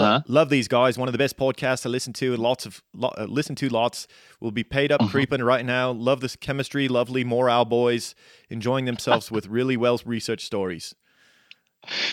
Lo- 0.00 0.04
Uh-huh. 0.04 0.20
love 0.28 0.48
these 0.48 0.68
guys. 0.68 0.96
One 0.98 1.08
of 1.08 1.12
the 1.12 1.18
best 1.18 1.36
podcasts 1.36 1.82
to 1.82 1.88
listen 1.88 2.12
to. 2.14 2.36
Lots 2.36 2.66
of 2.66 2.82
lo- 2.94 3.12
uh, 3.18 3.24
listen 3.24 3.54
to 3.56 3.68
lots. 3.68 4.06
Will 4.40 4.50
be 4.50 4.64
paid 4.64 4.92
up 4.92 5.00
creeping 5.08 5.42
right 5.42 5.64
now. 5.64 5.90
Love 5.90 6.20
this 6.20 6.36
chemistry. 6.36 6.88
Lovely 6.88 7.24
morale 7.24 7.64
boys 7.64 8.14
enjoying 8.50 8.84
themselves 8.84 9.30
with 9.32 9.46
really 9.46 9.76
well 9.76 10.00
researched 10.04 10.46
stories. 10.46 10.94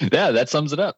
Yeah, 0.01 0.31
that 0.31 0.49
sums 0.49 0.73
it 0.73 0.79
up. 0.79 0.97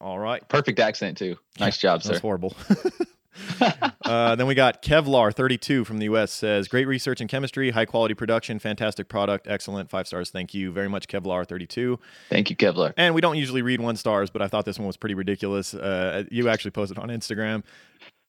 All 0.00 0.18
right. 0.18 0.46
Perfect 0.48 0.78
accent 0.80 1.18
too. 1.18 1.36
Nice 1.60 1.78
job, 1.78 1.98
That's 2.00 2.06
sir. 2.06 2.12
That's 2.12 2.22
horrible. 2.22 2.54
uh, 4.04 4.34
then 4.36 4.46
we 4.46 4.54
got 4.54 4.82
Kevlar32 4.82 5.86
from 5.86 5.98
the 5.98 6.06
US 6.06 6.32
says, 6.32 6.68
Great 6.68 6.86
research 6.86 7.20
and 7.20 7.28
chemistry, 7.28 7.70
high 7.70 7.84
quality 7.84 8.14
production, 8.14 8.58
fantastic 8.58 9.08
product, 9.08 9.46
excellent. 9.48 9.90
Five 9.90 10.06
stars. 10.06 10.30
Thank 10.30 10.54
you 10.54 10.70
very 10.72 10.88
much, 10.88 11.08
Kevlar32. 11.08 11.98
Thank 12.28 12.50
you, 12.50 12.56
Kevlar. 12.56 12.92
And 12.96 13.14
we 13.14 13.20
don't 13.20 13.36
usually 13.36 13.62
read 13.62 13.80
one 13.80 13.96
stars, 13.96 14.30
but 14.30 14.42
I 14.42 14.48
thought 14.48 14.64
this 14.64 14.78
one 14.78 14.86
was 14.86 14.96
pretty 14.96 15.14
ridiculous. 15.14 15.74
Uh, 15.74 16.24
you 16.30 16.48
actually 16.48 16.70
posted 16.72 16.98
on 16.98 17.08
Instagram. 17.08 17.62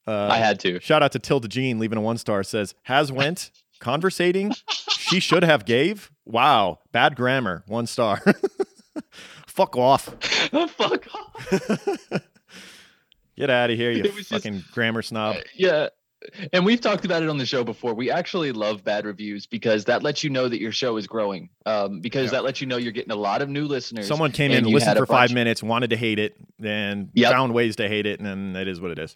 Uh, 0.07 0.27
I 0.31 0.37
had 0.37 0.59
to. 0.61 0.79
Shout 0.79 1.01
out 1.01 1.11
to 1.13 1.19
Tilda 1.19 1.47
Jean 1.47 1.79
leaving 1.79 1.97
a 1.97 2.01
one 2.01 2.17
star 2.17 2.43
says, 2.43 2.75
Has 2.83 3.11
went, 3.11 3.51
conversating, 3.79 4.53
she 4.89 5.19
should 5.19 5.43
have 5.43 5.65
gave. 5.65 6.11
Wow, 6.25 6.79
bad 6.91 7.15
grammar, 7.15 7.63
one 7.67 7.87
star. 7.87 8.21
Fuck 9.47 9.77
off. 9.77 10.05
Fuck 10.69 11.07
off. 11.15 12.21
Get 13.37 13.49
out 13.49 13.69
of 13.69 13.77
here, 13.77 13.91
you 13.91 14.03
was 14.15 14.15
just- 14.15 14.29
fucking 14.29 14.63
grammar 14.71 15.01
snob. 15.01 15.37
Yeah. 15.55 15.89
And 16.53 16.65
we've 16.65 16.81
talked 16.81 17.05
about 17.05 17.21
it 17.21 17.29
on 17.29 17.37
the 17.37 17.45
show 17.45 17.63
before. 17.63 17.93
We 17.93 18.09
actually 18.09 18.51
love 18.51 18.83
bad 18.83 19.05
reviews 19.05 19.45
because 19.45 19.85
that 19.85 20.01
lets 20.01 20.23
you 20.23 20.31
know 20.31 20.47
that 20.49 20.59
your 20.59 20.71
show 20.71 20.97
is 20.97 21.05
growing. 21.05 21.49
Um, 21.67 21.99
because 22.01 22.25
Yeah. 22.31 22.37
that 22.39 22.43
lets 22.45 22.61
you 22.61 22.65
know 22.67 22.77
you're 22.77 22.93
getting 22.93 23.11
a 23.11 23.15
lot 23.15 23.43
of 23.43 23.49
new 23.49 23.65
listeners. 23.65 24.07
Someone 24.07 24.31
came 24.31 24.49
in, 24.51 24.63
listened 24.63 24.97
for 24.97 25.05
five 25.05 25.31
minutes, 25.31 25.61
wanted 25.61 25.91
to 25.91 25.97
hate 25.97 26.17
it, 26.17 26.35
and 26.63 27.09
Yep. 27.13 27.31
found 27.31 27.53
ways 27.53 27.75
to 27.75 27.87
hate 27.87 28.07
it, 28.07 28.19
and 28.19 28.25
then 28.27 28.59
it 28.59 28.67
is 28.67 28.81
what 28.81 28.89
it 28.89 28.97
is. 28.97 29.15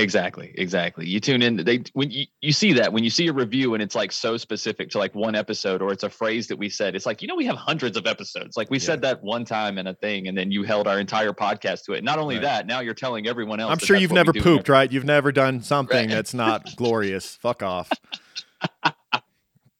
Exactly, 0.00 0.52
exactly. 0.56 1.06
You 1.06 1.20
tune 1.20 1.40
in. 1.42 1.56
They 1.56 1.82
when 1.92 2.10
you, 2.10 2.26
you 2.40 2.52
see 2.52 2.72
that 2.74 2.92
when 2.92 3.04
you 3.04 3.10
see 3.10 3.28
a 3.28 3.32
review 3.32 3.74
and 3.74 3.82
it's 3.82 3.94
like 3.94 4.12
so 4.12 4.36
specific 4.36 4.90
to 4.90 4.98
like 4.98 5.14
one 5.14 5.34
episode 5.34 5.82
or 5.82 5.92
it's 5.92 6.02
a 6.02 6.10
phrase 6.10 6.48
that 6.48 6.56
we 6.56 6.68
said. 6.68 6.94
It's 6.96 7.06
like 7.06 7.22
you 7.22 7.28
know 7.28 7.34
we 7.36 7.44
have 7.46 7.56
hundreds 7.56 7.96
of 7.96 8.06
episodes. 8.06 8.56
Like 8.56 8.70
we 8.70 8.78
Yeah. 8.78 8.84
said 8.84 9.02
that 9.02 9.22
one 9.22 9.44
time 9.44 9.78
in 9.78 9.86
a 9.86 9.94
thing, 9.94 10.26
and 10.28 10.36
then 10.36 10.50
you 10.50 10.62
held 10.62 10.88
our 10.88 10.98
entire 10.98 11.32
podcast 11.32 11.84
to 11.84 11.92
it. 11.92 12.02
Not 12.02 12.18
only 12.18 12.36
Right. 12.36 12.42
that, 12.42 12.66
now 12.66 12.80
you're 12.80 12.94
telling 12.94 13.26
everyone 13.26 13.60
else. 13.60 13.70
I'm 13.72 13.78
that 13.78 13.86
sure 13.86 13.96
you've 13.96 14.12
never 14.12 14.32
pooped, 14.32 14.68
right? 14.68 14.90
You've 14.90 15.04
never 15.04 15.30
done 15.32 15.62
something 15.62 15.96
Right. 15.96 16.08
that's 16.08 16.34
not 16.34 16.74
glorious. 16.76 17.36
Fuck 17.36 17.62
off. 17.62 17.90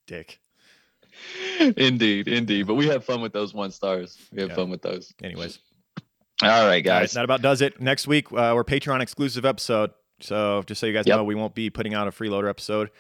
Dick. 0.07 0.39
indeed, 1.77 2.29
indeed. 2.29 2.67
But 2.67 2.75
we 2.75 2.87
have 2.89 3.05
fun 3.05 3.21
with 3.23 3.33
those 3.33 3.55
one 3.55 3.71
stars. 3.71 4.17
We 4.33 4.43
have 4.43 4.51
Yeah. 4.51 4.57
fun 4.57 4.71
with 4.71 4.83
those. 4.83 5.13
Anyways, 5.23 5.59
All 6.43 6.49
right, 6.49 6.61
all 6.61 6.67
right, 6.67 6.85
guys. 6.85 7.13
that 7.13 7.25
about 7.25 7.41
does 7.43 7.63
it. 7.63 7.81
Next 7.81 8.07
week, 8.07 8.27
uh, 8.33 8.53
we're 8.55 8.65
Patreon 8.65 9.01
exclusive 9.01 9.45
episode. 9.45 9.91
So 10.25 10.63
just 10.67 10.81
so 10.81 10.87
you 10.87 10.93
guys 10.93 11.07
Yep. 11.07 11.17
know, 11.19 11.25
we 11.25 11.35
won't 11.35 11.55
be 11.55 11.71
putting 11.71 11.95
out 11.95 12.09
a 12.09 12.11
freeloader 12.11 12.49
episode. 12.49 12.91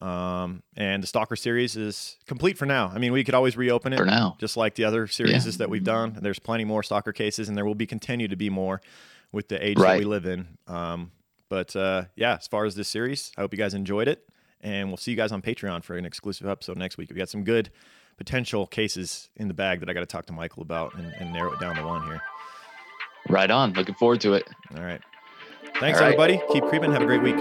Um, 0.00 0.62
and 0.76 1.02
the 1.02 1.06
Stalker 1.06 1.36
series 1.36 1.76
is 1.76 2.16
complete 2.26 2.56
for 2.56 2.64
now. 2.64 2.90
I 2.94 2.98
mean, 2.98 3.12
we 3.12 3.22
could 3.24 3.34
always 3.34 3.56
reopen 3.56 3.92
it. 3.92 3.98
For 3.98 4.06
now. 4.06 4.36
just 4.40 4.56
like 4.56 4.74
the 4.76 4.84
other 4.84 5.06
series 5.06 5.58
that 5.58 5.68
we've 5.68 5.84
done. 5.84 6.16
There's 6.22 6.38
plenty 6.38 6.64
more 6.64 6.82
stalker 6.82 7.12
cases, 7.12 7.48
and 7.48 7.56
there 7.58 7.66
will 7.66 7.74
be 7.74 7.86
continue 7.86 8.28
to 8.28 8.36
be 8.36 8.48
more 8.48 8.80
with 9.32 9.48
the 9.48 9.62
age 9.64 9.76
that 9.76 9.98
we 9.98 10.04
live 10.04 10.24
in. 10.26 10.46
Um, 10.66 11.10
but 11.50 11.74
uh, 11.76 12.04
yeah, 12.16 12.36
as 12.36 12.46
far 12.46 12.64
as 12.64 12.76
this 12.76 12.88
series, 12.88 13.32
I 13.36 13.42
hope 13.42 13.52
you 13.52 13.58
guys 13.58 13.74
enjoyed 13.74 14.08
it, 14.08 14.26
And 14.62 14.88
we'll 14.88 14.96
see 14.96 15.10
you 15.10 15.16
guys 15.16 15.32
on 15.32 15.42
Patreon 15.42 15.82
for 15.84 15.96
an 15.96 16.04
exclusive 16.06 16.46
episode 16.46 16.78
next 16.78 16.96
week. 16.96 17.10
We 17.10 17.16
got 17.16 17.28
some 17.28 17.44
good 17.44 17.70
potential 18.16 18.66
cases 18.66 19.28
in 19.36 19.48
the 19.48 19.54
bag 19.54 19.80
that 19.80 19.90
I 19.90 19.92
got 19.92 20.00
to 20.00 20.06
talk 20.06 20.26
to 20.26 20.32
Michael 20.32 20.62
about 20.62 20.94
and, 20.94 21.12
and 21.18 21.32
narrow 21.32 21.52
it 21.52 21.60
down 21.60 21.74
to 21.76 21.84
one 21.84 22.04
here. 22.06 22.22
Right 23.28 23.50
on. 23.50 23.72
Looking 23.74 23.94
forward 23.96 24.20
to 24.22 24.32
it. 24.34 24.48
All 24.74 24.82
right. 24.82 25.00
Thanks, 25.80 25.98
All 25.98 26.04
right. 26.04 26.12
everybody. 26.12 26.42
Keep 26.52 26.64
creeping. 26.68 26.92
Have 26.92 27.00
a 27.00 27.06
great 27.06 27.22
week. 27.22 27.36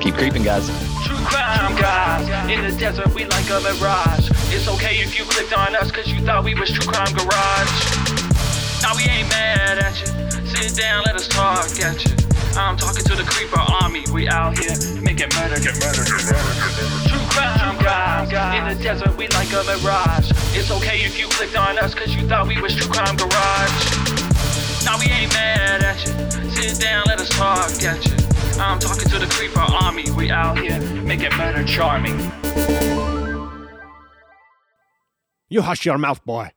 Keep 0.00 0.14
creeping, 0.14 0.42
guys. 0.42 0.66
True 1.04 1.20
crime 1.28 1.76
guys 1.76 2.24
in 2.48 2.64
the 2.64 2.72
desert, 2.78 3.12
we 3.14 3.26
like 3.26 3.44
a 3.50 3.60
mirage. 3.60 4.30
It's 4.48 4.66
okay 4.68 4.96
if 5.04 5.18
you 5.18 5.26
clicked 5.26 5.52
on 5.52 5.76
us 5.76 5.92
cause 5.92 6.08
you 6.08 6.24
thought 6.24 6.44
we 6.44 6.54
was 6.54 6.70
True 6.70 6.86
Crime 6.90 7.12
Garage. 7.12 7.76
Now 8.80 8.96
we 8.96 9.04
ain't 9.04 9.28
mad 9.28 9.78
at 9.84 10.00
you. 10.00 10.06
Sit 10.48 10.80
down, 10.80 11.04
let 11.04 11.14
us 11.14 11.28
talk 11.28 11.68
at 11.84 12.00
you. 12.06 12.16
I'm 12.56 12.78
talking 12.78 13.04
to 13.04 13.14
the 13.14 13.24
creeper 13.24 13.60
army. 13.60 14.04
We 14.10 14.28
out 14.28 14.56
here 14.56 14.72
making 15.02 15.28
murder, 15.36 15.60
get 15.60 15.76
murder, 15.76 16.08
get 16.08 16.24
murder. 16.24 16.54
True 17.04 17.26
crime 17.28 17.76
guys 17.84 18.32
in 18.32 18.64
the 18.78 18.82
desert, 18.82 19.14
we 19.18 19.28
like 19.36 19.52
a 19.52 19.62
mirage. 19.76 20.30
It's 20.56 20.70
okay 20.70 21.04
if 21.04 21.18
you 21.18 21.28
clicked 21.28 21.56
on 21.56 21.76
us 21.78 21.94
cause 21.94 22.14
you 22.14 22.26
thought 22.26 22.46
we 22.48 22.58
was 22.62 22.74
True 22.74 22.88
Crime 22.88 23.16
Garage. 23.16 24.15
We 24.98 25.06
ain't 25.06 25.32
mad 25.32 25.82
at 25.82 26.06
you. 26.06 26.50
Sit 26.50 26.80
down, 26.80 27.04
let 27.06 27.20
us 27.20 27.28
talk 27.28 27.70
you. 27.82 27.90
I'm 28.60 28.78
talking 28.78 29.08
to 29.08 29.18
the 29.18 29.26
creeper 29.28 29.60
army. 29.60 30.10
We 30.10 30.30
out 30.30 30.58
here 30.58 30.80
making 31.02 31.36
murder 31.36 31.64
charming. 31.64 32.18
You 35.48 35.62
hush 35.62 35.84
your 35.84 35.98
mouth, 35.98 36.24
boy. 36.24 36.50